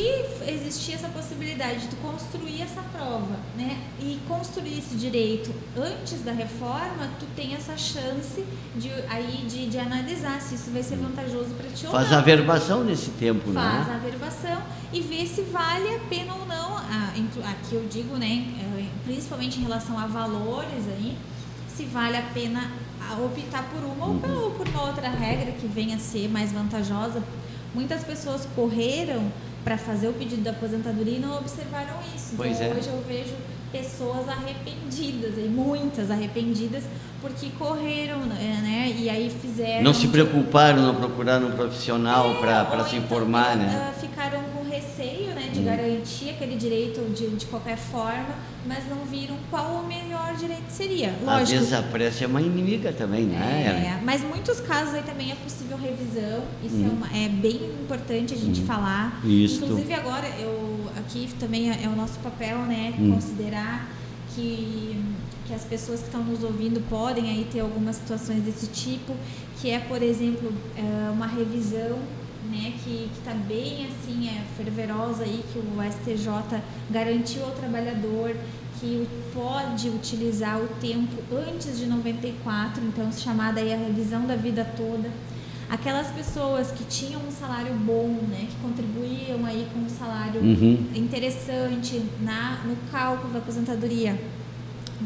existir 0.51 0.93
essa 0.93 1.09
possibilidade 1.09 1.81
de 1.81 1.89
tu 1.89 1.97
construir 1.97 2.63
essa 2.63 2.83
prova, 2.83 3.37
né, 3.57 3.79
e 4.01 4.19
construir 4.29 4.79
esse 4.79 4.95
direito 4.95 5.53
antes 5.77 6.21
da 6.23 6.33
reforma, 6.33 7.09
tu 7.19 7.27
tem 7.35 7.55
essa 7.55 7.77
chance 7.77 8.45
de 8.75 8.91
aí 9.09 9.47
de, 9.49 9.67
de 9.69 9.79
analisar 9.79 10.41
se 10.41 10.55
isso 10.55 10.71
vai 10.71 10.83
ser 10.83 10.97
vantajoso 10.97 11.51
para 11.57 11.71
ti 11.71 11.87
ou 11.87 11.93
faz 11.93 12.11
não. 12.11 12.17
a 12.17 12.21
averbação 12.21 12.85
nesse 12.85 13.11
tempo, 13.11 13.53
faz 13.53 13.87
né? 13.87 13.93
a 13.93 13.97
averbação 13.97 14.63
e 14.93 15.01
vê 15.01 15.27
se 15.27 15.43
vale 15.43 15.95
a 15.95 15.99
pena 16.09 16.35
ou 16.35 16.47
não. 16.47 16.77
Aqui 16.77 17.75
eu 17.75 17.87
digo, 17.91 18.17
né, 18.17 18.47
eh, 18.61 18.87
principalmente 19.05 19.59
em 19.59 19.63
relação 19.63 19.99
a 19.99 20.07
valores 20.07 20.87
aí, 20.89 21.17
se 21.69 21.85
vale 21.85 22.17
a 22.17 22.23
pena 22.23 22.71
optar 23.25 23.65
por 23.71 23.83
uma 23.85 24.07
Uhum. 24.07 24.45
ou 24.45 24.51
por 24.51 24.67
uma 24.69 24.83
outra 24.83 25.09
regra 25.09 25.53
que 25.53 25.67
venha 25.67 25.97
a 25.97 25.99
ser 25.99 26.29
mais 26.29 26.53
vantajosa. 26.53 27.23
Muitas 27.77 28.03
pessoas 28.05 28.49
correram 28.57 29.31
para 29.63 29.77
fazer 29.77 30.09
o 30.09 30.15
pedido 30.15 30.41
da 30.43 30.51
aposentadoria 30.51 31.19
e 31.19 31.21
não 31.21 31.37
observaram 31.37 31.97
isso. 32.15 32.33
Pois 32.39 32.59
então 32.59 32.69
é. 32.69 32.79
hoje 32.79 32.89
eu 32.89 33.05
vejo 33.07 33.35
pessoas 33.71 34.27
arrependidas, 34.31 35.37
e 35.37 35.47
muitas 35.47 36.11
arrependidas, 36.11 36.85
porque 37.21 37.51
correram, 37.59 38.21
né? 38.21 38.95
E 38.97 39.11
aí 39.11 39.31
fizeram. 39.43 39.83
Não 39.83 39.93
se 39.93 40.09
preocuparam, 40.09 40.81
não 40.81 40.95
procuraram 40.95 41.49
um 41.49 41.53
profissional 41.53 42.37
para 42.37 42.67
Ou 42.79 42.85
se 42.85 42.97
então, 42.97 43.05
informar, 43.05 43.57
né? 43.57 43.91
ah, 43.91 44.01
ficaram 44.01 44.41
com 44.55 44.65
receio 44.65 45.26
né, 45.26 45.26
de 45.57 45.63
Hum. 45.63 45.65
garantir 45.65 46.31
aquele 46.31 46.57
direito 46.57 47.01
de, 47.15 47.29
de 47.37 47.47
qualquer 47.47 47.77
forma, 47.79 48.35
mas 48.67 48.89
não 48.89 49.05
viram 49.05 49.37
qual 49.51 49.83
o 49.83 49.87
melhor 49.87 50.35
direito 50.37 50.69
seria. 50.71 51.15
Lógico. 51.25 51.31
Às 51.43 51.51
vezes 51.51 51.73
a 51.73 51.83
pressa 51.83 52.25
é 52.25 52.27
uma 52.27 52.41
inimiga 52.43 52.93
também, 52.93 53.25
né? 53.25 53.97
É, 53.99 54.05
mas 54.05 54.23
muitos 54.23 54.61
casos 54.61 54.95
aí 54.95 55.03
também 55.03 55.31
é 55.33 55.35
possível 55.37 55.77
revisão. 55.77 56.43
Isso 56.65 56.75
é, 56.77 56.79
Hum. 56.79 56.91
uma- 56.97 57.09
é 57.17 57.29
bem 57.29 57.57
importante 57.83 58.35
a 58.35 58.37
gente 58.37 58.61
falar. 58.63 59.21
Isto. 59.25 59.65
Inclusive 59.65 59.95
agora 59.95 60.27
eu 60.41 60.85
aqui 60.99 61.29
também 61.39 61.71
é, 61.71 61.85
é 61.85 61.89
o 61.89 61.97
nosso 61.97 62.19
papel, 62.21 62.59
né, 62.63 62.93
Hum. 62.99 63.13
considerar 63.15 63.89
que 64.35 65.03
que 65.47 65.55
as 65.55 65.63
pessoas 65.63 66.01
que 66.01 66.07
estão 66.07 66.25
nos 66.25 66.43
ouvindo 66.43 66.81
podem 66.91 67.31
aí 67.31 67.47
ter 67.53 67.61
algumas 67.61 67.95
situações 67.95 68.43
desse 68.43 68.67
tipo, 68.67 69.15
que 69.63 69.71
é, 69.71 69.79
por 69.79 70.03
exemplo, 70.03 70.53
é, 70.77 71.09
uma 71.13 71.29
revisão 71.29 72.01
né, 72.51 72.73
que 72.83 73.11
está 73.19 73.33
bem 73.33 73.87
assim, 73.87 74.29
é 74.29 74.43
fervorosa 74.57 75.25
aí, 75.25 75.45
que 75.53 75.59
o 75.59 75.93
STJ 75.93 76.61
garantiu 76.91 77.45
ao 77.45 77.53
trabalhador 77.53 78.35
que 78.81 79.09
pode 79.33 79.89
utilizar 79.89 80.59
o 80.61 80.69
tempo 80.81 81.17
antes 81.35 81.79
de 81.79 81.87
94, 81.87 82.83
então 82.85 83.11
chamada 83.11 83.61
aí 83.61 83.73
a 83.73 83.77
revisão 83.77 84.27
da 84.27 84.37
vida 84.37 84.67
toda. 84.77 85.11
Aquelas 85.69 86.09
pessoas 86.09 86.71
que 86.71 86.85
tinham 86.85 87.21
um 87.27 87.31
salário 87.31 87.73
bom, 87.75 88.07
né, 88.29 88.47
que 88.49 88.57
contribuíam 88.63 89.45
aí 89.45 89.67
com 89.73 89.81
um 89.81 89.89
salário 89.89 90.41
Uhum. 90.41 90.91
interessante 90.95 92.03
na, 92.21 92.61
no 92.65 92.77
cálculo 92.93 93.33
da 93.33 93.39
aposentadoria, 93.41 94.17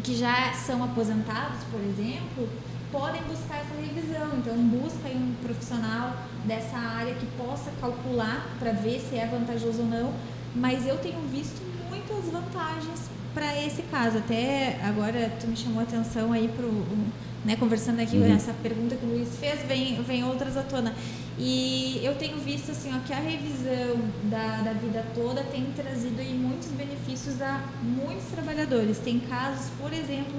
que 0.04 0.14
já 0.16 0.52
são 0.52 0.82
aposentados, 0.84 1.60
por 1.70 1.80
exemplo, 1.80 2.48
podem 2.90 3.22
buscar 3.22 3.56
essa 3.58 3.74
revisão. 3.80 4.38
Então, 4.38 4.56
busca 4.56 5.08
um 5.08 5.34
profissional 5.42 6.16
dessa 6.44 6.76
área 6.76 7.14
que 7.14 7.26
possa 7.38 7.70
calcular 7.80 8.46
para 8.58 8.72
ver 8.72 9.00
se 9.00 9.16
é 9.16 9.26
vantajoso 9.26 9.80
ou 9.82 9.86
não. 9.88 10.12
Mas 10.54 10.86
eu 10.86 10.98
tenho 10.98 11.20
visto 11.28 11.60
muitas 11.88 12.24
vantagens 12.30 13.08
para 13.34 13.56
esse 13.64 13.82
caso. 13.82 14.18
Até 14.18 14.80
agora 14.82 15.30
tu 15.40 15.46
me 15.46 15.56
chamou 15.56 15.80
a 15.80 15.82
atenção 15.84 16.32
aí 16.32 16.48
pro, 16.48 16.68
né, 17.44 17.56
conversando 17.56 18.00
aqui 18.00 18.16
Uhum. 18.16 18.34
essa 18.34 18.52
pergunta 18.54 18.96
que 18.96 19.04
o 19.06 19.08
Luiz 19.08 19.28
fez, 19.38 19.62
vem, 19.66 20.02
vem 20.02 20.24
outras 20.24 20.56
à 20.56 20.62
tona. 20.62 20.92
E 21.38 22.00
eu 22.02 22.16
tenho 22.16 22.36
visto 22.38 22.70
assim, 22.72 22.90
ó, 22.94 22.98
que 23.06 23.12
a 23.12 23.18
revisão 23.18 23.96
da, 24.24 24.60
da 24.62 24.72
vida 24.72 25.06
toda 25.14 25.42
tem 25.44 25.64
trazido 25.74 26.20
aí 26.20 26.34
muitos 26.34 26.68
benefícios 26.68 27.40
a 27.40 27.62
muitos 27.82 28.26
trabalhadores. 28.26 28.98
Tem 28.98 29.20
casos, 29.20 29.70
por 29.80 29.92
exemplo, 29.92 30.34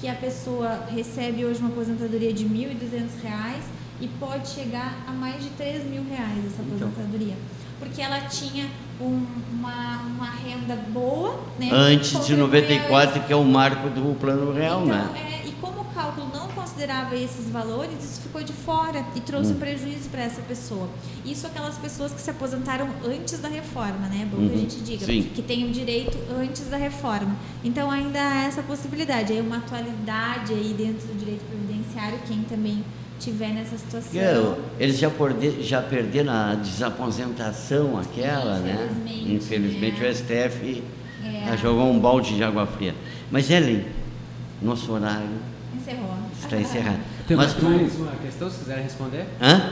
que 0.00 0.08
a 0.08 0.14
pessoa 0.14 0.84
recebe 0.90 1.44
hoje 1.44 1.60
uma 1.60 1.68
aposentadoria 1.70 2.32
de 2.32 2.44
R$ 2.44 2.50
1.200 2.80 3.56
e 4.00 4.08
pode 4.08 4.48
chegar 4.48 5.04
a 5.06 5.12
mais 5.12 5.42
de 5.42 5.48
3 5.50 5.84
mil 5.84 6.04
reais 6.08 6.38
essa 6.46 6.62
Então. 6.62 6.88
aposentadoria. 6.88 7.34
Porque 7.78 8.00
ela 8.00 8.20
tinha 8.22 8.66
um- 9.00 9.26
uma, 9.52 10.02
uma 10.02 10.30
renda 10.30 10.76
boa, 10.88 11.38
né? 11.58 11.68
Antes 11.72 12.10
de 12.10 12.16
contribuía 12.16 12.46
94, 12.46 13.20
que 13.22 13.32
é 13.32 13.36
o 13.36 13.44
marco 13.44 13.88
do 13.90 14.14
plano 14.18 14.52
real, 14.52 14.84
então, 14.84 14.96
né? 15.12 15.40
é, 15.44 15.48
e 15.48 15.52
como 15.60 15.80
o 15.82 15.84
cálculo 15.86 16.28
não 16.32 16.48
considerava 16.76 17.16
esses 17.16 17.48
valores, 17.50 17.92
isso 18.04 18.20
ficou 18.20 18.42
de 18.42 18.52
fora 18.52 19.02
e 19.14 19.20
trouxe 19.20 19.52
um 19.52 19.58
prejuízo 19.58 20.10
para 20.10 20.22
essa 20.22 20.42
pessoa. 20.42 20.88
Isso 21.24 21.46
aquelas 21.46 21.78
pessoas 21.78 22.12
que 22.12 22.20
se 22.20 22.28
aposentaram 22.30 22.86
antes 23.02 23.38
da 23.38 23.48
reforma, 23.48 24.08
né? 24.08 24.20
É 24.22 24.24
bom 24.26 24.36
que 24.36 24.42
a 24.42 24.46
Uhum. 24.56 24.60
gente 24.60 24.80
diga. 24.82 25.06
Sim. 25.06 25.22
Que 25.34 25.40
tem 25.40 25.64
o 25.64 25.70
direito 25.72 26.18
antes 26.38 26.66
da 26.66 26.76
reforma. 26.76 27.34
Então 27.64 27.90
ainda 27.90 28.20
há 28.20 28.44
essa 28.44 28.62
possibilidade. 28.62 29.32
Aí 29.32 29.40
uma 29.40 29.56
atualidade 29.56 30.52
aí 30.52 30.74
dentro 30.76 31.06
do 31.08 31.18
direito 31.18 31.42
previdenciário, 31.46 32.18
quem 32.28 32.42
também 32.42 32.84
tiver 33.18 33.48
nessa 33.54 33.78
situação. 33.78 34.20
Eu- 34.20 34.58
eles 34.78 34.98
já, 34.98 35.08
porde- 35.08 35.62
já 35.62 35.80
perderam 35.80 36.30
a 36.30 36.54
desaposentação 36.56 37.98
aquela, 37.98 38.58
né? 38.58 38.86
Infelizmente, 38.92 39.32
Infelizmente 39.34 40.00
né? 40.00 40.06
o 40.08 40.10
STF 40.14 40.82
É. 41.24 41.46
já 41.48 41.56
jogou 41.56 41.90
um 41.90 41.98
balde 41.98 42.36
de 42.36 42.44
água 42.44 42.66
fria. 42.66 42.94
Mas 43.30 43.48
Ellen, 43.50 43.86
nosso 44.60 44.92
horário 44.92 45.56
Encerrou. 45.74 46.16
Está 46.40 46.56
encerrado. 46.58 46.98
Tem 47.26 47.36
Mas 47.36 47.52
mais 47.52 47.58
tu. 47.58 47.64
mais 47.68 47.96
uma 47.96 48.12
questão, 48.22 48.50
se 48.50 48.58
quiser 48.60 48.78
responder? 48.78 49.24
Hã? 49.40 49.62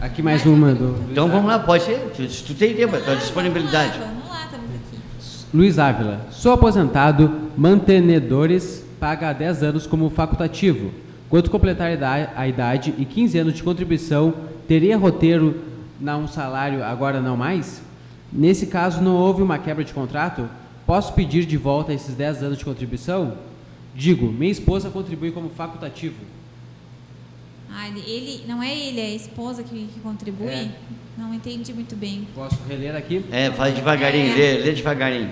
Aqui 0.00 0.20
mais 0.22 0.44
uma 0.46 0.74
do 0.74 0.96
Então 1.10 1.28
vamos 1.28 1.44
Ávila. 1.44 1.56
lá, 1.56 1.58
pode 1.60 1.84
ser. 1.84 1.98
Tu- 2.16 2.28
Se 2.28 2.42
tu 2.42 2.54
tem 2.54 2.74
tempo, 2.74 2.96
a 2.96 3.00
tua 3.00 3.12
Ah, 3.12 3.16
disponibilidade. 3.16 3.98
Vamos 3.98 4.04
lá, 4.04 4.12
vamos 4.14 4.28
lá, 4.30 4.44
estamos 4.46 4.66
aqui. 4.70 4.98
Luiz 5.54 5.78
Ávila. 5.78 6.20
Sou 6.30 6.52
aposentado, 6.52 7.30
mantenedores 7.56 8.84
paga 8.98 9.30
há 9.30 9.32
10 9.32 9.62
anos 9.62 9.86
como 9.86 10.08
facultativo. 10.10 10.90
Quando 11.28 11.50
completar 11.50 11.88
a 11.88 11.92
idade, 11.92 12.28
a 12.36 12.46
idade 12.48 12.94
e 12.98 13.04
15 13.04 13.38
anos 13.38 13.54
de 13.54 13.62
contribuição, 13.62 14.34
teria 14.68 14.96
roteiro 14.98 15.56
na 16.00 16.16
um 16.16 16.26
salário, 16.28 16.82
agora 16.84 17.20
não 17.20 17.36
mais? 17.36 17.82
Nesse 18.32 18.66
caso, 18.66 19.00
não 19.02 19.14
houve 19.16 19.42
uma 19.42 19.58
quebra 19.58 19.84
de 19.84 19.92
contrato? 19.92 20.48
Posso 20.86 21.12
pedir 21.12 21.44
de 21.46 21.56
volta 21.56 21.92
esses 21.92 22.14
10 22.14 22.42
anos 22.42 22.58
de 22.58 22.64
contribuição? 22.64 23.34
Digo, 23.94 24.26
minha 24.32 24.50
esposa 24.50 24.90
contribui 24.90 25.30
como 25.30 25.50
facultativo. 25.50 26.16
Ah, 27.70 27.88
ele, 27.88 28.42
não 28.46 28.62
é 28.62 28.74
ele, 28.76 29.00
é 29.00 29.06
a 29.06 29.14
esposa 29.14 29.62
que, 29.62 29.86
que 29.92 30.00
contribui? 30.00 30.48
É. 30.48 30.70
Não 31.16 31.32
entendi 31.34 31.72
muito 31.72 31.94
bem. 31.94 32.26
Posso 32.34 32.58
reler 32.68 32.94
aqui? 32.96 33.24
É, 33.30 33.50
faz 33.50 33.74
devagarinho, 33.74 34.32
É. 34.32 34.36
lê, 34.36 34.58
lê 34.58 34.72
devagarinho. 34.72 35.30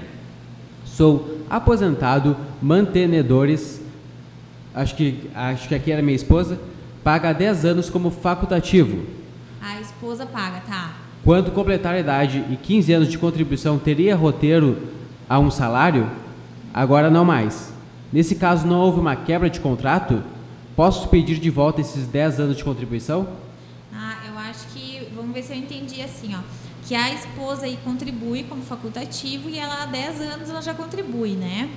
Sou 0.84 1.40
aposentado, 1.48 2.36
mantenedores. 2.60 3.80
Acho 4.74 4.94
que, 4.94 5.30
acho 5.34 5.68
que 5.68 5.74
aqui 5.74 5.90
era 5.90 6.02
minha 6.02 6.16
esposa. 6.16 6.58
Paga 7.02 7.32
10 7.32 7.64
anos 7.64 7.90
como 7.90 8.10
facultativo. 8.10 9.04
A 9.60 9.80
esposa 9.80 10.26
paga, 10.26 10.60
tá? 10.60 10.96
Quando 11.24 11.50
completar 11.50 11.94
a 11.94 12.00
idade 12.00 12.44
e 12.50 12.56
15 12.56 12.92
anos 12.92 13.08
de 13.08 13.18
contribuição, 13.18 13.78
teria 13.78 14.14
roteiro 14.16 14.78
a 15.28 15.38
um 15.38 15.50
salário? 15.50 16.10
Agora 16.72 17.10
não 17.10 17.24
mais. 17.24 17.69
Nesse 18.12 18.34
caso, 18.34 18.66
não 18.66 18.80
houve 18.80 18.98
uma 18.98 19.14
quebra 19.14 19.48
de 19.48 19.60
contrato? 19.60 20.22
Posso 20.74 21.08
pedir 21.08 21.38
de 21.38 21.50
volta 21.50 21.80
esses 21.80 22.06
10 22.06 22.40
anos 22.40 22.56
de 22.56 22.64
contribuição? 22.64 23.28
Ah, 23.92 24.16
eu 24.28 24.36
acho 24.38 24.66
que. 24.68 25.08
Vamos 25.14 25.32
ver 25.32 25.42
se 25.42 25.52
eu 25.52 25.56
entendi 25.56 26.02
assim, 26.02 26.34
ó. 26.34 26.40
Que 26.86 26.94
a 26.94 27.12
esposa 27.12 27.66
aí 27.66 27.78
contribui 27.84 28.42
como 28.44 28.62
facultativo 28.62 29.48
e 29.48 29.58
ela 29.58 29.82
há 29.82 29.86
10 29.86 30.20
anos 30.22 30.50
ela 30.50 30.60
já 30.60 30.74
contribui, 30.74 31.32
né? 31.32 31.68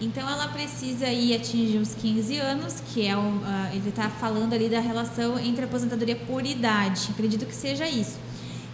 Então 0.00 0.28
ela 0.28 0.48
precisa 0.48 1.06
aí 1.06 1.34
atingir 1.34 1.78
os 1.78 1.94
15 1.94 2.38
anos, 2.38 2.82
que 2.92 3.06
é 3.06 3.16
o, 3.16 3.40
ah, 3.44 3.70
ele 3.72 3.88
está 3.88 4.08
falando 4.08 4.52
ali 4.52 4.68
da 4.68 4.80
relação 4.80 5.38
entre 5.38 5.64
aposentadoria 5.64 6.16
por 6.16 6.44
idade. 6.44 7.08
Acredito 7.10 7.46
que 7.46 7.54
seja 7.54 7.88
isso. 7.88 8.18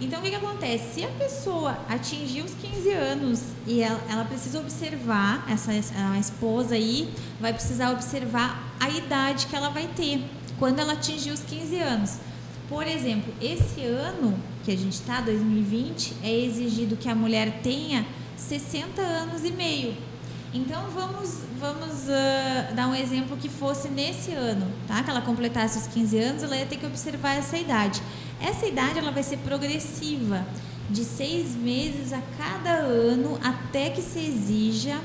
Então 0.00 0.18
o 0.18 0.22
que, 0.22 0.30
que 0.30 0.36
acontece? 0.36 0.94
Se 0.94 1.04
a 1.04 1.08
pessoa 1.08 1.78
atingir 1.88 2.42
os 2.42 2.52
15 2.54 2.90
anos 2.90 3.42
e 3.66 3.80
ela, 3.80 4.00
ela 4.10 4.24
precisa 4.24 4.58
observar, 4.58 5.46
essa 5.48 5.70
a 5.72 6.18
esposa 6.18 6.74
aí 6.74 7.08
vai 7.40 7.52
precisar 7.52 7.90
observar 7.90 8.74
a 8.80 8.90
idade 8.90 9.46
que 9.46 9.54
ela 9.54 9.68
vai 9.68 9.86
ter 9.94 10.24
quando 10.58 10.80
ela 10.80 10.94
atingir 10.94 11.30
os 11.30 11.40
15 11.40 11.78
anos. 11.78 12.18
Por 12.68 12.86
exemplo, 12.86 13.32
esse 13.40 13.82
ano 13.82 14.38
que 14.64 14.72
a 14.72 14.76
gente 14.76 14.94
está, 14.94 15.20
2020, 15.20 16.14
é 16.22 16.32
exigido 16.32 16.96
que 16.96 17.08
a 17.08 17.14
mulher 17.14 17.60
tenha 17.62 18.06
60 18.36 19.00
anos 19.00 19.44
e 19.44 19.52
meio. 19.52 19.94
Então 20.52 20.88
vamos, 20.90 21.40
vamos 21.58 22.08
ah, 22.08 22.72
dar 22.74 22.88
um 22.88 22.94
exemplo 22.94 23.36
que 23.36 23.48
fosse 23.48 23.88
nesse 23.88 24.32
ano, 24.32 24.70
tá? 24.86 25.02
Que 25.02 25.10
ela 25.10 25.20
completasse 25.20 25.78
os 25.78 25.86
15 25.88 26.18
anos, 26.18 26.42
ela 26.42 26.56
ia 26.56 26.64
ter 26.64 26.76
que 26.76 26.86
observar 26.86 27.36
essa 27.36 27.58
idade. 27.58 28.00
Essa 28.44 28.66
idade 28.66 28.98
ela 28.98 29.10
vai 29.10 29.22
ser 29.22 29.38
progressiva, 29.38 30.44
de 30.90 31.02
seis 31.02 31.56
meses 31.56 32.12
a 32.12 32.20
cada 32.36 32.72
ano, 32.72 33.38
até 33.42 33.88
que 33.88 34.02
se 34.02 34.18
exija 34.18 34.98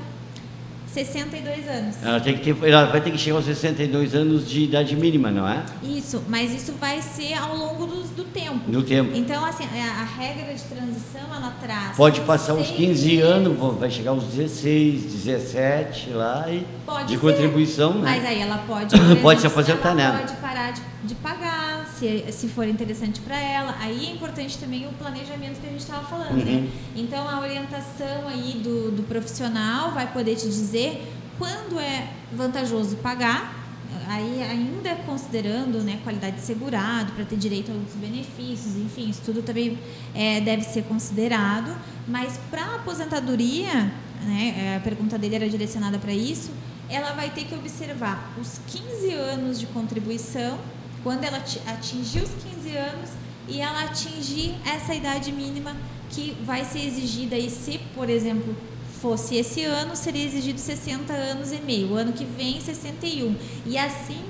62 0.92 1.68
anos. 1.68 1.96
Ela, 2.02 2.20
tem 2.20 2.36
que 2.36 2.52
ter, 2.52 2.68
ela 2.68 2.84
vai 2.86 3.00
ter 3.00 3.10
que 3.12 3.18
chegar 3.18 3.36
aos 3.36 3.44
62 3.44 4.14
anos 4.14 4.48
de 4.48 4.64
idade 4.64 4.96
mínima, 4.96 5.30
não 5.30 5.48
é? 5.48 5.64
Isso, 5.82 6.22
mas 6.28 6.52
isso 6.52 6.72
vai 6.80 7.00
ser 7.00 7.34
ao 7.34 7.56
longo 7.56 7.86
do, 7.86 8.02
do 8.14 8.24
tempo. 8.24 8.60
No 8.66 8.82
tempo. 8.82 9.12
Então, 9.14 9.44
assim, 9.44 9.64
a, 9.64 10.00
a 10.02 10.04
regra 10.04 10.52
de 10.52 10.62
transição, 10.64 11.22
ela 11.34 11.54
traz... 11.62 11.96
Pode 11.96 12.20
passar 12.22 12.54
seis 12.56 12.70
15 12.70 13.06
meses. 13.06 13.24
anos, 13.24 13.78
vai 13.78 13.90
chegar 13.90 14.10
aos 14.10 14.24
16, 14.24 15.02
17 15.24 16.10
lá 16.10 16.44
e 16.50 16.66
Pode 16.84 17.06
de 17.06 17.14
ser. 17.14 17.20
contribuição, 17.20 17.94
né? 17.94 18.16
Mas 18.16 18.24
aí 18.26 18.40
ela 18.40 18.58
pode, 18.66 18.94
Pode 19.22 19.40
se 19.40 19.46
aposentar, 19.46 19.90
ela 19.90 20.12
né? 20.12 20.18
pode 20.26 20.40
parar 20.40 20.72
de, 20.72 20.80
de 21.02 21.14
pagar, 21.16 21.86
se, 21.86 22.30
se 22.30 22.48
for 22.48 22.66
interessante 22.66 23.20
para 23.20 23.38
ela. 23.38 23.76
Aí 23.80 24.06
é 24.06 24.12
importante 24.12 24.58
também 24.58 24.86
o 24.86 24.92
planejamento 24.92 25.60
que 25.60 25.66
a 25.66 25.70
gente 25.70 25.80
estava 25.80 26.06
falando, 26.06 26.44
né? 26.44 26.52
Uhum. 26.52 26.70
Então 26.96 27.28
a 27.28 27.40
orientação 27.40 28.28
aí 28.28 28.60
do, 28.62 28.90
do 28.90 29.02
profissional 29.04 29.92
vai 29.92 30.12
poder 30.12 30.36
te 30.36 30.46
dizer 30.46 31.02
quando 31.38 31.80
é 31.80 32.06
vantajoso 32.32 32.96
pagar, 32.96 33.60
aí 34.06 34.42
ainda 34.42 34.94
considerando 35.06 35.82
né, 35.82 35.98
qualidade 36.04 36.36
de 36.36 36.42
segurado, 36.42 37.12
para 37.12 37.24
ter 37.24 37.36
direito 37.36 37.70
a 37.70 37.74
outros 37.74 37.96
benefícios, 37.96 38.76
enfim, 38.76 39.08
isso 39.08 39.22
tudo 39.24 39.42
também 39.42 39.78
é, 40.14 40.40
deve 40.40 40.64
ser 40.64 40.82
considerado. 40.82 41.74
Mas 42.06 42.38
para 42.50 42.62
a 42.62 42.74
aposentadoria, 42.76 43.90
né, 44.22 44.54
é, 44.56 44.76
a 44.76 44.80
pergunta 44.80 45.16
dele 45.16 45.36
era 45.36 45.48
direcionada 45.48 45.98
para 45.98 46.12
isso, 46.12 46.50
ela 46.90 47.12
vai 47.12 47.30
ter 47.30 47.44
que 47.44 47.54
observar 47.54 48.34
os 48.38 48.60
15 48.66 49.12
anos 49.12 49.60
de 49.60 49.66
contribuição, 49.66 50.58
quando 51.02 51.24
ela 51.24 51.38
ati- 51.38 51.60
atingir 51.66 52.22
os 52.22 52.30
15 52.42 52.76
anos 52.76 53.10
e 53.48 53.60
ela 53.60 53.84
atingir 53.84 54.54
essa 54.66 54.94
idade 54.94 55.32
mínima 55.32 55.76
que 56.10 56.36
vai 56.44 56.64
ser 56.64 56.84
exigida 56.84 57.36
aí, 57.36 57.48
se, 57.50 57.78
por 57.94 58.08
exemplo, 58.10 58.54
fosse 59.00 59.36
esse 59.36 59.62
ano, 59.64 59.96
seria 59.96 60.24
exigido 60.24 60.58
60 60.60 61.12
anos 61.12 61.52
e 61.52 61.56
meio. 61.58 61.92
O 61.92 61.94
ano 61.94 62.12
que 62.12 62.24
vem, 62.24 62.60
61. 62.60 63.34
E 63.64 63.78
assim, 63.78 64.20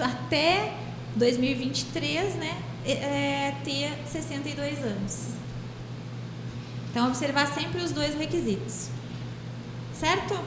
até 0.00 0.72
2023, 1.16 2.34
né, 2.36 2.56
é, 2.86 3.54
ter 3.64 3.92
62 4.06 4.78
anos. 4.82 5.28
Então, 6.90 7.08
observar 7.08 7.46
sempre 7.52 7.82
os 7.82 7.90
dois 7.90 8.14
requisitos. 8.16 8.88
Certo? 9.92 10.38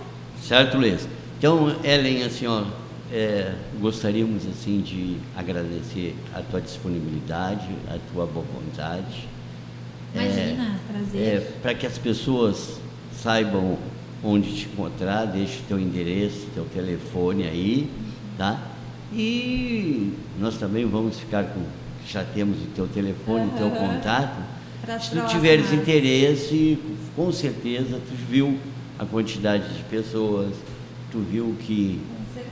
Certo, 0.41 0.77
Luiz? 0.77 1.07
Então, 1.37 1.75
Ellen, 1.83 2.23
assim, 2.23 2.47
ó, 2.47 2.63
é, 3.11 3.53
gostaríamos 3.79 4.45
assim 4.47 4.81
de 4.81 5.17
agradecer 5.35 6.15
a 6.33 6.41
tua 6.41 6.59
disponibilidade, 6.61 7.67
a 7.87 7.97
tua 8.11 8.25
boa 8.25 8.45
vontade. 8.53 9.27
Imagina, 10.13 10.79
prazer. 10.91 11.51
para 11.61 11.73
que 11.73 11.85
as 11.85 11.97
pessoas 11.97 12.79
saibam 13.13 13.77
onde 14.23 14.53
te 14.53 14.65
encontrar, 14.65 15.25
deixe 15.25 15.61
teu 15.67 15.79
endereço, 15.79 16.47
teu 16.53 16.65
telefone 16.65 17.43
aí, 17.43 17.89
tá? 18.37 18.59
E 19.13 20.13
nós 20.39 20.57
também 20.57 20.85
vamos 20.85 21.19
ficar 21.19 21.45
com, 21.45 21.61
já 22.05 22.23
temos 22.23 22.57
o 22.57 22.67
teu 22.75 22.87
telefone, 22.87 23.47
o 23.47 23.57
teu 23.57 23.69
contato. 23.69 24.41
Pra 24.81 24.99
Se 24.99 25.11
tu 25.11 25.25
tiveres 25.27 25.71
interesse, 25.71 26.77
com 27.15 27.31
certeza 27.31 27.99
tu 27.99 28.15
viu 28.29 28.57
a 28.97 29.05
quantidade 29.05 29.73
de 29.73 29.83
pessoas, 29.83 30.53
tu 31.11 31.19
viu 31.19 31.55
que 31.59 31.99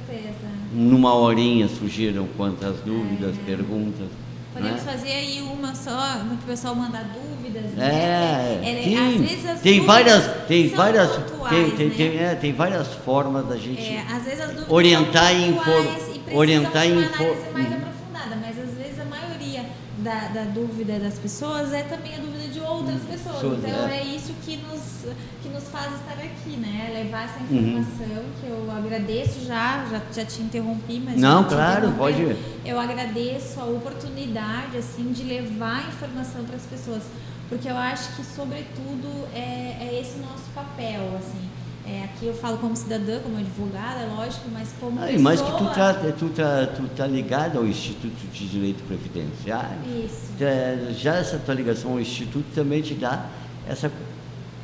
certeza. 0.08 0.36
numa 0.74 1.14
horinha 1.14 1.68
surgiram 1.68 2.28
quantas 2.38 2.78
dúvidas, 2.82 3.36
perguntas. 3.46 4.08
Podemos 4.54 4.84
né? 4.84 4.92
fazer 4.94 5.12
aí 5.12 5.42
uma 5.42 5.76
só, 5.76 6.20
no 6.24 6.38
que 6.38 6.44
o 6.46 6.48
pessoal 6.48 6.74
mandar 6.76 7.04
dúvidas, 7.14 7.72
É, 7.74 7.78
né? 7.78 8.62
É, 8.64 8.84
sim. 8.84 8.98
às 8.98 9.30
vezes 9.30 9.46
as 9.50 9.60
tem 9.60 9.82
várias, 9.82 10.24
tem 10.48 10.70
várias, 10.70 11.12
pontuais, 11.12 11.50
tem, 11.56 11.72
tem, 11.72 11.88
né? 11.90 11.96
tem, 11.96 12.18
é, 12.24 12.36
tem 12.36 12.54
várias 12.54 12.88
formas 12.94 13.46
da 13.48 13.58
gente. 13.58 13.82
É, 13.82 14.02
às 14.10 14.24
vezes 14.24 14.40
as 14.40 14.48
dúvidas 14.52 14.70
orientar 14.72 15.36
e 15.36 15.50
infor- 15.50 15.66
pontuais 15.66 16.04
precisam 16.04 16.38
orientar 16.38 16.88
e 16.88 16.92
uma 16.94 17.02
infor- 17.02 17.22
análise 17.26 17.50
mais 17.54 17.68
Uhum. 17.68 17.76
aprofundada, 17.76 18.36
mas 18.42 18.60
às 18.60 18.74
vezes 18.78 19.00
a 19.02 19.06
maioria 19.06 19.66
da, 19.98 20.20
da 20.30 20.44
dúvida 20.44 21.00
das 21.00 21.20
pessoas 21.20 21.74
é 21.74 21.84
também 21.84 22.14
a 22.16 22.20
dúvida 22.20 22.45
outras 22.68 23.02
pessoas. 23.02 23.36
Pessoas, 23.36 23.60
Então 23.60 23.88
é. 23.88 24.00
é. 24.00 24.04
isso 24.04 24.34
que 24.46 24.58
nos, 24.58 25.06
que 25.42 25.50
nos 25.50 25.64
faz 25.70 25.94
estar 25.96 26.14
aqui, 26.14 26.58
né? 26.58 26.92
Levar 26.94 27.26
essa 27.26 27.40
Uhum. 27.40 27.80
informação, 27.80 28.24
que 28.42 28.48
eu 28.48 28.72
agradeço 28.76 29.46
já, 29.46 29.86
já, 29.90 30.02
já 30.14 30.26
te 30.26 30.42
interrompi, 30.42 31.02
mas 31.04 31.20
Não, 31.20 31.44
claro, 31.44 31.92
pode. 31.94 32.36
Eu 32.66 32.80
agradeço 32.80 33.60
a 33.60 33.66
oportunidade, 33.66 34.78
assim, 34.78 35.12
de 35.12 35.24
levar 35.24 35.86
a 35.86 35.88
informação 35.90 36.44
para 36.46 36.56
as 36.56 36.64
pessoas, 36.66 37.04
porque 37.50 37.70
eu 37.70 37.78
acho 37.78 38.16
que, 38.16 38.24
sobretudo, 38.26 39.28
é, 39.34 39.78
é 39.82 40.00
esse 40.02 40.18
o 40.18 40.22
nosso 40.22 40.46
papel, 40.54 41.02
assim. 41.20 41.50
É, 41.88 42.04
aqui 42.06 42.26
eu 42.26 42.34
falo 42.34 42.58
como 42.58 42.76
cidadã, 42.76 43.20
como 43.20 43.38
advogada, 43.38 44.02
é 44.02 44.08
lógico, 44.08 44.50
mas 44.52 44.70
como 44.80 44.98
Ah, 45.00 45.04
pessoa... 45.04 45.20
e 45.20 45.22
mais 45.22 45.40
que 45.42 45.52
tu 45.52 45.66
tá, 45.66 45.94
tu 46.18 46.30
tá, 46.30 46.68
tu 46.76 46.88
tá 46.96 47.06
ligado 47.06 47.60
ao 47.60 47.66
Instituto 47.68 48.28
de 48.34 48.48
Direito 48.48 48.84
Previdenciário. 48.86 49.78
Isso. 50.04 50.32
É, 50.44 50.92
Já 50.98 51.16
essa 51.18 51.38
tua 51.38 51.54
ligação 51.54 51.92
ao 51.92 52.00
Instituto 52.00 52.46
também 52.56 52.82
te 52.82 52.96
dá 52.96 53.28
essa 53.68 53.92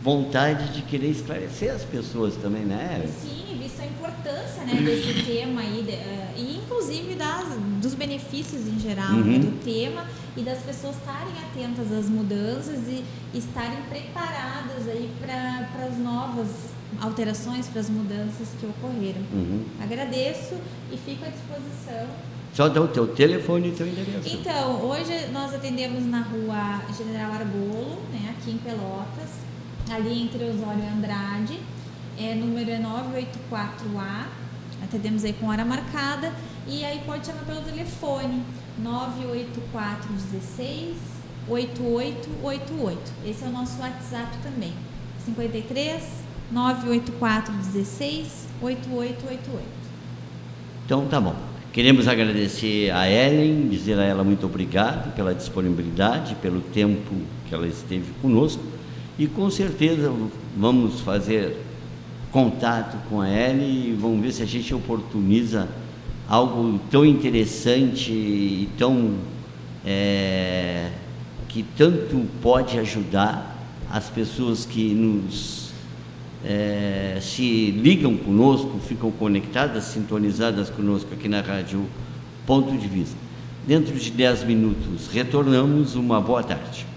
vontade 0.02 0.73
de 0.73 0.81
querer 0.81 1.10
esclarecer 1.11 1.72
as 1.72 1.84
pessoas 1.84 2.35
também, 2.38 2.64
né? 2.64 3.07
Sim, 3.22 3.56
visto 3.61 3.81
a 3.81 3.85
importância 3.85 4.64
né, 4.65 4.81
desse 4.81 5.23
tema 5.23 5.61
aí, 5.61 5.84
de- 5.84 5.91
e 5.91 6.31
inclusive 6.82 7.16
das, 7.16 7.45
dos 7.82 7.94
benefícios 7.94 8.68
em 8.68 8.80
geral 8.80 9.14
Uhum. 9.14 9.40
do 9.40 9.64
tema 9.64 10.06
e 10.36 10.41
das 10.41 10.60
pessoas 10.60 10.95
estarem 10.95 11.34
atentas 11.49 11.91
às 11.91 12.10
mudanças 12.10 12.80
e 12.88 13.03
estarem 13.34 13.82
preparadas 13.90 14.88
aí 14.88 15.10
para 15.20 15.86
as 15.86 15.98
novas 15.98 16.48
alterações, 16.99 17.68
para 17.68 17.82
as 17.82 17.90
mudanças 17.90 18.48
que 18.60 18.66
ocorreram. 18.66 19.22
Uhum. 19.32 19.64
Agradeço 19.82 20.56
e 20.91 20.98
fico 20.98 21.24
à 21.26 21.30
disposição. 21.30 22.08
Só 22.53 22.68
dá 22.68 22.82
o 22.82 22.88
teu 22.88 23.08
telefone 23.08 23.70
e 23.70 23.72
teu 23.72 23.88
endereço. 23.88 24.28
Então, 24.28 24.82
hoje 24.82 25.28
nós 25.32 25.53
atendemos 25.53 26.06
na 26.06 26.22
rua 26.22 26.82
General 26.98 27.32
Arbolo, 27.32 28.02
né, 28.12 28.36
aqui 28.38 28.52
em 28.52 28.58
Pelotas, 28.58 29.30
ali 29.90 30.24
entre 30.24 30.44
Osório 30.45 30.84
e 30.84 30.88
Andrade. 30.88 31.60
É, 32.20 32.36
número 32.36 32.70
é 32.72 32.80
984A. 32.80 34.26
Atendemos 34.84 35.24
aí 35.24 35.34
com 35.34 35.48
hora 35.48 35.64
marcada. 35.64 36.34
E 36.72 36.85
aí 36.85 37.02
pode 37.06 37.27
chamar 37.27 37.43
pelo 37.43 37.60
telefone 37.60 38.43
984 38.80 40.07
16 40.31 40.95
8888. 41.49 42.98
Esse 43.26 43.43
é 43.43 43.48
o 43.48 43.52
nosso 43.52 43.77
WhatsApp 43.81 44.38
também. 44.41 44.72
53 45.26 46.02
984 46.49 47.53
16 47.53 48.48
8888. 48.61 49.68
Então 50.85 51.07
tá 51.07 51.19
bom. 51.19 51.35
Queremos 51.73 52.07
agradecer 52.07 52.89
a 52.91 53.10
Ellen, 53.10 53.68
dizer 53.68 53.99
a 53.99 54.06
ela 54.06 54.23
muito 54.23 54.45
obrigado 54.45 55.14
pela 55.14 55.35
disponibilidade, 55.35 56.35
pelo 56.35 56.61
tempo 56.61 57.14
que 57.49 57.53
ela 57.53 57.68
esteve 57.68 58.14
conosco 58.22 58.64
e 59.19 59.27
com 59.27 59.49
certeza 59.49 60.10
vamos 60.56 61.02
fazer 61.02 61.57
contato 62.31 62.98
com 63.10 63.19
a 63.19 63.30
Ellen 63.30 63.89
e 63.89 63.93
vamos 63.93 64.22
ver 64.22 64.31
se 64.31 64.41
a 64.41 64.45
gente 64.45 64.73
oportuniza 64.73 65.68
algo 66.32 66.80
tão 66.90 67.06
interessante 67.06 68.10
e 68.10 68.70
tão 68.78 69.16
é, 69.86 70.90
que 71.49 71.62
tanto 71.78 72.26
pode 72.41 72.80
ajudar 72.80 73.53
as 73.91 74.10
pessoas 74.10 74.66
que 74.66 74.94
nos 74.94 75.74
é, 76.45 77.18
se 77.20 77.72
ligam 77.72 78.16
conosco, 78.16 78.80
ficam 78.80 79.12
conectadas, 79.12 79.84
sintonizadas 79.84 80.70
conosco 80.70 81.14
aqui 81.14 81.28
na 81.28 81.41
rádio 81.41 81.86
Ponto 82.48 82.78
de 82.78 82.88
Vista. 82.88 83.18
Dentro 83.68 83.94
de 83.94 84.10
10 84.10 84.45
minutos 84.45 85.10
retornamos. 85.12 85.95
Uma 85.95 86.22
boa 86.22 86.41
tarde. 86.41 86.90